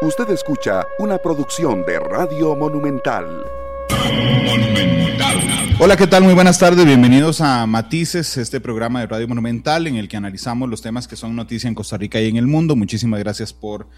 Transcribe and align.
Usted 0.00 0.30
escucha 0.30 0.86
una 1.00 1.18
producción 1.18 1.84
de 1.84 1.98
Radio 1.98 2.54
Monumental. 2.54 3.42
Hola, 5.80 5.96
¿qué 5.96 6.06
tal? 6.06 6.22
Muy 6.22 6.34
buenas 6.34 6.60
tardes. 6.60 6.86
Bienvenidos 6.86 7.40
a 7.40 7.66
Matices, 7.66 8.36
este 8.36 8.60
programa 8.60 9.00
de 9.00 9.08
Radio 9.08 9.26
Monumental 9.26 9.88
en 9.88 9.96
el 9.96 10.06
que 10.06 10.16
analizamos 10.16 10.68
los 10.68 10.82
temas 10.82 11.08
que 11.08 11.16
son 11.16 11.34
noticia 11.34 11.66
en 11.66 11.74
Costa 11.74 11.96
Rica 11.96 12.20
y 12.20 12.28
en 12.28 12.36
el 12.36 12.46
mundo. 12.46 12.76
Muchísimas 12.76 13.18
gracias 13.18 13.52
por 13.52 13.88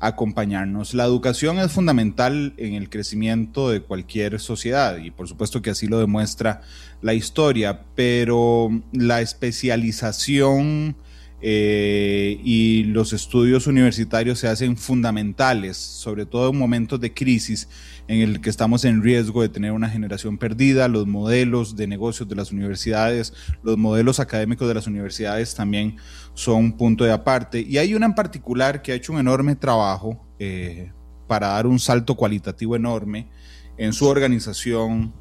acompañarnos. 0.00 0.94
La 0.94 1.04
educación 1.04 1.58
es 1.58 1.70
fundamental 1.70 2.54
en 2.56 2.72
el 2.72 2.88
crecimiento 2.88 3.68
de 3.68 3.82
cualquier 3.82 4.40
sociedad 4.40 4.96
y 4.96 5.10
por 5.10 5.28
supuesto 5.28 5.60
que 5.60 5.68
así 5.68 5.88
lo 5.88 5.98
demuestra 5.98 6.62
la 7.02 7.12
historia, 7.12 7.82
pero 7.94 8.70
la 8.92 9.20
especialización 9.20 10.96
eh, 11.42 12.38
y 12.44 12.84
los 12.84 13.12
estudios 13.12 13.66
universitarios 13.66 14.38
se 14.38 14.48
hacen 14.48 14.76
fundamentales, 14.76 15.76
sobre 15.76 16.26
todo 16.26 16.50
en 16.50 16.58
momentos 16.58 17.00
de 17.00 17.14
crisis 17.14 17.68
en 18.08 18.20
el 18.20 18.40
que 18.40 18.50
estamos 18.50 18.84
en 18.84 19.02
riesgo 19.02 19.40
de 19.40 19.48
tener 19.48 19.72
una 19.72 19.88
generación 19.88 20.36
perdida, 20.36 20.88
los 20.88 21.06
modelos 21.06 21.76
de 21.76 21.86
negocios 21.86 22.28
de 22.28 22.34
las 22.34 22.52
universidades, 22.52 23.32
los 23.62 23.78
modelos 23.78 24.20
académicos 24.20 24.68
de 24.68 24.74
las 24.74 24.86
universidades 24.86 25.54
también 25.54 25.96
son 26.34 26.56
un 26.56 26.76
punto 26.76 27.04
de 27.04 27.12
aparte. 27.12 27.60
Y 27.60 27.78
hay 27.78 27.94
una 27.94 28.06
en 28.06 28.14
particular 28.14 28.82
que 28.82 28.92
ha 28.92 28.94
hecho 28.94 29.12
un 29.12 29.20
enorme 29.20 29.56
trabajo 29.56 30.26
eh, 30.38 30.92
para 31.26 31.48
dar 31.48 31.66
un 31.66 31.78
salto 31.78 32.16
cualitativo 32.16 32.76
enorme 32.76 33.30
en 33.78 33.92
su 33.92 34.06
organización 34.06 35.14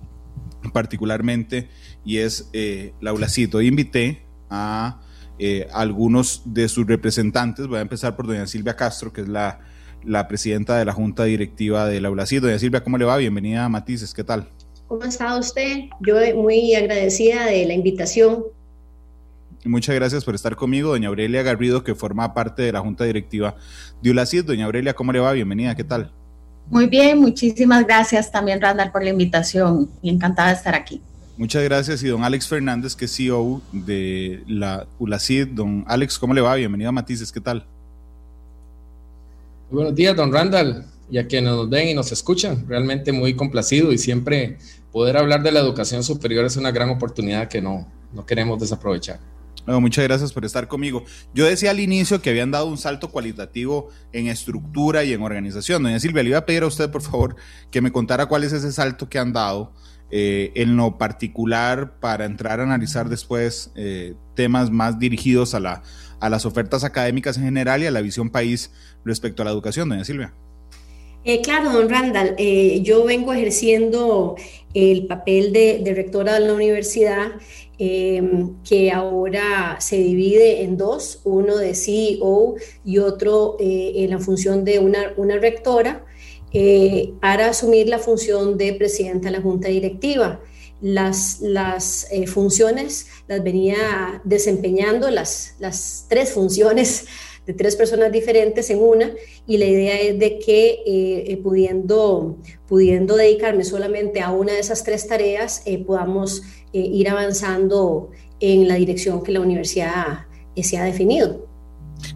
particularmente, 0.73 1.70
y 2.03 2.17
es 2.17 2.49
eh, 2.53 2.94
la 2.99 3.13
ULACIT. 3.13 3.53
invité 3.61 4.25
a 4.49 4.99
eh, 5.39 5.67
algunos 5.73 6.41
de 6.45 6.67
sus 6.67 6.85
representantes. 6.85 7.67
Voy 7.67 7.80
a 7.80 7.81
empezar 7.81 8.16
por 8.16 8.27
doña 8.27 8.45
Silvia 8.45 8.75
Castro, 8.75 9.11
que 9.11 9.21
es 9.21 9.27
la, 9.27 9.59
la 10.03 10.27
presidenta 10.27 10.77
de 10.77 10.85
la 10.85 10.93
Junta 10.93 11.23
Directiva 11.23 11.86
de 11.88 12.02
la 12.02 12.11
ULACID. 12.11 12.41
Doña 12.41 12.59
Silvia, 12.59 12.83
¿cómo 12.83 12.97
le 12.97 13.05
va? 13.05 13.17
Bienvenida 13.17 13.66
a 13.66 13.69
Matices, 13.69 14.14
¿qué 14.14 14.23
tal? 14.23 14.47
¿Cómo 14.88 15.03
ha 15.03 15.08
estado 15.08 15.39
usted? 15.39 15.86
Yo 16.02 16.16
muy 16.36 16.75
agradecida 16.75 17.45
de 17.45 17.66
la 17.66 17.73
invitación. 17.73 18.44
Muchas 19.66 19.94
gracias 19.95 20.23
por 20.23 20.36
estar 20.36 20.55
conmigo, 20.55 20.89
doña 20.89 21.09
Aurelia 21.09 21.44
Garrido, 21.44 21.83
que 21.83 21.94
forma 21.94 22.33
parte 22.33 22.64
de 22.64 22.71
la 22.71 22.80
Junta 22.80 23.03
Directiva 23.03 23.55
de 24.02 24.11
ULACID. 24.11 24.45
Doña 24.45 24.66
Aurelia, 24.66 24.94
¿cómo 24.94 25.11
le 25.11 25.19
va? 25.19 25.33
Bienvenida, 25.33 25.75
¿qué 25.75 25.83
tal? 25.83 26.11
Muy 26.69 26.88
bien, 26.88 27.19
muchísimas 27.19 27.86
gracias 27.86 28.31
también, 28.31 28.61
Randall, 28.61 28.92
por 28.92 29.03
la 29.03 29.09
invitación 29.09 29.89
y 30.02 30.09
encantada 30.09 30.49
de 30.49 30.55
estar 30.55 30.75
aquí. 30.75 31.02
Muchas 31.40 31.64
gracias. 31.64 32.04
Y 32.04 32.09
don 32.09 32.26
Alex 32.26 32.50
Fernández, 32.50 32.98
que 32.98 33.06
es 33.06 33.16
CEO 33.16 33.62
de 33.72 34.44
la 34.45 34.86
ULACID. 35.00 35.48
Don 35.48 35.86
Alex, 35.88 36.20
¿cómo 36.20 36.34
le 36.34 36.42
va? 36.42 36.56
Bienvenido 36.56 36.90
a 36.90 36.92
Matices, 36.92 37.32
¿qué 37.32 37.40
tal? 37.40 37.66
Muy 39.72 39.84
buenos 39.84 39.95
días, 39.95 40.17
don 40.17 40.34
Randall, 40.34 40.84
y 41.10 41.17
a 41.17 41.28
quienes 41.28 41.54
nos 41.54 41.70
ven 41.70 41.88
y 41.88 41.94
nos 41.94 42.12
escuchan. 42.12 42.67
Realmente 42.67 43.14
muy 43.14 43.38
complacido 43.38 43.94
y 43.94 43.98
siempre 43.98 44.58
poder 44.92 45.16
hablar 45.16 45.42
de 45.42 45.54
la 45.54 45.62
educación 45.62 46.04
superior 46.04 46.44
es 46.44 46.58
una 46.58 46.72
gran 46.72 46.90
oportunidad 46.90 47.48
que 47.48 47.62
no, 47.62 47.88
no 48.14 48.26
queremos 48.26 48.60
desaprovechar. 48.60 49.22
muchas 49.66 50.04
gracias 50.04 50.34
por 50.34 50.44
estar 50.44 50.67
conmigo. 50.67 51.06
Yo 51.34 51.45
decía 51.45 51.72
al 51.72 51.80
inicio 51.80 52.22
que 52.22 52.32
habían 52.32 52.52
dado 52.52 52.66
un 52.66 52.78
salto 52.78 53.12
cualitativo 53.12 53.88
en 54.12 54.28
estructura 54.28 55.06
y 55.06 55.14
en 55.14 55.22
organización. 55.22 55.84
Doña 55.84 56.02
Silvia, 56.02 56.22
le 56.22 56.32
iba 56.32 56.40
a 56.40 56.45
pedir 56.45 56.64
a 56.64 56.67
usted, 56.67 56.92
por 56.92 57.02
favor, 57.02 57.38
que 57.72 57.80
me 57.80 57.94
contara 57.94 58.26
cuál 58.26 58.44
es 58.44 58.52
ese 58.52 58.73
salto 58.73 59.08
que 59.08 59.20
han 59.20 59.32
dado 59.32 59.72
eh, 60.11 60.52
en 60.55 60.75
lo 60.75 60.97
particular 60.97 61.99
para 61.99 62.25
entrar 62.25 62.59
a 62.59 62.63
analizar 62.63 63.09
después 63.09 63.71
eh, 63.75 64.15
temas 64.35 64.71
más 64.71 64.97
dirigidos 64.97 65.53
a, 65.53 65.59
la, 65.59 65.83
a 66.19 66.29
las 66.29 66.45
ofertas 66.45 66.83
académicas 66.83 67.38
en 67.38 67.43
general 67.43 67.83
y 67.83 67.85
a 67.85 67.91
la 67.91 68.02
visión 68.02 68.31
país 68.31 68.71
respecto 69.05 69.43
a 69.43 69.45
la 69.45 69.52
educación, 69.52 69.87
doña 69.87 70.03
Silvia. 70.03 70.33
Eh, 71.25 71.41
claro, 71.41 71.71
don 71.71 71.89
Randall, 71.89 72.35
yo 72.81 73.03
vengo 73.03 73.33
ejerciendo 73.33 74.35
el 74.73 75.05
papel 75.05 75.52
de, 75.52 75.83
rectora 75.93 76.36
de 76.36 76.48
la 76.48 76.53
universidad, 76.53 77.33
que 77.77 78.92
ahora 78.93 79.77
se 79.80 79.98
divide 79.98 80.64
en 80.64 80.77
dos, 80.77 81.21
uno 81.25 81.58
de 81.58 81.75
CEO 81.75 82.55
y 82.83 82.98
otro 82.98 83.58
en 83.59 84.09
la 84.09 84.19
función 84.19 84.64
de 84.64 84.80
una, 84.80 85.14
una 85.17 85.37
rectora. 85.37 86.05
Eh, 86.52 87.14
para 87.21 87.49
asumir 87.49 87.87
la 87.87 87.99
función 87.99 88.58
de 88.58 88.73
presidenta 88.73 89.30
de 89.30 89.37
la 89.37 89.42
Junta 89.42 89.67
Directiva. 89.67 90.42
Las, 90.82 91.42
las 91.42 92.08
eh, 92.10 92.26
funciones 92.26 93.08
las 93.27 93.43
venía 93.43 94.21
desempeñando, 94.23 95.11
las, 95.11 95.55
las 95.60 96.05
tres 96.10 96.32
funciones 96.32 97.05
de 97.45 97.54
tres 97.54 97.76
personas 97.76 98.11
diferentes 98.11 98.70
en 98.70 98.80
una 98.80 99.11
y 99.45 99.58
la 99.58 99.65
idea 99.65 99.99
es 99.99 100.17
de 100.17 100.39
que 100.39 100.82
eh, 100.87 101.39
pudiendo, 101.43 102.37
pudiendo 102.67 103.16
dedicarme 103.16 103.64
solamente 103.64 104.21
a 104.21 104.31
una 104.31 104.54
de 104.54 104.60
esas 104.60 104.83
tres 104.83 105.08
tareas 105.08 105.64
podamos 105.86 106.43
ir 106.71 107.10
avanzando 107.10 108.11
en 108.39 108.67
la 108.67 108.76
dirección 108.76 109.21
que 109.21 109.31
la 109.31 109.42
universidad 109.42 110.27
se 110.55 110.77
ha 110.77 110.83
definido. 110.83 111.49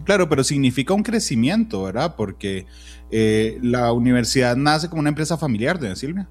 Claro, 0.04 0.28
pero 0.28 0.44
significa 0.44 0.94
un 0.94 1.02
crecimiento, 1.02 1.82
¿verdad? 1.82 2.14
Porque 2.16 2.66
eh, 3.10 3.58
la 3.62 3.92
universidad 3.92 4.56
nace 4.56 4.88
como 4.88 5.00
una 5.00 5.10
empresa 5.10 5.36
familiar, 5.36 5.78
doña 5.78 5.96
Silvia. 5.96 6.28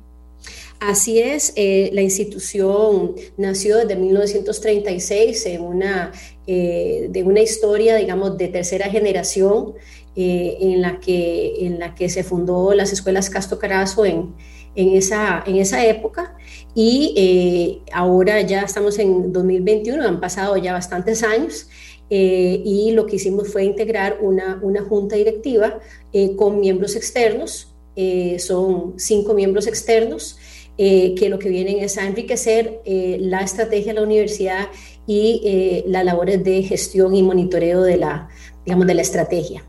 Así 0.79 1.19
es, 1.19 1.53
eh, 1.55 1.91
la 1.93 2.01
institución 2.01 3.15
nació 3.37 3.77
desde 3.77 3.95
1936 3.95 5.45
en 5.45 5.61
una, 5.61 6.11
eh, 6.45 7.07
de 7.09 7.23
una 7.23 7.39
historia, 7.39 7.95
digamos, 7.95 8.37
de 8.37 8.49
tercera 8.49 8.89
generación 8.89 9.73
en, 10.15 10.81
la 10.81 10.99
que, 10.99 11.65
en 11.65 11.79
la 11.79 11.95
que 11.95 12.07
se 12.07 12.23
fundó 12.23 12.73
las 12.73 12.93
escuelas 12.93 13.31
Casto 13.31 13.57
Carazo 13.57 14.05
en, 14.05 14.35
en, 14.75 14.89
esa, 14.89 15.43
en 15.47 15.55
esa 15.55 15.83
época 15.85 16.35
y 16.75 17.81
ahora 17.91 18.41
ya 18.41 18.61
estamos 18.61 18.99
en 18.99 19.31
2021, 19.31 20.07
han 20.07 20.19
pasado 20.19 20.55
ya 20.57 20.73
bastantes 20.73 21.23
años 21.23 21.67
eh, 22.15 22.61
y 22.63 22.91
lo 22.91 23.07
que 23.07 23.15
hicimos 23.15 23.51
fue 23.51 23.63
integrar 23.63 24.19
una, 24.21 24.59
una 24.61 24.83
junta 24.83 25.15
directiva 25.15 25.79
eh, 26.11 26.35
con 26.35 26.59
miembros 26.59 26.95
externos, 26.95 27.73
eh, 27.95 28.37
son 28.37 28.93
cinco 28.97 29.33
miembros 29.33 29.65
externos, 29.65 30.37
que 30.77 31.27
lo 31.29 31.39
que 31.39 31.49
vienen 31.49 31.79
es 31.79 31.99
a 31.99 32.07
enriquecer 32.07 32.81
la 33.19 33.41
estrategia 33.41 33.93
de 33.93 33.99
la 33.99 34.05
universidad 34.05 34.69
y 35.05 35.83
las 35.85 36.03
labores 36.03 36.43
de 36.43 36.63
gestión 36.63 37.13
y 37.15 37.21
monitoreo 37.21 37.83
de 37.83 37.97
la, 37.97 38.27
digamos, 38.65 38.87
de 38.87 38.95
la 38.95 39.03
estrategia. 39.03 39.63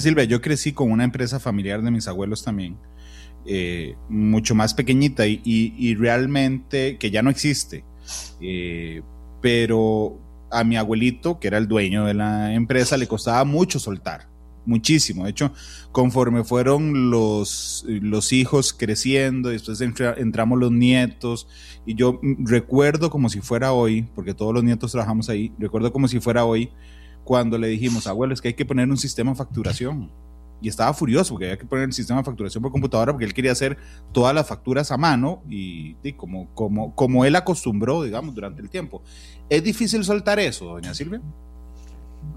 Silvia, 0.00 0.24
yo 0.24 0.40
crecí 0.40 0.72
con 0.72 0.90
una 0.90 1.04
empresa 1.04 1.38
familiar 1.38 1.82
de 1.82 1.92
mis 1.92 2.08
abuelos 2.08 2.42
también, 2.42 2.76
mucho 4.08 4.56
más 4.56 4.74
pequeñita 4.74 5.24
y, 5.24 5.40
y, 5.44 5.94
realmente 5.94 6.98
que 6.98 7.12
ya 7.12 7.22
no 7.22 7.30
existe, 7.30 7.84
pero 9.40 10.18
a 10.54 10.64
mi 10.64 10.76
abuelito, 10.76 11.38
que 11.38 11.48
era 11.48 11.58
el 11.58 11.68
dueño 11.68 12.04
de 12.04 12.14
la 12.14 12.54
empresa, 12.54 12.96
le 12.96 13.08
costaba 13.08 13.44
mucho 13.44 13.78
soltar, 13.78 14.28
muchísimo. 14.64 15.24
De 15.24 15.30
hecho, 15.30 15.52
conforme 15.92 16.44
fueron 16.44 17.10
los, 17.10 17.84
los 17.88 18.32
hijos 18.32 18.72
creciendo, 18.72 19.48
después 19.50 19.80
entramos 19.80 20.58
los 20.58 20.70
nietos, 20.70 21.48
y 21.84 21.94
yo 21.94 22.20
recuerdo 22.38 23.10
como 23.10 23.28
si 23.28 23.40
fuera 23.40 23.72
hoy, 23.72 24.02
porque 24.14 24.34
todos 24.34 24.54
los 24.54 24.64
nietos 24.64 24.92
trabajamos 24.92 25.28
ahí, 25.28 25.52
recuerdo 25.58 25.92
como 25.92 26.08
si 26.08 26.20
fuera 26.20 26.44
hoy, 26.44 26.70
cuando 27.24 27.58
le 27.58 27.68
dijimos, 27.68 28.06
abuelo, 28.06 28.34
es 28.34 28.40
que 28.40 28.48
hay 28.48 28.54
que 28.54 28.66
poner 28.66 28.88
un 28.88 28.96
sistema 28.96 29.32
de 29.32 29.36
facturación 29.36 30.10
y 30.64 30.68
estaba 30.68 30.94
furioso 30.94 31.34
porque 31.34 31.44
había 31.44 31.58
que 31.58 31.66
poner 31.66 31.84
el 31.84 31.92
sistema 31.92 32.20
de 32.20 32.24
facturación 32.24 32.62
por 32.62 32.72
computadora 32.72 33.12
porque 33.12 33.26
él 33.26 33.34
quería 33.34 33.52
hacer 33.52 33.76
todas 34.12 34.34
las 34.34 34.46
facturas 34.46 34.90
a 34.90 34.96
mano 34.96 35.42
y, 35.46 35.94
como, 36.14 36.48
como, 36.54 36.94
como 36.94 37.26
él 37.26 37.36
acostumbró, 37.36 38.02
digamos, 38.02 38.34
durante 38.34 38.62
el 38.62 38.70
tiempo. 38.70 39.02
¿Es 39.50 39.62
difícil 39.62 40.02
soltar 40.04 40.40
eso, 40.40 40.64
doña 40.64 40.94
Silvia? 40.94 41.20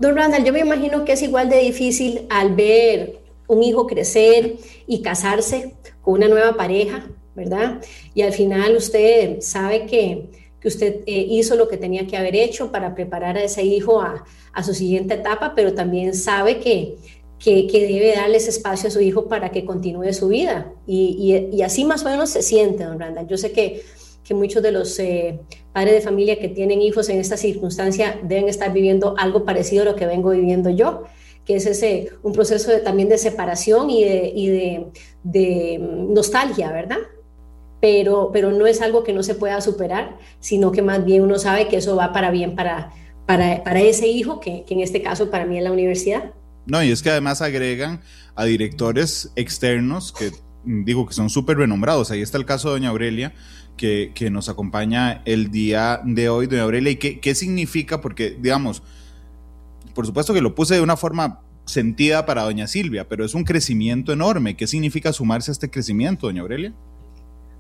Don 0.02 0.14
Randall, 0.14 0.44
yo 0.44 0.52
me 0.52 0.60
imagino 0.60 1.06
que 1.06 1.14
es 1.14 1.22
igual 1.22 1.48
de 1.48 1.60
difícil 1.60 2.28
al 2.30 2.54
ver 2.54 3.22
un 3.48 3.64
hijo 3.64 3.88
crecer 3.88 4.58
y 4.88 5.02
casarse 5.02 5.78
con 6.02 6.16
una 6.16 6.28
nueva 6.28 6.58
pareja, 6.58 7.08
¿verdad? 7.34 7.82
Y 8.14 8.24
al 8.24 8.34
final 8.34 8.76
usted 8.76 9.40
sabe 9.40 9.86
que, 9.86 10.32
que 10.60 10.68
usted 10.68 10.96
eh, 11.06 11.28
hizo 11.30 11.56
lo 11.56 11.70
que 11.70 11.78
tenía 11.78 12.06
que 12.06 12.18
haber 12.18 12.36
hecho 12.36 12.74
para 12.74 12.94
preparar 12.94 13.38
a 13.38 13.44
ese 13.44 13.64
hijo 13.64 14.02
a, 14.02 14.26
a 14.52 14.64
su 14.64 14.74
siguiente 14.74 15.14
etapa, 15.14 15.54
pero 15.56 15.74
también 15.74 16.14
sabe 16.14 16.60
que 16.60 16.98
que, 17.40 17.68
debe 17.72 18.16
darles 18.16 18.48
espacio 18.48 18.88
a 18.88 18.92
su 18.92 19.00
hijo 19.00 19.28
para 19.28 19.52
que 19.52 19.66
continúe 19.66 20.12
su 20.14 20.28
vida. 20.30 20.74
Y, 20.88 21.62
así 21.62 21.86
más 21.86 22.04
o 22.06 22.10
menos 22.10 22.30
se 22.30 22.42
siente, 22.42 22.84
don 22.84 23.00
Randall. 23.00 23.28
Yo 23.28 23.38
sé 23.38 23.52
que, 23.52 23.84
que 24.24 24.34
muchos 24.34 24.64
de 24.64 24.72
los 24.72 24.98
eh, 25.00 25.40
padres 25.74 25.94
de 25.94 26.02
familia 26.02 26.40
que 26.40 26.50
tienen 26.50 26.82
hijos 26.82 27.10
en 27.10 27.20
esta 27.20 27.38
circunstancia 27.38 28.20
deben 28.24 28.50
estar 28.50 28.74
viviendo 28.74 29.16
algo 29.18 29.46
parecido 29.46 29.84
a 29.84 29.86
lo 29.86 29.96
que 29.96 30.08
vengo 30.08 30.32
viviendo 30.32 30.70
yo, 30.70 31.04
que 31.46 31.56
es 31.56 31.66
ese, 31.66 32.10
un 32.24 32.34
proceso 32.34 32.72
también 32.84 33.08
de 33.08 33.18
separación 33.18 33.90
y 33.90 34.04
de, 34.04 34.88
de, 35.24 35.78
nostalgia, 35.80 36.72
¿verdad? 36.72 36.98
Pero, 37.80 38.32
pero 38.34 38.52
no 38.52 38.66
es 38.66 38.82
algo 38.82 39.04
que 39.04 39.14
no 39.14 39.22
se 39.22 39.36
pueda 39.36 39.62
superar, 39.62 40.18
sino 40.40 40.72
que 40.72 40.82
más 40.82 41.06
bien 41.06 41.22
uno 41.22 41.38
sabe 41.38 41.68
que 41.68 41.78
eso 41.78 41.96
va 41.96 42.12
para 42.12 42.32
bien 42.32 42.56
para, 42.56 42.92
para, 43.28 43.64
para 43.64 43.80
ese 43.80 44.08
hijo, 44.08 44.40
que, 44.40 44.64
que 44.66 44.74
en 44.74 44.82
este 44.82 45.02
caso 45.02 45.30
para 45.30 45.46
mí 45.46 45.58
es 45.58 45.64
la 45.64 45.72
universidad. 45.72 46.34
No, 46.68 46.84
y 46.84 46.92
es 46.92 47.02
que 47.02 47.10
además 47.10 47.42
agregan 47.42 48.02
a 48.36 48.44
directores 48.46 49.32
externos 49.36 50.12
que 50.12 50.32
mm, 50.66 50.84
digo 50.84 51.08
que 51.08 51.14
son 51.14 51.30
súper 51.30 51.58
renombrados. 51.58 52.12
Ahí 52.12 52.22
está 52.22 52.38
el 52.38 52.46
caso 52.46 52.68
de 52.68 52.74
doña 52.76 52.90
Aurelia, 52.90 53.34
que, 53.78 54.12
nos 54.32 54.50
acompaña 54.50 55.22
el 55.26 55.50
día 55.50 56.02
de 56.04 56.30
hoy, 56.30 56.48
doña 56.48 56.64
Aurelia. 56.64 56.92
¿Y 56.92 56.98
qué, 56.98 57.20
qué 57.20 57.34
significa? 57.36 58.02
Porque, 58.02 58.38
digamos, 58.40 58.84
por 59.96 60.06
supuesto 60.06 60.34
que 60.34 60.42
lo 60.42 60.54
puse 60.56 60.76
de 60.76 60.82
una 60.82 60.98
forma 60.98 61.42
sentida 61.66 62.26
para 62.26 62.44
doña 62.44 62.68
Silvia, 62.68 63.08
pero 63.08 63.24
es 63.24 63.34
un 63.34 63.44
crecimiento 63.44 64.12
enorme. 64.12 64.56
¿Qué 64.56 64.68
significa 64.68 65.14
sumarse 65.14 65.52
a 65.52 65.54
este 65.54 65.70
crecimiento, 65.70 66.28
doña 66.28 66.42
Aurelia? 66.42 66.74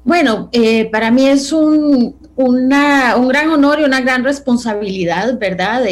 Bueno, 0.03 0.49
eh, 0.53 0.89
para 0.89 1.11
mí 1.11 1.27
es 1.27 1.51
un, 1.51 2.15
un 2.35 2.69
gran 2.69 3.49
honor 3.49 3.79
y 3.79 3.83
una 3.83 3.99
gran 4.01 4.23
responsabilidad, 4.23 5.37
¿verdad? 5.37 5.83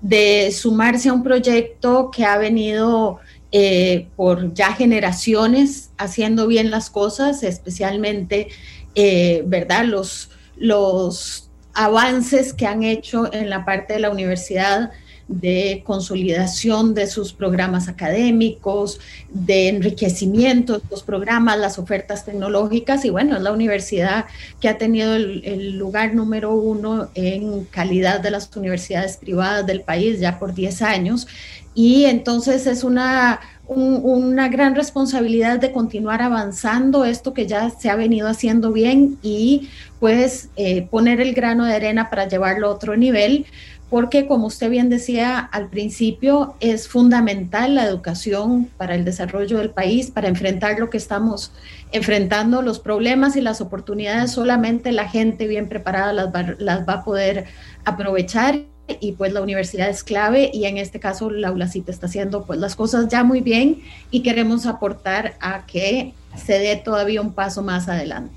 De 0.00 0.52
sumarse 0.52 1.08
a 1.08 1.12
un 1.12 1.22
proyecto 1.22 2.10
que 2.10 2.24
ha 2.24 2.38
venido 2.38 3.18
eh, 3.52 4.08
por 4.16 4.52
ya 4.54 4.72
generaciones 4.72 5.90
haciendo 5.98 6.46
bien 6.46 6.70
las 6.70 6.90
cosas, 6.90 7.42
especialmente, 7.42 8.48
eh, 8.94 9.42
¿verdad? 9.46 9.84
Los, 9.84 10.30
los 10.56 11.50
avances 11.72 12.52
que 12.52 12.66
han 12.66 12.82
hecho 12.82 13.32
en 13.32 13.50
la 13.50 13.64
parte 13.64 13.94
de 13.94 14.00
la 14.00 14.10
universidad 14.10 14.90
de 15.28 15.82
consolidación 15.84 16.94
de 16.94 17.08
sus 17.08 17.32
programas 17.32 17.88
académicos, 17.88 19.00
de 19.28 19.68
enriquecimiento 19.68 20.78
de 20.78 20.84
los 20.90 21.02
programas, 21.02 21.58
las 21.58 21.78
ofertas 21.78 22.24
tecnológicas. 22.24 23.04
Y 23.04 23.10
bueno, 23.10 23.36
es 23.36 23.42
la 23.42 23.52
universidad 23.52 24.26
que 24.60 24.68
ha 24.68 24.78
tenido 24.78 25.14
el, 25.16 25.76
lugar 25.76 26.14
número 26.14 26.54
uno 26.54 27.10
en 27.14 27.64
calidad 27.64 28.20
de 28.20 28.30
las 28.30 28.54
universidades 28.56 29.16
privadas 29.16 29.66
del 29.66 29.80
país 29.80 30.20
ya 30.20 30.38
por 30.38 30.54
10 30.54 30.82
años. 30.82 31.26
Y 31.74 32.04
entonces 32.04 32.66
es 32.66 32.84
una, 32.84 33.40
una 33.66 34.48
gran 34.48 34.74
responsabilidad 34.74 35.58
de 35.58 35.72
continuar 35.72 36.22
avanzando 36.22 37.04
esto 37.04 37.34
que 37.34 37.46
ya 37.46 37.68
se 37.70 37.90
ha 37.90 37.96
venido 37.96 38.28
haciendo 38.28 38.72
bien 38.72 39.18
y 39.22 39.68
pues 40.00 40.50
eh, 40.56 40.86
poner 40.90 41.20
el 41.20 41.34
grano 41.34 41.64
de 41.64 41.74
arena 41.74 42.08
para 42.08 42.28
llevarlo 42.28 42.68
a 42.68 42.74
otro 42.74 42.96
nivel 42.96 43.44
porque 43.88 44.26
como 44.26 44.46
usted 44.46 44.68
bien 44.68 44.90
decía 44.90 45.38
al 45.38 45.68
principio, 45.68 46.56
es 46.60 46.88
fundamental 46.88 47.76
la 47.76 47.84
educación 47.84 48.68
para 48.76 48.96
el 48.96 49.04
desarrollo 49.04 49.58
del 49.58 49.70
país, 49.70 50.10
para 50.10 50.28
enfrentar 50.28 50.78
lo 50.80 50.90
que 50.90 50.96
estamos 50.96 51.52
enfrentando, 51.92 52.62
los 52.62 52.80
problemas 52.80 53.36
y 53.36 53.40
las 53.40 53.60
oportunidades, 53.60 54.32
solamente 54.32 54.90
la 54.90 55.08
gente 55.08 55.46
bien 55.46 55.68
preparada 55.68 56.12
las 56.12 56.88
va, 56.88 56.92
a 56.92 57.04
poder 57.04 57.46
aprovechar 57.84 58.64
y 59.00 59.12
pues 59.12 59.32
la 59.32 59.40
universidad 59.40 59.88
es 59.88 60.02
clave 60.02 60.50
y 60.52 60.64
en 60.64 60.78
este 60.78 60.98
caso 60.98 61.30
la 61.30 61.52
ULACIT 61.52 61.88
está 61.88 62.06
haciendo 62.06 62.44
pues 62.44 62.58
las 62.58 62.74
cosas 62.74 63.08
ya 63.08 63.22
muy 63.24 63.40
bien 63.40 63.82
y 64.10 64.22
queremos 64.22 64.66
aportar 64.66 65.36
a 65.40 65.64
que 65.66 66.12
se 66.36 66.58
dé 66.58 66.76
todavía 66.76 67.20
un 67.20 67.32
paso 67.32 67.62
más 67.62 67.88
adelante. 67.88 68.34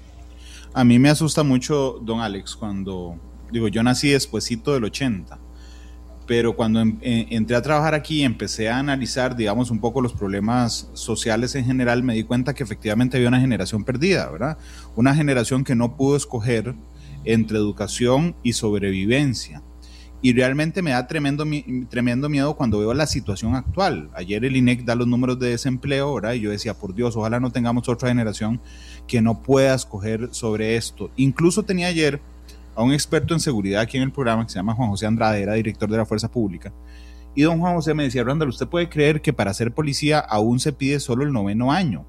A 0.74 0.84
mí 0.84 1.00
me 1.00 1.10
asusta 1.10 1.44
mucho, 1.44 2.00
don 2.02 2.22
Alex, 2.22 2.56
cuando 2.56 3.16
digo, 3.51 3.68
yo 3.68 3.84
nací 3.84 4.10
despuesito 4.10 4.74
del 4.74 4.84
80, 4.86 5.40
pero 6.30 6.56
cuando 6.56 6.81
em, 6.81 6.98
eh, 7.01 7.25
entré 7.31 7.56
a 7.56 7.62
trabajar 7.62 7.96
aquí 7.96 8.22
y 8.22 8.24
empecé 8.24 8.69
a 8.69 8.78
analizar, 8.78 9.36
digamos, 9.36 9.72
un 9.72 9.80
poco 9.80 10.00
los 10.00 10.13
problemas 10.13 10.90
sociales 10.94 11.56
en 11.56 11.66
general, 11.66 12.04
me 12.04 12.13
di 12.13 12.24
cuenta 12.24 12.54
que 12.54 12.62
efectivamente 12.62 13.18
había 13.18 13.30
una 13.30 13.40
generación 13.40 13.84
perdida, 13.84 14.30
¿verdad? 14.30 14.57
Una 14.96 15.16
generación 15.16 15.63
que 15.63 15.74
no 15.74 15.98
pudo 15.98 16.16
escoger 16.16 16.75
entre 17.25 17.57
educación 17.57 18.36
y 18.44 18.54
sobrevivencia. 18.54 19.63
Y 20.22 20.34
realmente 20.34 20.81
me 20.81 20.92
da 20.92 21.07
tremendo, 21.07 21.45
tremendo 21.90 22.28
miedo 22.28 22.56
cuando 22.56 22.78
veo 22.78 22.94
la 22.94 23.07
situación 23.07 23.56
actual. 23.56 24.10
Ayer 24.13 24.44
el 24.44 24.57
INEC 24.57 24.84
da 24.84 24.94
los 24.94 25.07
números 25.07 25.40
de 25.40 25.50
desempleo, 25.50 26.13
¿verdad? 26.13 26.34
Y 26.34 26.42
yo 26.42 26.52
decía, 26.52 26.74
por 26.74 26.94
Dios, 26.94 27.16
ojalá 27.16 27.40
no 27.40 27.52
tengamos 27.52 27.88
otra 27.88 28.10
generación 28.10 28.62
que 29.07 29.22
no 29.22 29.42
pueda 29.42 29.74
escoger 29.74 30.28
sobre 30.31 30.75
esto. 30.75 31.10
Incluso 31.16 31.63
tenía 31.63 31.88
ayer 31.88 32.22
a 32.80 32.84
un 32.84 32.94
experto 32.94 33.34
en 33.34 33.42
seguridad 33.42 33.81
aquí 33.81 33.98
en 33.98 34.04
el 34.04 34.12
programa 34.14 34.46
que 34.46 34.54
se 34.54 34.56
llama 34.56 34.74
Juan 34.74 34.90
José 34.90 35.06
Andrade, 35.06 35.42
era 35.42 35.54
director 35.56 35.90
de 35.92 35.98
la 35.98 36.06
Fuerza 36.06 36.31
Pública. 36.31 36.72
Y 37.36 37.42
don 37.42 37.60
Juan 37.60 37.76
José 37.76 37.94
me 37.94 38.04
decía, 38.04 38.24
Randall, 38.24 38.48
usted 38.48 38.70
puede 38.70 38.88
creer 38.88 39.22
que 39.22 39.34
para 39.34 39.54
ser 39.54 39.74
policía 39.74 40.20
aún 40.20 40.62
se 40.62 40.72
pide 40.72 41.02
solo 41.02 41.26
el 41.26 41.34
noveno 41.34 41.74
año. 41.74 42.06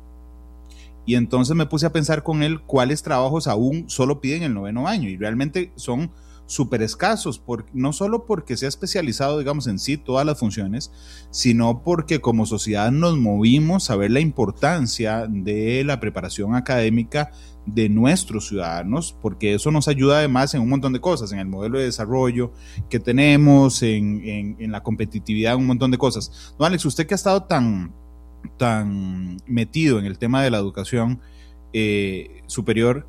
Y 1.07 1.17
entonces 1.17 1.57
me 1.57 1.67
puse 1.67 1.87
a 1.87 1.93
pensar 1.93 2.23
con 2.23 2.45
él 2.45 2.61
cuáles 2.61 3.03
trabajos 3.03 3.49
aún 3.49 3.91
solo 3.91 4.21
piden 4.21 4.45
el 4.45 4.55
noveno 4.55 4.87
año. 4.87 5.09
Y 5.09 5.17
realmente 5.17 5.73
son 5.75 6.13
súper 6.47 6.83
escasos, 6.83 7.43
no 7.73 7.93
solo 7.93 8.27
porque 8.27 8.57
se 8.57 8.67
ha 8.67 8.69
especializado, 8.69 9.41
digamos, 9.41 9.67
en 9.67 9.81
sí 9.81 9.97
todas 9.97 10.25
las 10.25 10.39
funciones, 10.39 10.93
sino 11.31 11.83
porque 11.83 12.21
como 12.21 12.47
sociedad 12.47 12.93
nos 12.93 13.17
movimos 13.19 13.91
a 13.91 13.97
ver 13.97 14.13
la 14.13 14.21
importancia 14.21 15.27
de 15.29 15.83
la 15.85 15.99
preparación 15.99 16.55
académica 16.55 17.33
de 17.67 17.89
nuestros 17.89 18.49
ciudadanos, 18.49 19.17
porque 19.21 19.55
eso 19.55 19.71
nos 19.71 19.89
ayuda 19.89 20.19
además 20.19 20.55
en 20.55 20.63
un 20.63 20.69
montón 20.69 20.93
de 20.93 21.01
cosas, 21.01 21.33
en 21.33 21.39
el 21.39 21.47
modelo 21.47 21.79
de 21.79 21.85
desarrollo 21.85 22.53
que 22.89 22.99
tenemos, 22.99 23.83
en, 23.83 24.57
la 24.59 24.83
competitividad, 24.83 25.57
un 25.57 25.67
montón 25.67 25.91
de 25.91 25.99
cosas. 25.99 26.55
Don 26.59 26.67
Alex, 26.67 26.85
usted 26.85 27.07
que 27.07 27.15
ha 27.15 27.17
estado 27.17 27.45
tan, 27.45 27.93
tan 28.57 29.37
metido 29.47 29.99
en 29.99 30.07
el 30.07 30.19
tema 30.19 30.43
de 30.43 30.51
la 30.51 30.59
educación 30.59 31.21
eh, 31.73 32.43
superior, 32.47 33.07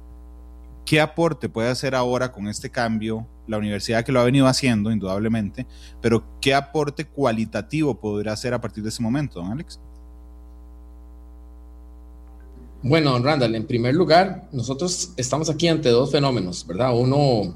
¿Qué 0.85 0.99
aporte 0.99 1.47
puede 1.47 1.69
hacer 1.69 1.95
ahora 1.95 2.31
con 2.31 2.47
este 2.47 2.69
cambio 2.69 3.27
la 3.47 3.57
universidad 3.57 4.03
que 4.03 4.11
lo 4.11 4.19
ha 4.19 4.25
venido 4.25 4.47
haciendo, 4.47 4.91
indudablemente, 4.91 5.67
pero 6.01 6.23
qué 6.41 6.53
aporte 6.53 7.05
cualitativo 7.05 7.99
podrá 7.99 8.33
hacer 8.33 8.53
a 8.53 8.61
partir 8.61 8.83
de 8.83 8.89
ese 8.89 9.01
momento, 9.01 9.39
don 9.39 9.51
Alex? 9.51 9.79
Bueno, 12.83 13.19
Randall, 13.19 13.55
en 13.55 13.67
primer 13.67 13.93
lugar, 13.93 14.49
nosotros 14.51 15.13
estamos 15.17 15.49
aquí 15.49 15.67
ante 15.67 15.89
dos 15.89 16.11
fenómenos, 16.11 16.65
¿verdad? 16.65 16.97
Uno 16.97 17.55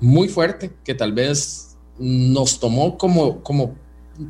muy 0.00 0.28
fuerte, 0.28 0.72
que 0.84 0.94
tal 0.94 1.12
vez 1.12 1.76
nos 1.98 2.60
tomó 2.60 2.98
como, 2.98 3.42
como, 3.42 3.74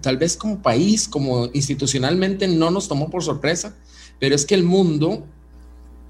tal 0.00 0.18
vez 0.18 0.36
como 0.36 0.62
país, 0.62 1.08
como 1.08 1.48
institucionalmente 1.52 2.46
no 2.46 2.70
nos 2.70 2.86
tomó 2.86 3.10
por 3.10 3.24
sorpresa, 3.24 3.76
pero 4.20 4.34
es 4.34 4.46
que 4.46 4.54
el 4.54 4.62
mundo 4.62 5.24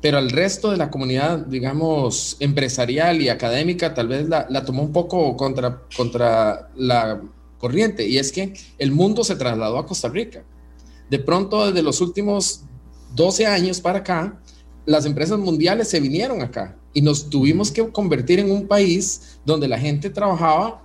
pero 0.00 0.19
al 0.19 0.31
resto 0.31 0.70
de 0.70 0.78
la 0.78 0.90
comunidad, 0.90 1.46
digamos, 1.46 2.37
empresarial 2.40 3.20
y 3.20 3.28
académica, 3.28 3.93
tal 3.93 4.08
vez 4.08 4.28
la, 4.28 4.64
tomó 4.64 4.82
un 4.82 4.93
poco 4.93 5.37
contra, 5.37 5.82
contra 5.94 6.70
la 6.75 7.20
corriente, 7.58 8.06
y 8.08 8.16
es 8.16 8.32
que 8.32 8.55
el 8.78 8.93
mundo 8.93 9.25
se 9.25 9.37
trasladó 9.37 9.78
a 9.78 9.87
Costa 9.87 10.08
Rica. 10.08 10.43
De 11.11 11.19
pronto, 11.19 11.66
desde 11.66 11.82
los 11.82 12.00
últimos 12.00 12.62
12 13.14 13.47
años 13.47 13.81
para 13.81 14.00
acá, 14.00 14.40
las 14.87 15.07
empresas 15.07 15.38
mundiales 15.38 15.88
se 15.88 16.00
vinieron 16.00 16.43
acá 16.43 16.76
y 16.93 17.02
nos 17.02 17.31
tuvimos 17.31 17.71
que 17.71 17.87
convertir 17.88 18.40
en 18.40 18.50
un 18.50 18.67
país 18.67 19.38
donde 19.45 19.69
la 19.69 19.79
gente 19.79 20.11
trabajaba 20.11 20.83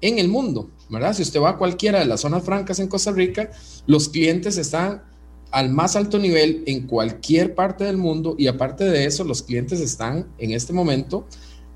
en 0.00 0.18
el 0.18 0.28
mundo, 0.28 0.70
¿verdad? 0.90 1.14
Si 1.14 1.22
usted 1.22 1.40
va 1.40 1.50
a 1.50 1.56
cualquiera 1.56 2.00
de 2.00 2.06
las 2.06 2.20
zonas 2.20 2.44
francas 2.44 2.78
en 2.78 2.88
Costa 2.88 3.12
Rica, 3.12 3.50
los 3.86 4.08
clientes 4.08 4.56
están 4.56 5.02
al 5.50 5.70
más 5.70 5.94
alto 5.94 6.18
nivel 6.18 6.64
en 6.66 6.86
cualquier 6.86 7.54
parte 7.54 7.84
del 7.84 7.96
mundo 7.96 8.34
y 8.36 8.48
aparte 8.48 8.84
de 8.84 9.06
eso, 9.06 9.22
los 9.24 9.42
clientes 9.42 9.80
están 9.80 10.26
en 10.38 10.50
este 10.50 10.72
momento 10.72 11.26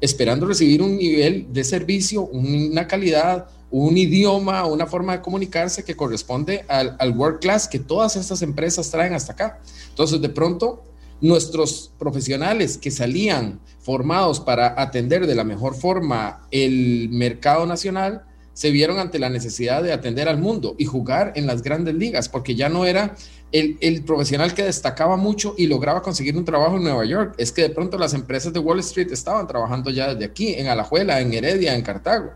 esperando 0.01 0.47
recibir 0.47 0.83
un 0.83 0.97
nivel 0.97 1.47
de 1.53 1.65
servicio, 1.65 2.27
una 2.27 2.87
calidad, 2.87 3.49
un 3.71 3.97
idioma, 3.97 4.65
una 4.67 4.87
forma 4.87 5.13
de 5.13 5.23
comunicarse 5.23 5.85
que 5.85 5.97
corresponde 5.97 6.65
al, 6.69 6.97
al 6.99 7.17
world 7.17 7.41
class 7.41 7.69
que 7.69 7.79
todas 7.79 8.17
estas 8.17 8.43
empresas 8.43 8.91
traen 8.91 9.15
hasta 9.15 9.33
acá. 9.33 9.61
Entonces, 9.91 10.21
de 10.21 10.29
pronto, 10.29 10.85
nuestros 11.21 11.91
profesionales 11.99 12.79
que 12.79 12.91
salían 12.91 13.61
formados 13.81 14.41
para 14.41 14.81
atender 14.81 15.27
de 15.27 15.35
la 15.35 15.45
mejor 15.45 15.75
forma 15.75 16.47
el 16.51 17.09
mercado 17.11 17.67
nacional, 17.67 18.25
se 18.59 18.73
vieron 18.73 18.99
ante 18.99 19.21
la 19.21 19.29
necesidad 19.29 19.85
de 19.85 19.93
atender 19.93 20.29
al 20.29 20.39
mundo 20.39 20.75
y 20.79 20.85
jugar 20.85 21.33
en 21.37 21.47
las 21.47 21.63
grandes 21.63 21.95
ligas, 21.95 22.29
porque 22.29 22.57
ya 22.57 22.69
no 22.69 22.87
era 22.87 23.15
el, 23.53 24.03
profesional 24.05 24.53
que 24.53 24.65
destacaba 24.65 25.17
mucho 25.17 25.55
y 25.57 25.69
lograba 25.69 26.03
conseguir 26.03 26.37
un 26.37 26.45
trabajo 26.45 26.77
en 26.77 26.83
Nueva 26.83 27.05
York. 27.05 27.35
Es 27.39 27.53
que 27.53 27.63
de 27.63 27.71
pronto 27.71 27.97
las 27.99 28.15
empresas 28.15 28.53
de 28.53 28.59
Wall 28.59 28.81
Street 28.81 29.13
estaban 29.13 29.47
trabajando 29.47 29.91
ya 29.91 30.13
desde 30.13 30.25
aquí, 30.25 30.55
en 30.55 30.67
Alajuela, 30.67 31.21
en 31.21 31.33
Heredia, 31.33 31.77
en 31.77 31.83
Cartago. 31.83 32.33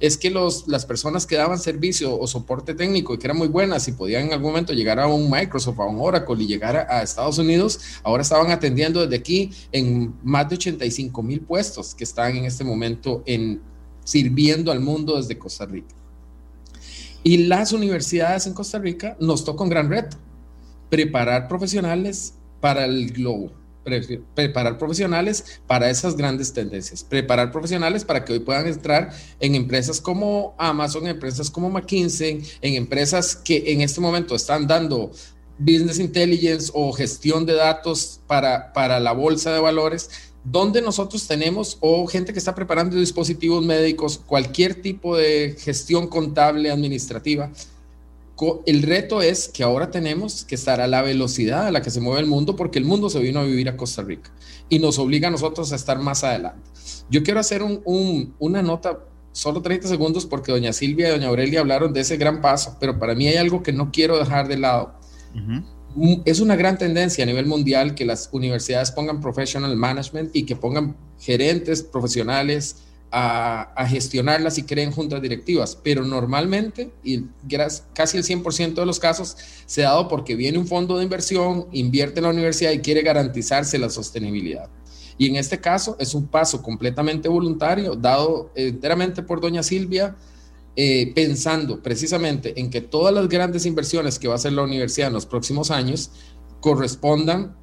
Es 0.00 0.16
que 0.16 0.30
los, 0.30 0.66
las 0.66 0.86
personas 0.86 1.26
que 1.26 1.36
daban 1.36 1.58
servicio 1.58 2.18
o 2.18 2.26
soporte 2.26 2.74
técnico 2.74 3.14
y 3.14 3.18
que 3.18 3.26
eran 3.26 3.36
muy 3.36 3.48
buenas 3.48 3.86
y 3.86 3.92
podían 3.92 4.26
en 4.26 4.32
algún 4.32 4.50
momento 4.50 4.72
llegar 4.72 4.98
a 4.98 5.06
un 5.06 5.30
Microsoft, 5.30 5.78
a 5.78 5.84
un 5.84 5.98
Oracle 6.00 6.42
y 6.42 6.46
llegar 6.46 6.76
a, 6.76 6.98
a 6.98 7.02
Estados 7.02 7.38
Unidos, 7.38 7.78
ahora 8.02 8.22
estaban 8.22 8.50
atendiendo 8.50 9.02
desde 9.02 9.16
aquí 9.16 9.50
en 9.70 10.14
más 10.24 10.48
de 10.48 10.56
85 10.56 11.22
mil 11.22 11.40
puestos 11.42 11.94
que 11.94 12.04
están 12.04 12.36
en 12.36 12.46
este 12.46 12.64
momento 12.64 13.22
en, 13.26 13.60
sirviendo 14.04 14.72
al 14.72 14.80
mundo 14.80 15.16
desde 15.16 15.38
Costa 15.38 15.66
Rica. 15.66 15.94
Y 17.22 17.36
las 17.46 17.72
universidades 17.72 18.46
en 18.46 18.54
Costa 18.54 18.78
Rica 18.78 19.16
nos 19.20 19.44
toca 19.44 19.62
un 19.62 19.70
gran 19.70 19.90
reto, 19.90 20.16
preparar 20.88 21.48
profesionales 21.48 22.34
para 22.60 22.84
el 22.86 23.12
globo, 23.12 23.52
preparar 24.34 24.78
profesionales 24.78 25.60
para 25.66 25.90
esas 25.90 26.16
grandes 26.16 26.52
tendencias, 26.52 27.02
preparar 27.02 27.50
profesionales 27.50 28.04
para 28.04 28.24
que 28.24 28.34
hoy 28.34 28.40
puedan 28.40 28.66
entrar 28.66 29.12
en 29.40 29.54
empresas 29.54 30.00
como 30.00 30.54
Amazon, 30.58 31.06
empresas 31.06 31.50
como 31.50 31.70
McKinsey, 31.70 32.42
en 32.60 32.74
empresas 32.74 33.34
que 33.36 33.72
en 33.72 33.80
este 33.80 34.00
momento 34.00 34.34
están 34.34 34.66
dando 34.66 35.10
business 35.58 35.98
intelligence 35.98 36.70
o 36.74 36.92
gestión 36.92 37.44
de 37.46 37.54
datos 37.54 38.20
para, 38.26 38.72
para 38.72 38.98
la 38.98 39.12
bolsa 39.12 39.52
de 39.52 39.60
valores, 39.60 40.10
donde 40.42 40.80
nosotros 40.80 41.26
tenemos 41.26 41.76
o 41.80 42.06
gente 42.06 42.32
que 42.32 42.38
está 42.38 42.54
preparando 42.54 42.96
dispositivos 42.96 43.64
médicos, 43.64 44.18
cualquier 44.18 44.80
tipo 44.80 45.16
de 45.16 45.56
gestión 45.58 46.08
contable, 46.08 46.70
administrativa, 46.70 47.52
el 48.66 48.82
reto 48.82 49.22
es 49.22 49.48
que 49.48 49.62
ahora 49.62 49.90
tenemos 49.90 50.44
que 50.44 50.54
estar 50.54 50.80
a 50.80 50.86
la 50.86 51.02
velocidad 51.02 51.66
a 51.66 51.70
la 51.70 51.82
que 51.82 51.90
se 51.90 52.00
mueve 52.00 52.20
el 52.20 52.26
mundo 52.26 52.56
porque 52.56 52.78
el 52.78 52.84
mundo 52.84 53.10
se 53.10 53.20
vino 53.20 53.40
a 53.40 53.44
vivir 53.44 53.68
a 53.68 53.76
Costa 53.76 54.02
Rica 54.02 54.30
y 54.68 54.78
nos 54.78 54.98
obliga 54.98 55.28
a 55.28 55.30
nosotros 55.30 55.72
a 55.72 55.76
estar 55.76 55.98
más 55.98 56.24
adelante. 56.24 56.70
Yo 57.10 57.22
quiero 57.22 57.40
hacer 57.40 57.62
una 57.62 58.62
nota, 58.62 59.00
solo 59.32 59.60
30 59.62 59.88
segundos, 59.88 60.26
porque 60.26 60.52
doña 60.52 60.72
Silvia 60.72 61.08
y 61.08 61.10
doña 61.10 61.28
Aurelia 61.28 61.60
hablaron 61.60 61.92
de 61.92 62.00
ese 62.00 62.16
gran 62.16 62.40
paso, 62.40 62.76
pero 62.80 62.98
para 62.98 63.14
mí 63.14 63.26
hay 63.26 63.36
algo 63.36 63.62
que 63.62 63.72
no 63.72 63.90
quiero 63.90 64.18
dejar 64.18 64.48
de 64.48 64.58
lado. 64.58 64.94
Es 66.24 66.40
una 66.40 66.56
gran 66.56 66.78
tendencia 66.78 67.24
a 67.24 67.26
nivel 67.26 67.46
mundial 67.46 67.94
que 67.94 68.04
las 68.04 68.28
universidades 68.32 68.90
pongan 68.92 69.20
professional 69.20 69.76
management 69.76 70.34
y 70.34 70.44
que 70.44 70.56
pongan 70.56 70.96
gerentes 71.18 71.82
profesionales, 71.82 72.76
a, 73.10 73.86
gestionarlas 73.88 74.58
y 74.58 74.62
creen 74.62 74.92
juntas 74.92 75.20
directivas, 75.20 75.76
pero 75.82 76.04
normalmente, 76.04 76.90
y 77.02 77.24
casi 77.92 78.18
el 78.18 78.24
100% 78.24 78.74
de 78.74 78.86
los 78.86 79.00
casos, 79.00 79.36
se 79.66 79.84
ha 79.84 79.90
dado 79.90 80.08
porque 80.08 80.36
viene 80.36 80.58
un 80.58 80.66
fondo 80.66 80.96
de 80.96 81.04
inversión, 81.04 81.66
invierte 81.72 82.20
en 82.20 82.24
la 82.24 82.30
universidad 82.30 82.72
y 82.72 82.80
quiere 82.80 83.02
garantizarse 83.02 83.78
la 83.78 83.90
sostenibilidad. 83.90 84.68
Y 85.18 85.28
en 85.28 85.36
este 85.36 85.60
caso 85.60 85.96
es 85.98 86.14
un 86.14 86.28
paso 86.28 86.62
completamente 86.62 87.28
voluntario, 87.28 87.94
dado 87.94 88.50
enteramente 88.54 89.22
por 89.22 89.40
doña 89.40 89.62
Silvia, 89.62 90.16
eh, 90.76 91.12
pensando 91.14 91.82
precisamente 91.82 92.58
en 92.58 92.70
que 92.70 92.80
todas 92.80 93.12
las 93.12 93.28
grandes 93.28 93.66
inversiones 93.66 94.18
que 94.18 94.28
va 94.28 94.34
a 94.34 94.36
hacer 94.36 94.52
la 94.52 94.62
universidad 94.62 95.08
en 95.08 95.14
los 95.14 95.26
próximos 95.26 95.70
años 95.70 96.10
correspondan 96.60 97.56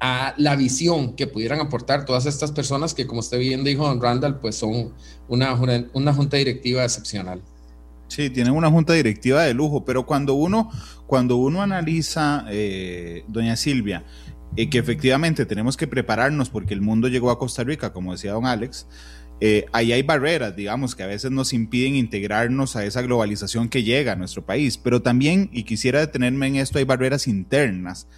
a 0.00 0.34
la 0.36 0.56
visión 0.56 1.14
que 1.14 1.26
pudieran 1.26 1.60
aportar 1.60 2.04
todas 2.04 2.26
estas 2.26 2.52
personas 2.52 2.94
que, 2.94 3.06
como 3.06 3.20
usted 3.20 3.38
bien 3.38 3.64
dijo, 3.64 3.86
don 3.86 4.00
Randall, 4.00 4.38
pues 4.38 4.56
son 4.56 4.92
una, 5.28 5.54
una 5.92 6.14
junta 6.14 6.36
directiva 6.36 6.84
excepcional. 6.84 7.42
Sí, 8.08 8.30
tienen 8.30 8.54
una 8.54 8.70
junta 8.70 8.94
directiva 8.94 9.42
de 9.42 9.54
lujo, 9.54 9.84
pero 9.84 10.06
cuando 10.06 10.34
uno, 10.34 10.70
cuando 11.06 11.36
uno 11.36 11.62
analiza, 11.62 12.46
eh, 12.48 13.24
doña 13.28 13.56
Silvia, 13.56 14.04
eh, 14.56 14.70
que 14.70 14.78
efectivamente 14.78 15.44
tenemos 15.44 15.76
que 15.76 15.86
prepararnos 15.86 16.48
porque 16.48 16.72
el 16.72 16.80
mundo 16.80 17.08
llegó 17.08 17.30
a 17.30 17.38
Costa 17.38 17.64
Rica, 17.64 17.92
como 17.92 18.12
decía 18.12 18.32
don 18.32 18.46
Alex, 18.46 18.86
eh, 19.40 19.66
ahí 19.72 19.92
hay 19.92 20.02
barreras, 20.02 20.56
digamos, 20.56 20.96
que 20.96 21.02
a 21.02 21.06
veces 21.06 21.30
nos 21.30 21.52
impiden 21.52 21.96
integrarnos 21.96 22.76
a 22.76 22.84
esa 22.84 23.02
globalización 23.02 23.68
que 23.68 23.82
llega 23.82 24.12
a 24.12 24.16
nuestro 24.16 24.44
país, 24.44 24.78
pero 24.78 25.02
también, 25.02 25.50
y 25.52 25.64
quisiera 25.64 26.00
detenerme 26.00 26.46
en 26.48 26.56
esto, 26.56 26.78
hay 26.78 26.84
barreras 26.84 27.28
internas 27.28 28.08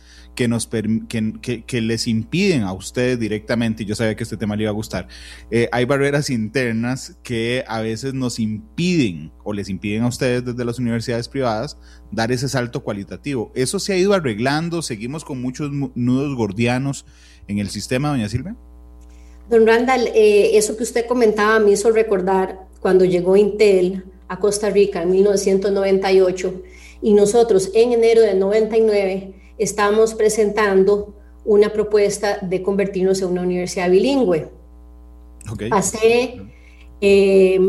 que, 0.41 0.49
nos 0.49 0.67
que, 0.67 1.65
que, 1.67 1.81
les 1.83 2.07
impiden 2.07 2.63
a 2.63 2.73
ustedes 2.73 3.21
directamente, 3.21 3.83
y 3.83 3.87
yo 3.87 3.95
sabía 3.95 4.17
que 4.17 4.23
este 4.23 4.39
tema 4.39 4.57
le 4.57 4.63
iba 4.63 4.71
a 4.71 4.73
gustar, 4.73 5.07
eh, 5.51 5.69
hay 5.71 5.85
barreras 5.85 6.31
internas 6.31 7.19
que 7.23 7.63
a 7.69 7.83
veces 7.83 8.15
nos 8.15 8.39
impiden 8.39 9.33
o 9.45 9.53
les 9.53 9.69
impiden 9.69 10.03
a 10.05 10.09
ustedes 10.09 10.43
desde 10.43 10.65
las 10.65 10.79
universidades 10.79 11.29
privadas 11.29 11.77
dar 12.11 12.33
ese 12.33 12.49
salto 12.49 12.83
cualitativo. 12.83 13.53
Eso 13.55 13.79
se 13.79 13.93
ha 13.93 13.99
ido 13.99 14.15
arreglando, 14.15 14.81
seguimos 14.81 15.27
con 15.27 15.43
muchos 15.43 15.71
nudos 15.95 16.35
gordianos 16.35 17.05
en 17.47 17.59
el 17.59 17.69
sistema, 17.69 18.09
doña 18.09 18.31
Silvia. 18.31 18.57
Don 19.51 19.67
Randall, 19.67 20.07
eh, 20.15 20.57
eso 20.57 20.75
que 20.75 20.85
usted 20.85 21.05
comentaba 21.05 21.61
me 21.61 21.73
hizo 21.73 21.91
recordar 21.91 22.61
cuando 22.81 23.05
llegó 23.05 23.37
Intel 23.37 24.05
a 24.29 24.39
Costa 24.39 24.71
Rica 24.71 25.03
en 25.03 25.11
1998 25.11 26.63
y 27.03 27.13
nosotros 27.13 27.71
en 27.75 27.93
enero 27.93 28.23
del 28.23 28.39
99 28.39 29.40
estamos 29.61 30.15
presentando 30.15 31.15
una 31.45 31.73
propuesta 31.73 32.39
de 32.41 32.63
convertirnos 32.63 33.21
en 33.21 33.29
una 33.29 33.43
universidad 33.43 33.91
bilingüe. 33.91 34.49
Pasé, 35.69 36.41
eh, 37.01 37.61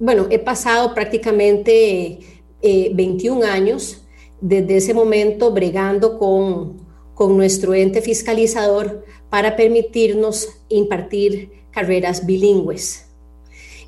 bueno, 0.00 0.26
he 0.30 0.38
pasado 0.38 0.94
prácticamente 0.94 2.18
21 2.62 3.44
eh, 3.44 3.48
años 3.48 4.02
desde 4.40 4.76
ese 4.78 4.94
momento 4.94 5.50
bregando 5.50 6.18
con, 6.18 6.78
con 7.14 7.36
nuestro 7.36 7.74
ente 7.74 8.00
fiscalizador 8.00 9.04
para 9.28 9.56
permitirnos 9.56 10.48
impartir 10.68 11.64
carreras 11.70 12.24
bilingües. 12.24 13.06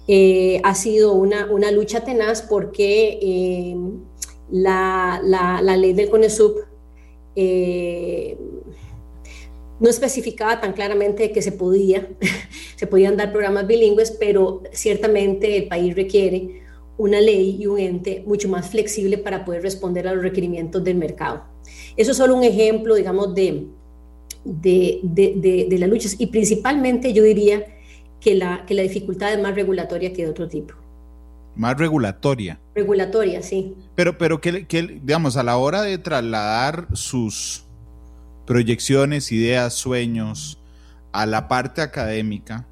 Eh, 0.09 0.61
ha 0.65 0.75
sido 0.75 1.15
una, 1.15 1.51
una, 1.51 1.71
lucha 1.71 2.05
tenaz 2.05 2.41
porque 2.43 3.75
la, 4.51 5.21
la, 5.25 5.61
la, 5.61 5.77
ley 5.77 5.95
del 5.95 6.09
CONESUB 6.09 6.66
eh, 7.37 8.37
no 9.79 9.91
especificaba 9.91 10.61
tan 10.61 10.73
claramente 10.73 11.31
que 11.33 11.43
se 11.43 11.53
podía, 11.53 12.09
se 12.77 12.87
podían 12.87 13.17
dar 13.17 13.31
programas 13.31 13.67
bilingües, 13.67 14.11
pero 14.13 14.63
ciertamente 14.73 15.57
el 15.57 15.69
país 15.69 15.95
requiere 15.95 16.63
una 16.99 17.21
ley 17.21 17.59
y 17.61 17.67
un 17.67 17.79
ente 17.79 18.23
mucho 18.27 18.49
más 18.49 18.71
flexible 18.71 19.19
para 19.19 19.45
poder 19.45 19.63
responder 19.63 20.09
a 20.09 20.15
los 20.15 20.23
requerimientos 20.23 20.83
del 20.83 20.97
mercado. 20.97 21.45
Eso 21.97 22.13
es 22.13 22.17
solo 22.17 22.35
un 22.35 22.43
ejemplo, 22.43 22.95
digamos, 22.95 23.35
de, 23.35 23.67
de, 24.45 25.01
de, 25.03 25.67
de 25.69 25.79
las 25.79 25.91
luchas 25.91 26.17
y 26.19 26.29
principalmente 26.29 27.13
yo 27.13 27.23
diría 27.23 27.67
que 28.19 28.35
la, 28.35 28.65
que 28.67 28.75
la 28.75 28.83
dificultad 28.83 29.33
es 29.33 29.41
más 29.41 29.55
regulatoria 29.55 30.13
que 30.13 30.25
de 30.25 30.31
otro 30.31 30.49
tipo. 30.49 30.75
Más 31.57 31.79
regulatoria. 31.79 32.61
Regulatoria, 32.75 33.43
sí. 33.43 33.75
Pero, 33.95 34.19
pero 34.19 34.41
que, 34.41 34.67
digamos, 35.03 35.39
a 35.39 35.43
la 35.43 35.57
hora 35.57 35.83
de 35.83 35.97
trasladar 35.97 36.87
sus 36.93 37.65
proyecciones, 38.47 39.33
ideas, 39.33 39.73
sueños 39.73 40.61
a 41.13 41.25
la 41.25 41.49
parte 41.49 41.81
académica, 41.81 42.69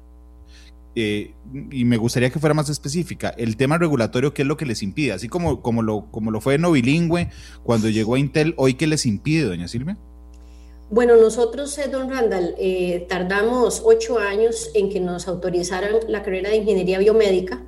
eh, 0.93 1.33
y 1.71 1.83
me 1.83 1.97
gustaría 1.97 2.29
que 2.29 2.39
fuera 2.39 2.53
más 2.53 2.69
específica, 2.69 3.29
el 3.37 3.57
tema 3.57 3.77
regulatorio, 3.77 4.33
¿qué 4.33 4.43
es 4.43 4.47
lo 4.47 4.55
que 4.55 4.67
les 4.67 4.83
impide? 4.83 5.13
Así 5.13 5.27
como, 5.27 5.61
como, 5.61 5.81
lo, 5.81 6.05
como 6.11 6.29
lo 6.29 6.39
fue 6.39 6.57
no 6.59 6.71
bilingüe 6.71 7.29
cuando 7.63 7.89
llegó 7.89 8.15
a 8.15 8.19
Intel, 8.19 8.53
¿hoy 8.55 8.75
qué 8.75 8.85
les 8.85 9.05
impide, 9.07 9.45
doña 9.45 9.67
Silvia? 9.67 9.97
Bueno, 10.91 11.15
nosotros, 11.17 11.75
eh, 11.79 11.89
don 11.91 12.11
Randall, 12.11 12.53
eh, 12.59 13.07
tardamos 13.09 13.81
ocho 13.83 14.19
años 14.19 14.69
en 14.75 14.91
que 14.91 14.99
nos 14.99 15.27
autorizaran 15.27 15.95
la 16.07 16.21
carrera 16.21 16.51
de 16.51 16.57
ingeniería 16.57 16.99
biomédica 16.99 17.63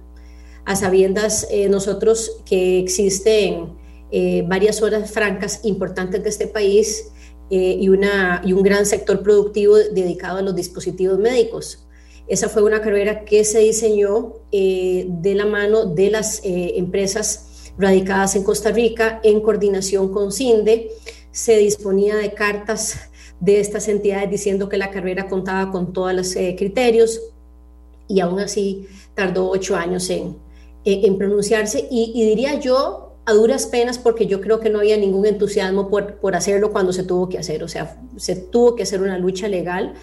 a 0.67 0.75
sabiendas 0.75 1.47
eh, 1.49 1.69
nosotros 1.69 2.43
que 2.45 2.77
existen 2.79 3.69
eh, 4.11 4.43
varias 4.45 4.81
horas 4.81 5.09
francas 5.09 5.61
importantes 5.63 6.21
de 6.21 6.29
este 6.29 6.47
país 6.47 7.09
eh, 7.49 7.77
y, 7.79 7.87
una, 7.87 8.41
y 8.43 8.51
un 8.51 8.63
gran 8.63 8.85
sector 8.85 9.23
productivo 9.23 9.77
dedicado 9.77 10.39
a 10.39 10.41
los 10.41 10.53
dispositivos 10.53 11.19
médicos. 11.19 11.87
Esa 12.27 12.49
fue 12.49 12.63
una 12.63 12.81
carrera 12.81 13.23
que 13.23 13.45
se 13.45 13.59
diseñó 13.59 14.33
de 14.51 15.33
la 15.33 15.45
mano 15.45 15.85
de 15.85 16.11
las 16.11 16.41
empresas 16.43 17.71
radicadas 17.77 18.35
en 18.35 18.43
Costa 18.43 18.69
Rica 18.71 19.21
en 19.23 19.39
coordinación 19.39 20.11
con 20.11 20.33
CINDE. 20.33 20.91
Se 21.31 21.55
disponía 21.55 22.17
de 22.17 22.33
cartas 22.33 23.09
de 23.39 23.61
estas 23.61 23.87
entidades 23.87 24.29
diciendo 24.29 24.67
que 24.67 24.75
la 24.75 24.91
carrera 24.91 25.29
contaba 25.29 25.71
con 25.71 25.93
todos 25.93 26.13
los 26.13 26.33
criterios 26.33 27.21
y 28.09 28.19
aún 28.19 28.41
así 28.41 28.87
tardó 29.15 29.49
ocho 29.49 29.77
años 29.77 30.09
en, 30.09 30.35
eh, 30.87 31.01
en 31.03 31.17
pronunciarse 31.17 31.85
y, 31.91 32.13
diría 32.13 32.61
yo 32.61 33.17
a 33.25 33.33
duras 33.33 33.65
penas 33.65 33.99
porque 33.99 34.25
yo 34.25 34.39
creo 34.39 34.61
que 34.61 34.69
no 34.69 34.79
había 34.79 34.95
ningún 34.95 35.25
entusiasmo 35.25 35.89
por, 35.89 36.15
por 36.21 36.33
hacerlo 36.33 36.71
cuando 36.71 36.93
se 36.93 37.03
tuvo 37.03 37.27
que 37.27 37.37
hacer, 37.37 37.61
o 37.61 37.67
sea, 37.67 38.01
se 38.15 38.37
tuvo 38.37 38.73
que 38.73 38.83
hacer 38.83 39.01
una 39.01 39.17
lucha 39.17 39.49
legal 39.49 39.95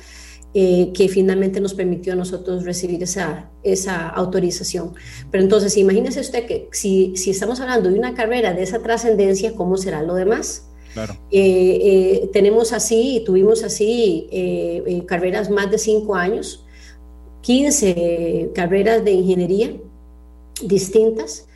eh, 0.52 0.92
que 0.92 1.08
finalmente 1.08 1.58
nos 1.58 1.72
permitió 1.72 2.12
a 2.12 2.16
nosotros 2.16 2.66
recibir 2.66 3.02
esa, 3.02 3.50
esa 3.62 4.10
autorización. 4.10 4.92
Pero 5.30 5.42
entonces, 5.42 5.74
imagínese 5.78 6.20
usted 6.20 6.44
que 6.44 6.68
si, 6.70 7.16
si 7.16 7.30
estamos 7.30 7.60
hablando 7.60 7.90
de 7.90 7.98
una 7.98 8.12
carrera 8.12 8.52
de 8.52 8.62
esa 8.62 8.82
trascendencia, 8.82 9.54
¿cómo 9.54 9.78
será 9.78 10.02
lo 10.02 10.14
demás? 10.14 10.68
Claro. 10.92 11.16
Eh, 11.30 12.28
tenemos 12.34 12.74
así, 12.74 13.22
tuvimos 13.24 13.64
así 13.64 14.28
carreras 15.06 15.48
más 15.48 15.70
de 15.70 15.78
cinco 15.78 16.14
años, 16.14 16.66
15 17.40 18.50
carreras 18.54 19.02
de 19.02 19.12
ingeniería, 19.12 19.74
distintas 20.62 21.46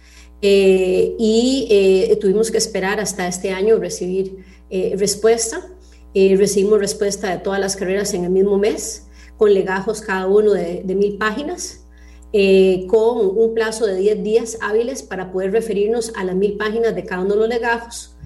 eh, 0.40 1.17
y 1.19 1.67
eh, 1.71 2.17
tuvimos 2.21 2.50
que 2.50 2.59
esperar 2.59 3.00
hasta 3.00 3.26
este 3.26 3.50
año 3.50 3.76
recibir 3.76 4.45
eh, 4.71 4.95
respuesta. 4.97 5.69
recibimos 6.14 6.78
respuesta 6.78 7.31
de 7.31 7.38
todas 7.38 7.61
las 7.61 7.76
carreras 7.76 8.14
en 8.14 8.25
el 8.25 8.31
mismo 8.31 8.59
mes, 8.59 9.07
con 9.37 9.52
legajos 9.52 10.00
cada 10.00 10.26
uno 10.26 10.52
de, 10.52 10.83
mil 10.85 11.17
páginas, 11.17 11.85
con 12.88 13.38
un 13.38 13.55
plazo 13.55 13.87
de 13.87 13.97
10 13.97 14.23
días 14.25 14.59
hábiles 14.61 15.02
para 15.02 15.31
poder 15.31 15.52
referirnos 15.52 16.12
a 16.17 16.25
las 16.25 16.35
mil 16.35 16.57
páginas 16.57 16.95
de 16.95 17.05
cada 17.05 17.23
uno 17.23 17.35
de 17.35 17.40
los 17.40 17.49
legajos, 17.49 18.17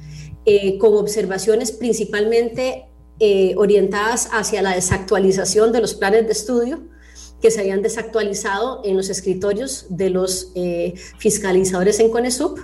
con 0.79 0.97
observaciones 0.97 1.71
principalmente 1.73 2.87
orientadas 3.57 4.31
hacia 4.33 4.63
la 4.63 4.75
desactualización 4.75 5.71
de 5.71 5.81
los 5.81 5.95
planes 5.95 6.25
de 6.27 6.33
estudio 6.33 6.83
que 7.43 7.51
se 7.51 7.61
habían 7.61 7.83
desactualizado 7.83 8.81
en 8.85 8.97
los 8.97 9.11
escritorios 9.11 9.87
de 9.91 10.11
los 10.11 10.53
eh, 10.55 10.95
fiscalizadores 11.19 12.01
en 12.01 12.11
CONESUP 12.11 12.59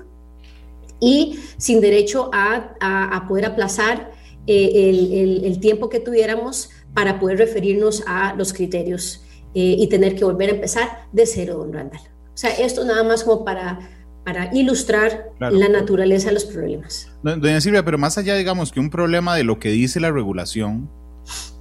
y 1.00 1.38
sin 1.58 1.80
derecho 1.80 2.30
a, 2.32 3.26
poder 3.28 3.47
aplazar 3.47 4.12
eh, 4.47 5.42
el, 5.44 5.61
tiempo 5.61 5.90
que 5.90 6.00
tuviéramos 6.00 6.70
para 6.94 7.20
poder 7.20 7.38
referirnos 7.38 8.02
a 8.06 8.35
los 8.35 8.52
criterios 8.52 9.25
y 9.54 9.87
tener 9.88 10.14
que 10.14 10.25
volver 10.25 10.50
a 10.50 10.52
empezar 10.52 11.08
de 11.12 11.26
cero, 11.26 11.56
don 11.58 11.73
Randall. 11.73 12.00
O 12.00 12.37
sea, 12.37 12.50
esto 12.50 12.85
nada 12.85 13.02
más 13.02 13.25
como 13.25 13.44
para 13.44 13.80
para 14.28 14.54
ilustrar 14.54 15.30
la 15.40 15.68
naturaleza 15.70 16.28
de 16.28 16.35
los 16.35 16.44
problemas. 16.44 17.11
Doña 17.23 17.62
Silvia, 17.62 17.82
pero 17.82 17.97
más 17.97 18.18
allá, 18.18 18.35
digamos, 18.35 18.73
que 18.73 18.78
un 18.78 18.90
problema 18.90 19.35
de 19.35 19.42
lo 19.42 19.58
que 19.58 19.70
dice 19.70 20.00
la 20.00 20.11
regulación, 20.11 20.90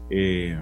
eh, 0.10 0.60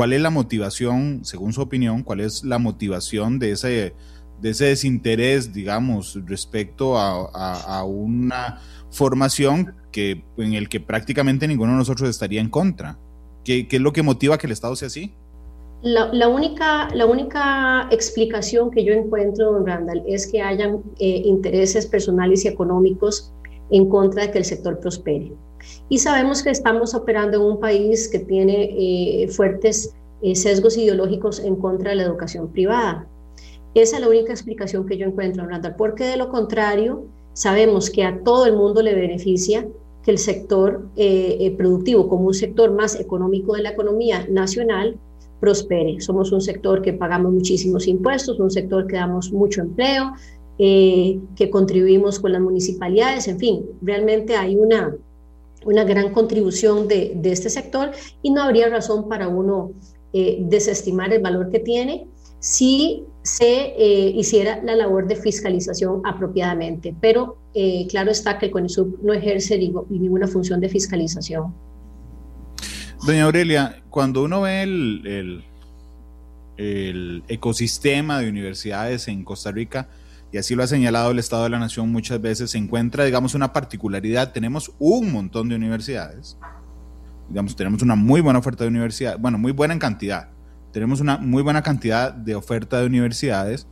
¿cuál 0.00 0.14
es 0.14 0.22
la 0.22 0.30
motivación, 0.30 1.26
según 1.26 1.52
su 1.52 1.60
opinión, 1.60 2.02
cuál 2.02 2.20
es 2.20 2.42
la 2.42 2.58
motivación 2.58 3.38
de 3.38 3.50
ese, 3.50 3.92
de 4.40 4.48
ese 4.48 4.64
desinterés, 4.64 5.52
digamos, 5.52 6.18
respecto 6.24 6.96
a, 6.96 7.84
una 7.84 8.62
formación 8.90 9.74
que, 9.92 10.24
en 10.38 10.54
el 10.54 10.70
que 10.70 10.80
prácticamente 10.80 11.46
ninguno 11.46 11.72
de 11.72 11.76
nosotros 11.76 12.08
estaría 12.08 12.40
en 12.40 12.48
contra? 12.48 12.96
¿Qué, 13.44 13.68
¿Qué 13.68 13.76
es 13.76 13.82
lo 13.82 13.92
que 13.92 14.02
motiva 14.02 14.38
que 14.38 14.46
el 14.46 14.54
Estado 14.54 14.74
sea 14.74 14.86
así? 14.86 15.12
La, 15.82 16.28
única, 16.28 16.88
la 16.94 17.04
única 17.04 17.86
explicación 17.90 18.70
que 18.70 18.82
yo 18.84 18.94
encuentro, 18.94 19.52
don 19.52 19.66
Randall, 19.66 20.02
es 20.06 20.26
que 20.32 20.40
hayan 20.40 20.82
eh, 20.98 21.24
intereses 21.26 21.84
personales 21.84 22.46
y 22.46 22.48
económicos 22.48 23.34
en 23.70 23.86
contra 23.90 24.22
de 24.22 24.30
que 24.30 24.38
el 24.38 24.46
sector 24.46 24.80
prospere. 24.80 25.34
Y 25.88 25.98
sabemos 25.98 26.42
que 26.42 26.50
estamos 26.50 26.94
operando 26.94 27.36
en 27.36 27.42
un 27.42 27.60
país 27.60 28.08
que 28.08 28.18
tiene 28.18 28.74
eh, 28.78 29.28
fuertes 29.28 29.94
eh, 30.22 30.34
sesgos 30.34 30.76
ideológicos 30.76 31.40
en 31.40 31.56
contra 31.56 31.90
de 31.90 31.96
la 31.96 32.02
educación 32.04 32.48
privada. 32.48 33.06
Esa 33.74 33.96
es 33.96 34.02
la 34.02 34.08
única 34.08 34.32
explicación 34.32 34.86
que 34.86 34.96
yo 34.96 35.06
encuentro, 35.06 35.46
Randall, 35.46 35.76
porque 35.76 36.04
de 36.04 36.16
lo 36.16 36.28
contrario, 36.28 37.04
sabemos 37.34 37.90
que 37.90 38.04
a 38.04 38.22
todo 38.22 38.46
el 38.46 38.56
mundo 38.56 38.82
le 38.82 38.94
beneficia 38.94 39.66
que 40.02 40.10
el 40.10 40.18
sector 40.18 40.88
productivo, 41.56 42.08
como 42.08 42.26
un 42.26 42.34
sector 42.34 42.72
más 42.72 42.98
económico 42.98 43.54
de 43.54 43.62
la 43.62 43.70
economía 43.70 44.26
nacional, 44.28 44.98
prospere. 45.40 46.00
Somos 46.00 46.30
un 46.30 46.40
sector 46.40 46.82
que 46.82 46.92
pagamos 46.92 47.32
muchísimos 47.32 47.88
impuestos, 47.88 48.38
un 48.38 48.50
sector 48.50 48.86
que 48.86 48.96
damos 48.96 49.32
mucho 49.32 49.62
empleo, 49.62 50.12
eh, 50.58 51.18
que 51.34 51.50
contribuimos 51.50 52.20
con 52.20 52.32
las 52.32 52.42
municipalidades, 52.42 53.26
en 53.28 53.38
fin, 53.38 53.64
realmente 53.80 54.36
hay 54.36 54.56
una, 54.56 54.94
una 55.64 55.84
gran 55.84 56.12
contribución 56.12 56.88
de, 56.88 57.18
este 57.24 57.50
sector 57.50 57.92
y 58.22 58.30
no 58.30 58.42
habría 58.42 58.68
razón 58.68 59.08
para 59.08 59.28
uno 59.28 59.72
eh, 60.12 60.38
desestimar 60.40 61.12
el 61.12 61.22
valor 61.22 61.50
que 61.50 61.60
tiene 61.60 62.06
si 62.40 63.04
se 63.22 63.74
eh, 63.76 64.12
hiciera 64.16 64.62
la 64.62 64.74
labor 64.74 65.06
de 65.06 65.16
fiscalización 65.16 66.00
apropiadamente. 66.04 66.94
Pero 67.00 67.36
claro 67.88 68.10
está 68.10 68.38
que 68.38 68.46
el 68.46 68.52
CONISUB 68.52 69.02
no 69.02 69.12
ejerce 69.12 69.58
ninguna 69.58 70.26
función 70.26 70.60
de 70.60 70.68
fiscalización. 70.68 71.52
Doña 73.02 73.24
Aurelia, 73.24 73.82
cuando 73.88 74.22
uno 74.22 74.42
ve 74.42 74.62
el, 74.62 75.44
ecosistema 77.28 78.20
de 78.20 78.28
universidades 78.28 79.08
en 79.08 79.24
Costa 79.24 79.50
Rica, 79.50 79.88
y 80.32 80.38
así 80.38 80.54
lo 80.54 80.62
ha 80.62 80.66
señalado 80.66 81.10
el 81.10 81.18
Estado 81.18 81.44
de 81.44 81.50
la 81.50 81.58
Nación 81.58 81.90
muchas 81.90 82.20
veces, 82.20 82.50
se 82.50 82.58
encuentra, 82.58 83.04
digamos, 83.04 83.34
una 83.34 83.52
particularidad. 83.52 84.32
Tenemos 84.32 84.72
un 84.78 85.12
montón 85.12 85.48
de 85.48 85.56
universidades, 85.56 86.38
digamos, 87.28 87.56
tenemos 87.56 87.82
una 87.82 87.96
muy 87.96 88.20
buena 88.20 88.38
oferta 88.38 88.64
de 88.64 88.68
universidades, 88.68 89.20
bueno, 89.20 89.38
muy 89.38 89.52
buena 89.52 89.74
en 89.74 89.80
cantidad. 89.80 90.28
Tenemos 90.72 91.00
una 91.00 91.16
muy 91.16 91.42
buena 91.42 91.62
cantidad 91.62 92.12
de 92.12 92.36
oferta 92.36 92.80
de 92.80 92.86
universidades, 92.86 93.66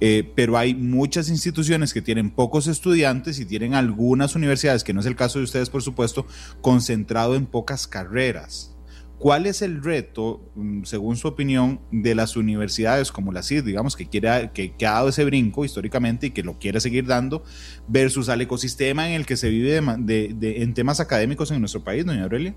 eh, 0.00 0.32
pero 0.34 0.56
hay 0.56 0.74
muchas 0.74 1.28
instituciones 1.28 1.92
que 1.92 2.00
tienen 2.00 2.30
pocos 2.30 2.66
estudiantes 2.66 3.38
y 3.38 3.44
tienen 3.44 3.74
algunas 3.74 4.34
universidades, 4.34 4.82
que 4.82 4.94
no 4.94 5.00
es 5.00 5.06
el 5.06 5.16
caso 5.16 5.38
de 5.38 5.44
ustedes, 5.44 5.68
por 5.68 5.82
supuesto, 5.82 6.26
concentrado 6.62 7.34
en 7.34 7.44
pocas 7.44 7.86
carreras. 7.86 8.74
¿Cuál 9.20 9.44
es 9.44 9.60
el 9.60 9.84
reto, 9.84 10.40
mm, 10.54 10.84
según 10.84 11.14
su 11.18 11.28
opinión, 11.28 11.78
de 11.92 12.14
las 12.14 12.36
universidades 12.36 13.12
como 13.12 13.32
la 13.32 13.42
CID, 13.42 13.64
digamos, 13.64 13.94
que, 13.94 14.08
quiere, 14.08 14.50
que, 14.54 14.74
ha 14.86 14.92
dado 14.92 15.10
ese 15.10 15.26
brinco 15.26 15.62
históricamente 15.62 16.28
y 16.28 16.30
que 16.30 16.42
lo 16.42 16.58
quiere 16.58 16.80
seguir 16.80 17.06
dando, 17.06 17.44
versus 17.86 18.30
al 18.30 18.40
ecosistema 18.40 19.10
en 19.10 19.16
el 19.16 19.26
que 19.26 19.36
se 19.36 19.50
vive 19.50 19.76
en 19.76 20.72
temas 20.72 21.00
académicos 21.00 21.50
en 21.50 21.60
nuestro 21.60 21.84
país, 21.84 22.06
doña 22.06 22.22
Aurelia? 22.22 22.54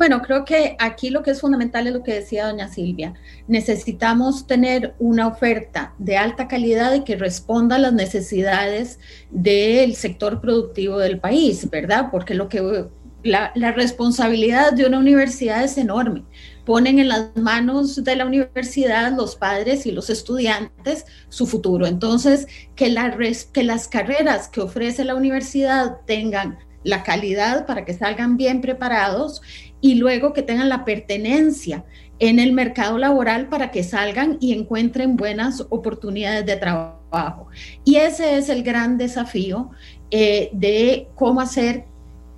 Bueno, 0.00 0.22
creo 0.22 0.46
que 0.46 0.76
aquí 0.78 1.10
lo 1.10 1.22
que 1.22 1.30
es 1.32 1.42
fundamental 1.42 1.86
es 1.86 1.92
lo 1.92 2.02
que 2.02 2.14
decía 2.14 2.48
doña 2.48 2.68
Silvia. 2.68 3.12
Necesitamos 3.48 4.46
tener 4.46 4.94
una 4.98 5.26
oferta 5.26 5.92
de 5.98 6.16
alta 6.16 6.48
calidad 6.48 6.94
y 6.94 7.04
que 7.04 7.16
responda 7.16 7.76
a 7.76 7.78
las 7.78 7.92
necesidades 7.92 8.98
del 9.30 9.94
sector 9.96 10.40
productivo 10.40 10.98
del 10.98 11.20
país, 11.20 11.68
¿verdad? 11.68 12.08
Porque 12.10 12.34
lo 12.34 12.48
que 12.48 12.88
la, 13.22 13.72
responsabilidad 13.72 14.72
de 14.72 14.86
una 14.86 14.98
universidad 14.98 15.62
es 15.64 15.78
enorme. 15.78 16.24
Ponen 16.64 16.98
en 16.98 17.08
las 17.08 17.36
manos 17.36 18.02
de 18.04 18.16
la 18.16 18.26
universidad 18.26 19.12
los 19.12 19.36
padres 19.36 19.86
y 19.86 19.92
los 19.92 20.10
estudiantes 20.10 21.04
su 21.28 21.46
futuro. 21.46 21.86
Entonces, 21.86 22.46
que, 22.76 22.88
la, 22.88 23.16
que 23.52 23.62
las 23.62 23.88
carreras 23.88 24.48
que 24.48 24.60
ofrece 24.60 25.04
la 25.04 25.14
universidad 25.14 25.98
tengan 26.06 26.58
la 26.82 27.02
calidad 27.02 27.66
para 27.66 27.84
que 27.84 27.92
salgan 27.92 28.36
bien 28.36 28.60
preparados 28.60 29.42
y 29.80 29.96
luego 29.96 30.32
que 30.32 30.42
tengan 30.42 30.68
la 30.68 30.84
pertenencia 30.84 31.84
en 32.18 32.38
el 32.38 32.52
mercado 32.52 32.98
laboral 32.98 33.48
para 33.48 33.70
que 33.70 33.82
salgan 33.82 34.36
y 34.40 34.52
encuentren 34.52 35.16
buenas 35.16 35.66
oportunidades 35.70 36.46
de 36.46 36.56
trabajo. 36.56 37.48
Y 37.84 37.96
ese 37.96 38.36
es 38.36 38.48
el 38.48 38.62
gran 38.62 38.98
desafío 38.98 39.70
eh, 40.10 40.50
de 40.52 41.08
cómo 41.14 41.40
hacer 41.40 41.86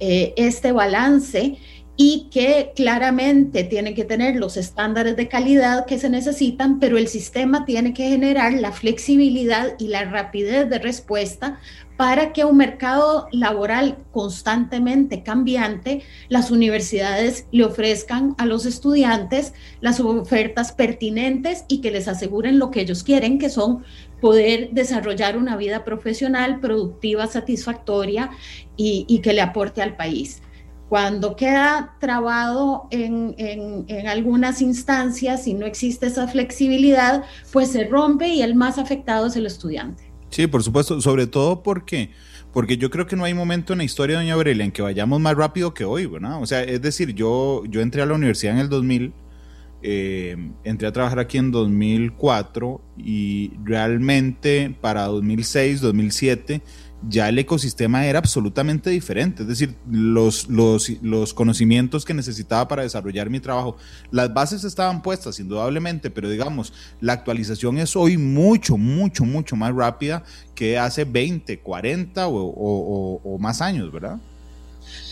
eh, 0.04 0.34
este 0.36 0.72
balance 0.72 1.58
y 1.96 2.28
que 2.32 2.72
claramente 2.74 3.62
tiene 3.62 3.94
que 3.94 4.02
tener 4.02 4.34
los 4.34 4.56
estándares 4.56 5.14
de 5.14 5.28
calidad 5.28 5.86
que 5.86 6.00
se 6.00 6.10
necesitan, 6.10 6.80
pero 6.80 6.98
el 6.98 7.06
sistema 7.06 7.64
tiene 7.64 7.94
que 7.94 8.08
generar 8.08 8.52
la 8.54 8.72
flexibilidad 8.72 9.74
y 9.78 9.86
la 9.86 10.04
rapidez 10.06 10.68
de 10.68 10.80
respuesta 10.80 11.60
para 11.96 12.32
que 12.32 12.44
un 12.44 12.56
mercado 12.56 13.28
laboral 13.30 13.98
constantemente 14.10 15.22
cambiante, 15.22 16.02
las 16.28 16.50
universidades 16.50 17.46
le 17.52 17.64
ofrezcan 17.64 18.34
a 18.38 18.46
los 18.46 18.66
estudiantes 18.66 19.52
las 19.80 20.00
ofertas 20.00 20.72
pertinentes 20.72 21.64
y 21.68 21.80
que 21.80 21.92
les 21.92 22.08
aseguren 22.08 22.58
lo 22.58 22.72
que 22.72 22.80
ellos 22.80 23.04
quieren, 23.04 23.38
que 23.38 23.50
son 23.50 23.84
poder 24.22 24.70
desarrollar 24.70 25.36
una 25.36 25.56
vida 25.56 25.84
profesional 25.84 26.60
productiva, 26.60 27.26
satisfactoria 27.26 28.30
y, 28.76 29.18
que 29.18 29.32
le 29.32 29.40
aporte 29.40 29.82
al 29.82 29.96
país. 29.96 30.42
Cuando 30.88 31.34
queda 31.34 31.96
trabado 31.98 32.86
en, 32.92 33.34
en, 33.36 34.06
algunas 34.06 34.62
instancias 34.62 35.48
y 35.48 35.54
no 35.54 35.66
existe 35.66 36.06
esa 36.06 36.28
flexibilidad, 36.28 37.24
pues 37.52 37.72
se 37.72 37.84
rompe 37.88 38.28
y 38.28 38.42
el 38.42 38.54
más 38.54 38.78
afectado 38.78 39.26
es 39.26 39.34
el 39.34 39.44
estudiante. 39.44 40.12
Sí, 40.30 40.46
por 40.46 40.62
supuesto, 40.62 41.00
sobre 41.00 41.26
todo 41.26 41.64
porque, 41.64 42.10
porque 42.52 42.76
yo 42.76 42.90
creo 42.90 43.08
que 43.08 43.16
no 43.16 43.24
hay 43.24 43.34
momento 43.34 43.72
en 43.72 43.78
la 43.78 43.84
historia, 43.84 44.18
doña 44.18 44.34
Aurelia, 44.34 44.64
en 44.64 44.70
que 44.70 44.82
vayamos 44.82 45.18
más 45.18 45.34
rápido 45.34 45.74
que 45.74 45.84
hoy, 45.84 46.06
¿verdad? 46.06 46.40
O 46.40 46.46
sea, 46.46 46.62
es 46.62 46.80
decir, 46.80 47.12
yo, 47.12 47.64
yo 47.66 47.80
entré 47.80 48.02
a 48.02 48.06
la 48.06 48.14
universidad 48.14 48.54
en 48.54 48.60
el 48.60 48.68
2000, 48.68 49.12
eh, 49.82 50.36
entré 50.64 50.88
a 50.88 50.92
trabajar 50.92 51.18
aquí 51.18 51.38
en 51.38 51.50
2004 51.50 52.80
y 52.98 53.52
realmente 53.64 54.76
para 54.80 55.06
2006, 55.06 55.80
2007 55.80 56.62
ya 57.08 57.28
el 57.28 57.38
ecosistema 57.38 58.06
era 58.06 58.18
absolutamente 58.18 58.90
diferente. 58.90 59.42
Es 59.42 59.48
decir, 59.48 59.74
los, 59.90 60.48
los, 60.48 60.90
los, 61.02 61.34
conocimientos 61.34 62.04
que 62.04 62.14
necesitaba 62.14 62.68
para 62.68 62.82
desarrollar 62.82 63.30
mi 63.30 63.40
trabajo, 63.40 63.76
las 64.10 64.32
bases 64.32 64.64
estaban 64.64 65.02
puestas, 65.02 65.40
indudablemente, 65.40 66.10
pero 66.10 66.30
digamos, 66.30 66.72
la 67.00 67.14
actualización 67.14 67.78
es 67.78 67.96
hoy 67.96 68.16
mucho, 68.18 68.76
mucho, 68.76 69.24
mucho 69.24 69.56
más 69.56 69.74
rápida 69.74 70.22
que 70.54 70.78
hace 70.78 71.04
20, 71.04 71.60
40 71.60 72.26
o, 72.28 73.38
más 73.40 73.60
años, 73.60 73.90
¿verdad? 73.92 74.20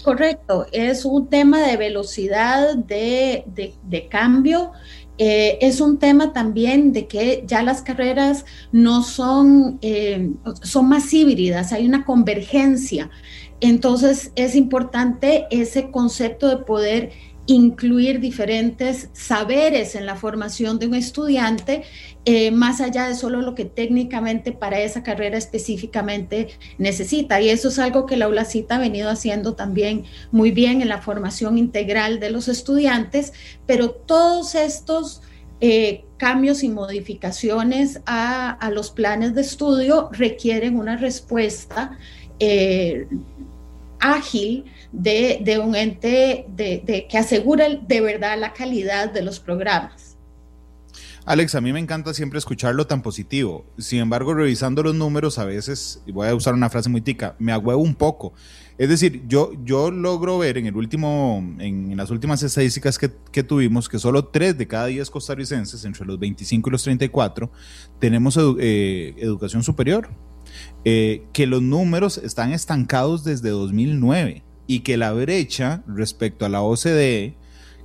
Correcto, 0.02 0.66
es 0.72 1.04
un 1.04 1.28
tema 1.28 1.60
de 1.60 1.76
velocidad 1.76 2.74
de, 2.74 3.44
de, 3.82 4.08
cambio 4.08 4.72
eh, 5.22 5.58
es 5.60 5.82
un 5.82 5.98
tema 5.98 6.32
también 6.32 6.94
de 6.94 7.06
que 7.06 7.44
ya 7.46 7.62
las 7.62 7.82
carreras 7.82 8.46
no 8.72 9.02
son, 9.02 9.78
eh, 9.82 10.30
son 10.62 10.88
más 10.88 11.12
híbridas, 11.12 11.74
hay 11.74 11.86
una 11.86 12.06
convergencia. 12.06 13.10
Entonces 13.60 14.32
es 14.34 14.56
importante 14.56 15.46
ese 15.50 15.90
concepto 15.90 16.48
de 16.48 16.56
poder 16.56 17.10
incluir 17.50 18.20
diferentes 18.20 19.08
saberes 19.12 19.96
en 19.96 20.06
la 20.06 20.14
formación 20.14 20.78
de 20.78 20.86
un 20.86 20.94
estudiante, 20.94 21.82
eh, 22.24 22.52
más 22.52 22.80
allá 22.80 23.08
de 23.08 23.16
solo 23.16 23.40
lo 23.40 23.56
que 23.56 23.64
técnicamente 23.64 24.52
para 24.52 24.78
esa 24.78 25.02
carrera 25.02 25.36
específicamente 25.36 26.50
necesita. 26.78 27.40
Y 27.40 27.48
eso 27.48 27.68
es 27.68 27.80
algo 27.80 28.06
que 28.06 28.16
la 28.16 28.28
ULACITA 28.28 28.76
ha 28.76 28.78
venido 28.78 29.10
haciendo 29.10 29.54
también 29.54 30.04
muy 30.30 30.52
bien 30.52 30.80
en 30.80 30.88
la 30.88 31.02
formación 31.02 31.58
integral 31.58 32.20
de 32.20 32.30
los 32.30 32.48
estudiantes, 32.48 33.32
pero 33.66 33.90
todos 33.90 34.54
estos... 34.54 35.22
Eh, 35.62 36.04
cambios 36.16 36.62
y 36.62 36.70
modificaciones 36.70 38.00
a, 38.06 38.70
los 38.72 38.90
planes 38.90 39.34
de 39.34 39.42
estudio 39.42 40.08
requieren 40.10 40.78
una 40.78 40.96
respuesta 40.96 41.98
eh, 42.38 43.06
ágil 43.98 44.64
de, 44.92 45.60
un 45.62 45.74
ente 45.76 46.46
de, 46.48 47.06
que 47.08 47.18
asegure 47.18 47.80
de 47.86 48.00
verdad 48.00 48.38
la 48.38 48.52
calidad 48.52 49.12
de 49.12 49.22
los 49.22 49.40
programas. 49.40 50.16
Alex, 51.26 51.54
a 51.54 51.60
mí 51.60 51.72
me 51.72 51.78
encanta 51.78 52.14
siempre 52.14 52.38
escucharlo 52.38 52.86
tan 52.86 53.02
positivo. 53.02 53.66
Sin 53.78 54.00
embargo, 54.00 54.34
revisando 54.34 54.82
los 54.82 54.94
números, 54.94 55.38
a 55.38 55.44
veces, 55.44 56.02
y 56.06 56.12
voy 56.12 56.26
a 56.26 56.34
usar 56.34 56.54
una 56.54 56.70
frase 56.70 56.88
muy 56.88 57.02
tica, 57.02 57.36
me 57.38 57.52
agüevo 57.52 57.80
un 57.80 57.94
poco. 57.94 58.32
Es 58.78 58.88
decir, 58.88 59.22
yo, 59.28 59.52
yo 59.62 59.90
logro 59.90 60.38
ver 60.38 60.56
en 60.56 60.66
el 60.66 60.74
último, 60.74 61.44
en, 61.58 61.94
las 61.96 62.10
últimas 62.10 62.42
estadísticas 62.42 62.98
que, 62.98 63.10
que, 63.30 63.42
tuvimos, 63.42 63.88
que 63.88 63.98
solo 63.98 64.24
3 64.24 64.56
de 64.56 64.66
cada 64.66 64.86
10 64.86 65.10
costarricenses, 65.10 65.84
entre 65.84 66.06
los 66.06 66.18
25 66.18 66.70
y 66.70 66.72
los 66.72 66.82
34, 66.82 67.52
tenemos 67.98 68.38
eh, 68.58 69.14
educación 69.18 69.62
superior. 69.62 70.08
Eh, 70.84 71.26
que 71.32 71.46
los 71.46 71.62
números 71.62 72.18
están 72.18 72.52
estancados 72.52 73.22
desde 73.22 73.50
2009 73.50 74.42
y 74.70 74.80
que 74.80 74.96
la 74.96 75.12
brecha 75.12 75.82
respecto 75.88 76.46
a 76.46 76.48
la 76.48 76.62
OCDE 76.62 77.34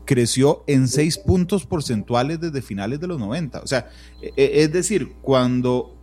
creció 0.06 0.64
en 0.68 0.88
6 0.88 1.18
puntos 1.18 1.66
porcentuales 1.66 2.40
desde 2.40 2.62
finales 2.62 3.00
de 3.00 3.08
los 3.08 3.20
90. 3.20 3.62
O 3.62 3.66
sea, 3.66 3.90
e, 4.22 4.32
e, 4.38 4.62
es 4.62 4.72
decir, 4.72 5.14
cuando 5.24 5.98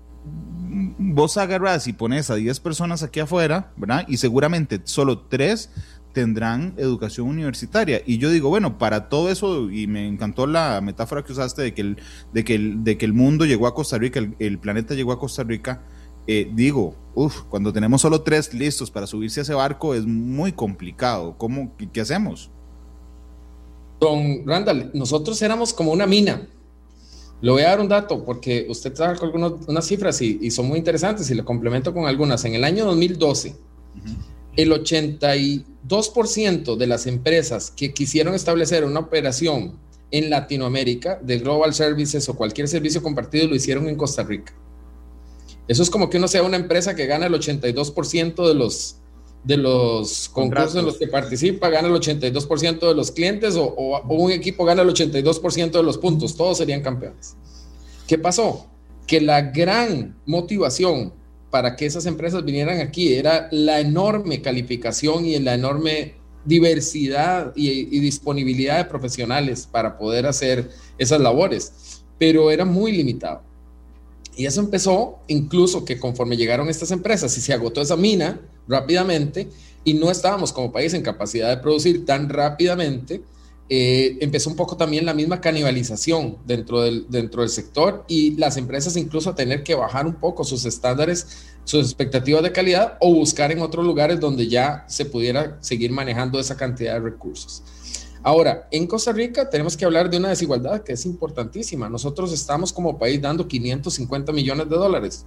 vos 0.98 1.36
agarras 1.36 1.86
y 1.86 1.92
pones 1.92 2.30
a 2.30 2.34
10 2.34 2.58
personas 2.58 3.04
aquí 3.04 3.20
afuera, 3.20 3.70
¿verdad? 3.76 4.04
Y 4.08 4.16
seguramente 4.16 4.80
solo 4.82 5.20
3 5.20 5.70
tendrán 6.12 6.74
educación 6.78 7.28
universitaria. 7.28 8.02
Y 8.04 8.18
yo 8.18 8.30
digo, 8.30 8.48
bueno, 8.48 8.76
para 8.76 9.08
todo 9.08 9.30
eso, 9.30 9.70
y 9.70 9.86
me 9.86 10.08
encantó 10.08 10.48
la 10.48 10.80
metáfora 10.80 11.22
que 11.22 11.30
usaste 11.30 11.62
de 11.62 11.74
que 11.74 11.82
el, 11.82 11.98
de 12.32 12.42
que 12.42 12.56
el, 12.56 12.82
de 12.82 12.98
que 12.98 13.04
el 13.04 13.12
mundo 13.12 13.44
llegó 13.44 13.68
a 13.68 13.74
Costa 13.76 13.98
Rica, 13.98 14.20
el 14.36 14.58
planeta 14.58 14.94
llegó 14.94 15.12
a 15.12 15.20
Costa 15.20 15.44
Rica, 15.44 15.84
eh, 16.26 16.50
digo, 16.52 16.94
uf, 17.14 17.42
cuando 17.48 17.72
tenemos 17.72 18.00
solo 18.00 18.22
tres 18.22 18.52
listos 18.54 18.90
para 18.90 19.06
subirse 19.06 19.40
a 19.40 19.42
ese 19.42 19.54
barco 19.54 19.94
es 19.94 20.06
muy 20.06 20.52
complicado. 20.52 21.37
¿Cómo, 21.37 21.72
qué, 21.92 22.00
hacemos? 22.00 22.50
Don 24.00 24.46
Randall, 24.46 24.90
nosotros 24.94 25.40
éramos 25.42 25.72
como 25.72 25.92
una 25.92 26.06
mina. 26.06 26.48
Le 27.40 27.50
voy 27.50 27.62
a 27.62 27.70
dar 27.70 27.80
un 27.80 27.88
dato 27.88 28.24
porque 28.24 28.66
usted 28.68 28.92
trajo 28.92 29.24
algunas 29.24 29.54
unas 29.66 29.85
cifras 29.85 30.22
y, 30.22 30.48
son 30.52 30.68
muy 30.68 30.78
interesantes 30.78 31.28
y 31.30 31.35
le 31.35 31.44
complemento 31.44 31.92
con 31.92 32.06
algunas. 32.06 32.44
En 32.44 32.54
el 32.54 32.62
año 32.62 32.85
2012, 32.85 33.56
el 34.56 34.70
82% 34.70 36.76
de 36.76 36.87
las 36.87 37.08
empresas 37.08 37.72
que 37.72 37.92
quisieron 37.92 38.35
establecer 38.35 38.85
una 38.85 39.00
operación 39.00 39.76
en 40.12 40.30
Latinoamérica 40.30 41.18
de 41.20 41.38
Global 41.38 41.74
Services 41.74 42.28
o 42.28 42.37
cualquier 42.37 42.68
servicio 42.68 43.02
compartido 43.02 43.48
lo 43.48 43.56
hicieron 43.56 43.88
en 43.88 43.96
Costa 43.96 44.22
Rica. 44.22 44.54
Eso 45.68 45.83
es 45.83 45.90
como 45.90 46.11
que 46.11 46.18
uno 46.18 46.29
sea 46.29 46.42
una 46.42 46.57
empresa 46.57 46.94
que 46.94 47.07
gana 47.07 47.27
el 47.27 47.35
82% 47.35 48.48
de 48.48 48.55
los, 48.55 48.96
de 49.44 49.57
los 49.57 50.29
concursos 50.29 50.77
en 50.77 50.87
los 50.87 50.98
que 50.98 51.07
participa, 51.07 51.68
gana 51.68 51.88
el 51.88 51.94
82% 51.94 52.88
de 52.88 52.94
los 52.94 53.11
clientes 53.11 53.55
o, 53.57 54.03
un 54.09 54.33
equipo 54.33 54.64
gana 54.64 54.83
el 54.83 54.88
82% 54.88 55.70
de 55.70 55.83
los 55.83 55.98
puntos. 55.98 56.37
Todos 56.37 56.59
serían 56.59 56.83
campeones. 56.83 57.37
¿Qué 58.07 58.18
pasó? 58.18 58.66
Que 59.07 59.20
la 59.20 59.42
gran 59.42 60.16
motivación 60.27 61.12
para 61.51 61.77
que 61.77 61.87
esas 61.87 62.07
empresas 62.07 62.44
vinieran 62.44 62.81
aquí 62.81 63.14
era 63.14 63.48
la 63.53 63.79
enorme 63.79 64.40
calificación 64.40 65.27
y 65.27 65.38
la 65.38 65.55
enorme 65.55 66.14
diversidad 66.44 67.53
y, 67.55 68.01
disponibilidad 68.01 68.79
de 68.79 68.85
profesionales 68.87 69.68
para 69.70 69.96
poder 69.98 70.27
hacer 70.27 70.70
esas 70.98 71.20
labores, 71.20 72.03
pero 72.18 72.51
era 72.51 72.64
muy 72.64 72.92
limitado. 72.92 73.42
Y 74.36 74.46
eso 74.46 74.60
empezó 74.60 75.20
incluso 75.28 75.84
que 75.84 75.98
conforme 75.98 76.36
llegaron 76.36 76.68
estas 76.68 76.90
empresas 76.90 77.36
y 77.36 77.40
se 77.40 77.52
agotó 77.52 77.82
esa 77.82 77.96
mina 77.96 78.40
rápidamente 78.66 79.48
y 79.84 79.94
no 79.94 80.10
estábamos 80.10 80.52
como 80.52 80.72
país 80.72 80.94
en 80.94 81.02
capacidad 81.02 81.50
de 81.50 81.62
producir 81.62 82.06
tan 82.06 82.28
rápidamente, 82.28 83.22
eh, 83.68 84.18
empezó 84.20 84.50
un 84.50 84.56
poco 84.56 84.76
también 84.76 85.06
la 85.06 85.14
misma 85.14 85.40
canibalización 85.40 86.36
dentro 86.44 86.82
del, 86.82 87.06
dentro 87.08 87.42
del 87.42 87.50
sector 87.50 88.04
y 88.08 88.36
las 88.36 88.56
empresas 88.56 88.96
incluso 88.96 89.30
a 89.30 89.34
tener 89.34 89.62
que 89.62 89.74
bajar 89.74 90.06
un 90.06 90.14
poco 90.14 90.44
sus 90.44 90.64
estándares, 90.64 91.46
sus 91.64 91.86
expectativas 91.86 92.42
de 92.42 92.52
calidad 92.52 92.98
o 93.00 93.14
buscar 93.14 93.50
en 93.50 93.60
otros 93.60 93.86
lugares 93.86 94.20
donde 94.20 94.48
ya 94.48 94.84
se 94.88 95.04
pudiera 95.06 95.56
seguir 95.62 95.90
manejando 95.90 96.38
esa 96.38 96.56
cantidad 96.56 96.94
de 96.94 97.00
recursos. 97.00 97.62
Ahora, 98.22 98.68
en 98.70 98.87
Costa 98.87 99.12
Rica 99.12 99.50
tenemos 99.50 99.76
que 99.76 99.85
hablar 99.85 100.08
de 100.08 100.16
una 100.16 100.28
desigualdad 100.28 100.82
que 100.82 100.92
es 100.92 101.04
importantísima. 101.06 101.88
Nosotros 101.88 102.32
estamos 102.32 102.72
como 102.72 102.98
país 102.98 103.20
dando 103.20 103.48
550 103.48 104.32
millones 104.32 104.68
de 104.68 104.76
dólares 104.76 105.26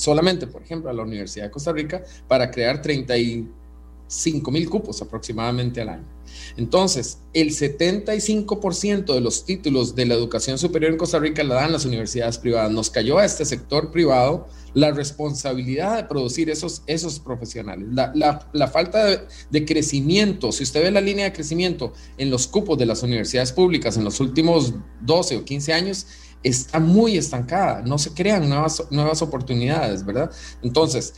solamente, 0.00 0.46
por 0.46 0.62
ejemplo, 0.62 0.90
a 0.90 0.94
la 0.94 1.02
Universidad 1.02 1.44
de 1.44 1.50
Costa 1.50 1.72
Rica 1.72 2.02
para 2.26 2.50
crear 2.50 2.80
35 2.80 4.50
mil 4.50 4.68
cupos 4.68 5.02
aproximadamente 5.02 5.82
al 5.82 5.90
año. 5.90 6.06
Entonces, 6.56 7.18
el 7.34 7.50
75% 7.50 9.12
de 9.12 9.20
los 9.20 9.44
títulos 9.44 9.94
de 9.94 10.06
la 10.06 10.14
educación 10.14 10.58
superior 10.58 10.92
en 10.92 10.98
Costa 10.98 11.18
Rica 11.18 11.44
la 11.44 11.56
dan 11.56 11.72
las 11.72 11.84
universidades 11.84 12.38
privadas. 12.38 12.72
Nos 12.72 12.88
cayó 12.88 13.18
a 13.18 13.26
este 13.26 13.44
sector 13.44 13.90
privado 13.90 14.48
la 14.74 14.90
responsabilidad 14.92 15.96
de 15.96 16.04
producir 16.04 16.50
esos, 16.50 16.82
esos 16.86 17.18
profesionales. 17.18 17.88
La, 17.92 18.68
falta 18.68 19.26
de, 19.50 19.64
crecimiento, 19.64 20.52
si 20.52 20.62
usted 20.62 20.82
ve 20.82 20.90
la 20.90 21.00
línea 21.00 21.24
de 21.24 21.32
crecimiento 21.32 21.92
en 22.18 22.30
los 22.30 22.46
cupos 22.46 22.78
de 22.78 22.86
las 22.86 23.02
universidades 23.02 23.52
públicas 23.52 23.96
en 23.96 24.04
los 24.04 24.20
últimos 24.20 24.74
12 25.00 25.38
o 25.38 25.44
15 25.44 25.72
años, 25.72 26.06
está 26.42 26.78
muy 26.78 27.16
estancada. 27.16 27.82
No 27.82 27.98
se 27.98 28.12
crean 28.12 28.48
nuevas, 28.48 28.82
nuevas 28.90 29.22
oportunidades, 29.22 30.04
¿verdad? 30.04 30.30
Entonces, 30.62 31.14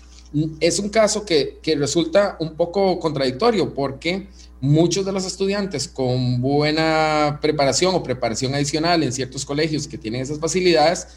es 0.61 0.79
un 0.79 0.89
caso 0.89 1.25
que, 1.25 1.59
que 1.63 1.77
resulta 1.77 2.37
un 2.41 2.57
poco 2.57 2.99
contradictorio 2.99 3.75
porque 3.75 4.29
muchos 4.61 5.05
de 5.05 5.13
los 5.13 5.27
estudiantes 5.27 5.89
con 5.89 6.41
buena 6.41 7.39
preparación 7.43 7.95
o 7.95 8.03
preparación 8.03 8.55
adicional 8.55 9.03
en 9.03 9.13
ciertos 9.13 9.45
colegios 9.45 9.89
que 9.89 9.99
tienen 9.99 10.23
esas 10.23 10.39
facilidades 10.39 11.09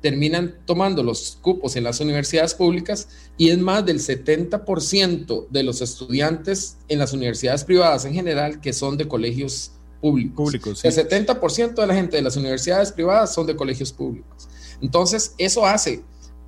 terminan 0.00 0.54
tomando 0.64 1.02
los 1.02 1.38
cupos 1.40 1.76
en 1.76 1.84
las 1.84 2.00
universidades 2.00 2.54
públicas 2.54 3.08
y 3.36 3.50
es 3.50 3.58
más 3.58 3.84
del 3.84 3.98
70% 3.98 5.48
de 5.48 5.62
los 5.62 5.82
estudiantes 5.82 6.78
en 6.88 6.98
las 6.98 7.12
universidades 7.12 7.64
privadas 7.64 8.04
en 8.04 8.14
general 8.14 8.60
que 8.60 8.72
son 8.72 8.96
de 8.96 9.06
colegios 9.06 9.72
públicos. 10.00 10.34
públicos 10.34 10.84
El 10.84 10.92
70% 10.92 11.74
de 11.74 11.86
la 11.86 11.94
gente 11.94 12.16
de 12.16 12.22
las 12.22 12.36
universidades 12.36 12.92
privadas 12.92 13.34
son 13.34 13.46
de 13.46 13.54
colegios 13.56 13.92
públicos. 13.92 14.48
Entonces, 14.80 15.34
eso 15.36 15.66
hace 15.66 16.02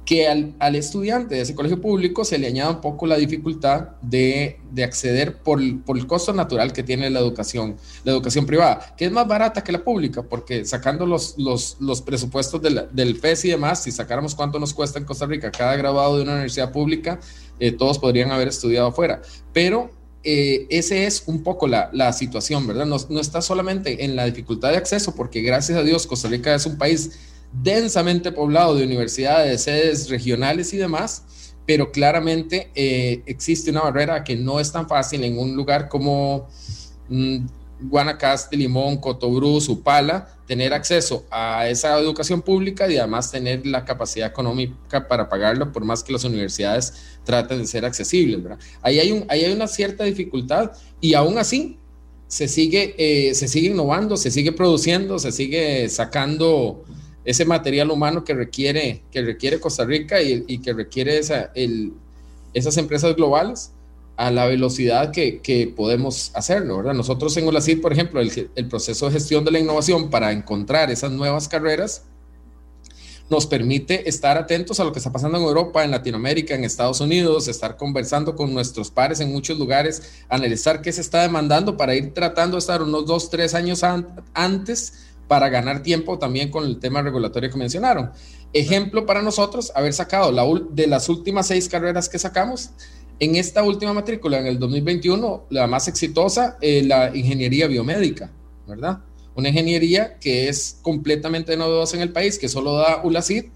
que 0.05 0.27
al, 0.27 0.75
estudiante 0.75 1.37
de 1.37 1.43
ese 1.43 1.55
colegio 1.55 1.81
público 1.81 2.25
se 2.25 2.37
le 2.37 2.49
añada 2.49 2.71
un 2.71 2.81
poco 2.81 3.07
la 3.07 3.17
dificultad 3.17 3.91
de, 4.03 4.59
acceder 4.83 5.39
por, 5.39 5.61
el 5.61 6.07
costo 6.07 6.33
natural 6.33 6.73
que 6.73 6.83
tiene 6.83 7.09
la 7.09 7.21
educación, 7.21 7.77
la 8.05 8.13
educación 8.13 8.45
privada, 8.45 8.95
que 8.97 9.05
es 9.05 9.13
más 9.13 9.29
barata 9.29 9.63
que 9.63 9.71
la 9.71 9.85
pública, 9.85 10.23
porque 10.23 10.65
sacando 10.65 11.07
los, 11.07 11.37
los, 11.39 12.03
presupuestos 12.03 12.61
del 12.61 13.17
FES 13.17 13.45
y 13.45 13.51
demás, 13.51 13.83
si 13.85 13.93
sacáramos 13.93 14.35
cuánto 14.35 14.59
nos 14.59 14.75
cuesta 14.75 14.99
en 14.99 15.05
Costa 15.05 15.27
Rica 15.27 15.53
cada 15.53 15.77
graduado 15.77 16.17
de 16.17 16.23
una 16.23 16.33
universidad 16.33 16.73
pública, 16.73 17.21
eh, 17.61 17.71
todos 17.71 17.99
podrían 17.99 18.33
haber 18.33 18.49
estudiado 18.49 18.89
afuera. 18.89 19.23
Pero 19.53 19.91
eh, 20.25 20.67
ese 20.69 21.07
es 21.07 21.25
un 21.27 21.45
poco 21.45 21.69
la, 21.69 21.91
la 21.93 22.13
situación, 22.13 22.67
¿verdad? 22.67 22.87
No, 22.87 22.97
no 23.09 23.21
está 23.21 23.41
solamente 23.41 24.05
en 24.05 24.17
la 24.17 24.25
dificultad 24.25 24.71
de 24.71 24.79
acceso, 24.79 25.15
porque 25.15 25.43
gracias 25.43 25.79
a 25.79 25.83
Dios 25.85 26.09
Costa 26.09 26.29
Rica 26.29 26.55
es 26.55 26.67
un 26.67 26.77
país 26.77 27.13
densamente 27.53 28.33
poblado 28.33 28.75
de 28.75 28.85
universidades, 28.85 29.63
sedes 29.63 30.09
regionales 30.09 30.73
y 30.73 30.79
demás, 30.79 31.55
pero 31.67 31.93
claramente 31.93 32.71
eh, 32.75 33.23
existe 33.27 33.71
una 33.71 33.83
barrera 33.83 34.25
que 34.25 34.37
no 34.37 34.59
es 34.59 34.73
tan 34.73 34.89
fácil 34.89 35.23
en 35.25 35.39
un 35.39 35.55
lugar 35.55 35.89
como 35.89 36.49
mm, 37.09 37.47
Guanacaste, 37.83 38.57
Limón, 38.57 38.97
Cotobruz, 38.99 39.69
Upala, 39.69 40.29
tener 40.47 40.73
acceso 40.73 41.25
a 41.31 41.69
esa 41.69 41.99
educación 41.99 42.43
pública 42.43 42.91
y 42.91 42.97
además 42.97 43.31
tener 43.31 43.67
la 43.67 43.85
capacidad 43.85 44.29
económica 44.29 45.09
para 45.09 45.29
pagarlo, 45.29 45.73
por 45.73 45.85
más 45.85 46.03
que 46.03 46.13
las 46.13 46.25
universidades 46.25 46.95
traten 47.25 47.59
de 47.59 47.67
ser 47.67 47.85
accesibles. 47.85 48.41
Ahí, 48.83 48.99
hay 48.99 49.13
un, 49.13 49.25
ahí 49.29 49.45
hay 49.45 49.53
una 49.53 49.67
cierta 49.67 50.05
dificultad 50.05 50.73
y 51.01 51.15
aún 51.15 51.39
así 51.39 51.79
se 52.29 52.49
sigue, 52.49 52.95
eh, 52.99 53.35
se 53.35 53.49
sigue 53.49 53.69
innovando, 53.69 54.17
se 54.17 54.31
sigue 54.31 54.53
produciendo, 54.53 55.19
se 55.19 55.33
sigue 55.33 55.89
sacando 55.89 56.85
ese 57.25 57.45
material 57.45 57.91
humano 57.91 58.25
que 58.25 58.35
requiere, 58.35 59.03
que 59.11 59.23
requiere 59.23 59.61
Costa 59.61 59.85
Rica 59.85 60.21
y, 60.21 60.59
que 60.59 60.73
requiere 60.73 61.19
esa, 61.19 61.51
el, 61.55 61.93
esas 62.53 62.77
empresas 62.77 63.15
globales 63.15 63.73
a 64.17 64.31
la 64.31 64.47
velocidad 64.47 65.11
que, 65.11 65.41
que, 65.41 65.73
podemos 65.75 66.33
hacerlo, 66.35 66.79
¿verdad? 66.79 66.95
Nosotros 66.95 67.37
en 67.37 67.49
OLACID, 67.49 67.81
por 67.81 67.93
ejemplo, 67.93 68.21
el, 68.21 68.51
el, 68.55 68.69
proceso 68.69 69.07
de 69.07 69.13
gestión 69.13 69.45
de 69.45 69.51
la 69.51 69.59
innovación 69.59 70.11
para 70.11 70.33
encontrar 70.33 70.91
esas 70.91 71.11
nuevas 71.13 71.49
carreras 71.49 72.05
nos 73.31 73.47
permite 73.47 74.09
estar 74.09 74.37
atentos 74.37 74.79
a 74.79 74.85
lo 74.85 74.93
que 74.93 74.99
está 74.99 75.11
pasando 75.11 75.39
en 75.39 75.45
Europa, 75.45 75.83
en 75.83 75.91
Latinoamérica, 75.91 76.55
en 76.55 76.65
Estados 76.65 77.01
Unidos, 77.01 77.49
estar 77.49 77.79
conversando 77.79 78.37
con 78.37 78.53
nuestros 78.53 78.91
pares 78.91 79.21
en 79.21 79.33
muchos 79.33 79.59
lugares, 79.59 80.23
analizar 80.29 80.83
qué 80.83 80.93
se 80.93 81.01
está 81.01 81.23
demandando 81.23 81.79
para 81.79 81.95
ir 81.95 82.13
tratando 82.13 82.57
de 82.57 82.59
estar 82.59 82.83
unos 82.83 83.07
dos, 83.07 83.31
tres 83.31 83.55
años 83.55 83.83
antes 84.35 85.12
para 85.33 85.49
ganar 85.49 85.83
tiempo 85.83 86.19
también 86.19 86.51
con 86.51 86.67
el 86.67 86.79
tema 86.79 87.01
regulatorio 87.01 87.51
que 87.51 87.57
mencionaron. 87.57 88.11
Ejemplo 88.53 89.07
para 89.07 89.23
nosotros, 89.23 89.73
haber 89.75 89.95
sacado 89.95 90.31
la, 90.31 90.45
de 90.73 90.87
las 90.87 91.09
últimas 91.09 91.47
seis 91.47 91.71
carreras 91.71 92.11
que 92.11 92.19
sacamos, 92.19 92.73
en 93.19 93.37
esta 93.37 93.63
última 93.63 93.95
matrícula, 93.95 94.41
en 94.41 94.47
el 94.47 94.59
2021, 94.59 95.47
la 95.49 95.67
más 95.67 95.89
exitosa, 95.89 96.59
eh, 96.61 96.83
la 96.85 97.17
ingeniería 97.17 97.67
biomédica, 97.67 98.31
¿verdad? 98.69 98.99
Una 99.35 99.49
ingeniería 99.49 100.19
que 100.19 100.51
es 100.51 100.77
completamente 100.83 101.57
novedosa 101.57 101.97
en 101.97 102.03
el 102.03 102.13
país, 102.13 102.39
que 102.39 102.51
solo 102.51 102.75
da 102.75 103.01
ULACID, 103.03 103.47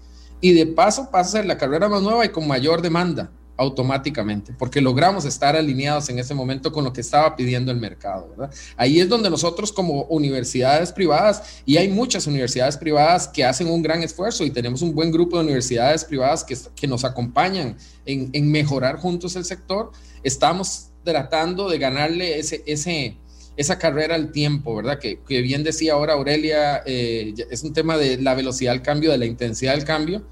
y 0.41 0.53
de 0.53 0.65
paso 0.65 1.11
pasa 1.11 1.29
a 1.29 1.41
ser 1.41 1.45
la 1.45 1.59
carrera 1.59 1.89
más 1.89 2.01
nueva 2.01 2.25
y 2.25 2.29
con 2.29 2.47
mayor 2.47 2.81
demanda 2.81 3.29
automáticamente, 3.57 4.53
porque 4.57 4.79
logramos 4.79 5.25
estar 5.25 5.55
alineados 5.55 6.09
en 6.09 6.19
ese 6.19 6.35
momento 6.35 6.71
con 6.71 6.83
lo 6.83 6.93
que 6.93 7.01
estaba 7.01 7.35
pidiendo 7.35 7.71
el 7.71 7.77
mercado. 7.77 8.33
Ahí 8.75 8.99
es 8.99 9.09
donde 9.09 9.29
nosotros 9.29 9.73
como 9.73 10.03
universidades 10.03 10.91
privadas, 10.91 11.61
y 11.65 11.77
hay 11.77 11.89
muchas 11.89 12.27
universidades 12.27 12.77
privadas 12.77 13.27
que 13.27 13.43
hacen 13.43 13.67
un 13.67 13.81
gran 13.81 14.03
esfuerzo 14.03 14.45
y 14.45 14.51
tenemos 14.51 14.81
un 14.83 14.93
buen 14.93 15.11
grupo 15.11 15.37
de 15.37 15.43
universidades 15.43 16.05
privadas 16.05 16.43
que, 16.43 16.55
que 16.75 16.87
nos 16.87 17.03
acompañan 17.03 17.75
en, 18.05 18.29
en, 18.31 18.51
mejorar 18.51 18.97
juntos 18.97 19.35
el 19.35 19.43
sector, 19.43 19.91
estamos 20.21 20.91
tratando 21.03 21.67
de 21.67 21.79
ganarle 21.79 22.37
ese, 22.37 22.63
ese, 22.67 23.17
esa 23.55 23.79
carrera 23.79 24.13
al 24.13 24.31
tiempo, 24.31 24.75
¿verdad? 24.75 24.99
Que, 24.99 25.19
que 25.27 25.41
bien 25.41 25.63
decía 25.63 25.93
ahora 25.93 26.13
Aurelia, 26.13 26.83
eh, 26.85 27.33
es 27.49 27.63
un 27.63 27.73
tema 27.73 27.97
de 27.97 28.21
la 28.21 28.35
velocidad 28.35 28.73
del 28.73 28.83
cambio, 28.83 29.11
de 29.11 29.17
la 29.17 29.25
intensidad 29.25 29.73
del 29.73 29.83
cambio, 29.83 30.27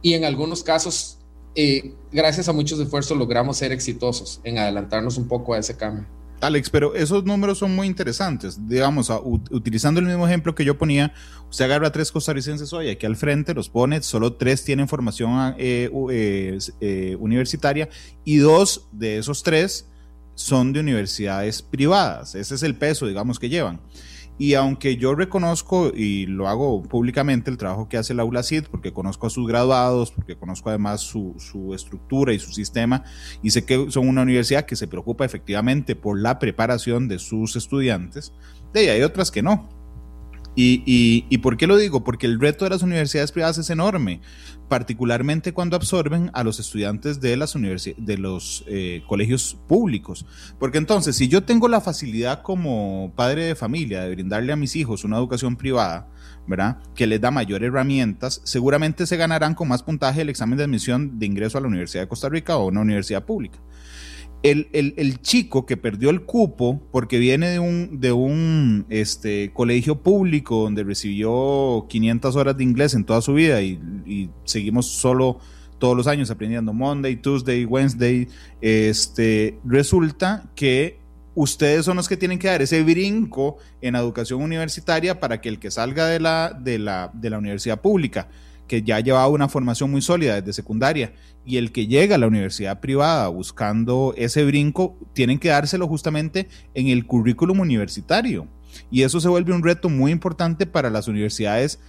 y 0.00 0.14
en 0.14 0.24
algunos 0.24 0.62
casos 0.62 1.18
eh, 1.54 1.94
gracias 2.10 2.48
a 2.48 2.52
muchos 2.52 2.78
esfuerzos 2.80 3.16
logramos 3.16 3.56
ser 3.56 3.72
exitosos 3.72 4.40
en 4.44 4.58
adelantarnos 4.58 5.16
un 5.18 5.28
poco 5.28 5.54
a 5.54 5.58
ese 5.58 5.76
cambio. 5.76 6.06
Alex, 6.42 6.70
pero 6.70 6.94
esos 6.96 7.24
números 7.24 7.58
son 7.58 7.74
muy 7.74 7.86
interesantes. 7.86 8.66
Digamos, 8.66 9.12
utilizando 9.50 10.00
el 10.00 10.06
mismo 10.06 10.26
ejemplo 10.26 10.56
que 10.56 10.64
yo 10.64 10.76
ponía, 10.76 11.14
usted 11.48 11.66
agarra 11.66 11.86
a 11.86 11.92
tres 11.92 12.10
costarricenses 12.10 12.72
hoy 12.72 12.88
aquí 12.88 13.06
al 13.06 13.14
frente, 13.14 13.54
los 13.54 13.68
pone, 13.68 14.02
solo 14.02 14.32
tres 14.34 14.64
tienen 14.64 14.88
formación 14.88 15.54
eh, 15.56 15.88
eh, 16.80 17.16
universitaria 17.20 17.88
y 18.24 18.38
dos 18.38 18.88
de 18.90 19.18
esos 19.18 19.44
tres 19.44 19.91
son 20.42 20.72
de 20.72 20.80
universidades 20.80 21.62
privadas. 21.62 22.34
Ese 22.34 22.54
es 22.54 22.62
el 22.62 22.76
peso, 22.76 23.06
digamos, 23.06 23.38
que 23.38 23.48
llevan. 23.48 23.80
Y 24.38 24.54
aunque 24.54 24.96
yo 24.96 25.14
reconozco 25.14 25.92
y 25.94 26.26
lo 26.26 26.48
hago 26.48 26.82
públicamente 26.82 27.50
el 27.50 27.58
trabajo 27.58 27.88
que 27.88 27.96
hace 27.96 28.14
la 28.14 28.24
ULACID, 28.24 28.64
porque 28.70 28.92
conozco 28.92 29.26
a 29.26 29.30
sus 29.30 29.46
graduados, 29.46 30.10
porque 30.10 30.36
conozco 30.36 30.70
además 30.70 31.00
su, 31.02 31.36
su, 31.38 31.74
estructura 31.74 32.32
y 32.32 32.38
su 32.38 32.52
sistema, 32.52 33.04
y 33.42 33.50
sé 33.50 33.64
que 33.64 33.90
son 33.90 34.08
una 34.08 34.22
universidad 34.22 34.64
que 34.64 34.74
se 34.74 34.88
preocupa 34.88 35.24
efectivamente 35.24 35.94
por 35.94 36.18
la 36.18 36.38
preparación 36.38 37.08
de 37.08 37.18
sus 37.18 37.54
estudiantes, 37.54 38.32
de 38.72 38.80
ahí 38.80 38.88
hay 38.88 39.02
otras 39.02 39.30
que 39.30 39.42
no. 39.42 39.68
Y, 40.54 40.82
y, 40.84 41.24
y, 41.30 41.38
por 41.38 41.56
qué 41.56 41.66
lo 41.66 41.76
digo? 41.76 42.04
Porque 42.04 42.26
el 42.26 42.38
reto 42.38 42.64
de 42.64 42.70
las 42.70 42.82
universidades 42.82 43.32
privadas 43.32 43.56
es 43.56 43.70
enorme 43.70 44.20
particularmente 44.72 45.52
cuando 45.52 45.76
absorben 45.76 46.30
a 46.32 46.42
los 46.42 46.58
estudiantes 46.58 47.20
de, 47.20 47.36
las 47.36 47.52
de 47.52 48.16
los 48.16 48.64
eh, 48.66 49.02
colegios 49.06 49.58
públicos. 49.68 50.24
Porque 50.58 50.78
entonces, 50.78 51.14
si 51.14 51.28
yo 51.28 51.44
tengo 51.44 51.68
la 51.68 51.82
facilidad 51.82 52.40
como 52.40 53.12
padre 53.14 53.44
de 53.44 53.54
familia 53.54 54.00
de 54.00 54.14
brindarle 54.14 54.50
a 54.50 54.56
mis 54.56 54.74
hijos 54.74 55.04
una 55.04 55.18
educación 55.18 55.56
privada, 55.56 56.08
¿verdad? 56.46 56.78
Que 56.94 57.06
les 57.06 57.20
da 57.20 57.30
mayores 57.30 57.68
herramientas, 57.68 58.40
seguramente 58.44 59.06
se 59.06 59.18
ganarán 59.18 59.54
con 59.54 59.68
más 59.68 59.82
puntaje 59.82 60.22
el 60.22 60.30
examen 60.30 60.56
de 60.56 60.64
admisión 60.64 61.18
de 61.18 61.26
ingreso 61.26 61.58
a 61.58 61.60
la 61.60 61.68
Universidad 61.68 62.04
de 62.04 62.08
Costa 62.08 62.30
Rica 62.30 62.56
o 62.56 62.68
una 62.68 62.80
universidad 62.80 63.26
pública 63.26 63.58
el, 64.42 65.20
chico 65.22 65.66
que 65.66 65.76
perdió 65.76 66.10
el 66.10 66.22
cupo 66.22 66.80
porque 66.90 67.18
viene 67.18 67.48
de 67.50 67.58
un, 67.58 68.00
de 68.00 68.12
un 68.12 68.86
este, 68.88 69.52
colegio 69.52 70.02
público 70.02 70.62
donde 70.62 70.84
recibió 70.84 71.86
500 71.88 72.36
horas 72.36 72.56
de 72.56 72.64
inglés 72.64 72.94
en 72.94 73.04
toda 73.04 73.20
su 73.22 73.34
vida 73.34 73.62
y, 73.62 74.30
seguimos 74.44 74.86
solo 74.86 75.38
todos 75.78 75.96
los 75.96 76.06
años 76.06 76.30
aprendiendo 76.30 76.72
Monday, 76.72 77.16
Tuesday, 77.16 77.64
Wednesday, 77.64 78.28
este, 78.60 79.58
resulta 79.64 80.50
que 80.54 81.00
ustedes 81.34 81.84
son 81.84 81.96
los 81.96 82.08
que 82.08 82.16
tienen 82.16 82.38
que 82.38 82.48
dar 82.48 82.62
ese 82.62 82.82
brinco 82.82 83.56
en 83.80 83.96
educación 83.96 84.42
universitaria 84.42 85.18
para 85.18 85.40
que 85.40 85.48
el 85.48 85.58
que 85.58 85.70
salga 85.70 86.06
de 86.06 86.20
la, 86.20 86.58
de 86.62 86.78
la, 86.78 87.38
universidad 87.38 87.80
pública 87.80 88.28
que 88.68 88.82
ya 88.82 89.00
llevaba 89.00 89.28
una 89.28 89.48
formación 89.48 89.90
muy 89.90 90.02
sólida 90.02 90.36
desde 90.40 90.52
secundaria 90.52 91.12
y 91.44 91.56
el 91.56 91.72
que 91.72 91.86
llega 91.86 92.14
a 92.14 92.18
la 92.18 92.26
universidad 92.26 92.80
privada 92.80 93.28
buscando 93.28 94.14
ese 94.16 94.44
brinco, 94.44 94.96
tienen 95.12 95.38
que 95.38 95.48
dárselo 95.48 95.88
justamente 95.88 96.48
en 96.74 96.88
el 96.88 97.06
currículum 97.06 97.60
universitario. 97.60 98.46
Y 98.90 99.02
eso 99.02 99.20
se 99.20 99.28
vuelve 99.28 99.52
un 99.52 99.62
reto 99.62 99.88
muy 99.88 100.12
importante 100.12 100.66
para 100.66 100.90
las 100.90 101.08
universidades, 101.08 101.80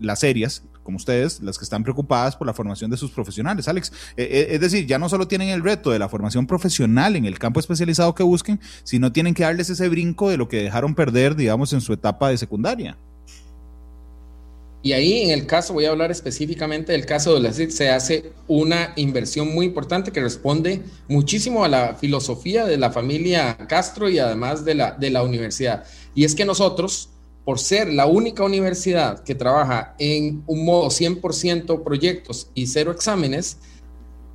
las 0.00 0.20
serias, 0.20 0.64
como 0.82 0.96
ustedes, 0.96 1.40
las 1.40 1.58
que 1.58 1.64
están 1.64 1.82
preocupadas 1.82 2.36
por 2.36 2.46
la 2.46 2.52
formación 2.52 2.90
de 2.90 2.96
sus 2.96 3.10
profesionales, 3.10 3.68
Alex. 3.68 3.92
Eh, 4.16 4.28
eh, 4.30 4.46
es 4.50 4.60
decir, 4.60 4.86
ya 4.86 4.98
no 4.98 5.08
solo 5.08 5.26
tienen 5.26 5.48
el 5.48 5.62
reto 5.62 5.90
de 5.90 5.98
la 5.98 6.08
formación 6.08 6.46
profesional 6.46 7.16
en 7.16 7.24
el 7.24 7.38
campo 7.38 7.60
especializado 7.60 8.14
que 8.14 8.22
busquen, 8.22 8.60
sino 8.84 9.12
tienen 9.12 9.34
que 9.34 9.44
darles 9.44 9.70
ese 9.70 9.88
brinco 9.88 10.28
de 10.28 10.36
lo 10.36 10.48
que 10.48 10.62
dejaron 10.62 10.94
perder, 10.94 11.36
digamos, 11.36 11.72
en 11.72 11.80
su 11.80 11.92
etapa 11.92 12.28
de 12.28 12.38
secundaria. 12.38 12.98
Y 14.84 14.92
ahí 14.92 15.22
en 15.22 15.30
el 15.30 15.46
caso, 15.46 15.72
voy 15.72 15.86
a 15.86 15.90
hablar 15.90 16.10
específicamente 16.10 16.92
del 16.92 17.06
caso 17.06 17.32
de 17.32 17.40
la 17.40 17.54
CID, 17.54 17.70
se 17.70 17.88
hace 17.88 18.32
una 18.46 18.92
inversión 18.96 19.48
muy 19.48 19.64
importante 19.64 20.12
que 20.12 20.20
responde 20.20 20.82
muchísimo 21.08 21.64
a 21.64 21.70
la 21.70 21.94
filosofía 21.94 22.66
de 22.66 22.76
la 22.76 22.90
familia 22.90 23.56
Castro 23.66 24.10
y 24.10 24.18
además 24.18 24.62
de 24.62 24.74
la, 24.74 24.92
de 24.92 25.08
la 25.08 25.22
universidad. 25.22 25.84
Y 26.14 26.24
es 26.24 26.34
que 26.34 26.44
nosotros, 26.44 27.08
por 27.46 27.58
ser 27.58 27.90
la 27.94 28.04
única 28.04 28.44
universidad 28.44 29.24
que 29.24 29.34
trabaja 29.34 29.94
en 29.98 30.42
un 30.46 30.66
modo 30.66 30.90
100% 30.90 31.82
proyectos 31.82 32.50
y 32.52 32.66
cero 32.66 32.92
exámenes, 32.92 33.56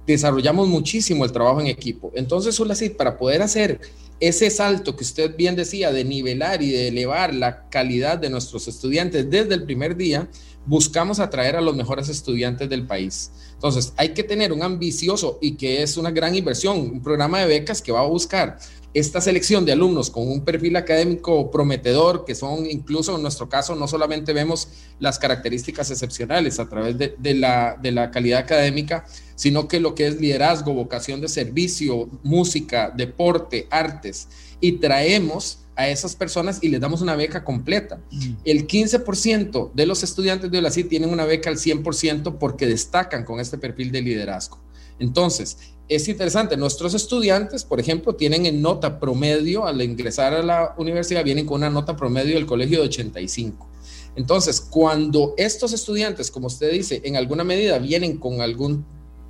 desarrollamos 0.08 0.68
muchísimo 0.68 1.26
el 1.26 1.32
trabajo 1.32 1.62
en 1.62 1.68
equipo. 1.68 2.12
Entonces, 2.16 2.60
ULACID, 2.60 2.94
para 2.94 3.20
poder 3.20 3.44
hacer 3.44 3.80
ese 4.20 4.50
salto 4.50 4.96
que 4.96 5.04
usted 5.04 5.36
bien 5.36 5.56
decía 5.56 5.92
de 5.92 6.04
nivelar 6.04 6.62
y 6.62 6.72
de 6.72 6.90
elevar 6.90 7.34
la 7.34 7.70
calidad 7.70 8.18
de 8.18 8.30
nuestros 8.30 8.68
estudiantes 8.68 9.30
desde 9.30 9.54
el 9.54 9.64
primer 9.64 9.96
día, 9.96 10.30
buscamos 10.66 11.20
atraer 11.20 11.56
a 11.56 11.62
los 11.62 11.76
mejores 11.76 12.10
estudiantes 12.10 12.70
del 12.70 12.86
país. 12.86 13.32
Entonces, 13.54 13.94
hay 13.98 14.10
que 14.10 14.24
tener 14.24 14.54
un 14.54 14.62
ambicioso 14.62 15.40
y 15.42 15.56
que 15.56 15.82
es 15.82 15.98
una 15.98 16.12
gran 16.12 16.36
inversión, 16.36 16.80
un 16.80 17.02
programa 17.02 17.40
de 17.40 17.48
becas 17.48 17.82
que 17.82 17.92
va 17.92 18.02
a 18.02 18.08
buscar 18.08 18.60
esta 18.94 19.22
selección 19.22 19.66
de 19.66 19.72
alumnos 19.72 20.10
con 20.10 20.28
un 20.28 20.44
perfil 20.44 20.76
académico 20.76 21.52
prometedor, 21.52 22.26
que 22.26 22.34
son 22.34 22.66
incluso 22.66 23.16
en 23.16 23.22
nuestro 23.22 23.48
caso, 23.48 23.76
no 23.76 23.88
solamente 23.88 24.34
vemos 24.34 24.70
las 25.00 25.20
características 25.20 25.92
excepcionales 25.92 26.60
a 26.60 26.68
través 26.68 26.98
de, 26.98 27.34
la, 27.36 27.78
de 27.82 27.92
la 27.92 28.10
calidad 28.10 28.40
académica, 28.40 29.06
sino 29.36 29.68
que 29.68 29.80
lo 29.80 29.94
que 29.94 30.08
es 30.08 30.20
liderazgo, 30.20 30.74
vocación 30.74 31.22
de 31.22 31.28
servicio, 31.28 32.10
música, 32.24 32.92
deporte, 32.96 33.68
artes, 33.70 34.28
y 34.60 34.74
traemos 34.74 35.60
a 35.76 35.88
esas 35.88 36.16
personas 36.16 36.60
y 36.62 36.68
les 36.68 36.82
damos 36.82 37.02
una 37.02 37.16
beca 37.16 37.46
completa. 37.46 38.02
Mm. 38.12 38.34
El 38.44 38.68
15% 38.68 39.72
de 39.74 39.86
los 39.86 40.04
estudiantes 40.04 40.52
de 40.52 40.62
la 40.62 40.72
CID 40.72 40.88
tienen 40.88 41.10
una 41.10 41.24
beca 41.24 41.50
al 41.50 41.56
100% 41.56 42.38
porque 42.38 42.66
destacan 42.66 43.24
con 43.24 43.40
este 43.40 43.58
perfil 43.58 43.92
de 43.92 44.02
liderazgo. 44.02 44.60
Entonces, 45.00 45.58
es 45.90 46.08
interesante, 46.08 46.56
nuestros 46.56 46.94
estudiantes, 46.94 47.64
por 47.64 47.80
ejemplo, 47.80 48.16
tienen 48.16 48.46
en 48.46 48.62
nota 48.62 49.00
promedio 49.00 49.66
al 49.66 49.82
ingresar 49.82 50.34
a 50.36 50.44
la 50.44 50.76
universidad, 50.78 51.24
vienen 51.24 51.48
con 51.48 51.58
una 51.58 51.70
nota 51.72 51.98
promedio 51.98 52.36
del 52.36 52.46
colegio 52.46 52.80
de 52.80 52.86
85. 52.86 53.68
Entonces, 54.16 54.62
cuando 54.62 55.34
estos 55.36 55.74
estudiantes, 55.74 56.30
como 56.30 56.48
usted 56.48 56.72
dice, 56.72 57.02
en 57.04 57.18
alguna 57.18 57.44
medida 57.44 57.80
vienen 57.80 58.18
con 58.18 58.40
algún 58.42 58.86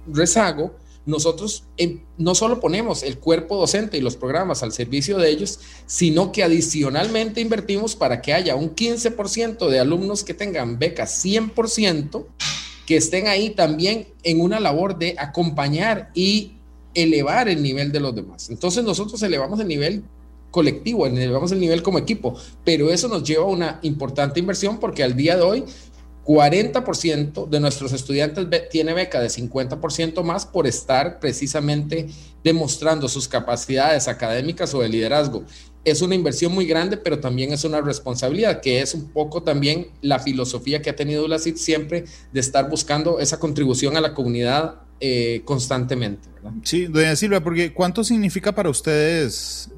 rezago, 0.08 0.76
nosotros 1.06 1.63
no 2.17 2.36
solo 2.36 2.60
ponemos 2.60 3.04
el 3.04 3.19
cuerpo 3.19 3.58
docente 3.58 3.98
y 3.98 4.02
los 4.02 4.17
programas 4.17 4.62
al 4.62 4.74
servicio 4.74 5.17
de 5.17 5.30
ellos, 5.30 5.60
sino 5.86 6.32
que 6.32 6.43
adicionalmente 6.43 7.41
invertimos 7.41 7.95
para 7.95 8.22
que 8.22 8.34
haya 8.34 8.56
un 8.56 8.76
15% 8.76 9.69
de 9.69 9.80
alumnos 9.80 10.24
que 10.24 10.34
tengan 10.34 10.78
becas 10.78 11.24
100% 11.24 12.26
que 12.89 12.97
estén 12.97 13.28
ahí 13.28 13.52
también 13.52 14.08
en 14.23 14.41
una 14.41 14.60
labor 14.60 14.97
de 14.97 15.13
acompañar 15.19 16.10
y 16.15 16.54
elevar 16.95 17.47
el 17.47 17.62
nivel 17.62 17.91
de 17.91 17.99
los 17.99 18.15
demás. 18.15 18.49
Entonces 18.49 18.84
nosotros 18.84 19.21
elevamos 19.21 19.60
el 19.60 19.67
nivel 19.67 20.04
colectivo, 20.49 21.06
elevamos 21.06 21.52
el 21.52 21.60
nivel 21.60 21.84
como 21.84 21.99
equipo, 21.99 22.36
pero 22.65 22.89
eso 22.89 23.08
nos 23.08 23.21
lleva 23.21 23.43
a 23.43 23.47
una 23.47 23.80
importante 23.84 24.39
inversión 24.39 24.80
porque 24.80 25.04
al 25.04 25.15
día 25.15 25.36
de 25.36 25.43
hoy 25.43 25.65
40% 26.25 27.47
de 27.47 27.60
nuestros 27.60 27.93
estudiantes 27.93 28.47
tiene 28.71 28.95
beca 28.95 29.21
de 29.21 29.28
50% 29.28 30.23
más 30.23 30.47
por 30.47 30.65
estar 30.65 31.19
precisamente 31.19 32.08
demostrando 32.43 33.08
sus 33.08 33.28
capacidades 33.28 34.08
académicas 34.08 34.73
o 34.73 34.82
de 34.82 34.89
liderazgo. 34.89 35.43
Es 35.86 36.02
una 36.02 36.15
inversión 36.15 36.54
muy 36.54 36.65
grande, 36.65 36.98
pero 36.98 37.20
también 37.20 37.54
es 37.54 37.63
una 37.63 37.82
responsabilidad, 37.82 38.62
que 38.62 38.82
es 38.82 38.94
un 38.94 39.10
poco 39.12 39.44
también 39.44 39.88
la 40.02 40.20
filosofía 40.20 40.82
que 40.82 40.89
ha 40.89 40.96
tenido 40.96 41.28
la 41.28 41.39
CIT 41.39 41.58
siempre 41.58 42.06
de 42.32 42.39
estar 42.39 42.70
buscando 42.70 43.20
esa 43.20 43.39
contribución 43.39 43.96
a 43.98 44.02
la 44.02 44.13
comunidad 44.13 44.82
eh, 45.00 45.42
constantemente. 45.46 46.28
Sí, 46.63 46.86
doña 46.86 47.15
Silvia, 47.15 47.42
porque 47.42 47.74
¿cuánto 47.74 48.04
significa 48.04 48.54
para 48.54 48.70
ustedes 48.70 49.72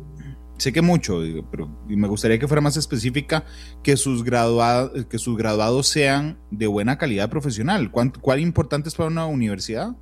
sé 0.62 0.72
que 0.72 0.84
mucho, 0.84 1.22
pero 1.50 1.68
me 1.88 2.08
gustaría 2.08 2.38
que 2.38 2.48
fuera 2.48 2.62
más 2.62 2.78
específica 2.78 3.46
que 3.82 3.98
sus, 3.98 4.24
graduados, 4.24 5.06
que 5.06 5.18
sus 5.18 5.36
graduados 5.36 5.88
sean 5.88 6.38
de 6.52 6.68
buena 6.68 7.00
calidad 7.00 7.32
profesional. 7.32 7.90
¿Cuál, 7.90 8.14
¿Cuál 8.22 8.40
importante 8.42 8.88
es 8.88 8.94
para 8.94 9.10
una 9.10 9.26
universidad? 9.26 9.96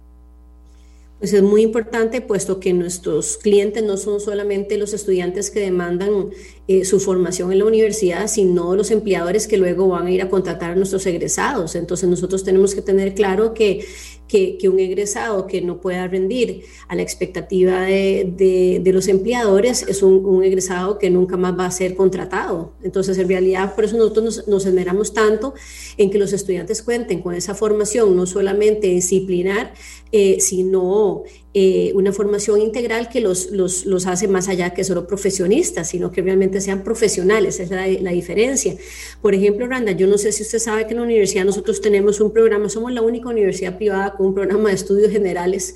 Pues 1.19 1.33
es 1.33 1.43
muy 1.43 1.63
importante 1.63 2.21
puesto 2.21 2.61
que 2.61 2.73
nuestros 2.73 3.37
clientes 3.37 3.83
no 3.83 3.97
son 3.97 4.21
solamente 4.21 4.77
los 4.77 4.93
estudiantes 4.93 5.51
que 5.51 5.59
demandan 5.59 6.29
eh, 6.71 6.85
su 6.85 6.99
formación 6.99 7.51
en 7.51 7.57
la 7.57 7.65
universidad, 7.65 8.27
sino 8.27 8.75
los 8.75 8.91
empleadores 8.91 9.47
que 9.47 9.57
luego 9.57 9.87
van 9.87 10.05
a 10.05 10.11
ir 10.11 10.21
a 10.21 10.29
contratar 10.29 10.69
a 10.69 10.75
nuestros 10.75 11.03
egresados. 11.07 11.73
Entonces 11.73 12.07
nosotros 12.07 12.43
tenemos 12.43 12.75
que 12.75 12.83
tener 12.83 13.15
claro 13.15 13.55
que 13.55 13.83
que, 14.29 14.69
un 14.69 14.79
egresado 14.79 15.47
que 15.47 15.59
no 15.61 15.81
pueda 15.81 16.07
rendir 16.07 16.63
a 16.87 16.95
la 16.95 17.01
expectativa 17.01 17.81
de, 17.81 18.81
los 18.93 19.07
empleadores 19.07 19.83
es 19.87 20.03
un, 20.03 20.43
egresado 20.43 20.99
que 20.99 21.09
nunca 21.09 21.35
más 21.35 21.57
va 21.57 21.65
a 21.65 21.71
ser 21.71 21.95
contratado. 21.95 22.73
Entonces, 22.83 23.17
en 23.17 23.27
realidad, 23.27 23.75
por 23.75 23.85
eso 23.85 23.97
nosotros 23.97 24.23
nos, 24.23 24.47
nos 24.47 24.65
esmeramos 24.65 25.13
tanto 25.13 25.55
en 25.97 26.11
que 26.11 26.19
los 26.19 26.31
estudiantes 26.31 26.83
cuenten 26.83 27.21
con 27.21 27.33
esa 27.33 27.55
formación, 27.55 28.15
no 28.15 28.25
solamente 28.27 28.87
disciplinar, 28.87 29.73
eh, 30.11 30.37
sino 30.39 31.23
eh, 31.55 31.91
una 31.95 32.13
formación 32.13 32.61
integral 32.61 33.09
que 33.09 33.21
los, 33.21 33.49
los, 33.49 33.85
los, 33.87 34.05
hace 34.05 34.27
más 34.27 34.47
allá 34.49 34.69
que 34.71 34.83
solo 34.83 35.07
profesionistas, 35.07 35.89
sino 35.89 36.11
que 36.11 36.21
realmente 36.21 36.61
sean 36.61 36.83
profesionales, 36.83 37.59
esa 37.59 37.87
es 37.87 38.01
la, 38.03 38.11
diferencia. 38.11 38.75
Por 39.19 39.33
ejemplo, 39.33 39.65
Randa, 39.65 39.93
yo 39.93 40.05
no 40.05 40.19
sé 40.19 40.31
si 40.31 40.43
usted 40.43 40.59
sabe 40.59 40.85
que 40.85 40.91
en 40.91 40.97
la 40.97 41.03
universidad 41.05 41.45
nosotros 41.45 41.81
tenemos 41.81 42.21
un 42.21 42.31
programa, 42.31 42.69
somos 42.69 42.91
la 42.91 43.01
única 43.01 43.29
universidad 43.29 43.77
privada 43.77 44.13
con 44.15 44.27
un 44.27 44.35
programa 44.35 44.69
de 44.69 44.75
estudios 44.75 45.11
generales 45.11 45.73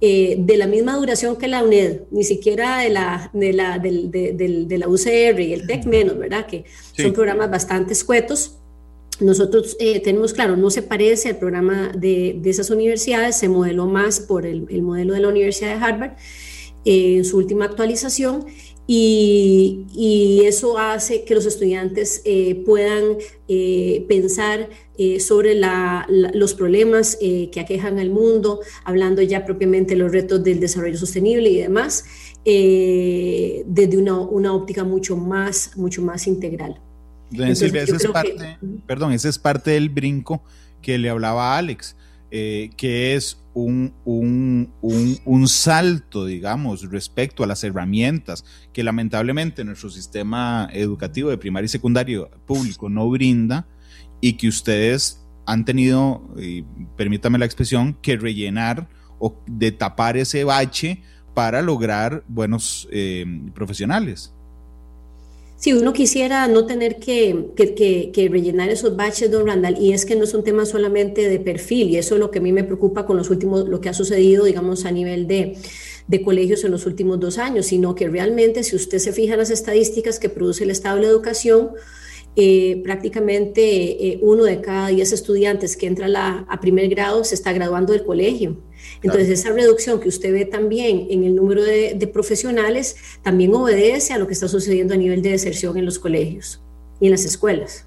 eh, 0.00 0.36
de 0.38 0.56
la 0.58 0.68
misma 0.68 0.94
duración 0.94 1.34
que 1.34 1.48
la 1.48 1.64
UNED, 1.64 2.02
ni 2.12 2.22
siquiera 2.22 2.78
de 2.78 2.90
la, 2.90 3.30
de 3.32 3.52
la, 3.52 3.80
del, 3.80 4.12
de, 4.12 4.78
la 4.78 4.88
UCR 4.88 5.40
y 5.40 5.54
el 5.54 5.66
TEC 5.66 5.86
menos, 5.86 6.16
¿verdad? 6.16 6.46
Que 6.46 6.66
son 6.92 7.12
programas 7.12 7.50
bastante 7.50 7.94
escuetos 7.94 8.60
nosotros 9.20 9.76
eh, 9.80 10.00
tenemos 10.00 10.32
claro, 10.32 10.56
no 10.56 10.70
se 10.70 10.82
parece 10.82 11.30
al 11.30 11.38
programa 11.38 11.92
de, 11.96 12.40
esas 12.44 12.70
universidades, 12.70 13.36
se 13.36 13.48
modeló 13.48 13.86
más 13.86 14.20
por 14.20 14.46
el, 14.46 14.66
modelo 14.82 15.14
de 15.14 15.20
la 15.20 15.28
Universidad 15.28 15.76
de 15.76 15.84
Harvard 15.84 16.12
eh, 16.84 17.16
en 17.16 17.24
su 17.24 17.38
última 17.38 17.64
actualización 17.64 18.46
y, 18.86 20.42
eso 20.44 20.78
hace 20.78 21.24
que 21.24 21.34
los 21.34 21.44
estudiantes 21.44 22.22
eh, 22.24 22.62
puedan 22.64 23.16
pensar 24.08 24.70
sobre 25.18 25.54
los 25.56 26.54
problemas 26.54 27.16
que 27.16 27.60
aquejan 27.60 27.98
al 27.98 28.10
mundo, 28.10 28.60
hablando 28.84 29.22
ya 29.22 29.44
propiamente 29.44 29.94
de 29.94 30.00
los 30.00 30.12
retos 30.12 30.44
del 30.44 30.60
desarrollo 30.60 30.96
sostenible 30.96 31.50
y 31.50 31.56
demás, 31.56 32.04
desde 32.44 33.98
una, 33.98 34.20
una 34.20 34.54
óptica 34.54 34.84
mucho 34.84 35.16
más, 35.16 35.76
mucho 35.76 36.00
más 36.02 36.28
integral. 36.28 36.80
Silvia, 37.30 37.82
esa 37.82 37.96
es 37.96 38.06
parte, 38.06 38.58
perdón, 38.86 39.12
ese 39.12 39.28
es 39.28 39.38
parte 39.38 39.72
del 39.72 39.88
brinco 39.88 40.42
que 40.82 40.98
le 40.98 41.10
hablaba 41.10 41.54
a 41.54 41.58
Alex, 41.58 41.96
eh, 42.30 42.70
que 42.76 43.14
es 43.14 43.42
un, 43.54 43.94
un, 44.04 44.72
un, 44.82 45.48
salto, 45.48 46.26
digamos, 46.26 46.90
respecto 46.90 47.42
a 47.42 47.46
las 47.46 47.64
herramientas 47.64 48.44
que 48.72 48.84
lamentablemente 48.84 49.64
nuestro 49.64 49.88
sistema 49.90 50.68
educativo 50.72 51.30
de 51.30 51.38
primaria 51.38 51.64
y 51.64 51.68
secundario 51.68 52.30
público 52.46 52.88
no 52.88 53.08
brinda 53.08 53.66
y 54.20 54.34
que 54.34 54.48
ustedes 54.48 55.26
han 55.46 55.64
tenido, 55.64 56.28
y 56.36 56.64
permítame 56.96 57.38
la 57.38 57.46
expresión, 57.46 57.94
que 57.94 58.16
rellenar 58.16 58.88
o 59.18 59.42
de 59.46 59.72
tapar 59.72 60.16
ese 60.16 60.44
bache 60.44 61.02
para 61.34 61.62
lograr 61.62 62.24
buenos 62.28 62.88
eh, 62.92 63.24
profesionales. 63.54 64.35
Si 65.56 65.72
uno 65.72 65.94
quisiera 65.94 66.46
no 66.48 66.66
tener 66.66 66.96
que, 66.96 67.52
que, 67.56 68.28
rellenar 68.30 68.68
esos 68.68 68.94
baches, 68.94 69.30
don 69.30 69.46
Randall, 69.46 69.78
y 69.80 69.92
es 69.92 70.04
que 70.04 70.14
no 70.14 70.24
es 70.24 70.34
un 70.34 70.44
tema 70.44 70.66
solamente 70.66 71.28
de 71.28 71.40
perfil, 71.40 71.88
y 71.88 71.96
eso 71.96 72.14
es 72.14 72.20
lo 72.20 72.30
que 72.30 72.40
a 72.40 72.42
mí 72.42 72.52
me 72.52 72.62
preocupa 72.62 73.06
con 73.06 73.16
los 73.16 73.30
últimos, 73.30 73.66
lo 73.66 73.80
que 73.80 73.88
ha 73.88 73.94
sucedido, 73.94 74.44
digamos, 74.44 74.84
a 74.84 74.90
nivel 74.90 75.26
de, 75.26 75.56
de 76.08 76.22
colegios 76.22 76.62
en 76.64 76.72
los 76.72 76.84
últimos 76.84 77.18
dos 77.20 77.38
años, 77.38 77.66
sino 77.66 77.94
que 77.94 78.06
realmente, 78.06 78.64
si 78.64 78.76
usted 78.76 78.98
se 78.98 79.12
fija 79.12 79.32
en 79.32 79.40
las 79.40 79.50
estadísticas 79.50 80.18
que 80.18 80.28
produce 80.28 80.64
el 80.64 80.70
Estado 80.70 81.00
de 81.00 81.06
Educación, 81.06 81.70
eh, 82.38 82.82
prácticamente 82.84 84.08
eh, 84.08 84.18
uno 84.20 84.44
de 84.44 84.60
cada 84.60 84.88
diez 84.88 85.10
estudiantes 85.12 85.74
que 85.74 85.86
entra 85.86 86.44
a 86.46 86.60
primer 86.60 86.86
grado 86.90 87.24
se 87.24 87.34
está 87.34 87.54
graduando 87.54 87.94
del 87.94 88.04
colegio. 88.04 88.58
Entonces, 89.02 89.28
esa 89.28 89.50
reducción 89.50 90.00
que 90.00 90.08
usted 90.08 90.32
ve 90.32 90.44
también 90.44 91.06
en 91.10 91.24
el 91.24 91.34
número 91.34 91.62
de, 91.62 92.10
profesionales 92.12 92.96
también 93.22 93.54
obedece 93.54 94.12
a 94.12 94.18
lo 94.18 94.26
que 94.26 94.32
está 94.32 94.48
sucediendo 94.48 94.94
a 94.94 94.96
nivel 94.96 95.22
de 95.22 95.30
deserción 95.30 95.76
en 95.76 95.84
los 95.84 95.98
colegios 95.98 96.62
y 97.00 97.06
en 97.06 97.12
las 97.12 97.24
escuelas. 97.24 97.86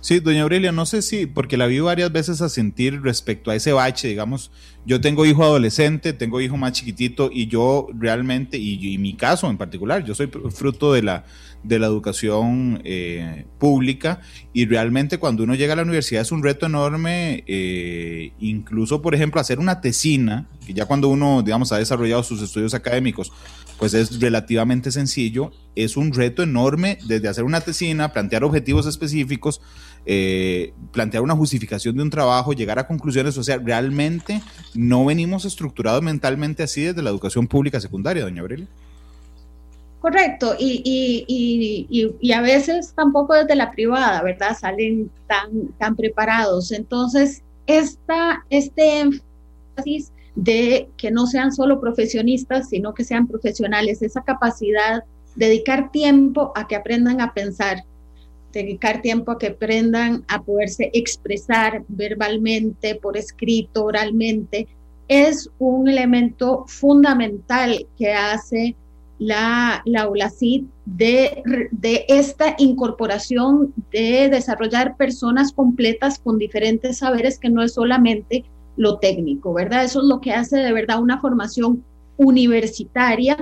Sí, 0.00 0.18
doña 0.18 0.42
Aurelia, 0.42 0.72
no 0.72 0.84
sé 0.86 1.00
si, 1.00 1.26
porque 1.26 1.56
la 1.56 1.66
vi 1.66 1.78
varias 1.78 2.10
veces 2.10 2.40
a 2.40 2.48
sentir 2.48 3.02
respecto 3.02 3.50
a 3.50 3.54
ese 3.54 3.72
bache, 3.72 4.08
digamos, 4.08 4.50
yo 4.84 5.00
tengo 5.00 5.24
hijo 5.26 5.44
adolescente, 5.44 6.12
tengo 6.12 6.40
hijo 6.40 6.56
más 6.56 6.72
chiquitito 6.72 7.30
y 7.32 7.46
yo 7.46 7.86
realmente, 7.96 8.58
y, 8.58 8.94
y 8.94 8.98
mi 8.98 9.14
caso 9.14 9.48
en 9.48 9.58
particular, 9.58 10.04
yo 10.04 10.14
soy 10.14 10.28
fruto 10.50 10.92
de 10.92 11.02
la, 11.02 11.24
de 11.62 11.78
la 11.78 11.86
educación 11.86 12.80
eh, 12.84 13.46
pública. 13.58 14.20
Y 14.52 14.66
realmente 14.66 15.18
cuando 15.18 15.44
uno 15.44 15.54
llega 15.54 15.72
a 15.72 15.76
la 15.76 15.82
universidad 15.82 16.22
es 16.22 16.32
un 16.32 16.42
reto 16.42 16.66
enorme, 16.66 17.44
eh, 17.46 18.32
incluso 18.40 19.02
por 19.02 19.14
ejemplo 19.14 19.40
hacer 19.40 19.58
una 19.58 19.80
tesina, 19.80 20.48
que 20.66 20.74
ya 20.74 20.86
cuando 20.86 21.08
uno 21.08 21.42
digamos 21.42 21.72
ha 21.72 21.78
desarrollado 21.78 22.22
sus 22.22 22.42
estudios 22.42 22.74
académicos, 22.74 23.32
pues 23.78 23.94
es 23.94 24.20
relativamente 24.20 24.92
sencillo, 24.92 25.50
es 25.74 25.96
un 25.96 26.12
reto 26.12 26.42
enorme 26.42 26.98
desde 27.06 27.28
hacer 27.28 27.44
una 27.44 27.60
tesina, 27.60 28.12
plantear 28.12 28.44
objetivos 28.44 28.86
específicos, 28.86 29.60
eh, 30.06 30.72
plantear 30.92 31.22
una 31.22 31.34
justificación 31.34 31.96
de 31.96 32.02
un 32.02 32.10
trabajo, 32.10 32.52
llegar 32.52 32.78
a 32.78 32.86
conclusiones, 32.86 33.36
o 33.38 33.42
sea, 33.42 33.58
realmente 33.58 34.40
no 34.74 35.04
venimos 35.04 35.44
estructurados 35.44 36.02
mentalmente 36.02 36.62
así 36.62 36.82
desde 36.82 37.02
la 37.02 37.10
educación 37.10 37.48
pública 37.48 37.80
secundaria, 37.80 38.22
doña 38.22 38.42
Aurelia. 38.42 38.68
Correcto, 40.02 40.56
y, 40.58 40.82
y, 40.84 41.24
y, 41.28 42.16
y, 42.20 42.32
a 42.32 42.40
veces 42.40 42.92
tampoco 42.96 43.34
desde 43.34 43.54
la 43.54 43.70
privada, 43.70 44.20
¿verdad? 44.20 44.58
Salen 44.58 45.08
tan, 45.28 45.68
tan 45.78 45.94
preparados. 45.94 46.72
Entonces, 46.72 47.44
esta, 47.68 48.44
este 48.50 48.98
énfasis 48.98 50.10
de 50.34 50.88
que 50.96 51.12
no 51.12 51.28
sean 51.28 51.52
solo 51.52 51.80
profesionistas, 51.80 52.68
sino 52.68 52.94
que 52.94 53.04
sean 53.04 53.28
profesionales, 53.28 54.02
esa 54.02 54.24
capacidad, 54.24 55.04
dedicar 55.36 55.92
tiempo 55.92 56.50
a 56.56 56.66
que 56.66 56.74
aprendan 56.74 57.20
a 57.20 57.32
pensar, 57.32 57.84
dedicar 58.52 59.02
tiempo 59.02 59.30
a 59.30 59.38
que 59.38 59.46
aprendan 59.46 60.24
a 60.26 60.42
poderse 60.42 60.90
expresar 60.94 61.84
verbalmente, 61.86 62.96
por 62.96 63.16
escrito, 63.16 63.84
oralmente, 63.84 64.66
es 65.06 65.48
un 65.60 65.88
elemento 65.88 66.64
fundamental 66.66 67.86
que 67.96 68.12
hace 68.12 68.74
la, 69.22 69.82
la 69.84 70.08
ULACID 70.08 70.64
de, 70.84 71.42
de 71.70 72.04
esta 72.08 72.56
incorporación 72.58 73.72
de 73.92 74.28
desarrollar 74.28 74.96
personas 74.96 75.52
completas 75.52 76.18
con 76.18 76.38
diferentes 76.38 76.98
saberes 76.98 77.38
que 77.38 77.48
no 77.48 77.62
es 77.62 77.74
solamente 77.74 78.44
lo 78.76 78.98
técnico, 78.98 79.52
¿verdad? 79.52 79.84
Eso 79.84 80.00
es 80.00 80.06
lo 80.06 80.20
que 80.20 80.32
hace 80.32 80.56
de 80.56 80.72
verdad 80.72 81.00
una 81.00 81.20
formación 81.20 81.84
universitaria 82.16 83.36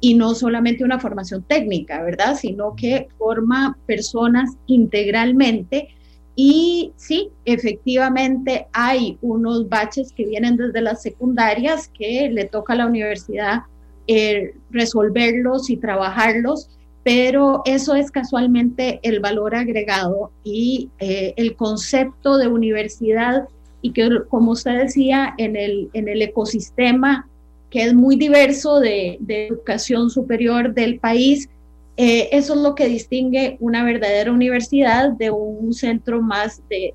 y 0.00 0.14
no 0.14 0.34
solamente 0.34 0.84
una 0.84 1.00
formación 1.00 1.42
técnica, 1.42 2.02
¿verdad? 2.02 2.36
Sino 2.36 2.76
que 2.76 3.08
forma 3.18 3.76
personas 3.86 4.50
integralmente. 4.66 5.88
Y 6.36 6.92
sí, 6.96 7.30
efectivamente 7.44 8.66
hay 8.72 9.18
unos 9.22 9.68
baches 9.68 10.12
que 10.12 10.26
vienen 10.26 10.56
desde 10.56 10.80
las 10.80 11.02
secundarias 11.02 11.88
que 11.88 12.28
le 12.30 12.44
toca 12.44 12.74
a 12.74 12.76
la 12.76 12.86
universidad 12.86 13.62
eh, 14.06 14.54
resolverlos 14.70 15.70
y 15.70 15.76
trabajarlos, 15.76 16.68
pero 17.02 17.62
eso 17.64 17.94
es 17.94 18.10
casualmente 18.10 19.00
el 19.02 19.20
valor 19.20 19.54
agregado 19.54 20.30
y 20.42 20.90
eh, 20.98 21.34
el 21.36 21.54
concepto 21.56 22.38
de 22.38 22.48
universidad 22.48 23.48
y 23.82 23.92
que, 23.92 24.08
como 24.28 24.52
usted 24.52 24.78
decía, 24.78 25.34
en 25.38 25.56
el, 25.56 25.90
en 25.92 26.08
el 26.08 26.22
ecosistema 26.22 27.28
que 27.70 27.82
es 27.84 27.94
muy 27.94 28.16
diverso 28.16 28.80
de, 28.80 29.16
de 29.20 29.48
educación 29.48 30.10
superior 30.10 30.72
del 30.74 30.98
país, 30.98 31.48
Eh, 31.96 32.28
eso 32.32 32.54
es 32.54 32.60
lo 32.60 32.74
que 32.74 32.88
distingue 32.88 33.56
una 33.60 33.84
verdadera 33.84 34.32
universidad 34.32 35.12
de 35.16 35.30
un 35.30 35.72
centro 35.72 36.20
más 36.20 36.60
de, 36.68 36.92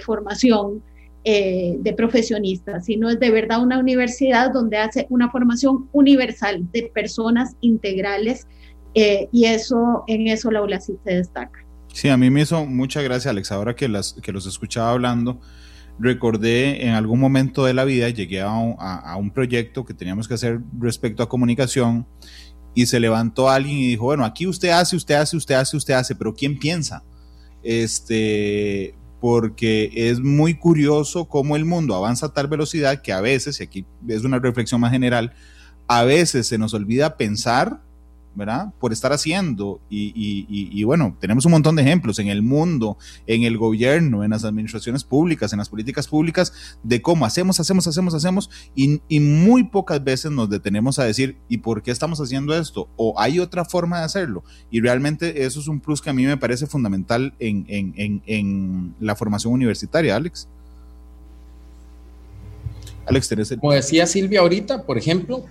formación 0.00 0.82
eh, 1.24 1.76
de 1.80 1.92
profesionistas, 1.92 2.86
sino 2.86 3.10
es 3.10 3.20
de 3.20 3.30
verdad 3.30 3.62
una 3.62 3.78
universidad 3.78 4.52
donde 4.52 4.78
hace 4.78 5.06
una 5.10 5.30
formación 5.30 5.88
universal 5.92 6.66
de 6.72 6.90
personas 6.94 7.56
integrales 7.60 8.46
eh, 8.94 9.28
y 9.30 9.44
eso 9.44 10.04
en 10.06 10.28
eso 10.28 10.50
la 10.50 10.62
ULACIT 10.62 10.96
se 11.04 11.16
destaca. 11.16 11.64
Sí, 11.92 12.08
a 12.08 12.16
mí 12.16 12.30
me 12.30 12.40
hizo 12.40 12.64
mucha 12.64 13.02
gracia, 13.02 13.32
Alex, 13.32 13.52
ahora 13.52 13.76
que, 13.76 13.88
las, 13.88 14.14
que 14.14 14.32
los 14.32 14.46
escuchaba 14.46 14.92
hablando, 14.92 15.40
recordé 15.98 16.86
en 16.86 16.94
algún 16.94 17.20
momento 17.20 17.64
de 17.64 17.74
la 17.74 17.84
vida, 17.84 18.08
llegué 18.08 18.40
a 18.40 18.50
un, 18.50 19.30
proyecto 19.30 19.84
que 19.84 19.92
teníamos 19.92 20.26
que 20.26 20.34
hacer 20.34 20.60
respecto 20.78 21.22
a 21.22 21.28
comunicación 21.28 22.06
y 22.74 22.86
se 22.86 22.98
levantó 22.98 23.50
alguien 23.50 23.76
y 23.76 23.88
dijo, 23.88 24.04
bueno, 24.04 24.24
aquí 24.24 24.46
usted 24.46 24.70
hace, 24.70 24.96
usted 24.96 25.16
hace, 25.16 25.36
usted 25.36 25.56
hace, 25.56 25.76
usted 25.76 25.94
hace, 25.94 26.14
pero 26.14 26.32
¿quién 26.32 26.58
piensa? 26.58 27.04
Este, 27.62 28.94
porque 29.20 29.90
es 29.94 30.20
muy 30.20 30.54
curioso 30.54 31.28
cómo 31.28 31.56
el 31.56 31.64
mundo 31.64 31.94
avanza 31.94 32.26
a 32.26 32.32
tal 32.32 32.48
velocidad 32.48 33.02
que 33.02 33.12
a 33.12 33.20
veces, 33.20 33.60
y 33.60 33.64
aquí 33.64 33.86
es 34.08 34.24
una 34.24 34.38
reflexión 34.38 34.80
más 34.80 34.92
general, 34.92 35.32
a 35.86 36.04
veces 36.04 36.46
se 36.46 36.58
nos 36.58 36.72
olvida 36.72 37.16
pensar 37.16 37.82
¿verdad? 38.34 38.72
Por 38.78 38.92
estar 38.92 39.12
haciendo. 39.12 39.80
Y, 39.90 40.82
bueno, 40.84 41.16
tenemos 41.20 41.44
un 41.44 41.52
montón 41.52 41.76
de 41.76 41.82
ejemplos 41.82 42.18
en 42.18 42.28
el 42.28 42.42
mundo, 42.42 42.96
en 43.26 43.42
el 43.42 43.58
gobierno, 43.58 44.24
en 44.24 44.30
las 44.30 44.44
administraciones 44.44 45.04
públicas, 45.04 45.52
en 45.52 45.58
las 45.58 45.68
políticas 45.68 46.06
públicas, 46.06 46.52
de 46.82 47.02
cómo 47.02 47.26
hacemos, 47.26 47.60
hacemos, 47.60 47.86
hacemos, 47.86 48.14
hacemos, 48.14 48.50
y, 48.74 49.00
muy 49.20 49.64
pocas 49.64 50.02
veces 50.02 50.30
nos 50.30 50.48
detenemos 50.48 50.98
a 50.98 51.04
decir, 51.04 51.36
¿y 51.48 51.58
por 51.58 51.82
qué 51.82 51.90
estamos 51.90 52.20
haciendo 52.20 52.56
esto? 52.56 52.88
O 52.96 53.18
hay 53.18 53.38
otra 53.38 53.64
forma 53.64 53.98
de 53.98 54.04
hacerlo. 54.04 54.44
Y 54.70 54.80
realmente 54.80 55.44
eso 55.44 55.60
es 55.60 55.68
un 55.68 55.80
plus 55.80 56.00
que 56.00 56.10
a 56.10 56.12
mí 56.12 56.24
me 56.24 56.36
parece 56.36 56.66
fundamental 56.66 57.34
en, 57.38 58.94
la 59.00 59.16
formación 59.16 59.52
universitaria, 59.52 60.16
Alex. 60.16 60.48
Alex, 63.06 63.32
el... 63.32 63.58
Como 63.58 63.72
decía 63.72 64.06
Silvia 64.06 64.40
ahorita, 64.40 64.84
por 64.84 64.96
ejemplo, 64.96 65.44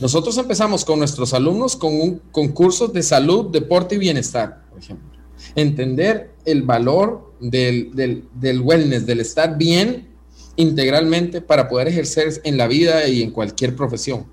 nosotros 0.00 0.38
empezamos 0.38 0.84
con 0.84 0.98
nuestros 0.98 1.34
alumnos 1.34 1.76
con 1.76 1.92
un 1.92 2.22
concurso 2.32 2.88
de 2.88 3.02
salud, 3.02 3.50
deporte 3.50 3.96
y 3.96 3.98
bienestar, 3.98 4.62
por 4.70 4.78
ejemplo. 4.78 5.10
Entender 5.54 6.30
el 6.44 6.62
valor 6.62 7.34
del, 7.40 7.90
del, 8.34 8.60
wellness, 8.60 9.06
del 9.06 9.20
estar 9.20 9.58
bien 9.58 10.08
integralmente 10.56 11.40
para 11.40 11.68
poder 11.68 11.88
ejercer 11.88 12.40
en 12.44 12.56
la 12.56 12.66
vida 12.66 13.06
y 13.08 13.22
en 13.22 13.30
cualquier 13.30 13.76
profesión. 13.76 14.26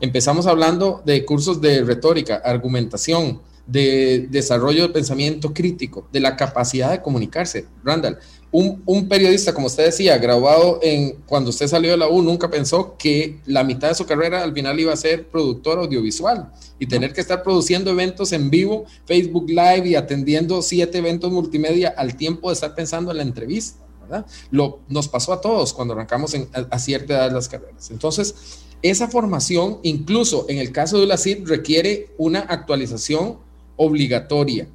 Empezamos 0.00 0.46
hablando 0.46 1.02
de 1.04 1.24
cursos 1.24 1.60
de 1.60 1.82
retórica, 1.82 2.36
argumentación, 2.36 3.40
de 3.66 4.28
desarrollo 4.30 4.82
de 4.82 4.88
pensamiento 4.88 5.52
crítico, 5.52 6.08
de 6.12 6.20
la 6.20 6.36
capacidad 6.36 6.90
de 6.90 7.02
comunicarse. 7.02 7.66
Randall, 7.84 8.18
un, 8.50 9.08
periodista, 9.08 9.52
como 9.52 9.66
usted 9.66 9.84
decía, 9.84 10.16
graduado 10.16 10.80
en 10.82 11.16
cuando 11.26 11.50
usted 11.50 11.66
salió 11.68 11.90
de 11.90 11.98
la 11.98 12.08
U, 12.08 12.22
nunca 12.22 12.50
pensó 12.50 12.96
que 12.96 13.40
la 13.44 13.62
mitad 13.62 13.88
de 13.88 13.94
su 13.94 14.06
carrera 14.06 14.42
al 14.42 14.54
final 14.54 14.80
iba 14.80 14.92
a 14.92 14.96
ser 14.96 15.28
productor 15.28 15.78
audiovisual 15.78 16.50
y 16.78 16.86
tener 16.86 17.12
que 17.12 17.20
estar 17.20 17.42
produciendo 17.42 17.90
eventos 17.90 18.32
en 18.32 18.48
vivo, 18.48 18.86
Facebook 19.04 19.50
Live 19.50 19.88
y 19.88 19.94
atendiendo 19.96 20.62
siete 20.62 20.98
eventos 20.98 21.30
multimedia 21.30 21.92
al 21.96 22.16
tiempo 22.16 22.48
de 22.48 22.54
estar 22.54 22.74
pensando 22.74 23.10
en 23.10 23.18
la 23.18 23.22
entrevista. 23.22 23.84
¿verdad? 24.00 24.26
Lo, 24.50 24.80
nos 24.88 25.08
pasó 25.08 25.34
a 25.34 25.40
todos 25.42 25.74
cuando 25.74 25.92
arrancamos 25.92 26.34
a, 26.70 26.78
cierta 26.78 27.14
edad 27.14 27.32
las 27.32 27.50
carreras. 27.50 27.90
Entonces, 27.90 28.34
esa 28.80 29.08
formación, 29.08 29.80
incluso 29.82 30.46
en 30.48 30.56
el 30.56 30.72
caso 30.72 30.98
de 30.98 31.06
la 31.06 31.18
CID, 31.18 31.46
requiere 31.46 32.14
una 32.16 32.40
actualización 32.40 33.38
obligatoria. 33.76 34.68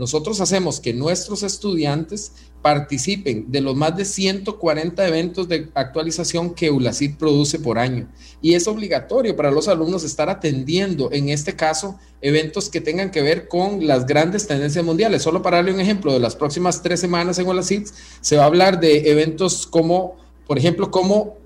Nosotros 0.00 0.40
hacemos 0.40 0.80
que 0.80 0.94
nuestros 0.94 1.42
estudiantes 1.42 2.32
participen 2.62 3.52
de 3.52 3.60
los 3.60 3.76
más 3.76 3.94
de 3.98 4.06
140 4.06 5.06
eventos 5.06 5.46
de 5.46 5.68
actualización 5.74 6.54
que 6.54 6.70
ULACID 6.70 7.16
produce 7.18 7.58
por 7.58 7.78
año. 7.78 8.08
Y 8.40 8.54
es 8.54 8.66
obligatorio 8.66 9.36
para 9.36 9.50
los 9.50 9.68
alumnos 9.68 10.02
estar 10.02 10.30
atendiendo, 10.30 11.12
en 11.12 11.28
este 11.28 11.54
caso, 11.54 11.98
eventos 12.22 12.70
que 12.70 12.80
tengan 12.80 13.10
que 13.10 13.20
ver 13.20 13.46
con 13.46 13.86
las 13.86 14.06
grandes 14.06 14.46
tendencias 14.46 14.82
mundiales. 14.82 15.20
Solo 15.20 15.42
para 15.42 15.58
darle 15.58 15.74
un 15.74 15.80
ejemplo, 15.80 16.14
de 16.14 16.18
las 16.18 16.34
próximas 16.34 16.80
tres 16.80 16.98
semanas 16.98 17.38
en 17.38 17.46
ULACID 17.46 17.86
se 18.22 18.36
va 18.38 18.44
a 18.44 18.46
hablar 18.46 18.80
de 18.80 19.10
eventos 19.10 19.66
como, 19.66 20.16
por 20.46 20.56
ejemplo, 20.56 20.90
cómo 20.90 21.36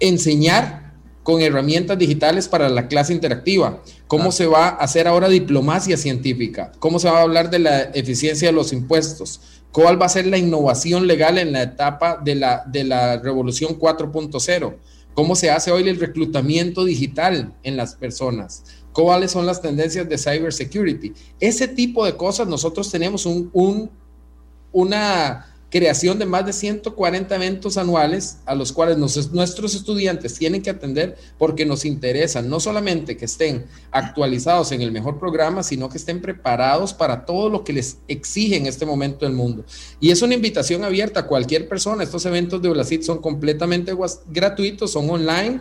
enseñar 0.00 0.89
con 1.30 1.42
herramientas 1.42 1.96
digitales 1.96 2.48
para 2.48 2.68
la 2.68 2.88
clase 2.88 3.12
interactiva, 3.12 3.82
cómo 4.08 4.32
se 4.32 4.46
va 4.46 4.66
a 4.66 4.76
hacer 4.78 5.06
ahora 5.06 5.28
diplomacia 5.28 5.96
científica, 5.96 6.72
cómo 6.80 6.98
se 6.98 7.08
va 7.08 7.20
a 7.20 7.22
hablar 7.22 7.50
de 7.50 7.60
la 7.60 7.82
eficiencia 7.82 8.48
de 8.48 8.52
los 8.52 8.72
impuestos, 8.72 9.40
¿Cuál 9.72 10.02
va 10.02 10.06
a 10.06 10.08
ser 10.08 10.26
la 10.26 10.36
innovación 10.36 11.06
legal 11.06 11.38
en 11.38 11.52
la 11.52 11.62
etapa 11.62 12.20
de 12.20 12.34
la, 12.34 12.64
de 12.66 12.82
la 12.82 13.18
revolución 13.18 13.78
4.0? 13.78 14.74
¿Cómo 15.14 15.36
se 15.36 15.52
hace 15.52 15.70
hoy 15.70 15.88
el 15.88 16.00
reclutamiento 16.00 16.84
digital 16.84 17.54
en 17.62 17.76
las 17.76 17.94
personas? 17.94 18.64
¿Cuáles 18.92 19.30
son 19.30 19.46
las 19.46 19.62
tendencias 19.62 20.08
de 20.08 20.18
cybersecurity? 20.18 21.12
Ese 21.38 21.68
tipo 21.68 22.04
de 22.04 22.16
cosas 22.16 22.48
nosotros 22.48 22.90
tenemos 22.90 23.26
un, 23.26 23.48
un, 23.52 23.90
una 24.72 25.49
creación 25.70 26.18
de 26.18 26.26
más 26.26 26.44
de 26.44 26.52
140 26.52 27.34
eventos 27.34 27.76
anuales 27.76 28.38
a 28.44 28.54
los 28.54 28.72
cuales 28.72 28.98
nuestros 28.98 29.74
estudiantes 29.74 30.34
tienen 30.34 30.62
que 30.62 30.70
atender 30.70 31.16
porque 31.38 31.64
nos 31.64 31.84
interesa 31.84 32.42
no 32.42 32.58
solamente 32.58 33.16
que 33.16 33.24
estén 33.24 33.66
actualizados 33.92 34.72
en 34.72 34.82
el 34.82 34.90
mejor 34.90 35.18
programa, 35.18 35.62
sino 35.62 35.88
que 35.88 35.98
estén 35.98 36.20
preparados 36.20 36.92
para 36.92 37.24
todo 37.24 37.48
lo 37.48 37.62
que 37.62 37.72
les 37.72 37.98
exige 38.08 38.56
en 38.56 38.66
este 38.66 38.84
momento 38.84 39.26
el 39.26 39.32
mundo. 39.32 39.64
Y 40.00 40.10
es 40.10 40.22
una 40.22 40.34
invitación 40.34 40.82
abierta 40.82 41.20
a 41.20 41.26
cualquier 41.26 41.68
persona. 41.68 42.02
Estos 42.02 42.26
eventos 42.26 42.60
de 42.60 42.68
Blasit 42.68 43.02
son 43.02 43.18
completamente 43.18 43.96
gratuitos, 44.28 44.90
son 44.90 45.08
online 45.08 45.60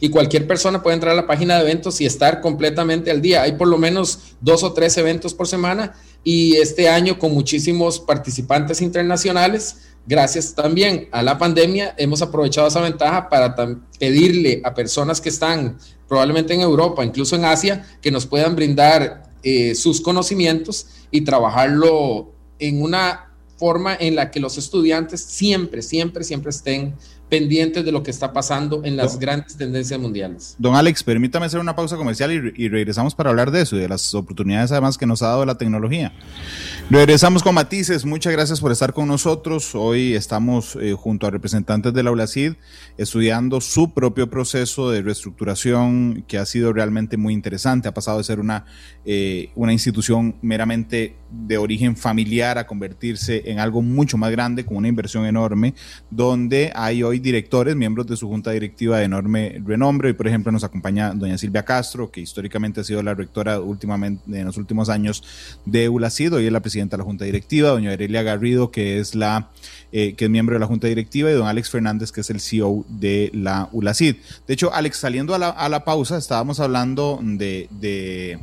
y 0.00 0.10
cualquier 0.10 0.46
persona 0.46 0.82
puede 0.82 0.94
entrar 0.94 1.12
a 1.12 1.16
la 1.16 1.26
página 1.26 1.56
de 1.56 1.62
eventos 1.62 2.00
y 2.00 2.06
estar 2.06 2.40
completamente 2.40 3.10
al 3.10 3.20
día. 3.20 3.42
Hay 3.42 3.52
por 3.52 3.68
lo 3.68 3.78
menos 3.78 4.36
dos 4.40 4.62
o 4.62 4.72
tres 4.72 4.96
eventos 4.96 5.34
por 5.34 5.48
semana 5.48 5.94
y 6.24 6.56
este 6.56 6.88
año 6.88 7.18
con 7.18 7.32
muchísimos 7.32 7.98
participantes 8.00 8.80
internacionales. 8.80 9.78
Gracias 10.06 10.54
también 10.54 11.08
a 11.12 11.22
la 11.22 11.38
pandemia 11.38 11.94
hemos 11.96 12.22
aprovechado 12.22 12.66
esa 12.66 12.80
ventaja 12.80 13.28
para 13.28 13.54
pedirle 13.98 14.60
a 14.64 14.74
personas 14.74 15.20
que 15.20 15.28
están 15.28 15.78
probablemente 16.08 16.54
en 16.54 16.60
Europa, 16.60 17.04
incluso 17.04 17.36
en 17.36 17.44
Asia, 17.44 17.86
que 18.00 18.10
nos 18.10 18.26
puedan 18.26 18.56
brindar 18.56 19.30
eh, 19.42 19.74
sus 19.74 20.00
conocimientos 20.00 20.86
y 21.10 21.22
trabajarlo 21.22 22.32
en 22.58 22.82
una 22.82 23.31
forma 23.62 23.94
en 23.94 24.16
la 24.16 24.32
que 24.32 24.40
los 24.40 24.58
estudiantes 24.58 25.20
siempre, 25.20 25.82
siempre, 25.82 26.24
siempre 26.24 26.50
estén 26.50 26.96
pendientes 27.28 27.84
de 27.84 27.92
lo 27.92 28.02
que 28.02 28.10
está 28.10 28.32
pasando 28.32 28.82
en 28.84 28.96
las 28.96 29.20
grandes 29.20 29.56
tendencias 29.56 29.98
mundiales. 30.00 30.56
Don 30.58 30.74
Alex, 30.74 31.04
permítame 31.04 31.46
hacer 31.46 31.60
una 31.60 31.76
pausa 31.76 31.96
comercial 31.96 32.52
y, 32.56 32.68
regresamos 32.68 33.14
para 33.14 33.30
hablar 33.30 33.52
de 33.52 33.62
eso 33.62 33.76
y 33.76 33.78
de 33.78 33.88
las 33.88 34.14
oportunidades 34.14 34.72
además 34.72 34.98
que 34.98 35.06
nos 35.06 35.22
ha 35.22 35.28
dado 35.28 35.46
la 35.46 35.56
tecnología. 35.56 36.12
Regresamos 36.90 37.44
con 37.44 37.54
Matices, 37.54 38.04
muchas 38.04 38.32
gracias 38.32 38.60
por 38.60 38.72
estar 38.72 38.92
con 38.92 39.06
nosotros. 39.06 39.76
Hoy 39.76 40.14
estamos 40.14 40.76
eh, 40.80 40.92
junto 40.92 41.28
a 41.28 41.30
representantes 41.30 41.94
de 41.94 42.02
la 42.02 42.10
ULACID 42.10 42.54
estudiando 42.98 43.60
su 43.60 43.94
propio 43.94 44.28
proceso 44.28 44.90
de 44.90 45.02
reestructuración 45.02 46.24
que 46.26 46.36
ha 46.36 46.44
sido 46.44 46.72
realmente 46.72 47.16
muy 47.16 47.32
interesante. 47.32 47.86
Ha 47.86 47.94
pasado 47.94 48.18
de 48.18 48.24
ser 48.24 48.40
una, 48.40 48.66
eh, 49.04 49.50
una 49.54 49.72
institución 49.72 50.36
meramente 50.42 51.21
de 51.32 51.56
origen 51.56 51.96
familiar 51.96 52.58
a 52.58 52.66
convertirse 52.66 53.42
en 53.46 53.58
algo 53.58 53.82
mucho 53.82 54.18
más 54.18 54.30
grande 54.30 54.64
con 54.64 54.76
una 54.76 54.88
inversión 54.88 55.24
enorme 55.26 55.74
donde 56.10 56.70
hay 56.74 57.02
hoy 57.02 57.18
directores, 57.18 57.74
miembros 57.74 58.06
de 58.06 58.16
su 58.16 58.28
junta 58.28 58.50
directiva 58.50 58.98
de 58.98 59.04
enorme 59.04 59.60
renombre. 59.64 60.10
y 60.10 60.12
por 60.12 60.28
ejemplo, 60.28 60.52
nos 60.52 60.64
acompaña 60.64 61.12
doña 61.14 61.38
Silvia 61.38 61.64
Castro, 61.64 62.10
que 62.10 62.20
históricamente 62.20 62.80
ha 62.80 62.84
sido 62.84 63.02
la 63.02 63.14
rectora 63.14 63.60
últimamente, 63.60 64.38
en 64.38 64.44
los 64.44 64.56
últimos 64.56 64.88
años 64.88 65.22
de 65.64 65.88
ULACID. 65.88 66.34
Hoy 66.34 66.46
es 66.46 66.52
la 66.52 66.60
presidenta 66.60 66.96
de 66.96 66.98
la 66.98 67.04
junta 67.04 67.24
directiva. 67.24 67.70
Doña 67.70 67.90
Aurelia 67.92 68.22
Garrido, 68.22 68.70
que 68.70 68.98
es, 68.98 69.14
la, 69.14 69.50
eh, 69.92 70.14
que 70.14 70.26
es 70.26 70.30
miembro 70.30 70.54
de 70.54 70.60
la 70.60 70.66
junta 70.66 70.86
directiva. 70.86 71.30
Y 71.30 71.34
don 71.34 71.46
Alex 71.46 71.70
Fernández, 71.70 72.12
que 72.12 72.20
es 72.20 72.30
el 72.30 72.40
CEO 72.40 72.84
de 72.88 73.30
la 73.34 73.68
ULACID. 73.72 74.16
De 74.46 74.54
hecho, 74.54 74.72
Alex, 74.72 74.98
saliendo 74.98 75.34
a 75.34 75.38
la, 75.38 75.48
a 75.48 75.68
la 75.68 75.84
pausa, 75.84 76.18
estábamos 76.18 76.60
hablando 76.60 77.18
de, 77.22 77.68
de 77.70 78.38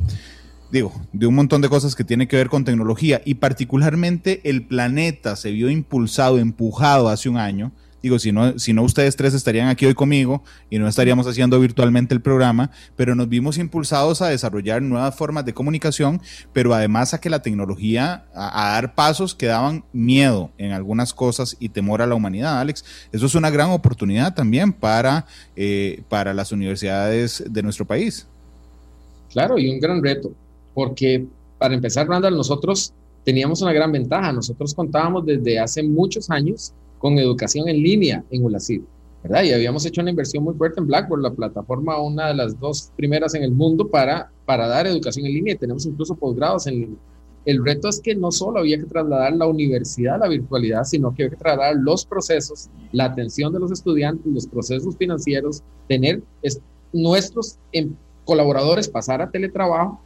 digo, 0.70 0.92
de 1.12 1.26
un 1.26 1.34
montón 1.34 1.60
de 1.60 1.68
cosas 1.68 1.94
que 1.94 2.04
tiene 2.04 2.28
que 2.28 2.36
ver 2.36 2.48
con 2.48 2.64
tecnología 2.64 3.20
y 3.24 3.34
particularmente 3.34 4.40
el 4.44 4.66
planeta 4.66 5.36
se 5.36 5.50
vio 5.50 5.70
impulsado, 5.70 6.38
empujado 6.38 7.08
hace 7.08 7.28
un 7.28 7.36
año 7.36 7.72
Digo, 8.02 8.18
si 8.18 8.32
no, 8.32 8.58
si 8.58 8.72
no 8.72 8.82
ustedes 8.82 9.14
tres 9.16 9.34
estarían 9.34 9.68
aquí 9.68 9.84
hoy 9.84 9.94
conmigo 9.94 10.42
y 10.70 10.78
no 10.78 10.88
estaríamos 10.88 11.26
haciendo 11.26 11.60
virtualmente 11.60 12.14
el 12.14 12.22
programa, 12.22 12.70
pero 12.96 13.14
nos 13.14 13.28
vimos 13.28 13.58
impulsados 13.58 14.22
a 14.22 14.28
desarrollar 14.28 14.80
nuevas 14.80 15.14
formas 15.14 15.44
de 15.44 15.52
comunicación, 15.52 16.20
pero 16.52 16.72
además 16.72 17.12
a 17.12 17.20
que 17.20 17.28
la 17.28 17.42
tecnología, 17.42 18.24
a, 18.34 18.72
dar 18.72 18.94
pasos 18.94 19.34
que 19.34 19.46
daban 19.46 19.84
miedo 19.92 20.50
en 20.56 20.72
algunas 20.72 21.12
cosas 21.12 21.56
y 21.60 21.68
temor 21.68 22.00
a 22.00 22.06
la 22.06 22.14
humanidad, 22.14 22.58
Alex. 22.58 22.84
Eso 23.12 23.26
es 23.26 23.34
una 23.34 23.50
gran 23.50 23.70
oportunidad 23.70 24.34
también 24.34 24.72
para, 24.72 25.26
eh, 25.54 26.02
para 26.08 26.32
las 26.32 26.52
universidades 26.52 27.44
de 27.46 27.62
nuestro 27.62 27.86
país. 27.86 28.26
Claro, 29.30 29.58
y 29.58 29.68
un 29.68 29.78
gran 29.78 30.02
reto. 30.02 30.32
Porque 30.74 31.26
para 31.58 31.74
empezar, 31.74 32.08
Randall, 32.08 32.36
nosotros 32.36 32.94
teníamos 33.24 33.60
una 33.62 33.72
gran 33.72 33.92
ventaja. 33.92 34.32
Nosotros 34.32 34.74
contábamos 34.74 35.26
desde 35.26 35.58
hace 35.58 35.82
muchos 35.82 36.30
años 36.30 36.72
con 36.98 37.18
educación 37.18 37.68
en 37.68 37.82
línea 37.82 38.24
en 38.30 38.44
ULACID, 38.44 38.82
¿verdad? 39.22 39.42
Y 39.44 39.52
habíamos 39.52 39.84
hecho 39.86 40.00
una 40.00 40.10
inversión 40.10 40.44
muy 40.44 40.54
fuerte 40.54 40.80
en 40.80 40.86
Blackboard, 40.86 41.22
la 41.22 41.30
plataforma, 41.30 42.00
una 42.00 42.28
de 42.28 42.34
las 42.34 42.58
dos 42.58 42.92
primeras 42.96 43.34
en 43.34 43.42
el 43.42 43.52
mundo 43.52 43.88
para, 43.88 44.30
para 44.46 44.66
dar 44.68 44.86
educación 44.86 45.26
en 45.26 45.34
línea. 45.34 45.54
Y 45.54 45.58
tenemos 45.58 45.86
incluso 45.86 46.14
posgrados 46.14 46.66
en 46.66 46.74
línea. 46.74 46.98
El 47.46 47.64
reto 47.64 47.88
es 47.88 48.00
que 48.00 48.14
no 48.14 48.30
solo 48.30 48.60
había 48.60 48.78
que 48.78 48.84
trasladar 48.84 49.34
la 49.34 49.46
universidad 49.46 50.16
a 50.16 50.18
la 50.18 50.28
virtualidad, 50.28 50.84
sino 50.84 51.14
que 51.14 51.22
había 51.22 51.30
que 51.30 51.42
trasladar 51.42 51.76
los 51.76 52.04
procesos, 52.04 52.68
la 52.92 53.06
atención 53.06 53.52
de 53.52 53.60
los 53.60 53.72
estudiantes, 53.72 54.26
los 54.30 54.46
procesos 54.46 54.94
financieros, 54.96 55.62
tener 55.88 56.22
nuestros 56.92 57.58
em, 57.72 57.94
colaboradores 58.24 58.88
pasar 58.88 59.22
a 59.22 59.30
teletrabajo, 59.30 60.02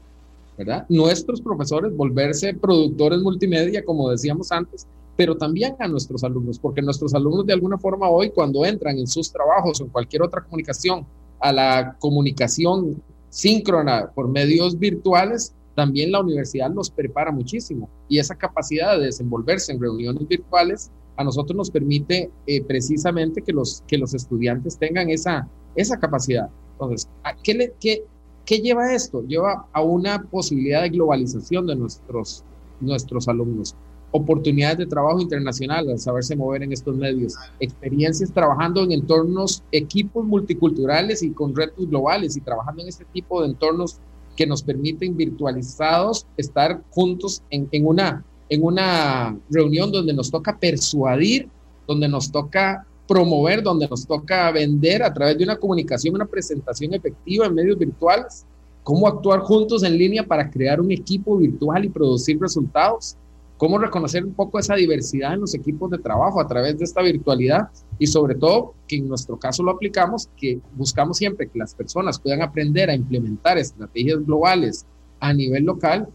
¿verdad? 0.57 0.87
Nuestros 0.89 1.41
profesores 1.41 1.97
volverse 1.97 2.55
productores 2.55 3.21
multimedia, 3.21 3.85
como 3.85 4.11
decíamos 4.11 4.53
antes, 4.53 4.87
pero 5.17 5.37
también 5.37 5.77
a 5.79 5.89
nuestros 5.89 6.25
alumnos, 6.25 6.59
porque 6.59 6.83
nuestros 6.83 7.15
alumnos 7.15 7.47
de 7.47 7.53
alguna 7.53 7.79
forma 7.79 8.09
hoy 8.09 8.31
cuando 8.31 8.65
entran 8.65 8.99
en 8.99 9.07
sus 9.07 9.31
trabajos 9.33 9.81
o 9.81 9.85
en 9.85 9.91
cualquier 9.91 10.23
otra 10.23 10.43
comunicación 10.43 11.07
a 11.41 11.53
la 11.53 11.97
comunicación 11.99 13.03
síncrona 13.29 14.11
por 14.15 14.29
medios 14.29 14.79
virtuales, 14.79 15.55
también 15.75 16.13
la 16.13 16.21
universidad 16.21 16.73
los 16.73 16.91
prepara 16.91 17.33
muchísimo 17.33 17.89
y 18.09 18.19
esa 18.19 18.37
capacidad 18.37 18.97
de 18.97 19.07
desenvolverse 19.07 19.73
en 19.73 19.81
reuniones 19.81 20.27
virtuales 20.29 20.91
a 21.17 21.25
nosotros 21.25 21.57
nos 21.57 21.71
permite 21.71 22.31
eh, 22.47 22.63
precisamente 22.65 23.43
que 23.43 23.53
los, 23.53 23.83
que 23.87 23.99
los 23.99 24.15
estudiantes 24.15 24.79
tengan 24.79 25.11
esa, 25.11 25.49
esa 25.77 25.99
capacidad. 25.99 26.49
Entonces, 26.73 27.09
¿qué, 27.43 27.55
le, 27.55 27.75
qué, 27.81 28.05
¿qué 28.45 28.59
lleva 28.59 28.95
esto? 28.95 29.23
Lleva 29.23 29.67
a 29.73 29.83
una 29.83 30.23
posibilidad 30.23 30.83
de 30.83 30.91
globalización 30.91 31.67
de 31.67 31.77
nuestros, 31.77 32.45
nuestros 32.81 33.29
alumnos, 33.29 33.75
oportunidades 34.11 34.79
de 34.79 34.87
trabajo 34.87 35.21
internacional 35.21 35.89
al 35.89 35.99
saberse 35.99 36.37
mover 36.37 36.63
en 36.63 36.73
estos 36.73 36.95
medios, 36.97 37.35
experiencias 37.59 38.33
trabajando 38.33 38.83
en 38.83 38.93
entornos, 38.93 39.63
equipos 39.73 40.25
multiculturales 40.25 41.23
y 41.23 41.31
con 41.31 41.55
retos 41.55 41.89
globales 41.89 42.37
y 42.37 42.41
trabajando 42.41 42.83
en 42.83 42.89
este 42.89 43.05
tipo 43.13 43.43
de 43.43 43.49
entornos 43.49 43.99
que 44.37 44.47
nos 44.47 44.63
permiten 44.63 45.17
virtualizados 45.17 46.27
estar 46.37 46.83
juntos 46.91 47.43
en, 47.51 47.69
en, 47.73 47.87
una, 47.87 48.25
en 48.49 48.63
una 48.63 49.37
reunión 49.51 49.91
donde 49.91 50.13
nos 50.13 50.31
toca 50.31 50.59
persuadir, 50.59 51.49
donde 51.87 52.09
nos 52.09 52.31
toca 52.31 52.87
promover, 53.07 53.63
donde 53.63 53.89
nos 53.89 54.07
toca 54.07 54.51
vender 54.51 55.03
a 55.03 55.13
través 55.13 55.37
de 55.39 55.45
una 55.45 55.57
comunicación, 55.57 56.15
una 56.15 56.27
presentación 56.27 56.95
efectiva 56.95 57.47
en 57.47 57.55
medios 57.55 57.79
virtuales, 57.79 58.45
cómo 58.83 59.07
actuar 59.07 59.41
juntos 59.41 59.83
en 59.83 59.97
línea 59.97 60.27
para 60.27 60.51
crear 60.51 60.81
un 60.81 60.91
equipo 60.91 61.37
virtual 61.37 61.85
y 61.85 61.89
producir 61.89 62.39
resultados 62.41 63.17
cómo 63.57 63.79
reconocer 63.79 64.25
un 64.25 64.35
poco 64.35 64.59
esa 64.59 64.75
diversidad 64.75 65.35
en 65.35 65.41
los 65.41 65.55
equipos 65.55 65.91
de 65.91 65.99
trabajo 65.99 66.41
a 66.41 66.47
través 66.47 66.79
de 66.79 66.85
esta 66.85 67.03
virtualidad 67.03 67.69
y 67.99 68.07
sobre 68.07 68.35
todo 68.35 68.75
que 68.89 68.97
en 68.97 69.09
nuestro 69.09 69.39
caso 69.39 69.63
lo 69.63 69.71
aplicamos, 69.71 70.29
que 70.37 70.59
buscamos 70.75 71.17
siempre 71.17 71.49
que 71.49 71.59
las 71.59 71.75
personas 71.75 72.19
puedan 72.19 72.43
aprender 72.43 72.91
a 72.91 72.95
implementar 72.95 73.59
estrategias 73.59 74.25
globales 74.27 74.85
a 75.21 75.33
nivel 75.33 75.65
local. 75.65 76.09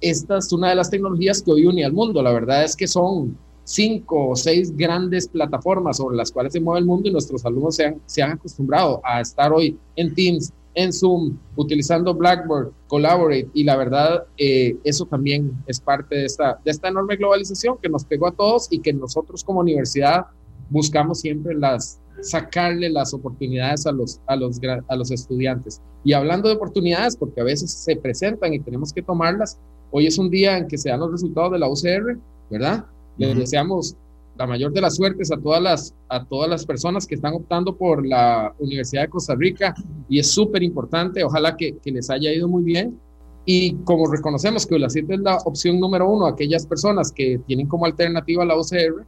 Esta 0.00 0.38
es 0.38 0.52
una 0.52 0.70
de 0.70 0.74
las 0.74 0.90
tecnologías 0.90 1.42
que 1.42 1.52
hoy 1.52 1.66
une 1.66 1.84
al 1.84 1.92
mundo. 1.92 2.22
La 2.22 2.32
verdad 2.32 2.64
es 2.64 2.74
que 2.74 2.86
son 2.86 3.36
cinco 3.66 4.28
o 4.28 4.36
seis 4.36 4.74
grandes 4.76 5.26
plataformas 5.26 5.96
sobre 5.96 6.16
las 6.16 6.30
cuales 6.30 6.52
se 6.52 6.60
mueve 6.60 6.80
el 6.80 6.86
mundo 6.86 7.08
y 7.08 7.12
nuestros 7.12 7.44
alumnos 7.44 7.74
se 7.74 7.86
han, 7.86 8.00
se 8.06 8.22
han 8.22 8.32
acostumbrado 8.32 9.00
a 9.04 9.20
estar 9.20 9.52
hoy 9.52 9.76
en 9.96 10.14
Teams, 10.14 10.52
en 10.74 10.92
Zoom, 10.92 11.36
utilizando 11.56 12.14
Blackboard, 12.14 12.70
Collaborate, 12.86 13.48
y 13.54 13.64
la 13.64 13.76
verdad, 13.76 14.24
eh, 14.36 14.76
eso 14.84 15.04
también 15.06 15.52
es 15.66 15.80
parte 15.80 16.14
de 16.14 16.26
esta, 16.26 16.60
de 16.64 16.70
esta 16.70 16.88
enorme 16.88 17.16
globalización 17.16 17.76
que 17.82 17.88
nos 17.88 18.04
pegó 18.04 18.28
a 18.28 18.32
todos 18.32 18.68
y 18.70 18.78
que 18.78 18.92
nosotros 18.92 19.42
como 19.42 19.60
universidad 19.60 20.26
buscamos 20.70 21.20
siempre 21.20 21.54
las, 21.54 21.98
sacarle 22.20 22.88
las 22.88 23.12
oportunidades 23.14 23.84
a 23.86 23.92
los, 23.92 24.20
a, 24.26 24.36
los, 24.36 24.60
a 24.86 24.96
los 24.96 25.10
estudiantes. 25.10 25.80
Y 26.04 26.12
hablando 26.12 26.48
de 26.48 26.54
oportunidades, 26.54 27.16
porque 27.16 27.40
a 27.40 27.44
veces 27.44 27.72
se 27.72 27.96
presentan 27.96 28.54
y 28.54 28.60
tenemos 28.60 28.92
que 28.92 29.02
tomarlas, 29.02 29.58
hoy 29.90 30.06
es 30.06 30.18
un 30.18 30.30
día 30.30 30.56
en 30.56 30.68
que 30.68 30.78
se 30.78 30.90
dan 30.90 31.00
los 31.00 31.10
resultados 31.10 31.50
de 31.50 31.58
la 31.58 31.68
UCR, 31.68 32.18
¿verdad? 32.48 32.86
Les 33.18 33.36
deseamos 33.36 33.96
la 34.36 34.46
mayor 34.46 34.72
de 34.72 34.82
las 34.82 34.96
suertes 34.96 35.32
a 35.32 35.38
todas 35.38 35.62
las, 35.62 35.94
a 36.08 36.24
todas 36.24 36.48
las 36.48 36.66
personas 36.66 37.06
que 37.06 37.14
están 37.14 37.34
optando 37.34 37.74
por 37.74 38.06
la 38.06 38.54
Universidad 38.58 39.02
de 39.02 39.08
Costa 39.08 39.34
Rica 39.34 39.74
y 40.08 40.18
es 40.18 40.30
súper 40.30 40.62
importante, 40.62 41.24
ojalá 41.24 41.56
que, 41.56 41.78
que, 41.78 41.90
les 41.90 42.10
haya 42.10 42.32
ido 42.32 42.46
muy 42.46 42.62
bien. 42.62 42.98
Y 43.46 43.74
como 43.84 44.10
reconocemos 44.10 44.66
que 44.66 44.78
la 44.78 44.90
CIT 44.90 45.10
es 45.10 45.20
la 45.20 45.36
opción 45.44 45.78
número 45.78 46.10
uno, 46.10 46.26
aquellas 46.26 46.66
personas 46.66 47.12
que 47.12 47.40
tienen 47.46 47.68
como 47.68 47.86
alternativa 47.86 48.44
la 48.44 48.58
UCR, 48.58 49.06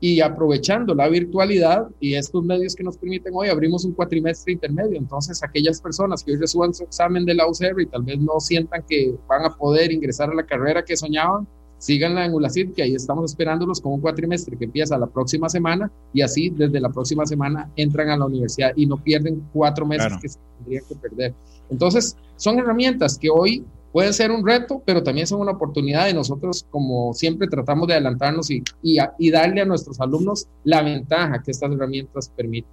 y 0.00 0.20
aprovechando 0.20 0.94
la 0.94 1.08
virtualidad 1.08 1.88
y 1.98 2.14
estos 2.14 2.44
medios 2.44 2.74
que 2.74 2.84
nos 2.84 2.96
permiten 2.96 3.32
hoy, 3.34 3.48
abrimos 3.48 3.84
un 3.84 3.92
cuatrimestre 3.92 4.52
intermedio. 4.52 4.98
Entonces, 4.98 5.42
aquellas 5.42 5.80
personas 5.80 6.22
que 6.22 6.32
hoy 6.32 6.38
reciban 6.38 6.74
su 6.74 6.84
examen 6.84 7.24
de 7.24 7.34
la 7.34 7.48
UCR 7.48 7.80
y 7.80 7.86
tal 7.86 8.02
vez 8.02 8.18
no 8.18 8.38
sientan 8.40 8.84
que 8.88 9.14
van 9.26 9.44
a 9.44 9.56
poder 9.56 9.90
ingresar 9.90 10.30
a 10.30 10.34
la 10.34 10.44
carrera 10.44 10.84
que 10.84 10.96
soñaban, 10.96 11.46
síganla 11.84 12.24
en 12.24 12.32
ULACID, 12.32 12.72
que 12.72 12.82
ahí 12.82 12.94
estamos 12.94 13.30
esperándolos 13.30 13.78
con 13.78 13.92
un 13.92 14.00
cuatrimestre 14.00 14.56
que 14.56 14.64
empieza 14.64 14.96
la 14.96 15.06
próxima 15.06 15.50
semana 15.50 15.90
y 16.14 16.22
así 16.22 16.48
desde 16.48 16.80
la 16.80 16.88
próxima 16.88 17.26
semana 17.26 17.70
entran 17.76 18.08
a 18.08 18.16
la 18.16 18.24
universidad 18.24 18.72
y 18.74 18.86
no 18.86 18.96
pierden 18.96 19.42
cuatro 19.52 19.84
meses 19.84 20.14
que 20.22 20.30
se 20.30 20.38
tendrían 20.56 20.82
que 20.88 20.94
perder. 20.94 21.34
Entonces, 21.68 22.16
son 22.36 22.58
herramientas 22.58 23.18
que 23.18 23.28
hoy 23.28 23.66
pueden 23.92 24.14
ser 24.14 24.30
un 24.30 24.46
reto, 24.46 24.82
pero 24.86 25.02
también 25.02 25.26
son 25.26 25.42
una 25.42 25.52
oportunidad 25.52 26.08
y 26.08 26.14
nosotros, 26.14 26.66
como 26.70 27.12
siempre, 27.12 27.48
tratamos 27.48 27.86
de 27.86 27.92
adelantarnos 27.92 28.50
y, 28.50 28.62
y, 28.82 29.30
darle 29.30 29.60
a 29.60 29.66
nuestros 29.66 30.00
alumnos 30.00 30.48
la 30.64 30.82
ventaja 30.82 31.42
que 31.42 31.50
estas 31.50 31.70
herramientas 31.70 32.30
permiten. 32.34 32.72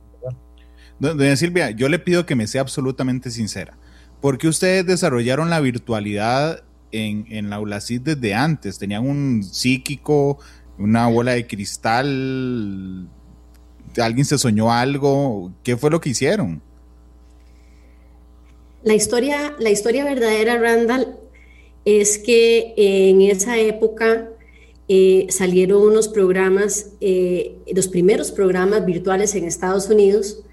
Doña 1.00 1.36
Silvia, 1.36 1.72
yo 1.72 1.90
le 1.90 2.00
pido 2.00 2.26
que 2.26 2.36
me 2.36 2.48
sea 2.48 2.62
absolutamente 2.62 3.30
sincera. 3.30 3.78
¿Por 4.22 4.38
qué 4.38 4.48
ustedes 4.48 4.86
desarrollaron 4.86 5.50
la 5.50 5.60
virtualidad 5.60 6.64
en, 6.92 7.26
en 7.30 7.50
la 7.50 7.60
ULACID 7.60 8.02
desde 8.02 8.34
antes. 8.34 8.78
Tenían 8.78 9.08
un 9.08 9.44
psíquico, 9.44 10.40
una 10.78 11.08
bola 11.08 11.34
de 11.34 11.48
cristal. 11.48 13.08
¿Alguien 13.98 14.26
se 14.26 14.38
soñó 14.38 14.72
algo? 14.72 15.52
¿Qué 15.64 15.78
fue 15.78 15.90
lo 15.90 16.00
que 16.00 16.10
hicieron? 16.10 16.62
La 18.84 18.96
historia, 18.96 19.56
la 19.60 19.70
historia 19.70 20.04
verdadera, 20.04 20.58
Randall, 20.58 21.18
es 21.86 22.18
que 22.18 22.74
en 22.78 23.22
esa 23.22 23.58
época 23.58 24.30
eh, 24.88 25.28
salieron 25.30 25.84
unos 25.84 26.08
programas, 26.08 26.92
eh, 27.00 27.58
los 27.74 27.88
primeros 27.88 28.32
programas 28.32 28.86
virtuales 28.86 29.36
en 29.36 29.46
Estados 29.46 29.90
Unidos, 29.90 30.44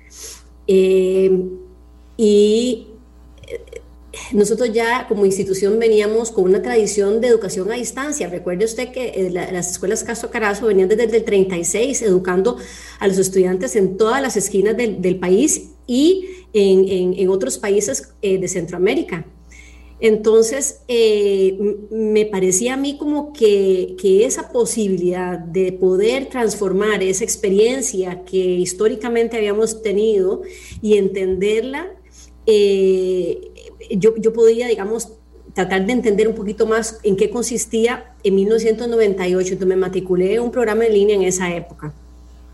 eh, 0.66 1.42
y 2.18 2.88
nosotros 4.32 4.72
ya 4.72 5.06
como 5.06 5.26
institución 5.26 5.78
veníamos 5.78 6.30
con 6.30 6.44
una 6.44 6.62
tradición 6.62 7.20
de 7.20 7.28
educación 7.28 7.70
a 7.70 7.74
distancia. 7.74 8.28
Recuerde 8.28 8.64
usted 8.64 8.90
que 8.90 9.08
eh, 9.08 9.30
las 9.30 9.70
escuelas 9.70 10.02
Castro 10.02 10.30
Carazo 10.30 10.66
venían 10.66 10.88
desde 10.88 11.16
el 11.16 11.24
36 11.24 12.02
educando 12.02 12.56
a 12.98 13.06
los 13.06 13.18
estudiantes 13.18 13.76
en 13.76 13.96
todas 13.96 14.22
las 14.22 14.36
esquinas 14.36 14.76
del, 14.76 15.18
país 15.18 15.72
y 15.86 16.26
en, 16.52 17.28
otros 17.28 17.58
países 17.58 18.14
eh, 18.22 18.38
de 18.38 18.48
Centroamérica. 18.48 19.26
Entonces, 20.00 20.82
eh, 20.86 21.58
me 21.90 22.24
parecía 22.24 22.74
a 22.74 22.76
mí 22.76 22.96
como 22.96 23.32
que, 23.32 23.96
que, 24.00 24.24
esa 24.24 24.52
posibilidad 24.52 25.38
de 25.38 25.72
poder 25.72 26.26
transformar 26.26 27.02
esa 27.02 27.24
experiencia 27.24 28.22
que 28.24 28.38
históricamente 28.38 29.36
habíamos 29.36 29.82
tenido 29.82 30.42
y 30.80 30.98
entenderla 30.98 31.98
eh, 32.50 33.47
yo, 33.90 34.14
yo 34.16 34.32
podía, 34.32 34.68
digamos, 34.68 35.12
tratar 35.54 35.86
de 35.86 35.92
entender 35.92 36.28
un 36.28 36.34
poquito 36.34 36.66
más 36.66 36.98
en 37.02 37.16
qué 37.16 37.30
consistía 37.30 38.14
en 38.22 38.34
1998. 38.34 39.54
Entonces 39.54 39.68
me 39.68 39.76
matriculé 39.76 40.34
en 40.34 40.42
un 40.42 40.50
programa 40.50 40.86
en 40.86 40.94
línea 40.94 41.16
en 41.16 41.22
esa 41.22 41.54
época. 41.54 41.92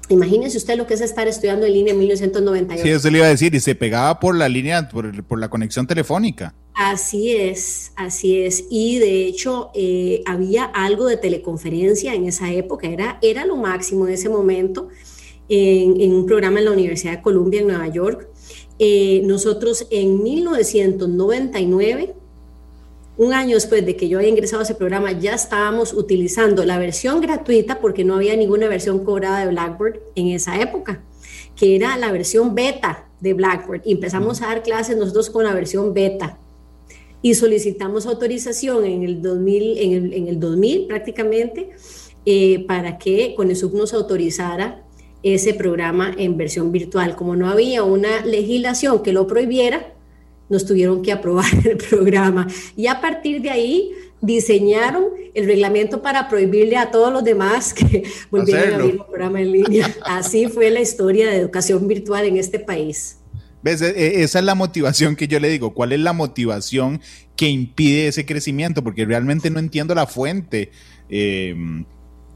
Imagínese 0.08 0.58
usted 0.58 0.76
lo 0.76 0.86
que 0.86 0.94
es 0.94 1.00
estar 1.00 1.26
estudiando 1.28 1.64
en 1.64 1.72
línea 1.72 1.92
en 1.92 1.98
1998. 1.98 2.82
Sí, 2.82 2.90
eso 2.90 3.10
le 3.10 3.18
iba 3.18 3.26
a 3.26 3.30
decir, 3.30 3.54
y 3.54 3.60
se 3.60 3.74
pegaba 3.74 4.20
por 4.20 4.36
la 4.36 4.48
línea, 4.48 4.88
por, 4.88 5.24
por 5.24 5.38
la 5.38 5.48
conexión 5.48 5.86
telefónica. 5.86 6.54
Así 6.74 7.34
es, 7.34 7.92
así 7.96 8.42
es. 8.42 8.64
Y 8.68 8.98
de 8.98 9.26
hecho 9.26 9.70
eh, 9.74 10.22
había 10.26 10.64
algo 10.64 11.06
de 11.06 11.16
teleconferencia 11.16 12.14
en 12.14 12.26
esa 12.26 12.52
época, 12.52 12.88
era, 12.88 13.18
era 13.22 13.46
lo 13.46 13.56
máximo 13.56 14.06
en 14.06 14.12
ese 14.12 14.28
momento, 14.28 14.88
en, 15.48 16.00
en 16.00 16.12
un 16.12 16.26
programa 16.26 16.58
en 16.58 16.66
la 16.66 16.72
Universidad 16.72 17.12
de 17.12 17.22
Columbia 17.22 17.60
en 17.60 17.68
Nueva 17.68 17.88
York. 17.88 18.28
Eh, 18.78 19.22
nosotros 19.24 19.86
en 19.90 20.22
1999, 20.22 22.14
un 23.16 23.32
año 23.32 23.54
después 23.54 23.86
de 23.86 23.94
que 23.94 24.08
yo 24.08 24.18
haya 24.18 24.28
ingresado 24.28 24.60
a 24.60 24.64
ese 24.64 24.74
programa, 24.74 25.12
ya 25.12 25.34
estábamos 25.34 25.92
utilizando 25.92 26.64
la 26.64 26.78
versión 26.78 27.20
gratuita 27.20 27.80
porque 27.80 28.04
no 28.04 28.16
había 28.16 28.34
ninguna 28.34 28.66
versión 28.68 29.04
cobrada 29.04 29.40
de 29.40 29.46
Blackboard 29.48 30.00
en 30.16 30.28
esa 30.28 30.60
época, 30.60 31.02
que 31.54 31.76
era 31.76 31.96
la 31.96 32.10
versión 32.10 32.56
beta 32.56 33.06
de 33.20 33.34
Blackboard. 33.34 33.82
Y 33.84 33.92
empezamos 33.92 34.42
a 34.42 34.46
dar 34.46 34.64
clases 34.64 34.96
nosotros 34.96 35.30
con 35.30 35.44
la 35.44 35.54
versión 35.54 35.94
beta. 35.94 36.38
y 37.22 37.32
solicitamos 37.34 38.04
autorización 38.04 38.84
en 38.84 39.02
el 39.02 39.22
2000, 39.22 39.78
en 39.78 39.92
el, 39.92 40.12
en 40.12 40.28
el 40.28 40.38
2000 40.38 40.86
prácticamente, 40.86 41.70
eh, 42.26 42.66
para 42.66 42.98
que 42.98 43.34
CONESUB 43.34 43.74
nos 43.74 43.94
autorizara 43.94 44.83
ese 45.24 45.54
programa 45.54 46.14
en 46.16 46.36
versión 46.36 46.70
virtual. 46.70 47.16
Como 47.16 47.34
no 47.34 47.48
había 47.48 47.82
una 47.82 48.24
legislación 48.24 49.02
que 49.02 49.12
lo 49.12 49.26
prohibiera, 49.26 49.94
nos 50.48 50.66
tuvieron 50.66 51.02
que 51.02 51.10
aprobar 51.10 51.46
el 51.64 51.78
programa. 51.78 52.46
Y 52.76 52.86
a 52.86 53.00
partir 53.00 53.40
de 53.40 53.50
ahí 53.50 53.90
diseñaron 54.20 55.06
el 55.34 55.46
reglamento 55.46 56.02
para 56.02 56.28
prohibirle 56.28 56.76
a 56.76 56.90
todos 56.90 57.12
los 57.12 57.24
demás 57.24 57.74
que 57.74 58.04
volvieran 58.30 58.72
a 58.72 58.76
abrir 58.76 58.90
el 58.92 58.98
programa 58.98 59.40
en 59.40 59.52
línea. 59.52 59.96
Así 60.04 60.46
fue 60.46 60.70
la 60.70 60.80
historia 60.80 61.28
de 61.30 61.36
educación 61.36 61.88
virtual 61.88 62.26
en 62.26 62.36
este 62.36 62.60
país. 62.60 63.18
¿Ves? 63.62 63.80
E, 63.80 63.88
e, 63.88 64.22
esa 64.22 64.40
es 64.40 64.44
la 64.44 64.54
motivación 64.54 65.16
que 65.16 65.26
yo 65.26 65.40
le 65.40 65.48
digo. 65.48 65.72
¿Cuál 65.72 65.92
es 65.92 66.00
la 66.00 66.12
motivación 66.12 67.00
que 67.34 67.48
impide 67.48 68.08
ese 68.08 68.26
crecimiento? 68.26 68.84
Porque 68.84 69.06
realmente 69.06 69.48
no 69.48 69.58
entiendo 69.58 69.94
la 69.94 70.06
fuente. 70.06 70.70
Eh, 71.08 71.54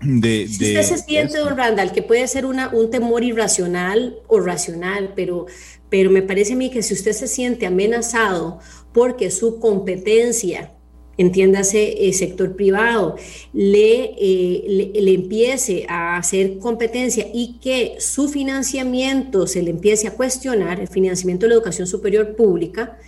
de, 0.01 0.47
si 0.49 0.77
usted 0.77 0.83
se 0.83 0.99
siente, 0.99 1.39
don 1.39 1.57
Randall, 1.57 1.93
que 1.93 2.03
puede 2.03 2.27
ser 2.29 2.47
una, 2.47 2.69
un 2.69 2.91
temor 2.91 3.25
irracional 3.25 4.19
o 4.29 4.41
racional, 4.41 5.13
pero, 5.17 5.47
pero 5.89 6.11
me 6.11 6.23
parece 6.23 6.53
a 6.53 6.57
mí 6.57 6.71
que 6.71 6.83
si 6.83 6.95
usted 6.95 7.13
se 7.13 7.27
siente 7.27 7.67
amenazado 7.67 8.61
porque 8.93 9.31
su 9.31 9.59
competencia, 9.59 10.73
entiéndase 11.17 12.07
el 12.07 12.15
sector 12.15 12.55
privado, 12.55 13.17
le, 13.53 14.15
eh, 14.19 14.93
le, 14.95 15.15
empiece 15.15 15.85
a 15.89 16.17
hacer 16.17 16.59
competencia 16.59 17.27
y 17.35 17.59
que 17.59 17.97
su 17.99 18.29
financiamiento 18.29 19.49
se 19.49 19.63
le 19.63 19.71
empiece 19.71 20.07
a 20.07 20.13
cuestionar, 20.13 20.81
el 20.81 20.87
financiamiento 20.87 21.47
de 21.47 21.51
la 21.51 21.55
educación 21.57 21.89
superior 21.89 22.37
pública, 22.37 22.99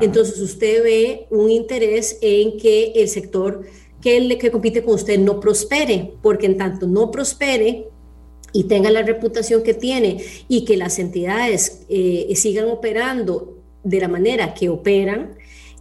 entonces 0.00 0.40
usted 0.40 0.82
ve 0.82 1.26
un 1.30 1.48
interés 1.48 2.18
en 2.22 2.58
que 2.58 2.92
el 2.96 3.08
sector 3.08 3.62
que 4.00 4.16
el 4.16 4.38
que 4.38 4.50
compite 4.50 4.82
con 4.82 4.94
usted 4.94 5.18
no 5.18 5.40
prospere, 5.40 6.14
porque 6.22 6.46
en 6.46 6.56
tanto 6.56 6.86
no 6.86 7.10
prospere 7.10 7.88
y 8.52 8.64
tenga 8.64 8.90
la 8.90 9.02
reputación 9.02 9.62
que 9.62 9.74
tiene 9.74 10.24
y 10.48 10.64
que 10.64 10.76
las 10.76 10.98
entidades 10.98 11.86
eh, 11.88 12.32
sigan 12.36 12.68
operando 12.68 13.58
de 13.84 14.00
la 14.00 14.08
manera 14.08 14.54
que 14.54 14.68
operan, 14.68 15.36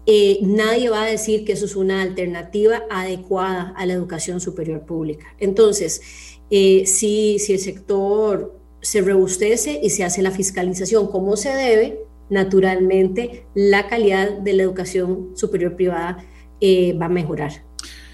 eh, 0.06 0.40
nadie 0.42 0.90
va 0.90 1.04
a 1.04 1.08
decir 1.08 1.46
que 1.46 1.54
eso 1.54 1.66
es 1.66 1.76
una 1.76 2.02
alternativa 2.02 2.84
adecuada 2.90 3.74
a 3.76 3.86
la 3.86 3.94
educación 3.94 4.40
superior 4.40 4.86
pública. 4.86 5.28
Entonces, 5.40 6.02
eh, 6.50 6.86
si, 6.86 7.38
si 7.40 7.54
el 7.54 7.60
sector 7.60 8.60
se 8.82 9.02
rebustece 9.02 9.80
y 9.84 9.90
se 9.90 10.04
hace 10.04 10.22
la 10.22 10.32
fiscalización 10.32 11.08
como 11.08 11.36
se 11.38 11.50
debe, 11.50 12.00
naturalmente 12.30 13.46
la 13.54 13.88
calidad 13.88 14.32
de 14.40 14.54
la 14.54 14.64
educación 14.64 15.32
superior 15.36 15.76
privada 15.76 16.26
va 16.62 17.06
a 17.06 17.10
mejorar. 17.10 17.69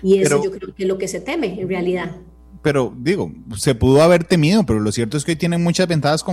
Y 0.05 0.19
eso 0.19 0.43
yo 0.43 0.51
creo 0.51 0.75
que 0.75 0.83
es 0.83 0.87
lo 0.87 0.99
que 0.99 1.07
se 1.07 1.19
teme 1.19 1.59
en 1.59 1.67
realidad. 1.67 2.15
Pero 2.61 2.93
digo, 2.95 3.31
se 3.57 3.73
pudo 3.73 4.03
haber 4.03 4.23
temido, 4.23 4.63
pero 4.63 4.79
lo 4.79 4.91
cierto 4.91 5.17
es 5.17 5.25
que 5.25 5.31
hoy 5.31 5.35
tienen 5.35 5.63
muchas 5.63 5.87
ventajas 5.87 6.23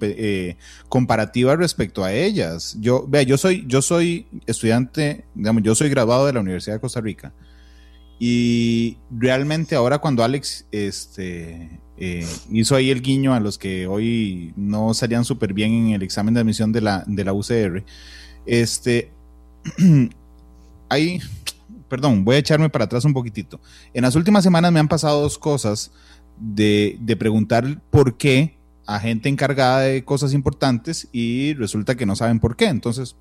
eh, 0.00 0.56
comparativas 0.88 1.56
respecto 1.58 2.02
a 2.02 2.12
ellas. 2.12 2.76
Yo, 2.80 3.06
vea, 3.06 3.22
yo 3.22 3.38
soy, 3.38 3.64
yo 3.68 3.82
soy 3.82 4.26
estudiante, 4.46 5.24
digamos, 5.36 5.62
yo 5.62 5.76
soy 5.76 5.90
graduado 5.90 6.26
de 6.26 6.32
la 6.32 6.40
Universidad 6.40 6.74
de 6.74 6.80
Costa 6.80 7.00
Rica. 7.00 7.32
Y 8.18 8.96
realmente 9.12 9.76
ahora 9.76 9.98
cuando 9.98 10.24
Alex 10.24 10.66
este, 10.72 11.78
eh, 11.98 12.26
hizo 12.50 12.74
ahí 12.74 12.90
el 12.90 13.00
guiño 13.00 13.32
a 13.32 13.38
los 13.38 13.58
que 13.58 13.86
hoy 13.86 14.52
no 14.56 14.92
salían 14.92 15.24
súper 15.24 15.52
bien 15.52 15.72
en 15.72 15.90
el 15.90 16.02
examen 16.02 16.34
de 16.34 16.40
admisión 16.40 16.72
de 16.72 16.80
la, 16.80 17.04
de 17.06 17.24
la 17.24 17.32
UCR, 17.32 17.84
este, 18.44 19.12
hay, 20.88 21.20
perdón, 21.88 22.24
voy 22.24 22.36
a 22.36 22.38
echarme 22.38 22.68
para 22.68 22.84
atrás 22.84 23.04
un 23.04 23.12
poquitito. 23.12 23.60
En 23.94 24.02
las 24.02 24.14
últimas 24.14 24.44
semanas 24.44 24.72
me 24.72 24.80
han 24.80 24.88
pasado 24.88 25.20
dos 25.22 25.38
cosas 25.38 25.90
de, 26.40 27.16
preguntar 27.18 27.80
por 27.90 28.16
qué 28.16 28.58
a 28.86 29.00
gente 29.00 29.28
encargada 29.28 29.80
de 29.80 30.04
cosas 30.04 30.32
importantes 30.32 31.08
y 31.12 31.54
resulta 31.54 31.96
que 31.96 32.06
no 32.06 32.16
saben 32.16 32.40
por 32.40 32.56
qué. 32.56 32.66
Entonces, 32.66 33.16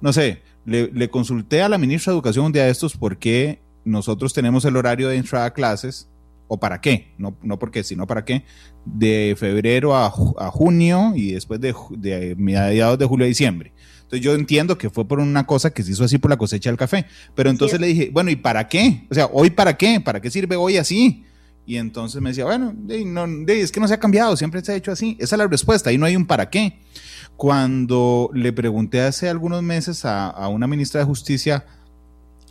no 0.00 0.12
sé, 0.12 0.42
le, 0.64 1.10
consulté 1.10 1.62
a 1.62 1.68
la 1.68 1.78
ministra 1.78 2.12
de 2.12 2.16
Educación 2.16 2.46
un 2.46 2.52
día 2.52 2.64
de 2.64 2.70
estos 2.70 2.96
por 2.96 3.18
qué 3.18 3.62
nosotros 3.84 4.32
tenemos 4.32 4.64
el 4.64 4.76
horario 4.76 5.08
de 5.08 5.16
entrada 5.16 5.46
a 5.46 5.52
clases, 5.52 6.08
o 6.48 6.60
para 6.60 6.80
qué, 6.80 7.14
no, 7.16 7.36
no 7.42 7.58
por 7.58 7.70
qué, 7.70 7.82
sino 7.82 8.06
para 8.06 8.24
qué, 8.24 8.44
de 8.84 9.34
febrero 9.38 9.96
a, 9.96 10.10
junio 10.10 11.12
y 11.14 11.32
después 11.32 11.60
de, 11.60 11.74
de 11.90 12.34
mediados 12.36 12.98
de 12.98 13.06
julio 13.06 13.24
a 13.24 13.28
diciembre. 13.28 13.72
Entonces 14.12 14.26
yo 14.26 14.34
entiendo 14.34 14.76
que 14.76 14.90
fue 14.90 15.08
por 15.08 15.20
una 15.20 15.46
cosa 15.46 15.70
que 15.70 15.82
se 15.82 15.92
hizo 15.92 16.04
así 16.04 16.18
por 16.18 16.30
la 16.30 16.36
cosecha 16.36 16.68
del 16.68 16.76
café. 16.76 17.06
Pero 17.34 17.48
entonces 17.48 17.80
le 17.80 17.86
dije, 17.86 18.10
bueno, 18.12 18.30
¿y 18.30 18.36
para 18.36 18.68
qué? 18.68 19.06
O 19.10 19.14
sea, 19.14 19.24
¿hoy 19.32 19.48
para 19.48 19.74
qué? 19.74 20.02
¿Para 20.04 20.20
qué 20.20 20.30
sirve 20.30 20.54
hoy 20.54 20.76
así? 20.76 21.24
Y 21.64 21.76
entonces 21.76 22.20
me 22.20 22.28
decía, 22.28 22.44
bueno, 22.44 22.74
es 22.90 23.72
que 23.72 23.80
no 23.80 23.88
se 23.88 23.94
ha 23.94 23.98
cambiado, 24.00 24.36
siempre 24.36 24.62
se 24.62 24.72
ha 24.72 24.74
hecho 24.74 24.92
así. 24.92 25.16
Esa 25.18 25.36
es 25.36 25.38
la 25.38 25.46
respuesta, 25.46 25.88
ahí 25.88 25.96
no 25.96 26.04
hay 26.04 26.14
un 26.14 26.26
para 26.26 26.50
qué. 26.50 26.78
Cuando 27.38 28.28
le 28.34 28.52
pregunté 28.52 29.00
hace 29.00 29.30
algunos 29.30 29.62
meses 29.62 30.04
a, 30.04 30.28
a 30.28 30.48
una 30.48 30.66
ministra 30.66 31.00
de 31.00 31.06
Justicia, 31.06 31.64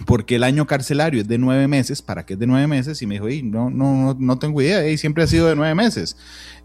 porque 0.08 0.38
el 0.38 0.44
año 0.44 0.66
carcelario 0.66 1.22
es 1.22 1.28
de 1.28 1.38
nueve 1.38 1.68
meses, 1.68 2.02
¿para 2.02 2.26
qué 2.26 2.34
es 2.34 2.40
de 2.40 2.48
nueve 2.48 2.66
meses? 2.66 3.00
Y 3.04 3.06
me 3.06 3.20
dijo, 3.20 3.28
no, 3.44 3.70
no, 3.70 4.16
no 4.20 4.40
tengo 4.40 4.64
idea, 4.64 4.90
y 4.90 4.98
siempre 4.98 5.24
ha 5.24 5.28
sido 5.28 5.48
de 5.48 5.56
nueve 5.56 5.76
meses. 5.76 6.18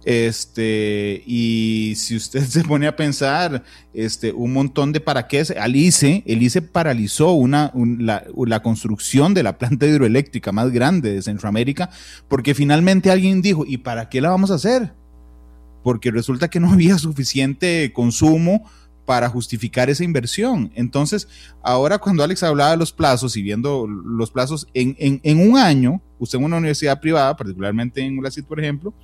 Este, 0.06 1.24
y 1.26 1.94
si 1.96 2.14
usted 2.14 2.44
se 2.46 2.62
pone 2.62 2.86
a 2.86 2.94
pensar, 2.94 3.64
este, 3.92 4.32
un 4.32 4.52
montón 4.52 4.92
de 4.92 5.00
para 5.00 5.26
qué, 5.26 5.44
al 5.60 5.74
ICE, 5.74 6.22
el 6.26 6.44
ICE 6.44 6.62
paralizó 6.62 7.32
una, 7.32 7.72
la, 7.74 8.62
construcción 8.62 9.34
de 9.34 9.42
la 9.42 9.58
planta 9.58 9.84
hidroeléctrica 9.84 10.52
más 10.52 10.70
grande 10.70 11.12
de 11.12 11.22
Centroamérica, 11.22 11.90
porque 12.28 12.54
finalmente 12.54 13.10
alguien 13.10 13.42
dijo, 13.42 13.64
¿y 13.66 13.78
para 13.78 14.08
qué 14.08 14.20
la 14.20 14.30
vamos 14.30 14.52
a 14.52 14.54
hacer? 14.54 14.94
Porque 15.82 16.12
resulta 16.12 16.48
que 16.48 16.60
no 16.60 16.70
había 16.72 16.98
suficiente 16.98 17.92
consumo 17.92 18.70
para 19.06 19.28
justificar 19.28 19.90
esa 19.90 20.04
inversión. 20.04 20.70
Entonces, 20.76 21.26
ahora 21.64 21.98
cuando 21.98 22.22
Alex 22.22 22.44
hablaba 22.44 22.70
de 22.70 22.76
los 22.76 22.92
plazos 22.92 23.36
y 23.36 23.42
viendo 23.42 23.88
los 23.88 24.30
plazos, 24.30 24.68
en, 24.72 24.94
en, 25.00 25.50
un 25.50 25.58
año, 25.58 26.00
usted 26.20 26.38
en 26.38 26.44
una 26.44 26.58
universidad 26.58 27.00
privada, 27.00 27.36
particularmente 27.36 28.02
en 28.02 28.16
ULACID, 28.16 28.44
por 28.44 28.60
ejemplo, 28.60 28.94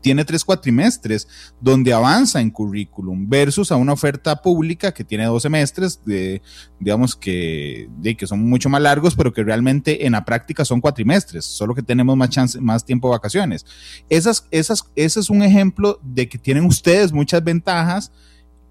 tiene 0.00 0.24
tres 0.24 0.44
cuatrimestres 0.44 1.28
donde 1.60 1.92
avanza 1.92 2.40
en 2.40 2.50
currículum 2.50 3.28
versus 3.28 3.70
a 3.72 3.76
una 3.76 3.92
oferta 3.92 4.36
pública 4.36 4.92
que 4.92 5.04
tiene 5.04 5.24
dos 5.24 5.42
semestres, 5.42 6.00
de, 6.04 6.40
digamos 6.78 7.14
que, 7.16 7.88
que 8.16 8.26
son 8.26 8.48
mucho 8.48 8.68
más 8.68 8.80
largos, 8.80 9.14
pero 9.14 9.32
que 9.32 9.44
realmente 9.44 10.06
en 10.06 10.12
la 10.12 10.24
práctica 10.24 10.64
son 10.64 10.80
cuatrimestres, 10.80 11.44
solo 11.44 11.74
que 11.74 11.82
tenemos 11.82 12.16
más, 12.16 12.30
chance, 12.30 12.60
más 12.60 12.84
tiempo 12.84 13.08
de 13.08 13.12
vacaciones. 13.12 13.66
Esas, 14.08 14.48
ese 14.50 15.20
es 15.20 15.30
un 15.30 15.42
ejemplo 15.42 16.00
de 16.02 16.28
que 16.28 16.38
tienen 16.38 16.64
ustedes 16.64 17.12
muchas 17.12 17.42
ventajas 17.44 18.12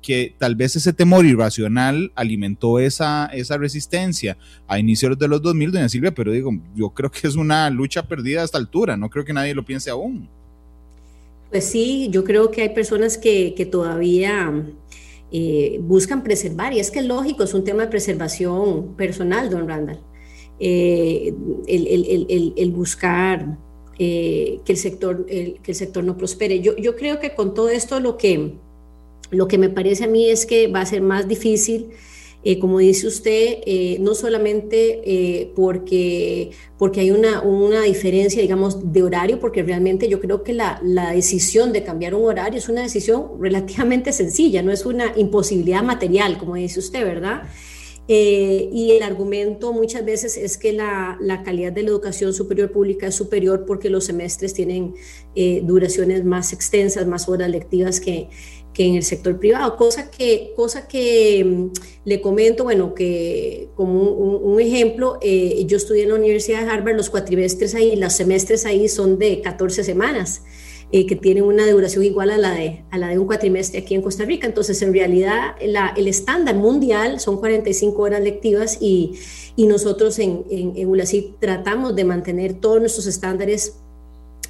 que 0.01 0.35
tal 0.39 0.55
vez 0.55 0.75
ese 0.75 0.93
temor 0.93 1.25
irracional 1.25 2.11
alimentó 2.15 2.79
esa, 2.79 3.27
esa 3.27 3.57
resistencia 3.57 4.37
a 4.67 4.79
inicios 4.79 5.17
de 5.17 5.27
los 5.27 5.41
2000, 5.41 5.71
doña 5.71 5.89
Silvia, 5.89 6.13
pero 6.13 6.31
digo, 6.31 6.51
yo 6.73 6.89
creo 6.89 7.11
que 7.11 7.27
es 7.27 7.35
una 7.35 7.69
lucha 7.69 8.07
perdida 8.07 8.41
a 8.41 8.45
esta 8.45 8.57
altura, 8.57 8.97
no 8.97 9.09
creo 9.09 9.23
que 9.23 9.33
nadie 9.33 9.53
lo 9.53 9.63
piense 9.63 9.91
aún. 9.91 10.40
Pues 11.51 11.65
sí, 11.65 12.07
yo 12.11 12.23
creo 12.23 12.49
que 12.49 12.61
hay 12.61 12.69
personas 12.69 13.17
que, 13.17 13.53
que 13.55 13.65
todavía 13.65 14.65
eh, 15.31 15.79
buscan 15.81 16.23
preservar, 16.23 16.73
y 16.73 16.79
es 16.79 16.91
que 16.91 16.99
es 16.99 17.05
lógico, 17.05 17.43
es 17.43 17.53
un 17.53 17.65
tema 17.65 17.83
de 17.83 17.89
preservación 17.89 18.95
personal, 18.95 19.49
don 19.49 19.67
Randall, 19.67 19.99
eh, 20.59 21.33
el, 21.67 21.87
el, 21.87 22.53
el, 22.55 22.71
buscar 22.71 23.57
eh, 23.99 24.61
que, 24.63 24.71
el 24.71 24.77
sector, 24.77 25.25
que 25.25 25.59
el 25.65 25.75
sector 25.75 26.03
no 26.05 26.15
prospere. 26.17 26.61
Yo, 26.61 26.77
yo 26.77 26.95
creo 26.95 27.19
que 27.19 27.35
con 27.35 27.53
todo 27.53 27.69
esto 27.69 27.99
lo 27.99 28.17
que 28.17 28.55
lo 29.31 29.47
que 29.47 29.57
me 29.57 29.69
parece 29.69 30.03
a 30.03 30.07
mí 30.07 30.29
es 30.29 30.45
que 30.45 30.67
va 30.67 30.81
a 30.81 30.85
ser 30.85 31.01
más 31.01 31.27
difícil, 31.27 31.91
eh, 32.43 32.57
como 32.57 32.79
dice 32.79 33.05
usted, 33.05 33.59
eh, 33.65 33.97
no 33.99 34.15
solamente 34.15 35.01
eh, 35.05 35.51
porque, 35.55 36.49
porque 36.77 37.01
hay 37.01 37.11
una, 37.11 37.41
una 37.41 37.83
diferencia, 37.83 38.41
digamos, 38.41 38.91
de 38.91 39.03
horario, 39.03 39.39
porque 39.39 39.61
realmente 39.61 40.09
yo 40.09 40.19
creo 40.19 40.43
que 40.43 40.53
la, 40.53 40.81
la 40.83 41.11
decisión 41.11 41.71
de 41.71 41.83
cambiar 41.83 42.15
un 42.15 42.25
horario 42.25 42.57
es 42.57 42.67
una 42.67 42.81
decisión 42.81 43.39
relativamente 43.39 44.11
sencilla, 44.11 44.63
no 44.63 44.71
es 44.71 44.87
una 44.87 45.13
imposibilidad 45.15 45.83
material, 45.83 46.39
como 46.39 46.55
dice 46.55 46.79
usted, 46.79 47.05
¿verdad? 47.05 47.43
y 48.07 48.91
el 48.91 49.03
argumento 49.03 49.71
muchas 49.71 50.03
veces 50.03 50.35
es 50.35 50.57
que 50.57 50.73
la, 50.73 51.17
la, 51.21 51.43
calidad 51.43 51.71
de 51.71 51.83
la 51.83 51.91
educación 51.91 52.33
superior 52.33 52.69
pública 52.69 53.07
es 53.07 53.15
superior 53.15 53.63
porque 53.65 53.89
los 53.89 54.03
semestres 54.03 54.53
tienen 54.53 54.95
duraciones 55.63 56.25
más 56.25 56.51
extensas, 56.51 57.07
más 57.07 57.29
horas 57.29 57.49
lectivas 57.49 58.01
que, 58.01 58.27
que 58.73 58.85
en 58.85 58.95
el 58.95 59.03
sector 59.03 59.37
privado, 59.37 59.75
cosa 59.75 60.09
que, 60.09 60.53
cosa 60.55 60.87
que 60.87 61.43
mm, 61.43 61.71
le 62.05 62.21
comento, 62.21 62.63
bueno, 62.63 62.93
que 62.93 63.69
como 63.75 64.01
un, 64.01 64.59
ejemplo, 64.59 65.17
eh, 65.21 65.63
yo 65.67 65.77
estudié 65.77 66.03
en 66.03 66.09
la 66.09 66.15
Universidad 66.15 66.63
de 66.63 66.69
Harvard, 66.69 66.95
los 66.95 67.09
cuatrimestres 67.09 67.75
ahí, 67.75 67.95
los 67.95 68.13
semestres 68.13 68.65
ahí 68.65 68.87
son 68.87 69.19
de 69.19 69.41
14 69.41 69.83
semanas. 69.83 70.43
eh, 70.93 71.05
que 71.05 71.15
tienen 71.15 71.45
una 71.45 71.65
duración 71.71 72.03
igual 72.03 72.31
a 72.31 72.37
la, 72.37 72.51
de, 72.51 72.83
a 72.91 72.97
la 72.97 73.07
de 73.07 73.17
un 73.17 73.25
cuatrimestre 73.25 73.79
aquí 73.79 73.95
en 73.95 74.01
Costa 74.01 74.25
Rica. 74.25 74.45
Entonces, 74.45 74.81
en 74.81 74.91
realidad, 74.91 75.55
el 75.61 76.07
estándar 76.09 76.55
mundial 76.55 77.21
son 77.21 77.37
45 77.37 78.01
horas 78.01 78.21
lectivas 78.21 78.77
y, 78.81 79.13
y 79.55 79.67
nosotros 79.67 80.19
en, 80.19 80.43
en, 80.49 80.73
en 80.75 80.91
tratamos 81.39 81.95
de 81.95 82.03
mantener 82.03 82.55
todos 82.55 82.81
nuestros 82.81 83.07
estándares, 83.07 83.77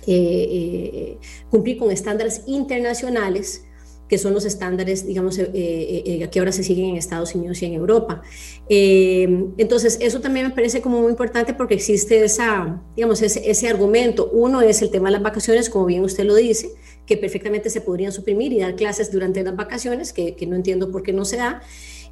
eh, 0.07 1.19
cumplir 1.51 1.78
con 1.78 1.91
estándares 1.91 2.41
internacionales 2.47 3.65
que 4.12 4.18
son 4.18 4.34
los 4.34 4.43
estándares, 4.43 5.07
digamos, 5.07 5.39
eh, 5.39 5.49
eh, 5.53 6.03
eh, 6.05 6.30
que 6.30 6.39
ahora 6.39 6.51
se 6.51 6.64
siguen 6.64 6.88
en 6.89 6.97
Estados 6.97 7.34
Unidos 7.34 7.62
y 7.62 7.68
en 7.68 7.76
Europa. 7.76 8.22
entonces, 8.68 9.97
eso 10.01 10.20
también 10.20 10.47
me 10.47 10.53
parece 10.53 10.82
como 10.82 10.99
muy 11.01 11.12
importante 11.12 11.53
porque 11.53 11.76
existe 11.76 12.22
esa, 12.22 12.84
digamos, 12.93 13.22
ese, 13.22 13.49
ese, 13.49 13.70
argumento. 13.70 14.30
Uno 14.34 14.62
es 14.62 14.82
el 14.82 14.91
tema 14.91 15.07
de 15.07 15.14
las 15.14 15.22
vacaciones, 15.22 15.70
como 15.70 15.86
bien 15.86 16.03
usted 16.03 16.26
lo 16.26 16.36
dice, 16.36 16.72
que 17.05 17.16
perfectamente 17.16 17.70
se 17.70 17.80
podrían 17.80 18.12
suprimir 18.12 18.51
y 18.51 18.59
dar 18.59 18.76
clases 18.76 19.14
durante 19.14 19.43
las 19.43 19.55
vacaciones, 19.55 20.12
que, 20.12 20.36
que 20.36 20.45
no 20.45 20.57
entiendo 20.57 20.91
por 20.91 21.03
qué 21.03 21.14
no 21.14 21.24
se 21.24 21.38
da. 21.38 21.62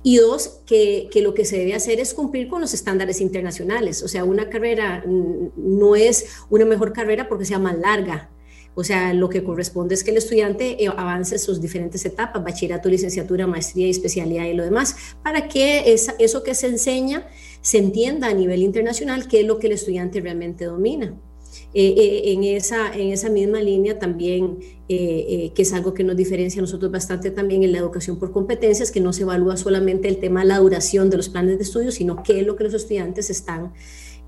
Y 0.02 0.16
dos, 0.20 0.62
que, 0.66 1.10
que, 1.12 1.22
lo 1.22 1.34
que 1.34 1.44
se 1.44 1.58
debe 1.58 1.74
hacer 1.74 2.00
es 2.00 2.14
cumplir 2.14 2.48
con 2.48 2.62
los 2.62 2.74
estándares 2.74 3.20
internacionales. 3.20 4.04
O 4.04 4.08
sea, 4.08 4.24
una 4.24 4.50
carrera 4.50 5.04
no 5.06 5.98
es 5.98 6.28
una 6.50 6.64
mejor 6.64 6.94
carrera 6.94 7.28
porque 7.28 7.44
sea 7.44 7.60
más 7.60 7.78
larga 7.78 8.30
o 8.76 8.84
sea, 8.84 9.14
lo 9.14 9.30
que 9.30 9.44
corresponde 9.44 9.96
es 9.96 10.04
que 10.04 10.12
el 10.12 10.18
estudiante 10.18 10.84
eh, 10.84 10.88
avance 10.88 11.38
sus 11.38 11.60
diferentes 11.60 12.06
etapas, 12.06 12.44
bachillerato, 12.44 12.90
licenciatura, 12.90 13.48
maestría 13.48 13.88
y 13.88 13.90
especialidad 13.90 14.46
y 14.46 14.54
lo 14.54 14.64
demás, 14.64 14.96
para 15.24 15.48
que 15.48 15.94
eso 15.94 16.44
que 16.44 16.56
se 16.56 16.68
enseña 16.68 17.28
se 17.62 17.80
entienda 17.80 18.28
a 18.28 18.34
nivel 18.34 18.62
internacional 18.62 19.28
qué 19.28 19.42
es 19.42 19.48
lo 19.48 19.60
que 19.60 19.68
el 19.68 19.74
estudiante 19.74 20.22
realmente 20.22 20.66
domina. 20.66 21.14
Eh, 21.74 21.94
eh, 21.98 22.34
en, 22.34 22.44
esa, 22.44 23.30
misma 23.30 23.62
línea 23.62 24.00
también, 24.00 24.60
que 24.88 25.52
es 25.56 25.74
algo 25.74 25.94
que 25.94 26.04
nos 26.04 26.16
diferencia 26.16 26.60
a 26.60 26.62
nosotros 26.62 26.92
bastante 26.92 27.32
también 27.32 27.64
en 27.64 27.72
la 27.72 27.80
educación 27.80 28.18
por 28.18 28.32
competencias, 28.32 28.92
que 28.92 29.02
no 29.02 29.14
se 29.14 29.24
evalúa 29.24 29.58
solamente 29.58 30.08
el 30.08 30.20
tema 30.20 30.42
de 30.42 30.48
la 30.48 30.60
duración 30.60 31.10
de 31.10 31.18
los 31.18 31.30
planes 31.30 31.58
de 31.58 31.64
estudio, 31.64 31.92
sino 31.92 32.24
qué 32.24 32.40
es 32.40 32.48
lo 32.48 32.56
que 32.56 32.64
los 32.64 32.74
estudiantes 32.74 33.30
están 33.30 33.74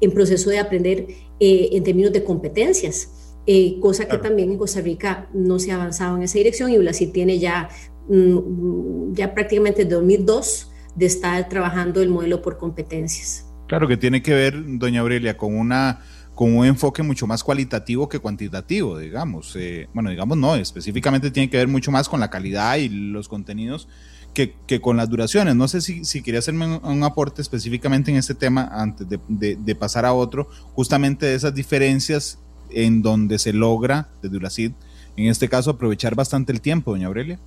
en 0.01 0.11
proceso 0.11 0.49
de 0.49 0.59
aprender 0.59 1.07
en 1.39 1.83
términos 1.83 2.11
de 2.11 2.23
competencias. 2.23 3.07
Eh, 3.47 3.79
cosa 3.81 4.07
que 4.07 4.17
también 4.19 4.51
en 4.51 4.57
Costa 4.57 4.81
Rica 4.81 5.27
no 5.33 5.57
se 5.57 5.71
ha 5.71 5.75
avanzado 5.75 6.15
en 6.15 6.23
esa 6.23 6.37
dirección 6.37 6.71
y 6.71 6.77
ULASI 6.77 7.07
tiene 7.07 7.39
ya, 7.39 7.69
mm, 8.07 9.13
ya 9.13 9.33
prácticamente 9.33 9.85
2002 9.85 10.71
de 10.95 11.05
estar 11.05 11.49
trabajando 11.49 12.01
el 12.01 12.09
modelo 12.09 12.41
por 12.41 12.57
competencias. 12.57 13.47
Claro 13.67 13.87
que 13.87 13.97
tiene 13.97 14.21
que 14.21 14.33
ver, 14.33 14.55
doña 14.77 15.01
Aurelia, 15.01 15.37
con 15.37 15.55
una 15.57 16.01
con 16.35 16.55
un 16.55 16.65
enfoque 16.65 17.03
mucho 17.03 17.27
más 17.27 17.43
cualitativo 17.43 18.09
que 18.09 18.19
cuantitativo, 18.19 18.97
digamos. 18.97 19.55
Eh, 19.59 19.89
bueno, 19.93 20.09
digamos 20.09 20.37
no, 20.37 20.55
específicamente 20.55 21.29
tiene 21.29 21.49
que 21.49 21.57
ver 21.57 21.67
mucho 21.67 21.91
más 21.91 22.09
con 22.09 22.19
la 22.19 22.29
calidad 22.29 22.77
y 22.77 22.89
los 22.89 23.27
contenidos 23.27 23.87
que, 24.33 24.55
que 24.65 24.81
con 24.81 24.97
las 24.97 25.09
duraciones. 25.09 25.55
No 25.55 25.67
sé 25.67 25.81
si, 25.81 26.05
si 26.05 26.21
quería 26.21 26.39
hacerme 26.39 26.77
un, 26.77 27.03
aporte 27.03 27.41
específicamente 27.41 28.11
en 28.11 28.17
este 28.17 28.33
tema 28.33 28.69
antes 28.71 29.07
de, 29.07 29.19
de, 29.27 29.55
de, 29.55 29.75
pasar 29.75 30.05
a 30.05 30.13
otro, 30.13 30.47
justamente 30.73 31.25
de 31.25 31.35
esas 31.35 31.53
diferencias 31.53 32.39
en 32.73 33.01
donde 33.01 33.39
se 33.39 33.53
logra, 33.53 34.09
desde 34.21 34.37
ULACID, 34.37 34.71
en 35.17 35.25
este 35.27 35.49
caso, 35.49 35.71
aprovechar 35.71 36.15
bastante 36.15 36.51
el 36.51 36.61
tiempo, 36.61 36.91
doña 36.91 37.07
Aurelia. 37.07 37.39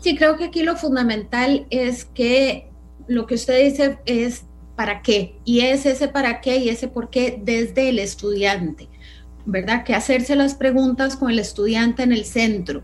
Sí, 0.00 0.16
creo 0.16 0.36
que 0.36 0.44
aquí 0.44 0.62
lo 0.62 0.76
fundamental 0.76 1.66
es 1.70 2.04
que 2.04 2.68
lo 3.06 3.26
que 3.26 3.36
usted 3.36 3.64
dice 3.64 3.98
es 4.04 4.44
para 4.76 5.02
qué, 5.02 5.36
y 5.44 5.60
es 5.60 5.86
ese 5.86 6.08
para 6.08 6.40
qué 6.40 6.56
y 6.56 6.68
ese 6.68 6.88
por 6.88 7.10
qué 7.10 7.40
desde 7.42 7.88
el 7.88 7.98
estudiante, 7.98 8.88
¿verdad? 9.44 9.84
Que 9.84 9.94
hacerse 9.94 10.34
las 10.34 10.54
preguntas 10.54 11.16
con 11.16 11.30
el 11.30 11.38
estudiante 11.38 12.02
en 12.02 12.12
el 12.12 12.24
centro 12.24 12.82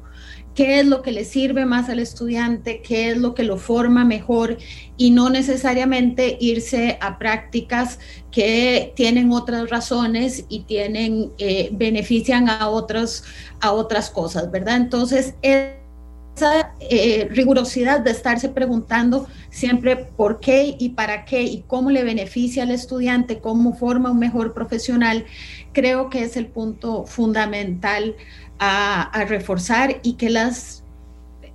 qué 0.58 0.80
es 0.80 0.86
lo 0.86 1.02
que 1.02 1.12
le 1.12 1.24
sirve 1.24 1.66
más 1.66 1.88
al 1.88 2.00
estudiante, 2.00 2.82
qué 2.82 3.12
es 3.12 3.16
lo 3.16 3.32
que 3.32 3.44
lo 3.44 3.58
forma 3.58 4.04
mejor 4.04 4.58
y 4.96 5.12
no 5.12 5.30
necesariamente 5.30 6.36
irse 6.40 6.98
a 7.00 7.16
prácticas 7.16 8.00
que 8.32 8.92
tienen 8.96 9.30
otras 9.30 9.70
razones 9.70 10.46
y 10.48 10.64
tienen, 10.64 11.30
eh, 11.38 11.68
benefician 11.70 12.48
a, 12.48 12.70
otros, 12.70 13.22
a 13.60 13.70
otras 13.70 14.10
cosas, 14.10 14.50
¿verdad? 14.50 14.78
Entonces, 14.78 15.34
esa 15.42 16.74
eh, 16.80 17.28
rigurosidad 17.30 18.00
de 18.00 18.10
estarse 18.10 18.48
preguntando 18.48 19.28
siempre 19.50 19.94
por 19.94 20.40
qué 20.40 20.74
y 20.76 20.88
para 20.88 21.24
qué 21.24 21.42
y 21.42 21.62
cómo 21.68 21.92
le 21.92 22.02
beneficia 22.02 22.64
al 22.64 22.72
estudiante, 22.72 23.38
cómo 23.38 23.74
forma 23.74 24.10
un 24.10 24.18
mejor 24.18 24.54
profesional, 24.54 25.24
creo 25.72 26.10
que 26.10 26.24
es 26.24 26.36
el 26.36 26.48
punto 26.48 27.04
fundamental 27.04 28.16
a, 28.58 29.24
reforzar 29.28 30.00
y 30.02 30.14
que 30.14 30.30
las, 30.30 30.84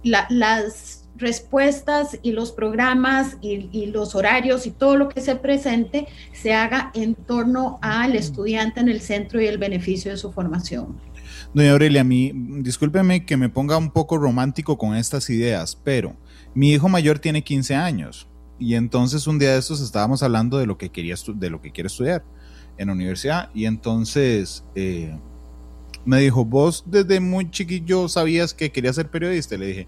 las 0.03 1.03
respuestas 1.17 2.19
y 2.21 2.31
los 2.31 2.51
programas 2.51 3.37
y, 3.41 3.87
los 3.87 4.15
horarios 4.15 4.65
y 4.65 4.71
todo 4.71 4.95
lo 4.95 5.09
que 5.09 5.21
se 5.21 5.35
presente 5.35 6.07
se 6.31 6.53
haga 6.53 6.91
en 6.93 7.15
torno 7.15 7.79
al 7.81 8.15
estudiante 8.15 8.79
en 8.79 8.89
el 8.89 9.01
centro 9.01 9.41
y 9.41 9.47
el 9.47 9.57
beneficio 9.57 10.11
de 10.11 10.17
su 10.17 10.31
formación. 10.31 10.97
Doña 11.53 11.71
Aurelia, 11.71 12.01
a 12.01 12.03
mí, 12.03 12.31
discúlpeme 12.33 13.25
que 13.25 13.37
me 13.37 13.49
ponga 13.49 13.77
un 13.77 13.91
poco 13.91 14.17
romántico 14.17 14.77
con 14.77 14.95
estas 14.95 15.29
ideas, 15.29 15.79
pero 15.83 16.15
mi 16.55 16.71
hijo 16.71 16.89
mayor 16.89 17.19
tiene 17.19 17.43
15 17.43 17.75
años 17.75 18.27
y 18.59 18.75
entonces 18.75 19.27
un 19.27 19.39
día 19.39 19.53
de 19.53 19.59
estos 19.59 19.81
estábamos 19.81 20.23
hablando 20.23 20.57
de 20.57 20.65
lo 20.65 20.77
que 20.77 20.89
quería 20.89 21.15
de 21.35 21.49
lo 21.49 21.61
que 21.61 21.71
quiere 21.71 21.87
estudiar 21.87 22.23
en 22.77 22.87
la 22.87 22.93
universidad 22.93 23.49
y 23.53 23.65
entonces 23.65 24.63
eh, 24.75 25.15
me 26.05 26.19
dijo, 26.19 26.45
vos 26.45 26.83
desde 26.85 27.19
muy 27.19 27.49
chiquillo 27.49 28.07
sabías 28.07 28.53
que 28.53 28.71
quería 28.71 28.93
ser 28.93 29.09
periodista. 29.09 29.57
Le 29.57 29.67
dije, 29.67 29.87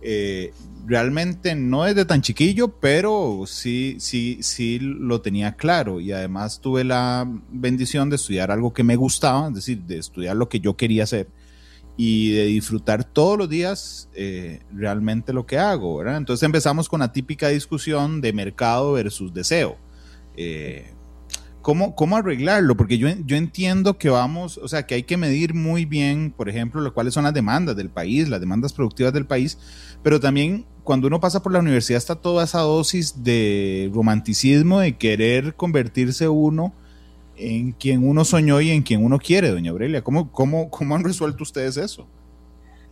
eh, 0.00 0.52
realmente 0.86 1.54
no 1.54 1.84
desde 1.84 2.04
tan 2.04 2.22
chiquillo, 2.22 2.68
pero 2.68 3.44
sí, 3.46 3.96
sí, 3.98 4.38
sí 4.42 4.78
lo 4.80 5.20
tenía 5.20 5.56
claro. 5.56 6.00
Y 6.00 6.12
además 6.12 6.60
tuve 6.60 6.84
la 6.84 7.26
bendición 7.50 8.10
de 8.10 8.16
estudiar 8.16 8.50
algo 8.50 8.72
que 8.72 8.84
me 8.84 8.96
gustaba, 8.96 9.48
es 9.48 9.54
decir, 9.54 9.82
de 9.82 9.98
estudiar 9.98 10.36
lo 10.36 10.48
que 10.48 10.60
yo 10.60 10.76
quería 10.76 11.04
hacer 11.04 11.28
y 12.00 12.30
de 12.30 12.44
disfrutar 12.44 13.02
todos 13.02 13.36
los 13.36 13.48
días 13.48 14.08
eh, 14.14 14.60
realmente 14.72 15.32
lo 15.32 15.46
que 15.46 15.58
hago. 15.58 16.06
Entonces 16.06 16.44
empezamos 16.44 16.88
con 16.88 17.00
la 17.00 17.12
típica 17.12 17.48
discusión 17.48 18.20
de 18.20 18.32
mercado 18.32 18.92
versus 18.92 19.34
deseo. 19.34 19.76
Eh, 20.36 20.94
¿Cómo, 21.68 21.94
¿Cómo 21.94 22.16
arreglarlo? 22.16 22.78
Porque 22.78 22.96
yo, 22.96 23.08
yo 23.26 23.36
entiendo 23.36 23.98
que 23.98 24.08
vamos, 24.08 24.56
o 24.56 24.68
sea, 24.68 24.86
que 24.86 24.94
hay 24.94 25.02
que 25.02 25.18
medir 25.18 25.52
muy 25.52 25.84
bien, 25.84 26.32
por 26.34 26.48
ejemplo, 26.48 26.80
lo, 26.80 26.94
cuáles 26.94 27.12
son 27.12 27.24
las 27.24 27.34
demandas 27.34 27.76
del 27.76 27.90
país, 27.90 28.26
las 28.30 28.40
demandas 28.40 28.72
productivas 28.72 29.12
del 29.12 29.26
país, 29.26 29.58
pero 30.02 30.18
también 30.18 30.64
cuando 30.82 31.08
uno 31.08 31.20
pasa 31.20 31.42
por 31.42 31.52
la 31.52 31.58
universidad 31.58 31.98
está 31.98 32.14
toda 32.14 32.44
esa 32.44 32.60
dosis 32.60 33.22
de 33.22 33.90
romanticismo, 33.92 34.80
de 34.80 34.96
querer 34.96 35.56
convertirse 35.56 36.26
uno 36.26 36.72
en 37.36 37.72
quien 37.72 38.02
uno 38.02 38.24
soñó 38.24 38.62
y 38.62 38.70
en 38.70 38.82
quien 38.82 39.04
uno 39.04 39.18
quiere, 39.18 39.50
doña 39.50 39.70
Aurelia. 39.70 40.02
¿Cómo, 40.02 40.32
cómo, 40.32 40.70
cómo 40.70 40.96
han 40.96 41.04
resuelto 41.04 41.42
ustedes 41.42 41.76
eso? 41.76 42.08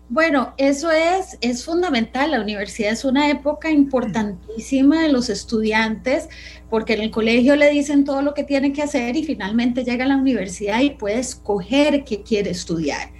Bueno, 0.09 0.55
eso 0.57 0.93
es, 0.93 1.37
es 1.41 1.65
fundamental. 1.65 2.31
La 2.31 2.41
universidad 2.41 2.93
es 2.93 3.05
una 3.05 3.29
época 3.29 3.71
importantísima 3.71 5.03
de 5.03 5.09
los 5.09 5.29
estudiantes 5.29 6.29
porque 6.71 6.95
en 6.95 7.01
el 7.01 7.11
colegio 7.11 7.57
le 7.57 7.71
dicen 7.71 8.05
todo 8.05 8.23
lo 8.23 8.33
que 8.33 8.45
tiene 8.45 8.73
que 8.73 8.83
hacer 8.83 9.17
y 9.17 9.25
finalmente 9.25 9.85
llega 9.85 10.05
a 10.05 10.09
la 10.09 10.17
universidad 10.17 10.81
y 10.81 10.91
puede 10.91 11.19
escoger 11.19 12.05
qué 12.05 12.23
quiere 12.23 12.51
estudiar. 12.51 13.11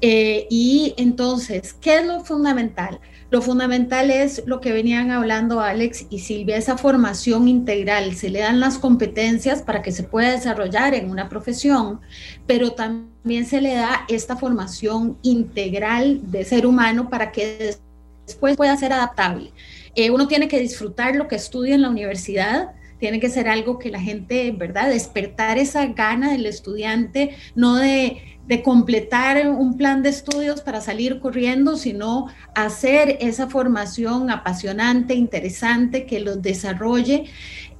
Eh, 0.00 0.46
y 0.50 0.94
entonces, 0.96 1.72
¿qué 1.72 1.98
es 1.98 2.06
lo 2.06 2.24
fundamental? 2.24 3.00
Lo 3.34 3.42
fundamental 3.42 4.12
es 4.12 4.44
lo 4.46 4.60
que 4.60 4.70
venían 4.70 5.10
hablando 5.10 5.60
Alex 5.60 6.06
y 6.08 6.20
Silvia, 6.20 6.56
esa 6.56 6.78
formación 6.78 7.48
integral. 7.48 8.14
Se 8.14 8.30
le 8.30 8.38
dan 8.38 8.60
las 8.60 8.78
competencias 8.78 9.60
para 9.60 9.82
que 9.82 9.90
se 9.90 10.04
pueda 10.04 10.30
desarrollar 10.30 10.94
en 10.94 11.10
una 11.10 11.28
profesión, 11.28 12.00
pero 12.46 12.74
también 12.74 13.44
se 13.44 13.60
le 13.60 13.74
da 13.74 14.04
esta 14.06 14.36
formación 14.36 15.18
integral 15.22 16.20
de 16.30 16.44
ser 16.44 16.64
humano 16.64 17.10
para 17.10 17.32
que 17.32 17.76
después 18.24 18.56
pueda 18.56 18.76
ser 18.76 18.92
adaptable. 18.92 19.50
Eh, 19.96 20.12
uno 20.12 20.28
tiene 20.28 20.46
que 20.46 20.60
disfrutar 20.60 21.16
lo 21.16 21.26
que 21.26 21.34
estudia 21.34 21.74
en 21.74 21.82
la 21.82 21.90
universidad, 21.90 22.70
tiene 23.00 23.18
que 23.18 23.30
ser 23.30 23.48
algo 23.48 23.80
que 23.80 23.90
la 23.90 24.00
gente, 24.00 24.52
¿verdad? 24.52 24.90
Despertar 24.90 25.58
esa 25.58 25.86
gana 25.86 26.30
del 26.30 26.46
estudiante, 26.46 27.34
no 27.56 27.74
de 27.74 28.33
de 28.46 28.62
completar 28.62 29.48
un 29.48 29.76
plan 29.76 30.02
de 30.02 30.10
estudios 30.10 30.60
para 30.60 30.80
salir 30.80 31.18
corriendo, 31.20 31.76
sino 31.76 32.26
hacer 32.54 33.16
esa 33.20 33.48
formación 33.48 34.30
apasionante, 34.30 35.14
interesante, 35.14 36.04
que 36.06 36.20
los 36.20 36.42
desarrolle, 36.42 37.24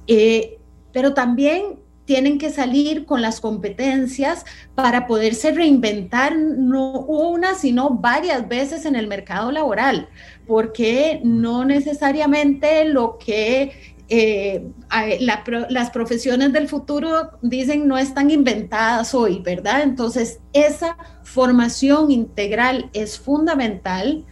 eh, 0.07 0.57
pero 0.91 1.13
también 1.13 1.79
tienen 2.05 2.37
que 2.37 2.51
salir 2.51 3.05
con 3.05 3.21
las 3.21 3.41
competencias 3.41 4.45
para 4.75 5.07
poderse 5.07 5.51
reinventar 5.51 6.35
no 6.37 6.99
una, 7.01 7.55
sino 7.55 7.89
varias 7.89 8.47
veces 8.47 8.85
en 8.85 8.95
el 8.95 9.07
mercado 9.07 9.51
laboral, 9.51 10.07
porque 10.47 11.19
no 11.23 11.65
necesariamente 11.65 12.85
lo 12.85 13.17
que 13.17 13.94
eh, 14.07 14.69
las 15.19 15.89
profesiones 15.89 16.53
del 16.53 16.67
futuro 16.67 17.31
dicen 17.41 17.87
no 17.87 17.97
están 17.97 18.29
inventadas 18.29 19.15
hoy, 19.15 19.39
¿verdad? 19.39 19.81
Entonces, 19.81 20.39
esa 20.53 20.97
formación 21.23 22.11
integral 22.11 22.89
es 22.93 23.17
fundamental 23.17 24.25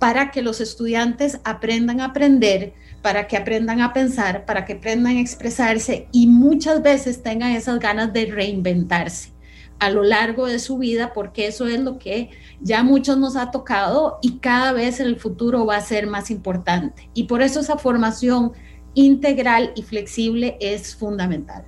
para 0.00 0.30
que 0.30 0.42
los 0.42 0.60
estudiantes 0.60 1.38
aprendan 1.44 2.00
a 2.00 2.06
aprender, 2.06 2.74
para 3.02 3.28
que 3.28 3.36
aprendan 3.36 3.80
a 3.80 3.92
pensar, 3.92 4.44
para 4.46 4.64
que 4.64 4.74
aprendan 4.74 5.16
a 5.16 5.20
expresarse 5.20 6.08
y 6.10 6.26
muchas 6.26 6.82
veces 6.82 7.22
tengan 7.22 7.52
esas 7.52 7.78
ganas 7.78 8.12
de 8.12 8.26
reinventarse 8.26 9.32
a 9.78 9.90
lo 9.90 10.02
largo 10.02 10.46
de 10.46 10.58
su 10.58 10.76
vida, 10.76 11.12
porque 11.14 11.46
eso 11.46 11.66
es 11.66 11.80
lo 11.80 11.98
que 11.98 12.30
ya 12.60 12.82
muchos 12.82 13.16
nos 13.16 13.36
ha 13.36 13.50
tocado 13.50 14.18
y 14.20 14.38
cada 14.38 14.72
vez 14.72 15.00
en 15.00 15.06
el 15.06 15.16
futuro 15.16 15.64
va 15.64 15.76
a 15.76 15.80
ser 15.80 16.06
más 16.06 16.30
importante. 16.30 17.08
Y 17.14 17.24
por 17.24 17.40
eso 17.40 17.60
esa 17.60 17.78
formación 17.78 18.52
integral 18.94 19.72
y 19.76 19.82
flexible 19.82 20.56
es 20.60 20.94
fundamental. 20.94 21.64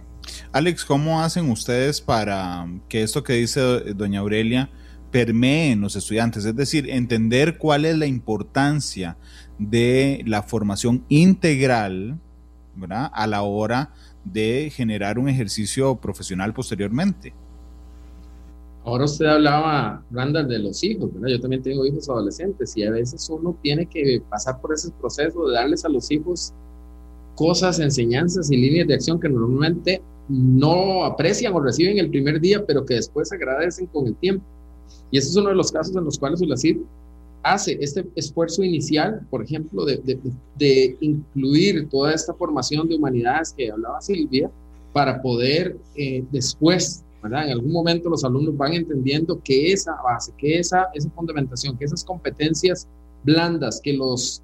Alex, 0.53 0.85
¿cómo 0.85 1.20
hacen 1.20 1.51
ustedes 1.51 2.01
para 2.01 2.66
que 2.89 3.03
esto 3.03 3.23
que 3.23 3.35
dice 3.35 3.61
doña 3.95 4.20
Aurelia 4.20 4.70
permee 5.11 5.73
en 5.73 5.81
los 5.81 5.97
estudiantes? 5.97 6.45
Es 6.45 6.57
decir, 6.57 6.89
entender 6.91 7.59
cuál 7.59 7.85
es 7.85 7.97
la 7.97 8.07
importancia 8.07 9.16
de 9.59 10.23
la 10.27 10.43
formación 10.43 11.05
integral 11.09 12.18
¿verdad? 12.75 13.11
a 13.12 13.27
la 13.27 13.43
hora 13.43 13.93
de 14.25 14.70
generar 14.75 15.18
un 15.18 15.29
ejercicio 15.29 15.97
profesional 15.97 16.53
posteriormente. 16.53 17.35
Ahora 18.85 19.05
usted 19.05 19.27
hablaba, 19.27 20.03
Randall, 20.11 20.49
de 20.49 20.59
los 20.59 20.83
hijos, 20.83 21.12
¿verdad? 21.14 21.29
Yo 21.29 21.41
también 21.41 21.62
tengo 21.62 21.87
hijos 21.87 22.09
adolescentes 22.09 22.77
y 22.77 22.83
a 22.83 22.91
veces 22.91 23.29
uno 23.31 23.57
tiene 23.62 23.87
que 23.87 24.20
pasar 24.29 24.61
por 24.61 24.75
ese 24.75 24.91
proceso 24.91 25.47
de 25.47 25.55
darles 25.55 25.85
a 25.85 25.89
los 25.89 26.11
hijos 26.11 26.53
cosas, 27.43 27.80
enseñanzas 27.80 28.53
y 28.53 28.57
líneas 28.57 28.86
de 28.86 28.95
acción 28.95 29.18
que 29.18 29.28
normalmente 29.28 30.01
no 30.28 31.05
aprecian 31.05 31.53
o 31.55 31.61
reciben 31.61 31.99
el 31.99 32.09
primer 32.09 32.40
día, 32.40 32.64
pero 32.64 32.86
que 32.86 32.95
después 32.95 33.32
agradecen 33.32 33.86
con 33.86 34.07
el 34.07 34.14
tiempo. 34.14 34.45
Y 35.11 35.18
ese 35.18 35.30
es 35.30 35.36
uno 35.36 35.49
de 35.49 35.57
los 35.57 35.72
casos 35.72 35.97
en 35.97 36.05
los 36.05 36.20
cuales 36.20 36.40
ULACID 36.40 36.76
hace 37.43 37.76
este 37.80 38.07
esfuerzo 38.14 38.62
inicial, 38.62 39.26
por 39.28 39.43
ejemplo, 39.43 39.84
de, 39.84 39.97
de, 39.97 40.20
de, 40.57 40.97
incluir 41.01 41.88
toda 41.88 42.14
esta 42.14 42.32
formación 42.32 42.88
de 42.88 42.95
humanidades 42.95 43.53
que 43.57 43.72
hablaba 43.72 44.01
Silvia, 44.01 44.49
para 44.93 45.20
poder 45.20 45.76
eh, 45.97 46.22
después, 46.30 47.03
¿verdad? 47.24 47.47
En 47.47 47.55
algún 47.55 47.72
momento 47.72 48.09
los 48.09 48.22
alumnos 48.22 48.57
van 48.57 48.74
entendiendo 48.74 49.40
que 49.43 49.72
esa 49.72 49.97
base, 50.05 50.32
que 50.38 50.61
esa, 50.61 50.86
esa 50.95 51.11
fundamentación, 51.11 51.76
que 51.76 51.86
esas 51.86 52.05
competencias 52.05 52.86
blandas 53.24 53.80
que 53.82 53.95
los 53.95 54.43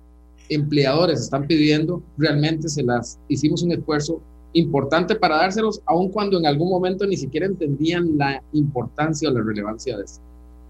empleadores 0.48 1.20
están 1.20 1.46
pidiendo, 1.46 2.02
realmente 2.16 2.68
se 2.68 2.82
las 2.82 3.18
hicimos 3.28 3.62
un 3.62 3.72
esfuerzo 3.72 4.22
importante 4.52 5.14
para 5.14 5.36
dárselos, 5.36 5.82
aun 5.86 6.10
cuando 6.10 6.38
en 6.38 6.46
algún 6.46 6.70
momento 6.70 7.06
ni 7.06 7.16
siquiera 7.16 7.46
entendían 7.46 8.16
la 8.16 8.42
importancia 8.52 9.28
o 9.28 9.32
la 9.32 9.42
relevancia 9.42 9.96
de 9.96 10.04
eso. 10.04 10.20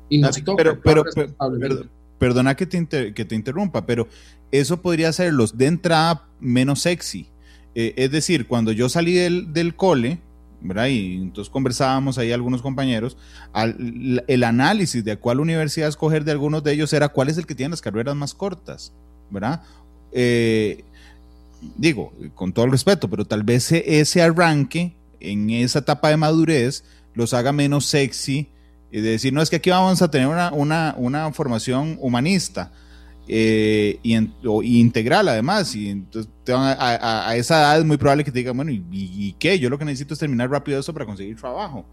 Y 0.08 0.18
nos 0.18 0.40
pero, 0.56 0.80
pero, 0.80 1.04
perdona 2.18 2.56
que 2.56 2.66
te, 2.66 3.14
que 3.14 3.24
te 3.24 3.34
interrumpa, 3.34 3.86
pero 3.86 4.08
eso 4.50 4.80
podría 4.80 5.10
hacerlos 5.10 5.56
de 5.56 5.66
entrada 5.66 6.26
menos 6.40 6.80
sexy. 6.80 7.28
Eh, 7.74 7.94
es 7.96 8.10
decir, 8.10 8.46
cuando 8.46 8.72
yo 8.72 8.88
salí 8.88 9.14
del, 9.14 9.52
del 9.52 9.76
cole, 9.76 10.18
¿verdad? 10.60 10.86
Y 10.86 11.16
entonces 11.16 11.50
conversábamos 11.50 12.18
ahí 12.18 12.32
algunos 12.32 12.62
compañeros, 12.62 13.16
el 13.54 14.44
análisis 14.44 15.04
de 15.04 15.16
cuál 15.16 15.40
universidad 15.40 15.88
escoger 15.88 16.24
de 16.24 16.32
algunos 16.32 16.64
de 16.64 16.72
ellos 16.72 16.92
era 16.92 17.08
cuál 17.08 17.28
es 17.28 17.38
el 17.38 17.46
que 17.46 17.54
tiene 17.54 17.70
las 17.70 17.80
carreras 17.80 18.16
más 18.16 18.34
cortas, 18.34 18.92
¿verdad? 19.30 19.62
Eh, 20.12 20.84
digo, 21.76 22.12
con 22.34 22.52
todo 22.52 22.64
el 22.64 22.70
respeto, 22.70 23.08
pero 23.08 23.24
tal 23.24 23.42
vez 23.42 23.72
e, 23.72 24.00
ese 24.00 24.22
arranque 24.22 24.94
en 25.20 25.50
esa 25.50 25.80
etapa 25.80 26.10
de 26.10 26.16
madurez 26.16 26.84
los 27.14 27.34
haga 27.34 27.52
menos 27.52 27.86
sexy 27.86 28.48
y 28.90 29.00
de 29.00 29.10
decir, 29.10 29.32
no, 29.32 29.42
es 29.42 29.50
que 29.50 29.56
aquí 29.56 29.70
vamos 29.70 30.00
a 30.00 30.10
tener 30.10 30.28
una, 30.28 30.94
una, 30.96 31.32
formación 31.32 31.98
humanista 32.00 32.72
eh, 33.26 33.98
y, 34.02 34.16
integral 34.78 35.28
además, 35.28 35.74
y 35.74 35.90
entonces 35.90 36.32
a, 36.48 37.34
esa 37.36 37.60
edad 37.60 37.78
es 37.78 37.84
muy 37.84 37.98
probable 37.98 38.24
que 38.24 38.32
te 38.32 38.38
digan, 38.38 38.56
bueno, 38.56 38.72
¿y, 38.72 39.34
qué? 39.38 39.58
Yo 39.58 39.68
lo 39.68 39.78
que 39.78 39.84
necesito 39.84 40.14
es 40.14 40.20
terminar 40.20 40.50
rápido 40.50 40.80
eso 40.80 40.92
para 40.94 41.04
conseguir 41.04 41.36
trabajo. 41.36 41.84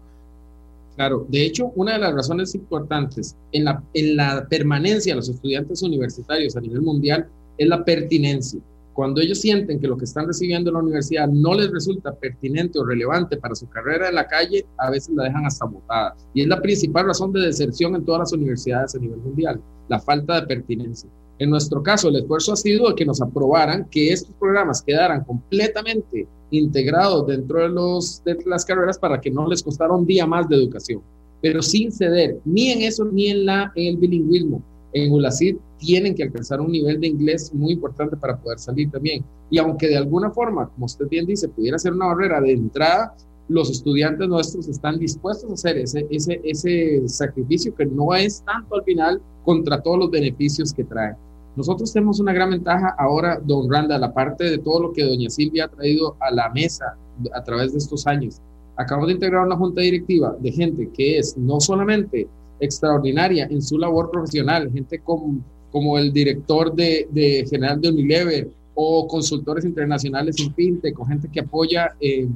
Claro, 0.96 1.26
de 1.28 1.44
hecho, 1.44 1.72
una 1.76 1.92
de 1.92 1.98
las 1.98 2.14
razones 2.14 2.54
importantes 2.54 3.36
en 3.52 3.64
la, 3.64 3.82
en 3.92 4.16
la 4.16 4.46
permanencia 4.48 5.12
de 5.12 5.16
los 5.16 5.28
estudiantes 5.28 5.82
universitarios 5.82 6.56
a 6.56 6.60
nivel 6.60 6.80
mundial 6.80 7.28
es 7.58 7.68
la 7.68 7.84
pertinencia. 7.84 8.60
Cuando 8.94 9.20
ellos 9.20 9.42
sienten 9.42 9.78
que 9.78 9.88
lo 9.88 9.98
que 9.98 10.06
están 10.06 10.26
recibiendo 10.26 10.70
en 10.70 10.74
la 10.74 10.82
universidad 10.82 11.28
no 11.28 11.52
les 11.52 11.70
resulta 11.70 12.14
pertinente 12.14 12.78
o 12.78 12.84
relevante 12.86 13.36
para 13.36 13.54
su 13.54 13.68
carrera 13.68 14.08
en 14.08 14.14
la 14.14 14.26
calle, 14.26 14.64
a 14.78 14.90
veces 14.90 15.14
la 15.14 15.24
dejan 15.24 15.44
hasta 15.44 15.66
botada. 15.66 16.16
Y 16.32 16.40
es 16.40 16.48
la 16.48 16.62
principal 16.62 17.04
razón 17.04 17.30
de 17.30 17.40
deserción 17.40 17.94
en 17.94 18.06
todas 18.06 18.20
las 18.20 18.32
universidades 18.32 18.94
a 18.94 18.98
nivel 18.98 19.18
mundial, 19.18 19.60
la 19.88 20.00
falta 20.00 20.40
de 20.40 20.46
pertinencia. 20.46 21.10
En 21.38 21.50
nuestro 21.50 21.82
caso, 21.82 22.08
el 22.08 22.16
esfuerzo 22.16 22.54
ha 22.54 22.56
sido 22.56 22.94
que 22.94 23.04
nos 23.04 23.20
aprobaran 23.20 23.86
que 23.90 24.14
estos 24.14 24.34
programas 24.36 24.80
quedaran 24.80 25.24
completamente 25.24 26.26
integrados 26.50 27.26
dentro 27.26 27.62
de, 27.62 27.68
los, 27.68 28.22
de 28.24 28.36
las 28.46 28.64
carreras 28.64 28.98
para 28.98 29.20
que 29.20 29.30
no 29.30 29.46
les 29.48 29.62
costara 29.62 29.92
un 29.92 30.06
día 30.06 30.26
más 30.26 30.48
de 30.48 30.56
educación, 30.56 31.02
pero 31.42 31.62
sin 31.62 31.92
ceder 31.92 32.38
ni 32.44 32.70
en 32.70 32.82
eso 32.82 33.04
ni 33.04 33.28
en, 33.28 33.46
la, 33.46 33.72
el 33.74 33.96
bilingüismo 33.96 34.62
en 34.92 35.12
ULACID 35.12 35.56
tienen 35.78 36.14
que 36.14 36.22
alcanzar 36.22 36.60
un 36.60 36.72
nivel 36.72 37.00
de 37.00 37.08
inglés 37.08 37.52
muy 37.52 37.72
importante 37.72 38.16
para 38.16 38.36
poder 38.36 38.58
salir 38.58 38.90
también. 38.90 39.24
Y 39.50 39.58
aunque 39.58 39.88
de 39.88 39.96
alguna 39.96 40.30
forma, 40.30 40.68
como 40.68 40.86
usted 40.86 41.06
bien 41.08 41.26
dice, 41.26 41.48
pudiera 41.48 41.78
ser 41.78 41.92
una 41.92 42.06
barrera 42.06 42.40
de 42.40 42.52
entrada, 42.52 43.14
los 43.48 43.70
estudiantes 43.70 44.28
nuestros 44.28 44.68
están 44.68 44.98
dispuestos 44.98 45.50
a 45.50 45.54
hacer 45.54 45.78
ese, 45.78 46.06
ese, 46.10 46.40
ese 46.42 47.08
sacrificio 47.08 47.74
que 47.74 47.86
no 47.86 48.14
es 48.14 48.42
tanto 48.44 48.74
al 48.74 48.84
final 48.84 49.20
contra 49.44 49.80
todos 49.80 49.98
los 49.98 50.10
beneficios 50.10 50.72
que 50.72 50.84
trae. 50.84 51.14
Nosotros 51.56 51.90
tenemos 51.92 52.20
una 52.20 52.34
gran 52.34 52.50
ventaja 52.50 52.94
ahora, 52.98 53.40
don 53.42 53.70
Randa, 53.70 53.98
la 53.98 54.12
parte 54.12 54.44
de 54.44 54.58
todo 54.58 54.82
lo 54.82 54.92
que 54.92 55.02
doña 55.02 55.30
Silvia 55.30 55.64
ha 55.64 55.68
traído 55.68 56.14
a 56.20 56.30
la 56.30 56.50
mesa 56.50 56.96
a 57.34 57.42
través 57.42 57.72
de 57.72 57.78
estos 57.78 58.06
años. 58.06 58.40
Acabamos 58.76 59.08
de 59.08 59.14
integrar 59.14 59.46
una 59.46 59.56
junta 59.56 59.80
directiva 59.80 60.36
de 60.38 60.52
gente 60.52 60.90
que 60.92 61.18
es 61.18 61.36
no 61.36 61.58
solamente 61.58 62.28
extraordinaria 62.60 63.46
en 63.50 63.62
su 63.62 63.78
labor 63.78 64.10
profesional, 64.10 64.70
gente 64.70 64.98
como, 64.98 65.40
como 65.72 65.98
el 65.98 66.12
director 66.12 66.74
de, 66.74 67.08
de 67.10 67.46
general 67.48 67.80
de 67.80 67.88
Unilever 67.88 68.50
o 68.74 69.08
consultores 69.08 69.64
internacionales 69.64 70.36
en 70.38 70.54
FinTech, 70.54 70.94
con 70.94 71.08
gente 71.08 71.28
que 71.32 71.40
apoya, 71.40 71.96
eh, 71.98 72.28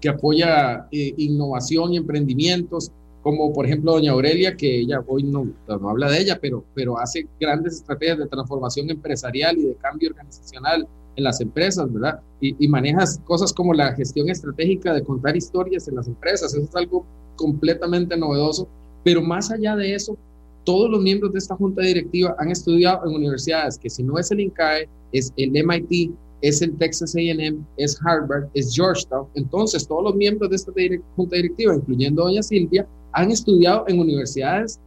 que 0.00 0.08
apoya 0.08 0.86
eh, 0.90 1.12
innovación 1.18 1.92
y 1.92 1.98
emprendimientos, 1.98 2.90
como 3.22 3.52
por 3.52 3.66
ejemplo 3.66 3.92
doña 3.92 4.12
Aurelia, 4.12 4.56
que 4.56 4.80
ella 4.80 5.02
hoy 5.06 5.22
no, 5.22 5.48
no 5.68 5.88
habla 5.88 6.10
de 6.10 6.20
ella, 6.20 6.38
pero, 6.40 6.64
pero 6.74 6.98
hace 6.98 7.26
grandes 7.40 7.74
estrategias 7.74 8.18
de 8.18 8.26
transformación 8.26 8.90
empresarial 8.90 9.56
y 9.58 9.66
de 9.66 9.74
cambio 9.76 10.10
organizacional 10.10 10.86
en 11.14 11.24
las 11.24 11.40
empresas, 11.40 11.92
¿verdad? 11.92 12.20
Y, 12.40 12.56
y 12.64 12.68
manejas 12.68 13.20
cosas 13.24 13.52
como 13.52 13.74
la 13.74 13.92
gestión 13.94 14.28
estratégica 14.28 14.92
de 14.92 15.02
contar 15.02 15.36
historias 15.36 15.86
en 15.88 15.96
las 15.96 16.08
empresas, 16.08 16.54
eso 16.54 16.64
es 16.64 16.74
algo 16.74 17.04
completamente 17.36 18.16
novedoso 18.16 18.68
pero 19.04 19.22
más 19.22 19.50
allá 19.50 19.76
de 19.76 19.94
eso, 19.94 20.16
todos 20.64 20.90
los 20.90 21.02
miembros 21.02 21.32
de 21.32 21.38
esta 21.38 21.56
junta 21.56 21.82
directiva 21.82 22.36
han 22.38 22.50
estudiado 22.50 23.06
en 23.06 23.16
universidades 23.16 23.78
que 23.78 23.90
si 23.90 24.02
no 24.02 24.18
es 24.18 24.30
el 24.30 24.40
INCAE, 24.40 24.88
es 25.12 25.32
el 25.36 25.50
MIT, 25.50 26.12
es 26.40 26.62
el 26.62 26.76
Texas 26.78 27.14
AM, 27.16 27.64
es 27.76 27.98
Harvard, 28.04 28.48
es 28.54 28.74
Georgetown. 28.74 29.26
Entonces, 29.34 29.86
todos 29.86 30.04
los 30.04 30.14
miembros 30.14 30.50
de 30.50 30.56
esta 30.56 30.72
junta 31.16 31.36
directiva, 31.36 31.74
incluyendo 31.74 32.24
doña 32.24 32.42
Silvia, 32.42 32.86
han 33.12 33.30
estudiado 33.30 33.84
en 33.88 34.00
universidades 34.00 34.80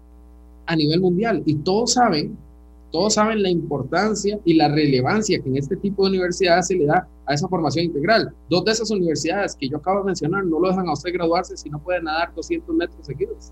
a 0.66 0.76
nivel 0.76 1.02
mundial 1.02 1.44
y 1.46 1.56
todos 1.56 1.94
saben, 1.94 2.38
todos 2.92 3.16
saben 3.16 3.44
la 3.44 3.50
importancia 3.50 4.40
y 4.46 4.54
la 4.54 4.68
relevancia 4.68 5.40
que 5.40 5.50
en 5.50 5.58
este 5.58 5.76
tipo 5.76 6.04
de 6.04 6.12
universidades 6.12 6.68
se 6.68 6.76
le 6.76 6.86
da 6.86 7.08
a 7.26 7.34
esa 7.34 7.48
formación 7.48 7.86
integral. 7.86 8.34
Dos 8.50 8.66
de 8.66 8.72
esas 8.72 8.90
universidades 8.92 9.56
que 9.56 9.70
yo 9.70 9.78
acabo 9.78 10.00
de 10.00 10.06
mencionar 10.06 10.46
no 10.46 10.60
lo 10.60 10.70
dejan 10.70 10.88
a 10.88 10.94
usted 10.94 11.14
graduarse 11.14 11.58
si 11.58 11.70
no 11.70 11.80
puede 11.80 12.02
nadar 12.02 12.34
200 12.34 12.76
metros 12.76 13.06
seguidos 13.06 13.52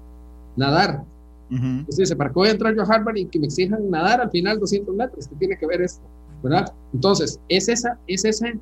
nadar. 0.55 1.03
Entonces 1.49 1.97
dice, 1.97 2.15
¿para 2.15 2.31
qué 2.31 2.35
voy 2.35 2.47
a 2.47 2.51
entrar 2.51 2.75
yo 2.75 2.81
a 2.81 2.85
Harvard 2.85 3.15
y 3.15 3.25
que 3.25 3.37
me 3.37 3.45
exijan 3.45 3.89
nadar 3.89 4.21
al 4.21 4.31
final 4.31 4.59
200 4.59 4.95
metros? 4.95 5.27
¿Qué 5.27 5.35
tiene 5.35 5.57
que 5.57 5.67
ver 5.67 5.81
esto? 5.81 6.01
¿Verdad? 6.41 6.73
Entonces, 6.93 7.39
es 7.47 7.69
esa, 7.69 7.99
es 8.07 8.25
ese, 8.25 8.57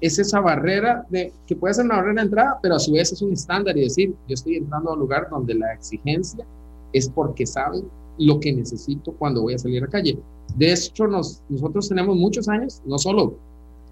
es 0.00 0.18
esa 0.18 0.40
barrera 0.40 1.04
de, 1.10 1.32
que 1.46 1.56
puede 1.56 1.74
ser 1.74 1.84
una 1.84 1.96
barrera 1.96 2.22
de 2.22 2.26
entrada, 2.26 2.58
pero 2.62 2.76
a 2.76 2.78
su 2.78 2.92
vez 2.92 3.12
es 3.12 3.22
un 3.22 3.32
estándar 3.32 3.76
y 3.76 3.82
decir, 3.82 4.14
yo 4.28 4.34
estoy 4.34 4.56
entrando 4.56 4.90
a 4.90 4.94
un 4.94 5.00
lugar 5.00 5.28
donde 5.30 5.54
la 5.54 5.72
exigencia 5.72 6.44
es 6.92 7.08
porque 7.08 7.46
saben 7.46 7.84
lo 8.18 8.40
que 8.40 8.52
necesito 8.52 9.12
cuando 9.12 9.42
voy 9.42 9.54
a 9.54 9.58
salir 9.58 9.82
a 9.82 9.86
la 9.86 9.92
calle. 9.92 10.18
De 10.56 10.72
hecho, 10.72 11.06
nos, 11.06 11.42
nosotros 11.48 11.88
tenemos 11.88 12.16
muchos 12.16 12.48
años, 12.48 12.80
no 12.86 12.98
solo, 12.98 13.36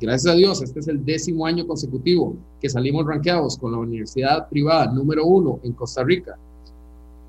gracias 0.01 0.33
a 0.33 0.37
Dios, 0.37 0.63
este 0.63 0.81
es 0.81 0.89
el 0.89 1.05
décimo 1.05 1.47
año 1.47 1.67
consecutivo 1.67 2.37
que 2.61 2.69
salimos 2.69 3.07
rankeados 3.07 3.57
con 3.57 3.73
la 3.73 3.79
universidad 3.79 4.49
privada 4.49 4.93
número 4.93 5.25
uno 5.27 5.61
en 5.63 5.73
Costa 5.73 6.05
Rica 6.05 6.37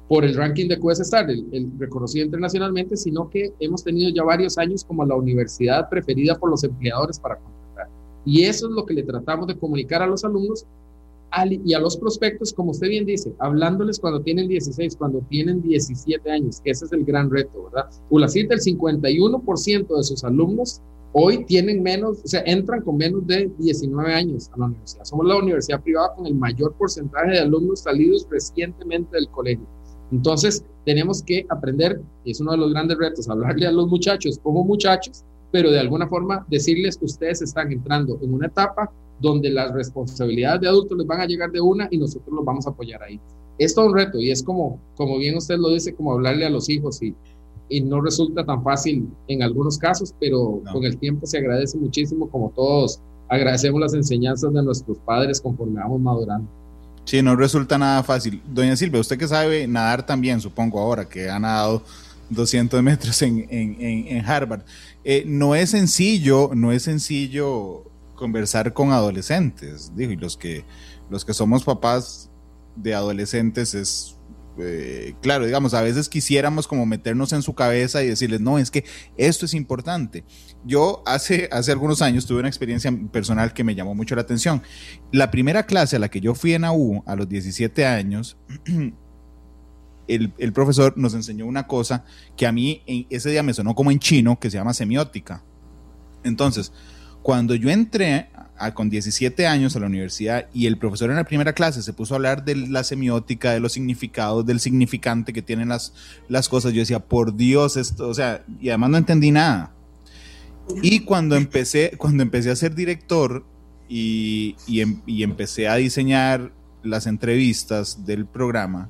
por 0.07 0.23
el 0.23 0.36
ranking 0.36 0.67
de 0.69 0.80
QS 0.80 1.01
Star, 1.01 1.30
el, 1.30 1.71
reconocido 1.78 2.25
internacionalmente, 2.25 2.95
sino 2.95 3.30
que 3.30 3.53
hemos 3.59 3.84
tenido 3.84 4.09
ya 4.09 4.23
varios 4.23 4.57
años 4.57 4.84
como 4.86 5.05
la 5.05 5.15
universidad 5.15 5.89
preferida 5.89 6.36
por 6.36 6.49
los 6.49 6.63
empleadores 6.63 7.19
para. 7.19 7.39
Y 8.28 8.43
eso 8.43 8.67
es 8.67 8.73
lo 8.73 8.86
que 8.86 8.93
le 8.93 9.03
tratamos 9.03 9.47
de 9.47 9.57
comunicar 9.57 10.01
a 10.01 10.07
los 10.07 10.25
alumnos 10.25 10.65
y 11.63 11.73
a 11.73 11.80
los 11.80 11.95
prospectos, 11.95 12.51
como 12.51 12.71
usted 12.71 12.89
bien 12.89 13.05
dice, 13.05 13.34
hablándoles 13.39 13.99
cuando 13.99 14.21
tienen 14.21 14.49
16, 14.49 14.97
cuando 14.97 15.19
tienen 15.30 15.61
17 15.61 16.30
años, 16.30 16.59
que 16.61 16.71
ese 16.71 16.86
es 16.86 16.91
el 16.91 17.05
gran 17.05 17.30
reto, 17.30 17.63
¿verdad? 17.63 17.89
ULACIT, 18.09 18.51
el 18.51 18.59
51% 18.59 19.97
de 19.97 20.03
sus 20.03 20.23
alumnos 20.25 20.82
hoy 21.13 21.45
tienen 21.45 21.82
menos, 21.82 22.19
o 22.23 22.28
sea, 22.28 22.43
entran 22.45 22.82
con 22.82 22.97
menos 22.97 23.25
de 23.28 23.49
19 23.59 24.13
años 24.13 24.49
a 24.53 24.59
la 24.59 24.65
universidad. 24.65 25.05
Somos 25.05 25.25
la 25.25 25.38
universidad 25.38 25.82
privada 25.82 26.13
con 26.15 26.28
el 26.28 26.36
mayor 26.36 26.73
porcentaje 26.73 27.32
de 27.32 27.39
alumnos 27.39 27.80
salidos 27.82 28.28
recientemente 28.30 29.15
del 29.15 29.30
colegio. 29.30 29.65
Entonces, 30.11 30.65
tenemos 30.86 31.23
que 31.23 31.45
aprender, 31.49 32.01
y 32.25 32.32
es 32.32 32.41
uno 32.41 32.51
de 32.51 32.57
los 32.57 32.71
grandes 32.71 32.97
retos, 32.97 33.30
hablarle 33.30 33.67
a 33.67 33.71
los 33.71 33.88
muchachos 33.88 34.38
como 34.43 34.65
muchachos, 34.65 35.23
pero 35.52 35.72
de 35.72 35.80
alguna 35.80 36.08
forma 36.08 36.45
decirles 36.50 36.98
que 36.98 37.06
ustedes 37.06 37.41
están 37.41 37.72
entrando 37.72 38.20
en 38.22 38.34
una 38.34 38.48
etapa 38.48 38.91
donde 39.20 39.50
las 39.50 39.72
responsabilidades 39.74 40.62
de 40.62 40.68
adultos 40.68 40.98
les 40.98 41.08
van 41.08 41.22
a 41.22 41.26
llegar 41.26 41.52
de 41.52 41.62
una 41.62 41.88
y 41.89 41.98
nosotros 41.98 42.34
los 42.36 42.45
vamos 42.45 42.68
a 42.68 42.72
apoyar 42.72 43.02
ahí. 43.04 43.20
Es 43.58 43.74
todo 43.74 43.88
un 43.88 43.95
reto 43.95 44.20
y 44.20 44.30
es 44.30 44.43
como, 44.43 44.80
como 44.95 45.18
bien 45.18 45.36
usted 45.36 45.58
lo 45.58 45.70
dice, 45.70 45.95
como 45.95 46.14
hablarle 46.14 46.45
a 46.45 46.50
los 46.50 46.70
hijos 46.70 47.02
y, 47.02 47.16
y 47.70 47.82
no 47.82 48.02
resulta 48.02 48.45
tan 48.45 48.64
fácil 48.64 49.10
en 49.28 49.41
algunos 49.41 49.78
casos, 49.78 50.14
pero 50.20 50.62
con 50.72 50.84
el 50.84 50.98
tiempo 50.98 51.26
se 51.26 51.39
agradece 51.39 51.78
muchísimo 51.78 52.30
como 52.30 52.52
todos 52.56 53.02
agradecemos 53.30 53.82
las 53.82 53.93
enseñanzas 53.93 54.54
de 54.54 54.64
nuestros 54.64 54.98
padres 55.00 55.41
conforme 55.41 55.82
vamos 55.82 56.00
madurando. 56.00 56.50
Sí, 57.06 57.22
no 57.22 57.36
resulta 57.36 57.78
nada 57.78 58.04
fácil. 58.04 58.41
Doña 58.45 58.76
Silvia, 58.76 59.00
usted 59.00 59.18
que 59.18 59.28
sabe 59.28 59.68
nadar 59.68 60.06
también, 60.06 60.41
supongo 60.41 60.80
ahora, 60.80 61.08
que 61.08 61.30
ha 61.30 61.39
nadado 61.39 61.82
200 62.30 62.84
metros 62.84 63.22
en, 63.22 63.45
en, 63.50 64.08
en 64.08 64.26
Harvard. 64.26 64.62
Eh, 65.10 65.24
no 65.26 65.55
es 65.55 65.70
sencillo, 65.70 66.51
no 66.53 66.74
es 66.74 66.84
sencillo 66.84 67.89
conversar 68.14 68.74
con 68.74 68.91
adolescentes, 68.91 69.93
digo, 69.95 70.12
y 70.12 70.18
los 70.18 70.36
que, 70.36 70.66
los 71.10 71.24
que 71.24 71.34
somos 71.34 71.64
papás 71.64 72.30
de 72.76 72.93
adolescentes 72.93 73.74
es, 73.74 74.18
eh, 74.58 75.16
claro, 75.22 75.45
digamos, 75.45 75.74
a 75.74 75.82
veces 75.82 76.10
quisiéramos 76.10 76.68
como 76.68 76.86
meternos 76.86 77.32
en 77.32 77.41
su 77.41 77.55
cabeza 77.55 78.03
y 78.03 78.08
decirles, 78.08 78.41
no, 78.41 78.60
es 78.60 78.70
que 78.70 78.84
esto 79.16 79.45
es 79.45 79.53
importante. 79.53 80.26
Yo 80.66 81.03
hace, 81.05 81.47
hace 81.53 81.72
algunos 81.72 82.01
años 82.01 82.26
tuve 82.26 82.39
una 82.39 82.49
experiencia 82.49 82.91
personal 83.10 83.53
que 83.53 83.64
me 83.64 83.76
llamó 83.76 83.95
mucho 83.95 84.14
la 84.14 84.24
atención. 84.24 84.62
La 85.14 85.32
primera 85.32 85.66
clase 85.66 85.95
a 85.95 85.99
la 85.99 86.10
que 86.10 86.20
yo 86.20 86.36
fui 86.36 86.53
en 86.53 86.66
AU 86.66 87.03
a 87.05 87.16
los 87.16 87.30
17 87.30 87.86
años, 87.86 88.36
el, 90.08 90.53
profesor 90.53 90.93
nos 90.97 91.14
enseñó 91.14 91.45
una 91.45 91.68
cosa 91.68 92.05
que 92.36 92.47
a 92.47 92.51
mí 92.51 92.82
ese 93.10 93.30
día 93.30 93.43
me 93.43 93.53
sonó 93.53 93.76
como 93.76 93.91
en 93.91 93.99
chino, 93.99 94.39
que 94.39 94.49
se 94.49 94.58
llama 94.58 94.74
semiótica. 94.74 95.43
Entonces, 96.24 96.72
cuando 97.22 97.55
yo 97.55 97.70
entré 97.70 98.30
con 98.74 98.89
17 98.89 99.45
años 99.45 99.76
a 99.76 99.80
la 99.80 99.86
universidad 99.86 100.47
y 100.53 100.66
el 100.66 100.78
profesor 100.78 101.10
en 101.10 101.18
la 101.18 101.24
primera 101.24 101.53
clase 101.53 101.84
se 101.84 101.93
puso 101.93 102.14
a 102.14 102.18
hablar 102.18 102.43
de 102.43 102.55
la 102.55 102.84
semiótica, 102.84 103.51
de 103.51 103.60
los 103.60 103.74
significados, 103.74 104.45
del 104.45 104.60
significante 104.60 105.34
que 105.34 105.41
tienen 105.41 105.70
las, 105.70 105.91
cosas, 106.49 106.74
yo 106.74 106.80
decía, 106.80 106.99
por 106.99 107.36
Dios, 107.36 107.78
esto, 107.78 108.08
o 108.08 108.14
sea, 108.14 108.43
y 108.60 108.70
además 108.70 108.89
no 108.89 108.97
entendí 108.97 109.32
nada. 109.32 109.74
Y 110.82 111.01
cuando 111.01 111.36
empecé, 111.36 111.93
cuando 111.97 112.24
empecé 112.24 112.49
a 112.49 112.55
ser 112.55 112.76
director 112.76 113.45
y, 113.88 114.55
em, 114.68 115.01
y 115.05 115.24
empecé 115.24 115.68
a 115.68 115.76
diseñar 115.76 116.51
las 116.84 117.08
entrevistas 117.08 118.05
del 118.05 118.26
programa, 118.26 118.89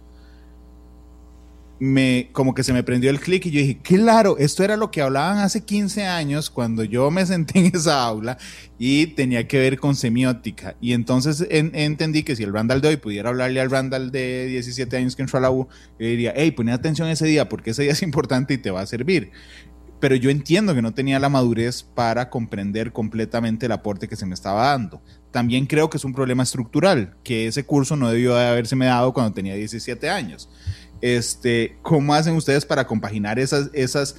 me, 1.79 2.29
como 2.31 2.53
que 2.53 2.63
se 2.63 2.73
me 2.73 2.83
prendió 2.83 3.09
el 3.09 3.19
clic 3.19 3.45
y 3.45 3.51
yo 3.51 3.59
dije, 3.59 3.77
claro, 3.81 4.37
esto 4.37 4.63
era 4.63 4.77
lo 4.77 4.89
que 4.89 5.01
hablaban 5.01 5.37
hace 5.37 5.63
15 5.63 6.05
años 6.05 6.49
cuando 6.49 6.83
yo 6.83 7.11
me 7.11 7.25
senté 7.25 7.59
en 7.59 7.75
esa 7.75 8.03
aula 8.03 8.37
y 8.79 9.07
tenía 9.07 9.47
que 9.47 9.59
ver 9.59 9.79
con 9.79 9.95
semiótica. 9.95 10.75
Y 10.81 10.93
entonces 10.93 11.45
entendí 11.49 12.23
que 12.23 12.35
si 12.35 12.43
el 12.43 12.53
Randall 12.53 12.81
de 12.81 12.89
hoy 12.89 12.97
pudiera 12.97 13.29
hablarle 13.29 13.61
al 13.61 13.69
Randall 13.69 14.11
de 14.11 14.47
17 14.47 14.97
años 14.97 15.15
que 15.15 15.21
entró 15.21 15.37
a 15.37 15.41
la 15.41 15.51
U, 15.51 15.67
yo 15.99 16.07
diría, 16.07 16.33
hey, 16.35 16.51
pon 16.51 16.69
atención 16.69 17.07
ese 17.09 17.25
día 17.25 17.47
porque 17.47 17.71
ese 17.71 17.83
día 17.83 17.91
es 17.91 18.01
importante 18.01 18.55
y 18.55 18.57
te 18.57 18.71
va 18.71 18.81
a 18.81 18.87
servir. 18.87 19.31
Pero 19.99 20.15
yo 20.15 20.29
entiendo 20.29 20.75
que 20.75 20.83
no 20.83 20.93
tenía 20.93 21.19
la 21.19 21.29
madurez 21.29 21.81
para 21.81 22.29
comprender 22.29 22.91
completamente 22.91 23.65
el 23.65 23.71
aporte 23.71 24.07
que 24.07 24.15
se 24.15 24.27
me 24.27 24.35
estaba 24.35 24.67
dando. 24.67 25.01
También 25.31 25.65
creo 25.65 25.89
que 25.89 25.97
es 25.97 26.05
un 26.05 26.13
problema 26.13 26.43
estructural, 26.43 27.15
que 27.23 27.47
ese 27.47 27.65
curso 27.65 27.95
no 27.95 28.09
debió 28.09 28.35
de 28.35 28.47
haberse 28.47 28.75
me 28.75 28.85
dado 28.85 29.11
cuando 29.11 29.33
tenía 29.33 29.55
17 29.55 30.07
años. 30.09 30.49
Este, 31.01 31.77
¿Cómo 31.81 32.13
hacen 32.13 32.35
ustedes 32.35 32.65
para 32.65 32.87
compaginar 32.87 33.39
esas, 33.39 33.69
esas 33.73 34.15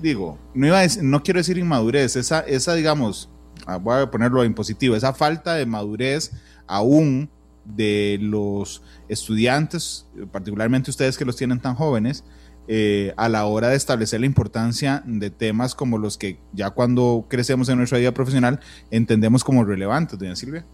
digo, 0.00 0.38
no, 0.54 0.66
iba 0.66 0.80
no 1.02 1.22
quiero 1.22 1.38
decir 1.38 1.58
inmadurez, 1.58 2.16
esa, 2.16 2.40
esa, 2.40 2.74
digamos, 2.74 3.28
ah, 3.66 3.76
voy 3.76 4.02
a 4.02 4.10
ponerlo 4.10 4.44
en 4.44 4.54
positivo, 4.54 4.96
esa 4.96 5.12
falta 5.12 5.54
de 5.54 5.66
madurez 5.66 6.32
aún 6.66 7.30
de 7.64 8.18
los 8.20 8.82
estudiantes, 9.08 10.06
particularmente 10.30 10.90
ustedes 10.90 11.16
que 11.16 11.24
los 11.24 11.36
tienen 11.36 11.60
tan 11.60 11.74
jóvenes, 11.74 12.24
eh, 12.68 13.12
a 13.16 13.28
la 13.28 13.44
hora 13.46 13.68
de 13.68 13.76
establecer 13.76 14.20
la 14.20 14.26
importancia 14.26 15.02
de 15.06 15.30
temas 15.30 15.76
como 15.76 15.98
los 15.98 16.18
que 16.18 16.40
ya 16.52 16.70
cuando 16.70 17.26
crecemos 17.28 17.68
en 17.68 17.78
nuestra 17.78 17.98
vida 17.98 18.12
profesional 18.12 18.58
entendemos 18.90 19.44
como 19.44 19.64
relevantes, 19.64 20.18
doña 20.18 20.34
Silvia. 20.34 20.64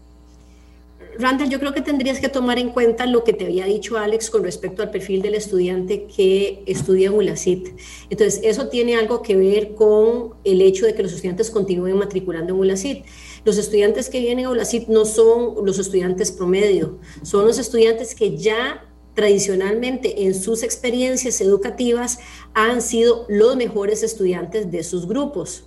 Randall, 1.19 1.49
yo 1.49 1.59
creo 1.59 1.73
que 1.73 1.81
tendrías 1.81 2.19
que 2.19 2.29
tomar 2.29 2.57
en 2.59 2.69
cuenta 2.69 3.05
lo 3.05 3.23
que 3.23 3.33
te 3.33 3.45
había 3.45 3.65
dicho 3.65 3.97
Alex 3.97 4.29
con 4.29 4.43
respecto 4.43 4.81
al 4.81 4.91
perfil 4.91 5.21
del 5.21 5.35
estudiante 5.35 6.05
que 6.05 6.63
estudia 6.65 7.07
en 7.07 7.13
ULACIT. 7.13 7.69
Entonces, 8.09 8.41
eso 8.43 8.67
tiene 8.69 8.95
algo 8.95 9.21
que 9.21 9.35
ver 9.35 9.75
con 9.75 10.35
el 10.43 10.61
hecho 10.61 10.85
de 10.85 10.93
que 10.93 11.03
los 11.03 11.13
estudiantes 11.13 11.51
continúen 11.51 11.97
matriculando 11.97 12.53
en 12.53 12.59
ULACIT. 12.59 13.05
Los 13.45 13.57
estudiantes 13.57 14.09
que 14.09 14.19
vienen 14.19 14.45
a 14.45 14.49
ULACIT 14.49 14.87
no 14.87 15.05
son 15.05 15.65
los 15.65 15.79
estudiantes 15.79 16.31
promedio, 16.31 16.99
son 17.21 17.45
los 17.45 17.59
estudiantes 17.59 18.15
que 18.15 18.37
ya 18.37 18.89
tradicionalmente 19.13 20.23
en 20.23 20.33
sus 20.33 20.63
experiencias 20.63 21.39
educativas 21.41 22.19
han 22.53 22.81
sido 22.81 23.25
los 23.29 23.55
mejores 23.55 24.01
estudiantes 24.01 24.71
de 24.71 24.83
sus 24.83 25.07
grupos. 25.07 25.65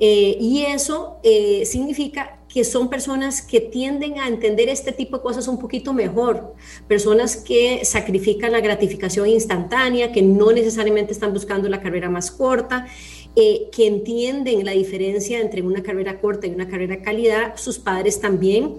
Eh, 0.00 0.36
y 0.40 0.62
eso 0.62 1.18
eh, 1.22 1.64
significa 1.66 2.43
que 2.54 2.62
son 2.62 2.88
personas 2.88 3.42
que 3.42 3.60
tienden 3.60 4.20
a 4.20 4.28
entender 4.28 4.68
este 4.68 4.92
tipo 4.92 5.16
de 5.16 5.24
cosas 5.24 5.48
un 5.48 5.58
poquito 5.58 5.92
mejor, 5.92 6.54
personas 6.86 7.36
que 7.36 7.84
sacrifican 7.84 8.52
la 8.52 8.60
gratificación 8.60 9.26
instantánea, 9.26 10.12
que 10.12 10.22
no 10.22 10.52
necesariamente 10.52 11.12
están 11.12 11.32
buscando 11.32 11.68
la 11.68 11.82
carrera 11.82 12.08
más 12.08 12.30
corta, 12.30 12.86
eh, 13.34 13.68
que 13.72 13.88
entienden 13.88 14.64
la 14.64 14.70
diferencia 14.70 15.40
entre 15.40 15.62
una 15.62 15.82
carrera 15.82 16.20
corta 16.20 16.46
y 16.46 16.50
una 16.50 16.68
carrera 16.68 17.02
calidad. 17.02 17.56
Sus 17.56 17.80
padres 17.80 18.20
también 18.20 18.76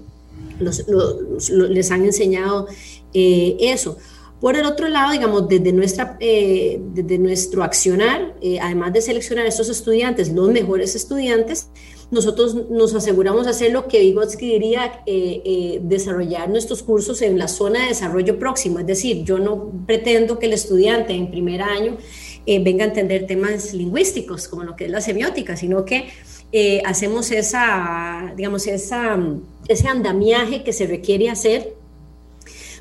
les 0.58 1.92
han 1.92 2.06
enseñado 2.06 2.68
eso. 3.14 3.98
Por 4.40 4.56
el 4.56 4.66
otro 4.66 4.88
lado, 4.90 5.12
digamos, 5.12 5.48
desde, 5.48 5.72
nuestra, 5.72 6.18
eh, 6.20 6.80
desde 6.94 7.18
nuestro 7.18 7.64
accionar, 7.64 8.36
eh, 8.42 8.60
además 8.62 8.94
de 8.94 9.02
seleccionar 9.02 9.46
a 9.46 9.50
estos 9.50 9.70
estudiantes, 9.70 10.32
los 10.32 10.50
mejores 10.50 10.94
estudiantes, 10.96 11.70
nosotros 12.12 12.56
nos 12.70 12.94
aseguramos 12.94 13.48
hacer 13.48 13.72
lo 13.72 13.88
que 13.88 14.00
Vygotsky 14.00 14.54
diría, 14.54 15.04
eh, 15.06 15.80
desarrollar 15.82 16.50
nuestros 16.50 16.84
cursos 16.84 17.22
en 17.22 17.38
la 17.38 17.48
zona 17.48 17.82
de 17.82 17.88
desarrollo 17.90 18.38
próximo. 18.40 18.80
Es 18.80 18.88
decir, 18.88 19.24
yo 19.24 19.40
no 19.40 19.72
pretendo 19.86 20.40
que 20.40 20.46
el 20.46 20.54
estudiante 20.54 21.14
en 21.14 21.30
primer 21.30 21.62
año 21.62 21.98
venga 22.46 22.86
a 22.86 22.88
entender 22.90 23.26
temas 23.26 23.74
lingüísticos, 23.74 24.48
como 24.48 24.64
lo 24.64 24.76
que 24.76 24.86
es 24.86 24.92
la 24.92 25.02
semiótica, 25.02 25.58
sino 25.58 25.84
que 25.84 26.10
hacemos 26.86 27.32
esa, 27.32 28.34
digamos, 28.38 28.68
esa, 28.68 29.18
ese 29.68 29.88
andamiaje 29.88 30.64
que 30.64 30.72
se 30.72 30.86
requiere 30.86 31.30
hacer 31.30 31.74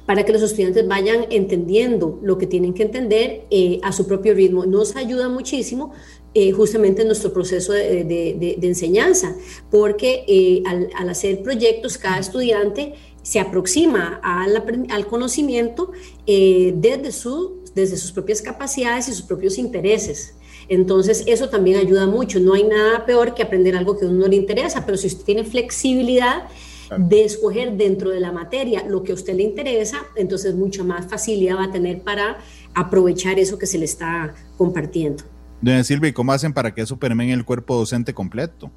para 0.07 0.25
que 0.25 0.33
los 0.33 0.43
estudiantes 0.43 0.87
vayan 0.87 1.27
entendiendo 1.31 2.19
lo 2.23 2.37
que 2.39 2.47
tienen 2.47 2.75
que 2.75 2.83
entender 2.83 3.43
eh, 3.51 3.81
a 3.83 3.93
su 3.93 4.07
propio 4.07 4.35
ritmo. 4.35 4.67
Nos 4.67 4.97
ayuda 4.97 5.29
muchísimo 5.29 5.93
eh, 6.35 6.53
justamente 6.53 7.03
en 7.03 7.09
nuestro 7.09 7.33
proceso 7.33 7.73
de, 7.73 8.59
enseñanza, 8.63 9.35
porque 9.71 10.25
eh, 10.27 10.63
al, 10.67 11.09
hacer 11.09 11.43
proyectos, 11.43 11.97
cada 11.97 12.19
estudiante 12.19 12.95
se 13.23 13.41
aproxima 13.41 14.21
al, 14.23 15.07
conocimiento 15.07 15.93
desde, 16.27 17.13
su, 17.13 17.63
desde 17.75 17.97
sus 17.97 18.13
propias 18.13 18.43
capacidades 18.43 19.09
y 19.09 19.13
sus 19.13 19.23
propios 19.23 19.57
intereses. 19.57 20.35
Entonces, 20.69 21.25
eso 21.27 21.49
también 21.49 21.79
ayuda 21.79 22.07
mucho. 22.07 22.41
No 22.41 22.55
hay 22.55 22.65
nada 22.65 23.07
peor 23.07 23.35
que 23.35 23.43
aprender 23.43 23.77
algo 23.77 23.99
que 23.99 24.05
a 24.05 24.09
uno 24.09 24.21
no 24.21 24.29
le 24.29 24.37
interesa, 24.37 24.85
pero 24.85 24.99
si 24.99 25.07
usted 25.07 25.25
tiene 25.25 25.45
flexibilidad, 25.45 26.45
de 26.99 27.25
escoger 27.25 27.73
dentro 27.73 28.11
de 28.11 28.21
la 28.21 28.33
materia 28.33 28.85
lo 28.87 29.03
que 29.03 29.13
a 29.13 29.15
usted 29.15 29.35
le 29.35 29.43
interesa, 29.43 30.05
entonces 30.17 30.55
mucha 30.55 30.85
más 30.85 31.07
facilidad 31.07 31.57
va 31.57 31.65
a 31.65 31.73
tener 31.73 32.03
para 32.03 32.39
aprovechar 32.75 33.39
eso 33.39 33.59
que 33.59 33.67
se 33.67 33.79
le 33.79 33.85
está 33.85 34.35
compartiendo. 34.57 35.25
Doña 35.61 35.85
Silvia, 35.85 36.11
¿y 36.11 36.13
cómo 36.13 36.33
hacen 36.33 36.53
para 36.53 36.75
que 36.75 36.83
eso 36.83 36.99
permee 36.99 37.33
el 37.33 37.45
cuerpo 37.45 37.77
docente 37.77 38.13
completo? 38.13 38.71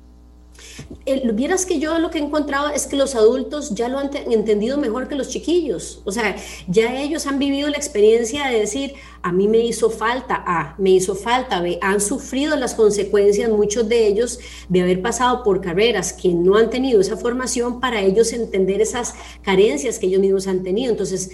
El, 1.06 1.32
vieras 1.34 1.66
que 1.66 1.80
yo 1.80 1.98
lo 2.00 2.10
que 2.10 2.20
he 2.20 2.22
encontrado 2.22 2.70
es 2.70 2.88
que 2.88 2.96
los 2.96 3.16
adultos 3.16 3.74
ya 3.74 3.88
lo 3.88 4.00
han 4.00 4.10
entendido 4.32 4.78
mejor 4.78 5.08
que 5.08 5.16
los 5.16 5.30
chiquillos. 5.30 6.02
O 6.06 6.12
sea, 6.12 6.36
ya 6.68 7.02
ellos 7.02 7.26
han 7.28 7.40
vivido 7.40 7.70
la 7.70 7.78
experiencia 7.78 8.48
de 8.48 8.60
decir, 8.60 8.94
a 9.22 9.32
mí 9.32 9.48
me 9.48 9.60
hizo 9.60 9.90
falta 9.90 10.44
A, 10.46 10.76
me 10.78 10.92
hizo 10.92 11.16
falta 11.16 11.62
B. 11.62 11.80
Han 11.82 12.02
sufrido 12.02 12.56
las 12.56 12.76
consecuencias, 12.76 13.50
muchos 13.50 13.88
de 13.88 14.08
ellos, 14.08 14.40
de 14.70 14.82
haber 14.82 15.02
pasado 15.02 15.44
por 15.44 15.62
carreras 15.62 16.14
que 16.14 16.30
no 16.30 16.58
han 16.58 16.70
tenido 16.70 17.02
esa 17.02 17.18
formación 17.18 17.80
para 17.80 18.02
ellos 18.02 18.34
entender 18.34 18.82
esas 18.82 19.16
carencias 19.42 20.00
que 20.00 20.08
ellos 20.08 20.22
mismos 20.22 20.48
han 20.48 20.64
tenido. 20.64 20.92
Entonces, 20.92 21.32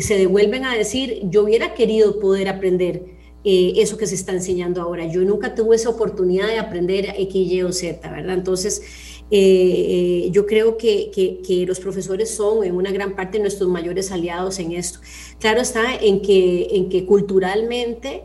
se 0.00 0.18
devuelven 0.18 0.64
a 0.64 0.74
decir, 0.74 1.20
yo 1.24 1.44
hubiera 1.44 1.74
querido 1.74 2.18
poder 2.18 2.48
aprender 2.48 3.21
eh, 3.44 3.72
eso 3.76 3.96
que 3.96 4.06
se 4.06 4.14
está 4.14 4.32
enseñando 4.32 4.80
ahora. 4.80 5.04
Yo 5.06 5.22
nunca 5.22 5.54
tuve 5.54 5.74
esa 5.74 5.88
oportunidad 5.88 6.46
de 6.46 6.58
aprender 6.58 7.14
X, 7.18 7.34
Y 7.34 7.62
o 7.62 7.72
Z, 7.72 8.08
¿verdad? 8.08 8.34
Entonces, 8.34 8.82
eh, 9.30 10.26
eh, 10.26 10.28
yo 10.30 10.46
creo 10.46 10.76
que, 10.76 11.10
que, 11.12 11.66
los 11.66 11.80
profesores 11.80 12.30
son 12.30 12.64
en 12.64 12.76
una 12.76 12.92
gran 12.92 13.16
parte 13.16 13.40
nuestros 13.40 13.68
mayores 13.68 14.12
aliados 14.12 14.60
en 14.60 14.72
esto. 14.72 15.00
Claro 15.40 15.60
está 15.60 15.94
en 15.94 16.22
que, 16.22 16.68
en 16.72 16.88
que 16.88 17.04
culturalmente 17.04 18.24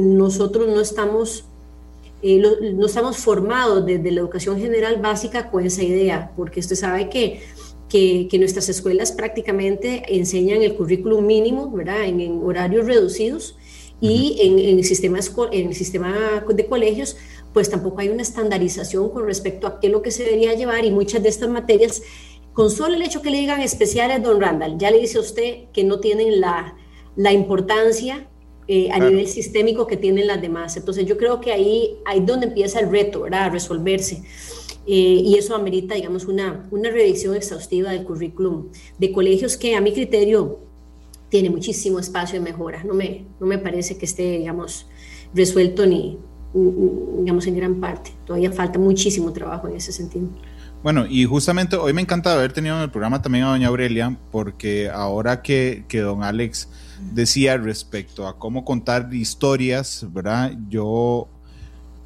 nosotros 0.00 0.66
no 0.68 0.80
estamos... 0.80 1.44
no 2.22 2.86
estamos 2.86 3.18
formados 3.18 3.86
desde 3.86 4.10
la 4.10 4.20
educación 4.20 4.58
general 4.58 5.00
básica 5.00 5.50
con 5.50 5.64
esa 5.64 5.84
idea, 5.84 6.32
porque 6.36 6.60
usted 6.60 6.74
sabe 6.76 7.08
que 7.08 7.40
que, 7.88 8.28
nuestras 8.38 8.68
escuelas 8.68 9.12
prácticamente 9.12 10.02
enseñan 10.08 10.62
el 10.62 10.74
currículum 10.74 11.24
mínimo, 11.24 11.70
¿verdad? 11.70 12.04
En 12.04 12.40
horarios 12.42 12.86
reducidos 12.86 13.56
y 14.00 14.38
en, 14.40 14.58
en, 14.58 14.78
el 14.78 14.84
sistema, 14.84 15.18
en 15.50 15.68
el 15.68 15.74
sistema 15.74 16.44
de 16.48 16.66
colegios, 16.66 17.16
pues 17.52 17.70
tampoco 17.70 18.00
hay 18.00 18.08
una 18.08 18.22
estandarización 18.22 19.10
con 19.10 19.24
respecto 19.24 19.66
a 19.66 19.80
qué 19.80 19.88
es 19.88 19.92
lo 19.92 20.02
que 20.02 20.10
se 20.10 20.24
debería 20.24 20.54
llevar 20.54 20.84
y 20.84 20.90
muchas 20.90 21.22
de 21.22 21.28
estas 21.28 21.48
materias, 21.48 22.02
con 22.52 22.70
solo 22.70 22.94
el 22.94 23.02
hecho 23.02 23.22
que 23.22 23.30
le 23.30 23.38
digan 23.38 23.60
especiales, 23.60 24.22
don 24.22 24.40
Randall, 24.40 24.78
ya 24.78 24.90
le 24.90 25.00
dice 25.00 25.18
a 25.18 25.22
usted 25.22 25.64
que 25.72 25.84
no 25.84 26.00
tienen 26.00 26.40
la, 26.40 26.76
la 27.16 27.32
importancia 27.32 28.28
eh, 28.70 28.90
a 28.92 28.98
nivel 28.98 29.26
sistémico 29.26 29.86
que 29.86 29.96
tienen 29.96 30.26
las 30.26 30.42
demás. 30.42 30.76
Entonces 30.76 31.06
yo 31.06 31.16
creo 31.16 31.40
que 31.40 31.52
ahí, 31.52 31.96
ahí 32.04 32.20
donde 32.20 32.48
empieza 32.48 32.80
el 32.80 32.90
reto, 32.90 33.22
¿verdad? 33.22 33.44
A 33.44 33.50
resolverse. 33.50 34.22
Eh, 34.86 35.22
y 35.24 35.36
eso 35.36 35.54
amerita, 35.54 35.94
digamos, 35.94 36.26
una, 36.26 36.68
una 36.70 36.90
revisión 36.90 37.34
exhaustiva 37.34 37.92
del 37.92 38.04
currículum 38.04 38.68
de 38.98 39.12
colegios 39.12 39.56
que 39.56 39.74
a 39.74 39.80
mi 39.80 39.92
criterio 39.92 40.67
tiene 41.28 41.50
muchísimo 41.50 41.98
espacio 41.98 42.38
de 42.38 42.44
mejora. 42.44 42.84
No 42.84 42.94
me, 42.94 43.26
no 43.40 43.46
me 43.46 43.58
parece 43.58 43.98
que 43.98 44.04
esté, 44.04 44.38
digamos, 44.38 44.86
resuelto 45.34 45.86
ni, 45.86 46.18
digamos, 46.54 47.46
en 47.46 47.56
gran 47.56 47.80
parte. 47.80 48.12
Todavía 48.24 48.52
falta 48.52 48.78
muchísimo 48.78 49.32
trabajo 49.32 49.68
en 49.68 49.76
ese 49.76 49.92
sentido. 49.92 50.28
Bueno, 50.82 51.06
y 51.08 51.24
justamente 51.24 51.76
hoy 51.76 51.92
me 51.92 52.00
encanta 52.00 52.32
haber 52.32 52.52
tenido 52.52 52.76
en 52.76 52.82
el 52.82 52.90
programa 52.90 53.20
también 53.20 53.44
a 53.44 53.48
doña 53.48 53.66
Aurelia, 53.66 54.16
porque 54.30 54.88
ahora 54.88 55.42
que, 55.42 55.84
que 55.88 56.00
don 56.00 56.22
Alex 56.22 56.68
decía 57.12 57.56
respecto 57.56 58.28
a 58.28 58.38
cómo 58.38 58.64
contar 58.64 59.12
historias, 59.12 60.06
¿verdad? 60.12 60.52
Yo, 60.68 61.28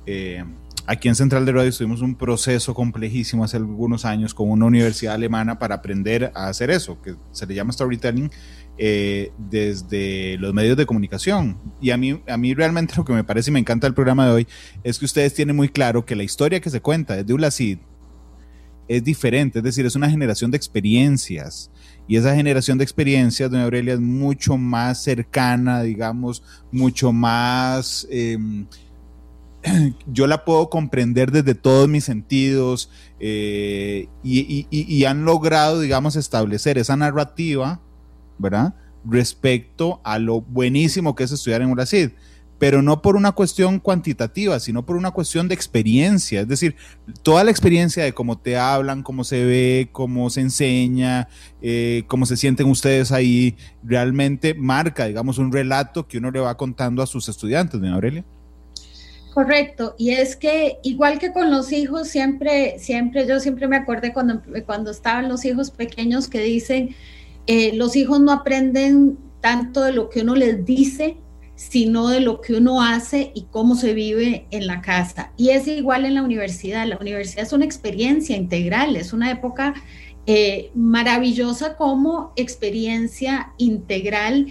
eh, 0.07 0.43
aquí 0.87 1.09
en 1.09 1.15
Central 1.15 1.45
de 1.45 1.53
Radio 1.53 1.71
tuvimos 1.71 2.01
un 2.01 2.15
proceso 2.15 2.73
complejísimo 2.73 3.45
hace 3.45 3.59
algunos 3.59 4.07
años 4.07 4.33
con 4.33 4.51
una 4.51 4.65
universidad 4.65 5.15
alemana 5.15 5.59
para 5.59 5.75
aprender 5.75 6.33
a 6.35 6.49
hacer 6.49 6.71
eso, 6.71 7.01
que 7.03 7.15
se 7.31 7.47
le 7.47 7.55
llama 7.55 7.73
storytelling, 7.73 8.31
eh, 8.79 9.33
desde 9.37 10.39
los 10.39 10.55
medios 10.55 10.77
de 10.77 10.87
comunicación. 10.87 11.59
Y 11.81 11.91
a 11.91 11.97
mí, 11.97 12.23
a 12.27 12.37
mí 12.37 12.55
realmente 12.55 12.95
lo 12.97 13.05
que 13.05 13.13
me 13.13 13.25
parece 13.25 13.51
y 13.51 13.53
me 13.53 13.61
encanta 13.61 13.87
el 13.87 13.95
programa 13.95 14.27
de 14.27 14.33
hoy 14.33 14.49
es 14.83 14.99
que 14.99 15.05
ustedes 15.05 15.35
tienen 15.35 15.57
muy 15.57 15.69
claro 15.69 16.05
que 16.05 16.17
la 16.17 16.23
historia 16.23 16.61
que 16.61 16.71
se 16.71 16.81
cuenta 16.81 17.17
desde 17.17 17.35
ULACID 17.35 17.79
es 18.89 19.05
diferente, 19.05 19.61
es 19.61 19.65
decir, 19.65 19.87
es 19.87 19.95
una 19.95 20.11
generación 20.11 20.51
de 20.51 20.57
experiencias. 20.57 21.71
Y 22.09 22.17
esa 22.17 22.35
generación 22.35 22.79
de 22.79 22.85
experiencias, 22.85 23.51
doña 23.51 23.65
Aurelia, 23.65 23.95
es 23.95 24.01
mucho 24.01 24.57
más 24.57 25.03
cercana, 25.03 25.83
digamos, 25.83 26.43
mucho 26.71 27.13
más... 27.13 28.07
Em, 28.11 28.67
yo 30.09 30.27
la 30.27 30.45
puedo 30.45 30.69
comprender 30.69 31.31
desde 31.31 31.55
todos 31.55 31.89
mis 31.89 32.05
sentidos 32.05 32.91
eh, 33.21 34.09
y, 34.25 34.67
y, 34.71 35.05
han 35.05 35.25
logrado, 35.25 35.79
digamos, 35.79 36.17
establecer 36.17 36.79
esa 36.79 36.97
narrativa 36.97 37.81
¿verdad? 38.43 38.75
Respecto 39.05 40.01
a 40.05 40.19
lo 40.19 40.43
buenísimo 40.43 41.15
que 41.15 41.25
es 41.25 41.33
estudiar 41.33 41.63
en 41.63 41.73
Brasil, 41.73 42.15
pero 42.63 42.81
no 42.81 43.03
por 43.03 43.17
una 43.17 43.33
cuestión 43.33 43.81
cuantitativa, 43.81 44.61
sino 44.61 44.87
por 44.87 44.95
una 44.95 45.11
cuestión 45.11 45.49
de 45.49 45.55
experiencia, 45.55 46.43
es 46.43 46.47
decir, 46.47 46.77
toda 47.25 47.43
la 47.43 47.51
experiencia 47.51 48.05
de 48.05 48.13
cómo 48.13 48.39
te 48.39 48.57
hablan, 48.57 49.03
cómo 49.03 49.25
se 49.25 49.45
ve, 49.45 49.89
cómo 49.91 50.31
se 50.31 50.43
enseña, 50.43 51.27
eh, 51.61 52.05
cómo 52.07 52.25
se 52.25 52.37
sienten 52.37 52.69
ustedes 52.69 53.11
ahí, 53.11 53.57
realmente 53.83 54.55
marca, 54.55 55.07
digamos, 55.07 55.39
un 55.39 55.51
relato 55.51 56.07
que 56.07 56.19
uno 56.19 56.31
le 56.31 56.39
va 56.39 56.57
contando 56.57 57.03
a 57.03 57.07
sus 57.09 57.29
estudiantes, 57.29 57.81
¿no, 57.81 57.93
Aurelia? 57.93 58.25
Correcto, 59.35 59.97
y 59.99 60.11
es 60.11 60.37
que 60.37 60.77
igual 60.85 61.19
que 61.19 61.33
con 61.33 61.51
los 61.51 61.73
hijos, 61.73 62.07
siempre, 62.07 62.79
siempre, 62.79 63.27
yo 63.27 63.41
siempre 63.41 63.67
me 63.67 63.77
acordé 63.77 64.13
cuando, 64.13 64.41
cuando 64.67 64.93
estaban 64.93 65.29
los 65.29 65.45
hijos 65.45 65.73
pequeños 65.73 66.29
que 66.29 66.41
dicen, 66.41 66.95
eh, 67.47 67.73
los 67.75 67.97
hijos 67.97 68.21
no 68.21 68.33
aprenden 68.33 69.19
tanto 69.41 69.83
de 69.83 69.93
lo 69.93 70.09
que 70.09 70.21
uno 70.21 70.35
les 70.35 70.65
dice, 70.65 71.17
sino 71.55 72.09
de 72.09 72.21
lo 72.21 72.41
que 72.41 72.55
uno 72.55 72.83
hace 72.83 73.33
y 73.35 73.43
cómo 73.51 73.75
se 73.75 73.95
vive 73.95 74.47
en 74.51 74.67
la 74.67 74.81
casa. 74.81 75.33
Y 75.37 75.51
es 75.51 75.69
igual 75.69 76.05
en 76.05 76.15
la 76.15 76.23
universidad. 76.23 76.87
La 76.87 76.99
universidad 76.99 77.45
es 77.45 77.53
una 77.53 77.65
experiencia 77.65 78.37
integral, 78.37 78.97
es 78.97 79.13
una 79.13 79.31
época 79.31 79.75
eh, 80.27 80.71
maravillosa 80.75 81.77
como 81.77 82.33
experiencia 82.37 83.53
integral 83.59 84.47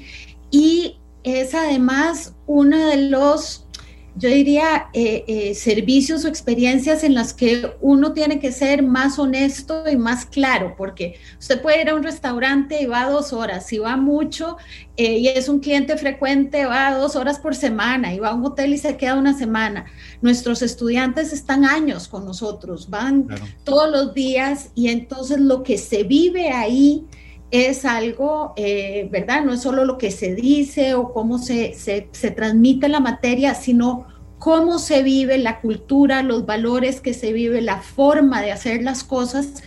y 0.51 0.97
es 1.23 1.55
además 1.55 2.35
uno 2.45 2.87
de 2.87 3.09
los 3.09 3.67
yo 4.15 4.29
diría, 4.29 4.89
eh, 4.93 5.23
eh, 5.27 5.55
servicios 5.55 6.25
o 6.25 6.27
experiencias 6.27 7.03
en 7.03 7.13
las 7.13 7.33
que 7.33 7.71
uno 7.79 8.11
tiene 8.11 8.39
que 8.39 8.51
ser 8.51 8.83
más 8.83 9.17
honesto 9.17 9.89
y 9.89 9.95
más 9.95 10.25
claro, 10.25 10.75
porque 10.77 11.15
usted 11.39 11.61
puede 11.61 11.81
ir 11.81 11.89
a 11.89 11.95
un 11.95 12.03
restaurante 12.03 12.81
y 12.81 12.87
va 12.87 13.09
dos 13.09 13.31
horas, 13.31 13.65
si 13.67 13.77
va 13.77 13.95
mucho 13.95 14.57
eh, 14.97 15.17
y 15.17 15.27
es 15.29 15.47
un 15.47 15.59
cliente 15.59 15.97
frecuente, 15.97 16.65
va 16.65 16.93
dos 16.93 17.15
horas 17.15 17.39
por 17.39 17.55
semana, 17.55 18.13
y 18.13 18.19
va 18.19 18.29
a 18.29 18.35
un 18.35 18.45
hotel 18.45 18.73
y 18.73 18.77
se 18.77 18.97
queda 18.97 19.15
una 19.15 19.37
semana. 19.37 19.85
Nuestros 20.21 20.61
estudiantes 20.61 21.31
están 21.31 21.63
años 21.63 22.09
con 22.09 22.25
nosotros, 22.25 22.89
van 22.89 23.27
todos 23.63 23.89
los 23.89 24.13
días 24.13 24.71
y 24.75 24.89
entonces 24.89 25.39
lo 25.39 25.63
que 25.63 25.77
se 25.77 26.03
vive 26.03 26.49
ahí 26.49 27.05
es 27.51 27.83
algo, 27.83 28.53
eh, 28.55 29.07
¿verdad? 29.11 29.43
No 29.43 29.53
es 29.53 29.61
solo 29.61 29.83
lo 29.83 29.97
que 29.97 30.09
se 30.09 30.33
dice 30.33 30.95
o 30.95 31.13
cómo 31.13 31.37
se, 31.37 31.73
se, 31.73 32.31
transmite 32.31 32.87
la 32.87 33.01
materia, 33.01 33.53
sino 33.53 34.07
cómo 34.39 34.79
se 34.79 35.03
vive 35.03 35.37
la 35.37 35.59
cultura, 35.59 36.23
los 36.23 36.45
valores 36.45 37.01
que 37.01 37.13
se 37.13 37.33
vive, 37.33 37.61
la 37.61 37.81
forma 37.81 38.41
de 38.41 38.53
hacer 38.53 38.81
las 38.81 39.03
cosas. 39.03 39.63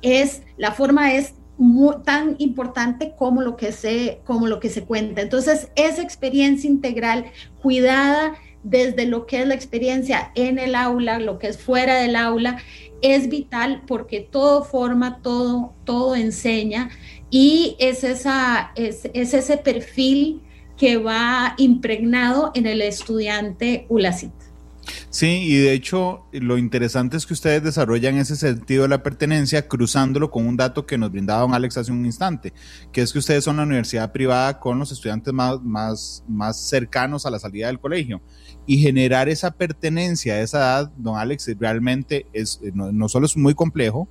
Es, 0.00 0.42
la 0.56 0.72
forma 0.72 1.12
es 1.12 1.34
tan 2.04 2.34
importante 2.38 3.14
como 3.16 3.42
lo, 3.42 3.56
que 3.56 3.72
se, 3.72 4.22
como 4.24 4.46
lo 4.46 4.58
que 4.58 4.70
se 4.70 4.84
cuenta. 4.84 5.20
Entonces, 5.20 5.70
esa 5.76 6.02
experiencia 6.02 6.68
integral, 6.68 7.26
cuidada 7.60 8.34
desde 8.64 9.06
lo 9.06 9.26
que 9.26 9.42
es 9.42 9.46
la 9.46 9.54
experiencia 9.54 10.32
en 10.34 10.58
el 10.58 10.74
aula, 10.74 11.18
lo 11.18 11.38
que 11.38 11.48
es 11.48 11.58
fuera 11.58 11.96
del 11.96 12.16
aula, 12.16 12.58
es 13.02 13.28
vital 13.28 13.82
porque 13.86 14.20
todo 14.20 14.64
forma, 14.64 15.20
todo, 15.20 15.74
todo 15.84 16.16
enseña 16.16 16.90
y 17.30 17.76
es, 17.78 18.04
esa, 18.04 18.72
es, 18.76 19.10
ese 19.12 19.56
perfil 19.58 20.42
que 20.76 20.96
va 20.96 21.54
impregnado 21.58 22.52
en 22.54 22.66
el 22.66 22.80
estudiante 22.80 23.86
ULACIT. 23.88 24.32
Sí, 25.10 25.44
y 25.44 25.56
de 25.56 25.72
hecho 25.72 26.26
lo 26.32 26.58
interesante 26.58 27.16
es 27.16 27.26
que 27.26 27.34
ustedes 27.34 27.62
desarrollan 27.62 28.16
ese 28.16 28.34
sentido 28.34 28.82
de 28.82 28.88
la 28.88 29.02
pertenencia 29.02 29.68
cruzándolo 29.68 30.30
con 30.30 30.46
un 30.46 30.56
dato 30.56 30.86
que 30.86 30.98
nos 30.98 31.12
brindaba 31.12 31.42
don 31.42 31.54
Alex 31.54 31.76
hace 31.76 31.92
un 31.92 32.04
instante, 32.04 32.52
que 32.92 33.02
es 33.02 33.12
que 33.12 33.18
ustedes 33.18 33.44
son 33.44 33.58
la 33.58 33.62
universidad 33.62 34.10
privada 34.10 34.58
con 34.58 34.78
los 34.78 34.90
estudiantes 34.90 35.32
más, 35.32 35.60
más, 35.62 36.24
más 36.28 36.60
cercanos 36.60 37.26
a 37.26 37.30
la 37.30 37.38
salida 37.38 37.68
del 37.68 37.78
colegio 37.78 38.22
y 38.66 38.78
generar 38.78 39.28
esa 39.28 39.50
pertenencia 39.50 40.34
a 40.34 40.40
esa 40.40 40.58
edad, 40.58 40.92
don 40.96 41.16
Alex, 41.16 41.50
realmente 41.58 42.26
es, 42.32 42.60
eh, 42.62 42.70
no, 42.74 43.08
solo 43.08 43.26
es 43.26 43.36
muy 43.36 43.54
complejo, 43.54 44.08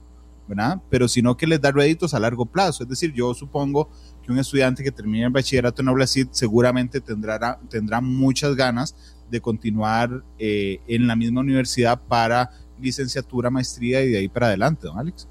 ¿verdad? 0.47 0.81
Pero 0.89 1.07
sino 1.07 1.37
que 1.37 1.47
les 1.47 1.61
da 1.61 1.71
réditos 1.71 2.13
a 2.13 2.19
largo 2.19 2.45
plazo. 2.45 2.83
Es 2.83 2.89
decir, 2.89 3.13
yo 3.13 3.33
supongo 3.33 3.89
que 4.21 4.31
un 4.31 4.39
estudiante 4.39 4.83
que 4.83 4.91
termine 4.91 5.25
el 5.25 5.31
bachillerato 5.31 5.81
en 5.81 5.87
Oblasid 5.87 6.27
seguramente 6.31 6.99
tendrá, 6.99 7.59
tendrá 7.69 8.01
muchas 8.01 8.55
ganas 8.55 8.95
de 9.29 9.39
continuar 9.39 10.23
eh, 10.37 10.79
en 10.87 11.07
la 11.07 11.15
misma 11.15 11.39
universidad 11.39 12.01
para 12.07 12.51
licenciatura, 12.81 13.49
maestría 13.49 14.03
y 14.03 14.09
de 14.09 14.17
ahí 14.17 14.27
para 14.27 14.47
adelante, 14.47 14.87
don 14.87 14.99
Alex. 14.99 15.27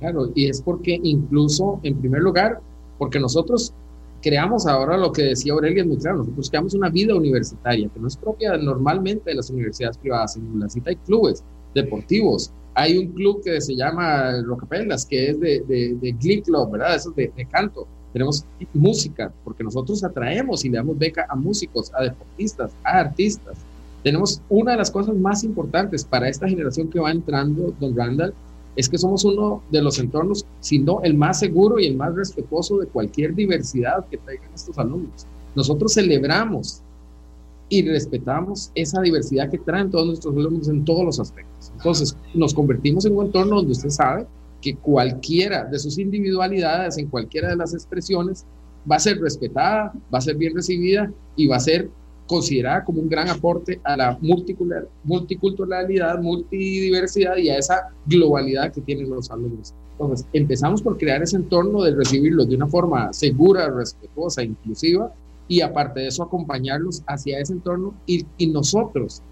Claro, 0.00 0.30
y 0.34 0.48
es 0.48 0.62
porque 0.62 0.98
incluso, 1.02 1.80
en 1.82 1.98
primer 1.98 2.22
lugar, 2.22 2.60
porque 2.98 3.20
nosotros 3.20 3.72
creamos 4.22 4.66
ahora 4.66 4.96
lo 4.96 5.12
que 5.12 5.22
decía 5.22 5.52
Aurelia, 5.52 5.82
es 5.82 5.88
muy 5.88 5.98
claro, 5.98 6.18
nosotros 6.18 6.50
creamos 6.50 6.74
una 6.74 6.88
vida 6.88 7.14
universitaria 7.14 7.88
que 7.88 8.00
no 8.00 8.08
es 8.08 8.16
propia 8.16 8.56
normalmente 8.56 9.30
de 9.30 9.36
las 9.36 9.50
universidades 9.50 9.98
privadas. 9.98 10.36
En 10.36 10.60
la 10.60 10.68
cita 10.68 10.90
hay 10.90 10.96
clubes 10.96 11.42
deportivos. 11.74 12.52
Hay 12.74 12.96
un 12.96 13.08
club 13.08 13.42
que 13.42 13.60
se 13.60 13.74
llama 13.74 14.40
Rocapelas, 14.42 15.04
que 15.04 15.30
es 15.30 15.40
de, 15.40 15.60
de, 15.66 15.96
de 16.00 16.42
Club, 16.42 16.70
¿verdad? 16.70 16.94
Eso 16.94 17.10
es 17.10 17.16
de, 17.16 17.32
de 17.36 17.44
canto. 17.46 17.88
Tenemos 18.12 18.44
música, 18.72 19.32
porque 19.44 19.64
nosotros 19.64 20.02
atraemos 20.04 20.64
y 20.64 20.68
le 20.68 20.76
damos 20.76 20.96
beca 20.96 21.26
a 21.28 21.34
músicos, 21.34 21.92
a 21.94 22.04
deportistas, 22.04 22.70
a 22.84 23.00
artistas. 23.00 23.58
Tenemos 24.02 24.40
una 24.48 24.72
de 24.72 24.78
las 24.78 24.90
cosas 24.90 25.16
más 25.16 25.42
importantes 25.42 26.04
para 26.04 26.28
esta 26.28 26.48
generación 26.48 26.88
que 26.88 27.00
va 27.00 27.10
entrando, 27.10 27.74
don 27.80 27.96
Randall, 27.96 28.32
es 28.78 28.88
que 28.88 28.96
somos 28.96 29.24
uno 29.24 29.60
de 29.72 29.82
los 29.82 29.98
entornos, 29.98 30.46
si 30.60 30.78
no 30.78 31.02
el 31.02 31.14
más 31.14 31.40
seguro 31.40 31.80
y 31.80 31.86
el 31.86 31.96
más 31.96 32.14
respetuoso 32.14 32.78
de 32.78 32.86
cualquier 32.86 33.34
diversidad 33.34 34.06
que 34.08 34.18
traigan 34.18 34.54
estos 34.54 34.78
alumnos. 34.78 35.26
Nosotros 35.56 35.94
celebramos 35.94 36.80
y 37.68 37.82
respetamos 37.82 38.70
esa 38.76 39.00
diversidad 39.00 39.50
que 39.50 39.58
traen 39.58 39.90
todos 39.90 40.06
nuestros 40.06 40.32
alumnos 40.32 40.68
en 40.68 40.84
todos 40.84 41.04
los 41.04 41.18
aspectos. 41.18 41.72
Entonces, 41.76 42.16
nos 42.34 42.54
convertimos 42.54 43.04
en 43.04 43.16
un 43.16 43.26
entorno 43.26 43.56
donde 43.56 43.72
usted 43.72 43.90
sabe 43.90 44.28
que 44.60 44.76
cualquiera 44.76 45.64
de 45.64 45.76
sus 45.80 45.98
individualidades, 45.98 46.98
en 46.98 47.08
cualquiera 47.08 47.48
de 47.48 47.56
las 47.56 47.74
expresiones, 47.74 48.46
va 48.88 48.94
a 48.94 49.00
ser 49.00 49.20
respetada, 49.20 49.92
va 50.14 50.18
a 50.18 50.22
ser 50.22 50.36
bien 50.36 50.54
recibida 50.54 51.12
y 51.34 51.48
va 51.48 51.56
a 51.56 51.60
ser 51.60 51.90
considerada 52.28 52.84
como 52.84 53.00
un 53.00 53.08
gran 53.08 53.28
aporte 53.28 53.80
a 53.82 53.96
la 53.96 54.16
multiculturalidad, 55.02 56.20
multidiversidad 56.20 57.36
y 57.38 57.48
a 57.48 57.58
esa 57.58 57.88
globalidad 58.06 58.72
que 58.72 58.82
tienen 58.82 59.10
los 59.10 59.28
alumnos. 59.30 59.74
Entonces, 59.92 60.26
empezamos 60.32 60.80
por 60.80 60.96
crear 60.96 61.20
ese 61.22 61.36
entorno 61.36 61.82
de 61.82 61.96
recibirlos 61.96 62.48
de 62.48 62.54
una 62.54 62.68
forma 62.68 63.12
segura, 63.12 63.68
respetuosa, 63.68 64.44
inclusiva, 64.44 65.12
y 65.48 65.62
aparte 65.62 66.00
de 66.00 66.08
eso, 66.08 66.22
acompañarlos 66.22 67.02
hacia 67.06 67.40
ese 67.40 67.54
entorno 67.54 67.94
y, 68.06 68.24
nosotros, 68.46 69.22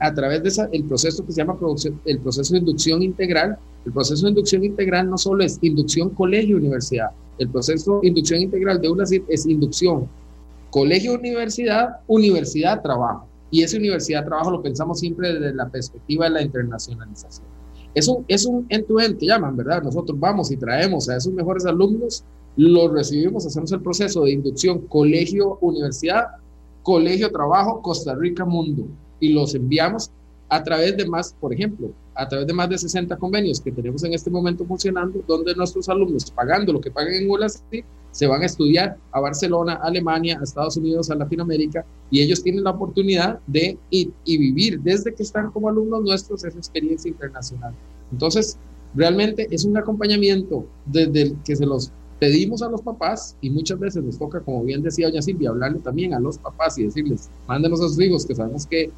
a 0.00 0.14
través 0.14 0.42
del 0.42 0.68
el 0.72 0.84
proceso 0.84 1.26
que 1.26 1.32
se 1.32 1.42
llama 1.42 1.58
el 2.06 2.18
proceso 2.20 2.54
de 2.54 2.60
inducción 2.60 3.02
integral, 3.02 3.58
el 3.84 3.92
proceso 3.92 4.24
de 4.24 4.30
inducción 4.30 4.64
integral 4.64 5.10
no 5.10 5.18
solo 5.18 5.44
es 5.44 5.58
inducción 5.60 6.10
colegio-universidad, 6.10 7.10
el 7.38 7.48
proceso 7.50 8.00
de 8.00 8.08
inducción 8.08 8.40
integral 8.40 8.80
de 8.80 8.88
UNACID 8.88 9.22
es 9.28 9.44
inducción 9.44 10.08
colegio-universidad, 10.76 12.00
universidad-trabajo. 12.06 13.26
Y 13.50 13.62
esa 13.62 13.78
universidad-trabajo 13.78 14.50
lo 14.50 14.62
pensamos 14.62 15.00
siempre 15.00 15.32
desde 15.32 15.54
la 15.54 15.70
perspectiva 15.70 16.26
de 16.26 16.32
la 16.32 16.42
internacionalización. 16.42 17.46
Es 17.94 18.06
un, 18.08 18.26
es 18.28 18.44
un 18.44 18.66
end-to-end 18.68 19.16
que 19.16 19.24
llaman, 19.24 19.56
¿verdad? 19.56 19.82
Nosotros 19.82 20.20
vamos 20.20 20.50
y 20.50 20.58
traemos 20.58 21.08
a 21.08 21.16
esos 21.16 21.32
mejores 21.32 21.64
alumnos, 21.64 22.24
los 22.58 22.92
recibimos, 22.92 23.46
hacemos 23.46 23.72
el 23.72 23.80
proceso 23.80 24.24
de 24.24 24.32
inducción 24.32 24.80
colegio-universidad, 24.80 26.26
colegio-trabajo, 26.82 27.80
Costa 27.80 28.14
Rica-mundo, 28.14 28.86
y 29.18 29.32
los 29.32 29.54
enviamos 29.54 30.10
a 30.50 30.62
través 30.62 30.94
de 30.94 31.08
más, 31.08 31.34
por 31.40 31.54
ejemplo, 31.54 31.90
a 32.14 32.28
través 32.28 32.46
de 32.46 32.52
más 32.52 32.68
de 32.68 32.76
60 32.76 33.16
convenios 33.16 33.62
que 33.62 33.72
tenemos 33.72 34.04
en 34.04 34.12
este 34.12 34.28
momento 34.28 34.66
funcionando, 34.66 35.24
donde 35.26 35.54
nuestros 35.54 35.88
alumnos, 35.88 36.30
pagando 36.30 36.74
lo 36.74 36.82
que 36.82 36.90
pagan 36.90 37.14
en 37.14 37.30
ULACI, 37.30 37.82
se 38.16 38.26
van 38.26 38.40
a 38.40 38.46
estudiar 38.46 38.96
a 39.12 39.20
Barcelona, 39.20 39.74
Alemania, 39.82 40.38
a 40.40 40.42
Estados 40.42 40.78
Unidos, 40.78 41.10
a 41.10 41.14
Latinoamérica, 41.16 41.84
y 42.10 42.22
ellos 42.22 42.42
tienen 42.42 42.64
la 42.64 42.70
oportunidad 42.70 43.40
de 43.46 43.76
ir 43.90 44.10
y 44.24 44.38
vivir 44.38 44.80
desde 44.80 45.14
que 45.14 45.22
están 45.22 45.50
como 45.50 45.68
alumnos 45.68 46.02
nuestros 46.02 46.42
esa 46.42 46.56
experiencia 46.56 47.10
internacional. 47.10 47.74
Entonces, 48.10 48.56
realmente 48.94 49.46
es 49.50 49.66
un 49.66 49.76
acompañamiento 49.76 50.64
desde 50.86 51.22
el 51.24 51.36
que 51.44 51.56
se 51.56 51.66
los 51.66 51.92
pedimos 52.18 52.62
a 52.62 52.70
los 52.70 52.80
papás 52.80 53.36
y 53.42 53.50
muchas 53.50 53.78
veces 53.78 54.02
nos 54.02 54.18
toca, 54.18 54.40
como 54.40 54.64
bien 54.64 54.82
decía 54.82 55.08
doña 55.08 55.20
Silvia, 55.20 55.50
hablarle 55.50 55.80
también 55.80 56.14
a 56.14 56.18
los 56.18 56.38
papás 56.38 56.78
y 56.78 56.84
decirles, 56.84 57.28
mándenos 57.46 57.82
a 57.82 57.88
sus 57.88 58.00
hijos 58.00 58.24
que 58.24 58.34
sabemos 58.34 58.64
que 58.64 58.90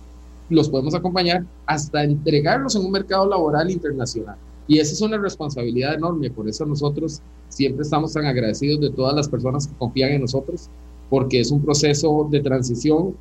los 0.49 0.69
podemos 0.69 0.95
acompañar 0.95 1.45
hasta 1.67 2.05
entregarlos 2.05 2.77
en 2.77 2.85
un 2.85 2.93
mercado 2.93 3.29
laboral 3.29 3.69
internacional. 3.69 4.37
Y 4.69 4.79
esa 4.79 4.93
es 4.93 5.01
una 5.01 5.17
responsabilidad 5.17 5.95
enorme, 5.95 6.31
por 6.31 6.47
eso 6.47 6.67
nosotros 6.67 7.23
siempre 7.49 7.83
estamos 7.83 8.13
tan 8.13 8.27
agradecidos 8.27 8.81
de 8.81 8.91
todas 8.91 9.17
las 9.17 9.29
personas 9.29 9.67
que 9.67 9.75
confían 9.79 10.13
en 10.13 10.21
nosotros, 10.21 10.69
porque 11.09 11.41
es 11.41 11.51
un 11.51 11.63
proceso 11.63 12.29
de 12.31 12.41
transición 12.41 13.15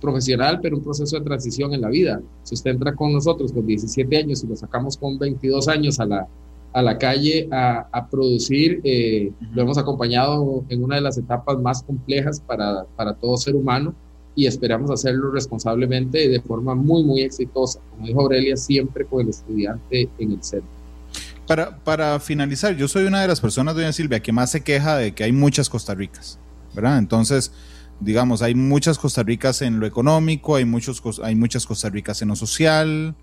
profesional, 0.00 0.60
pero 0.62 0.76
un 0.76 0.84
proceso 0.84 1.18
de 1.18 1.24
transición 1.24 1.74
en 1.74 1.80
la 1.80 1.88
vida. 1.88 2.20
Si 2.44 2.54
usted 2.54 2.70
entra 2.70 2.94
con 2.94 3.12
nosotros 3.12 3.52
con 3.52 3.66
17 3.66 4.16
años 4.16 4.44
y 4.44 4.46
lo 4.46 4.54
sacamos 4.54 4.96
con 4.96 5.18
22 5.18 5.66
años 5.66 5.98
a 5.98 6.06
la, 6.06 6.28
a 6.72 6.82
la 6.82 6.96
calle 6.98 7.48
a, 7.50 7.88
a 7.90 8.08
producir, 8.08 8.80
eh, 8.84 9.32
lo 9.54 9.62
hemos 9.62 9.78
acompañado 9.78 10.64
en 10.68 10.84
una 10.84 10.96
de 10.96 11.02
las 11.02 11.18
etapas 11.18 11.58
más 11.58 11.82
complejas 11.82 12.40
para, 12.40 12.84
para 12.96 13.14
todo 13.14 13.36
ser 13.36 13.56
humano 13.56 13.92
y 14.36 14.46
esperamos 14.46 14.90
hacerlo 14.90 15.30
responsablemente 15.30 16.22
y 16.22 16.28
de 16.28 16.40
forma 16.40 16.74
muy, 16.74 17.02
muy 17.02 17.22
exitosa. 17.22 17.80
Como 17.90 18.06
dijo 18.06 18.20
Aurelia, 18.20 18.56
siempre 18.56 19.06
con 19.06 19.22
el 19.22 19.30
estudiante 19.30 20.08
en 20.18 20.32
el 20.32 20.42
centro. 20.44 20.75
Para, 21.46 21.78
para 21.84 22.18
finalizar, 22.18 22.74
yo 22.76 22.88
soy 22.88 23.04
una 23.04 23.22
de 23.22 23.28
las 23.28 23.40
personas, 23.40 23.74
doña 23.74 23.92
Silvia, 23.92 24.20
que 24.20 24.32
más 24.32 24.50
se 24.50 24.62
queja 24.62 24.96
de 24.96 25.14
que 25.14 25.24
hay 25.24 25.32
muchas 25.32 25.68
Costa 25.68 25.94
Ricas, 25.94 26.40
¿verdad? 26.74 26.98
Entonces, 26.98 27.52
digamos, 28.00 28.42
hay 28.42 28.54
muchas 28.54 28.98
Costa 28.98 29.22
Ricas 29.22 29.62
en 29.62 29.80
lo 29.80 29.86
económico, 29.86 30.56
hay, 30.56 30.64
muchos, 30.64 31.00
hay 31.22 31.34
muchas 31.34 31.66
Costa 31.66 31.88
Ricas 31.88 32.20
en 32.22 32.28
lo 32.28 32.36
social, 32.36 33.14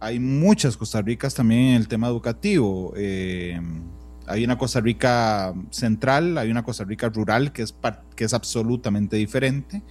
hay 0.00 0.20
muchas 0.20 0.76
Costa 0.76 1.00
Ricas 1.02 1.34
también 1.34 1.60
en 1.60 1.74
el 1.76 1.88
tema 1.88 2.08
educativo. 2.08 2.92
Eh, 2.96 3.60
hay 4.26 4.44
una 4.44 4.58
Costa 4.58 4.80
Rica 4.80 5.54
central, 5.70 6.36
hay 6.38 6.50
una 6.50 6.64
Costa 6.64 6.84
Rica 6.84 7.08
rural 7.08 7.52
que 7.52 7.62
es, 7.62 7.74
que 8.14 8.24
es 8.24 8.34
absolutamente 8.34 9.16
diferente 9.16 9.82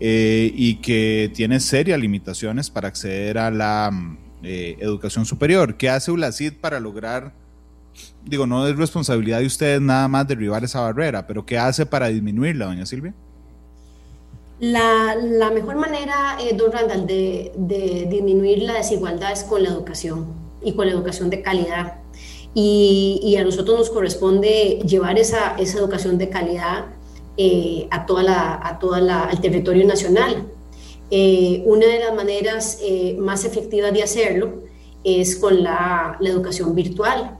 eh, 0.00 0.50
y 0.54 0.76
que 0.76 1.30
tiene 1.34 1.60
serias 1.60 2.00
limitaciones 2.00 2.70
para 2.70 2.88
acceder 2.88 3.38
a 3.38 3.50
la 3.50 3.90
eh, 4.42 4.76
educación 4.80 5.24
superior. 5.24 5.76
¿Qué 5.76 5.88
hace 5.88 6.10
ULACID 6.10 6.54
para 6.60 6.80
lograr, 6.80 7.32
digo, 8.24 8.46
no 8.46 8.66
es 8.66 8.76
responsabilidad 8.76 9.40
de 9.40 9.46
ustedes 9.46 9.80
nada 9.80 10.08
más 10.08 10.28
derribar 10.28 10.62
esa 10.64 10.80
barrera, 10.80 11.26
pero 11.26 11.46
qué 11.46 11.58
hace 11.58 11.86
para 11.86 12.08
disminuirla, 12.08 12.66
doña 12.66 12.86
Silvia? 12.86 13.14
La, 14.58 15.50
mejor 15.52 15.76
manera, 15.76 16.38
eh, 16.40 16.54
don 16.56 16.72
Randall, 16.72 17.06
de, 17.06 18.06
disminuir 18.10 18.62
la 18.62 18.74
desigualdad 18.74 19.32
es 19.32 19.44
con 19.44 19.62
la 19.62 19.68
educación 19.68 20.26
y 20.62 20.72
con 20.72 20.86
la 20.86 20.92
educación 20.92 21.28
de 21.28 21.42
calidad. 21.42 21.98
Y, 22.54 23.36
a 23.38 23.44
nosotros 23.44 23.78
nos 23.78 23.90
corresponde 23.90 24.80
llevar 24.86 25.18
esa, 25.18 25.56
educación 25.58 26.16
de 26.16 26.30
calidad 26.30 26.86
eh, 27.36 27.86
a 27.90 28.06
toda 28.06 28.22
la, 28.22 28.78
la, 29.02 29.24
al 29.24 29.40
territorio 29.42 29.86
nacional. 29.86 30.46
Eh, 31.10 31.62
una 31.66 31.86
de 31.86 32.00
las 32.00 32.14
maneras 32.14 32.78
eh, 32.82 33.16
más 33.18 33.44
efectivas 33.44 33.92
de 33.92 34.02
hacerlo 34.02 34.64
es 35.04 35.36
con 35.36 35.62
la, 35.62 36.16
la 36.20 36.28
educación 36.28 36.74
virtual. 36.74 37.38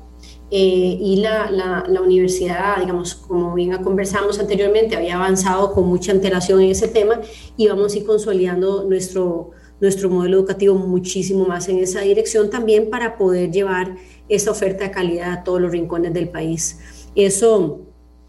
y 0.48 1.16
la, 1.16 1.50
la, 1.50 2.00
universidad, 2.00 2.76
digamos, 2.78 3.16
como 3.16 3.52
bien 3.54 3.76
conversamos 3.82 4.38
anteriormente, 4.38 4.94
había 4.94 5.16
avanzado 5.16 5.72
con 5.72 5.88
mucha 5.88 6.12
antelación 6.12 6.60
en 6.60 6.70
ese 6.70 6.86
tema 6.86 7.20
y 7.56 7.66
vamos 7.66 7.92
a 7.92 7.96
ir 7.98 8.06
consolidando 8.06 8.84
nuestro, 8.84 9.50
nuestro 9.80 10.08
modelo 10.08 10.38
educativo 10.38 10.76
muchísimo 10.76 11.46
más 11.46 11.68
en 11.68 11.78
esa 11.78 12.00
dirección 12.02 12.48
también 12.48 12.90
para 12.90 13.18
poder 13.18 13.50
llevar 13.50 13.96
esa 14.28 14.52
oferta 14.52 14.84
de 14.84 14.90
calidad 14.92 15.32
a 15.32 15.44
todos 15.44 15.60
los 15.60 15.72
rincones 15.72 16.14
del 16.14 16.28
país. 16.28 16.78
Eso 17.16 17.85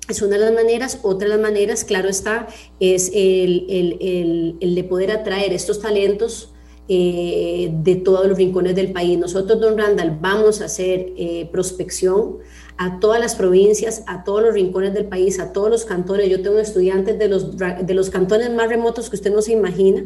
es 0.09 0.21
una 0.21 0.37
de 0.37 0.45
las 0.45 0.53
maneras. 0.53 0.99
Otra 1.03 1.27
de 1.27 1.35
las 1.35 1.41
maneras, 1.41 1.83
claro 1.83 2.09
está, 2.09 2.47
es 2.79 3.11
el, 3.13 3.65
el, 3.69 4.57
el, 4.59 4.75
de 4.75 4.83
poder 4.83 5.11
atraer 5.11 5.53
estos 5.53 5.81
talentos 5.81 6.53
eh, 6.89 7.69
de 7.73 7.95
todos 7.95 8.27
los 8.27 8.37
rincones 8.37 8.75
del 8.75 8.93
país. 8.93 9.17
Nosotros, 9.17 9.59
don 9.59 9.77
Randall, 9.77 10.17
vamos 10.21 10.61
a 10.61 10.65
hacer 10.65 11.13
eh, 11.17 11.49
prospección 11.51 12.37
a 12.77 12.99
todas 12.99 13.19
las 13.19 13.35
provincias, 13.35 14.03
a 14.07 14.23
todos 14.23 14.41
los 14.43 14.53
rincones 14.53 14.93
del 14.93 15.05
país, 15.05 15.39
a 15.39 15.51
todos 15.51 15.69
los 15.69 15.83
cantones. 15.83 16.29
Yo 16.29 16.41
tengo 16.41 16.59
estudiantes 16.59 17.19
de 17.19 17.27
los, 17.27 17.57
de 17.57 17.93
los 17.93 18.09
cantones 18.09 18.53
más 18.53 18.69
remotos 18.69 19.09
que 19.09 19.15
usted 19.15 19.33
no 19.33 19.41
se 19.41 19.51
imagina. 19.51 20.05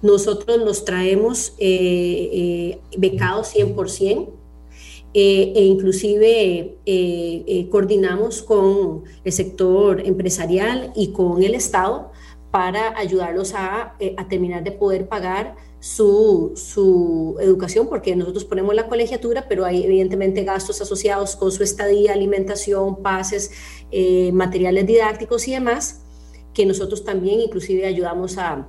Nosotros 0.00 0.58
los 0.58 0.84
traemos 0.84 1.54
eh, 1.58 2.80
becados 2.96 3.54
100%. 3.54 4.37
Eh, 5.14 5.52
e 5.56 5.64
inclusive 5.64 6.78
eh, 6.84 7.44
eh, 7.46 7.68
coordinamos 7.70 8.42
con 8.42 9.04
el 9.24 9.32
sector 9.32 10.06
empresarial 10.06 10.92
y 10.94 11.12
con 11.12 11.42
el 11.42 11.54
Estado 11.54 12.12
para 12.50 12.96
ayudarlos 12.98 13.54
a, 13.54 13.96
a 14.16 14.28
terminar 14.28 14.64
de 14.64 14.72
poder 14.72 15.08
pagar 15.08 15.56
su, 15.80 16.52
su, 16.56 17.36
educación, 17.40 17.88
porque 17.88 18.16
nosotros 18.16 18.44
ponemos 18.44 18.74
la 18.74 18.88
colegiatura, 18.88 19.46
pero 19.48 19.64
hay 19.64 19.84
evidentemente 19.84 20.44
gastos 20.44 20.80
asociados 20.80 21.36
con 21.36 21.52
su 21.52 21.62
estadía, 21.62 22.12
alimentación, 22.12 23.02
pases, 23.02 23.50
materiales 24.32 24.86
didácticos 24.86 25.46
y 25.46 25.52
demás, 25.52 26.02
que 26.52 26.66
nosotros 26.66 27.04
también 27.04 27.40
inclusive 27.40 27.86
ayudamos 27.86 28.38
a, 28.38 28.66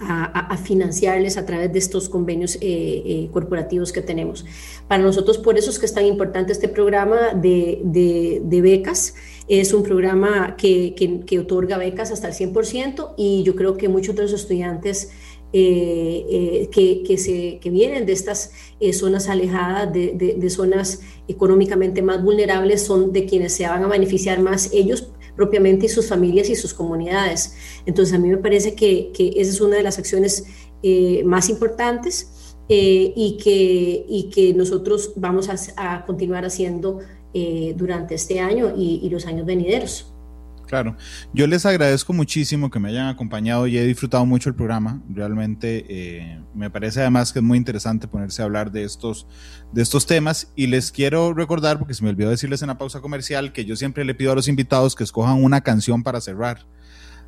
a, 0.00 0.56
financiarles 0.56 1.36
a 1.36 1.46
través 1.46 1.72
de 1.72 1.78
estos 1.78 2.08
convenios 2.08 2.56
eh, 2.56 2.60
eh, 2.60 3.28
corporativos 3.32 3.92
que 3.92 4.02
tenemos. 4.02 4.44
Para 4.88 5.02
nosotros, 5.02 5.38
por 5.38 5.58
eso 5.58 5.70
es 5.70 5.78
que 5.78 5.86
es 5.86 5.94
tan 5.94 6.06
importante 6.06 6.52
este 6.52 6.68
programa 6.68 7.34
de, 7.34 7.80
de, 7.82 8.60
becas. 8.60 9.14
Es 9.48 9.72
un 9.72 9.82
programa 9.82 10.56
que, 10.56 10.94
que, 11.26 11.38
otorga 11.38 11.78
becas 11.78 12.10
hasta 12.10 12.28
el 12.28 12.34
100% 12.34 13.14
y 13.16 13.42
yo 13.44 13.54
creo 13.54 13.76
que 13.76 13.88
muchos 13.88 14.16
de 14.16 14.22
los 14.22 14.32
estudiantes 14.32 15.10
que, 15.52 17.02
que, 17.06 17.16
se, 17.16 17.58
que 17.60 17.70
vienen 17.70 18.04
de 18.04 18.12
estas 18.12 18.50
zonas 18.92 19.28
alejadas, 19.28 19.90
de, 19.92 20.36
de, 20.38 20.50
zonas 20.50 21.00
económicamente 21.28 22.02
más 22.02 22.22
vulnerables, 22.22 22.82
son 22.82 23.12
de 23.12 23.24
quienes 23.24 23.54
se 23.54 23.66
van 23.66 23.84
a 23.84 23.88
beneficiar 23.88 24.40
más 24.40 24.70
ellos 24.72 25.12
propiamente 25.36 25.86
y 25.86 25.88
sus 25.88 26.08
familias 26.08 26.48
y 26.48 26.56
sus 26.56 26.74
comunidades. 26.74 27.54
Entonces, 27.86 28.14
a 28.14 28.18
mí 28.18 28.28
me 28.28 28.38
parece 28.38 28.74
que, 28.74 29.12
que 29.12 29.28
esa 29.36 29.50
es 29.50 29.60
una 29.60 29.76
de 29.76 29.82
las 29.82 29.98
acciones 29.98 30.44
más 31.24 31.48
importantes. 31.48 32.28
Eh, 32.68 33.12
y, 33.14 33.36
que, 33.36 34.04
y 34.08 34.28
que 34.28 34.52
nosotros 34.52 35.12
vamos 35.14 35.48
a, 35.76 36.04
continuar 36.04 36.44
haciendo 36.44 36.98
eh, 37.32 37.74
durante 37.76 38.16
este 38.16 38.40
año 38.40 38.72
y, 38.76 39.08
los 39.08 39.26
años 39.26 39.46
venideros. 39.46 40.12
Claro, 40.66 40.96
yo 41.32 41.46
les 41.46 41.64
agradezco 41.64 42.12
muchísimo 42.12 42.70
que 42.70 42.80
me 42.80 42.88
hayan 42.88 43.06
acompañado 43.06 43.68
y 43.68 43.78
he 43.78 43.84
disfrutado 43.84 44.26
mucho 44.26 44.48
el 44.48 44.56
programa. 44.56 45.00
Realmente 45.08 45.84
eh, 45.88 46.40
me 46.54 46.70
parece 46.70 47.00
además 47.00 47.32
que 47.32 47.38
es 47.38 47.44
muy 47.44 47.56
interesante 47.56 48.08
ponerse 48.08 48.42
a 48.42 48.46
hablar 48.46 48.72
de 48.72 48.82
estos, 48.82 49.28
de 49.72 49.82
estos 49.82 50.06
temas 50.06 50.52
y 50.56 50.66
les 50.66 50.90
quiero 50.90 51.34
recordar, 51.34 51.78
porque 51.78 51.94
se 51.94 52.02
me 52.02 52.10
olvidó 52.10 52.30
decirles 52.30 52.62
en 52.62 52.68
la 52.68 52.78
pausa 52.78 53.00
comercial, 53.00 53.52
que 53.52 53.64
yo 53.64 53.76
siempre 53.76 54.04
le 54.04 54.14
pido 54.14 54.32
a 54.32 54.34
los 54.34 54.48
invitados 54.48 54.96
que 54.96 55.04
escojan 55.04 55.42
una 55.42 55.60
canción 55.60 56.02
para 56.02 56.20
cerrar. 56.20 56.66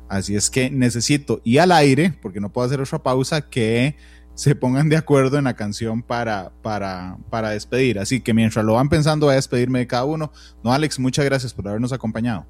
Así 0.09 0.35
es 0.35 0.49
que 0.49 0.69
necesito, 0.69 1.39
y 1.45 1.59
al 1.59 1.71
aire, 1.71 2.17
porque 2.21 2.41
no 2.41 2.51
puedo 2.51 2.65
hacer 2.65 2.81
otra 2.81 3.03
pausa, 3.03 3.49
que 3.49 3.95
se 4.33 4.55
pongan 4.55 4.89
de 4.89 4.97
acuerdo 4.97 5.37
en 5.37 5.43
la 5.43 5.55
canción 5.55 6.01
para, 6.01 6.51
para, 6.61 7.17
para 7.29 7.51
despedir. 7.51 7.99
Así 7.99 8.21
que 8.21 8.33
mientras 8.33 8.65
lo 8.65 8.73
van 8.73 8.89
pensando, 8.89 9.27
voy 9.27 9.33
a 9.33 9.35
despedirme 9.35 9.79
de 9.79 9.87
cada 9.87 10.05
uno. 10.05 10.31
No, 10.63 10.73
Alex, 10.73 10.97
muchas 10.97 11.25
gracias 11.25 11.53
por 11.53 11.67
habernos 11.67 11.93
acompañado. 11.93 12.47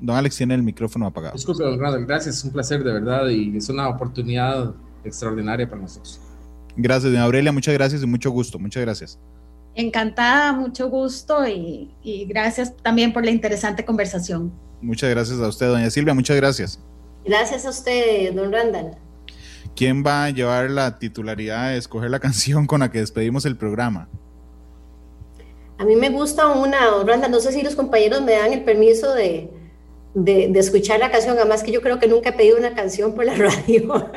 Don 0.00 0.16
Alex 0.16 0.36
tiene 0.36 0.54
el 0.54 0.62
micrófono 0.62 1.06
apagado. 1.06 1.34
Disculpe, 1.34 1.62
don 1.62 1.78
Randall, 1.78 2.06
gracias, 2.06 2.38
es 2.38 2.44
un 2.44 2.52
placer 2.52 2.82
de 2.82 2.92
verdad 2.92 3.28
y 3.28 3.56
es 3.56 3.68
una 3.68 3.88
oportunidad 3.88 4.74
extraordinaria 5.04 5.68
para 5.68 5.82
nosotros. 5.82 6.20
Gracias, 6.76 7.12
doña 7.12 7.24
Aurelia, 7.24 7.52
muchas 7.52 7.74
gracias 7.74 8.02
y 8.02 8.06
mucho 8.06 8.30
gusto, 8.30 8.58
muchas 8.58 8.82
gracias. 8.82 9.18
Encantada, 9.76 10.52
mucho 10.52 10.88
gusto 10.88 11.46
y, 11.46 11.94
y 12.02 12.26
gracias 12.26 12.76
también 12.76 13.12
por 13.12 13.24
la 13.24 13.30
interesante 13.30 13.84
conversación. 13.84 14.52
Muchas 14.80 15.10
gracias 15.10 15.40
a 15.40 15.48
usted, 15.48 15.68
doña 15.68 15.90
Silvia, 15.90 16.14
muchas 16.14 16.36
gracias. 16.36 16.80
Gracias 17.24 17.64
a 17.64 17.70
usted, 17.70 18.34
don 18.34 18.52
Randall. 18.52 18.96
¿Quién 19.74 20.04
va 20.04 20.24
a 20.24 20.30
llevar 20.30 20.70
la 20.70 20.98
titularidad 20.98 21.70
de 21.70 21.78
escoger 21.78 22.10
la 22.10 22.20
canción 22.20 22.66
con 22.66 22.80
la 22.80 22.90
que 22.90 22.98
despedimos 23.00 23.44
el 23.46 23.56
programa? 23.56 24.08
A 25.78 25.84
mí 25.84 25.96
me 25.96 26.10
gusta 26.10 26.46
una, 26.48 26.86
don 26.86 27.06
Randall, 27.06 27.30
no 27.30 27.40
sé 27.40 27.52
si 27.52 27.62
los 27.62 27.74
compañeros 27.74 28.22
me 28.22 28.32
dan 28.32 28.52
el 28.52 28.62
permiso 28.62 29.12
de, 29.14 29.50
escuchar 30.54 31.00
la 31.00 31.10
canción, 31.10 31.36
además 31.36 31.62
que 31.62 31.72
yo 31.72 31.80
creo 31.80 31.98
que 31.98 32.06
nunca 32.06 32.30
he 32.30 32.32
pedido 32.32 32.56
una 32.56 32.74
canción 32.74 33.14
por 33.14 33.24
la 33.24 33.34
radio. 33.36 34.10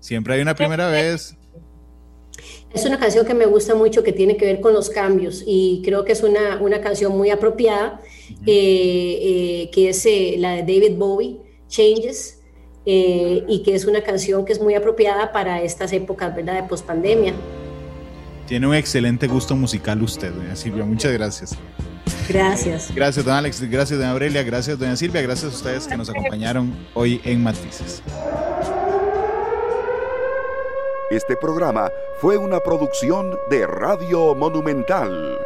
Siempre 0.00 0.34
hay 0.34 0.42
una 0.42 0.54
primera 0.54 0.88
vez. 0.88 1.36
Es 2.74 2.84
una 2.84 2.98
canción 2.98 3.24
que 3.24 3.34
me 3.34 3.46
gusta 3.46 3.76
mucho, 3.76 4.02
que 4.02 4.12
tiene 4.12 4.36
que 4.36 4.46
ver 4.46 4.60
con 4.60 4.72
los 4.72 4.90
cambios 4.90 5.44
y 5.46 5.80
creo 5.84 6.04
que 6.04 6.10
es 6.10 6.24
una, 6.24 6.80
canción 6.82 7.16
muy 7.16 7.30
apropiada, 7.30 8.00
eh, 8.46 9.18
eh, 9.22 9.70
que 9.72 9.90
es 9.90 10.04
eh, 10.06 10.34
la 10.38 10.56
de 10.56 10.62
David 10.62 10.96
Bowie, 10.96 11.38
Changes, 11.68 12.40
y 12.86 13.62
que 13.64 13.74
es 13.74 13.86
una 13.86 14.02
canción 14.02 14.44
que 14.44 14.52
es 14.52 14.60
muy 14.60 14.74
apropiada 14.74 15.32
para 15.32 15.62
estas 15.62 15.92
épocas, 15.92 16.34
¿verdad?, 16.34 16.60
de 16.60 16.68
pospandemia. 16.68 17.32
Tiene 18.46 18.66
un 18.66 18.74
excelente 18.74 19.26
gusto 19.26 19.56
musical 19.56 20.02
usted, 20.02 20.32
doña 20.32 20.54
Silvia. 20.54 20.84
Muchas 20.84 21.12
gracias. 21.12 21.56
Gracias. 22.28 22.94
Gracias, 22.94 23.24
don 23.24 23.34
Alex. 23.34 23.60
Gracias, 23.62 23.98
doña 23.98 24.12
Aurelia. 24.12 24.42
Gracias, 24.42 24.78
doña 24.78 24.96
Silvia. 24.96 25.22
Gracias 25.22 25.52
a 25.52 25.56
ustedes 25.56 25.86
que 25.86 25.96
nos 25.96 26.08
acompañaron 26.08 26.74
hoy 26.94 27.20
en 27.24 27.42
Matices. 27.42 28.02
Este 31.10 31.36
programa 31.36 31.90
fue 32.20 32.36
una 32.38 32.60
producción 32.60 33.36
de 33.50 33.66
Radio 33.66 34.34
Monumental. 34.34 35.38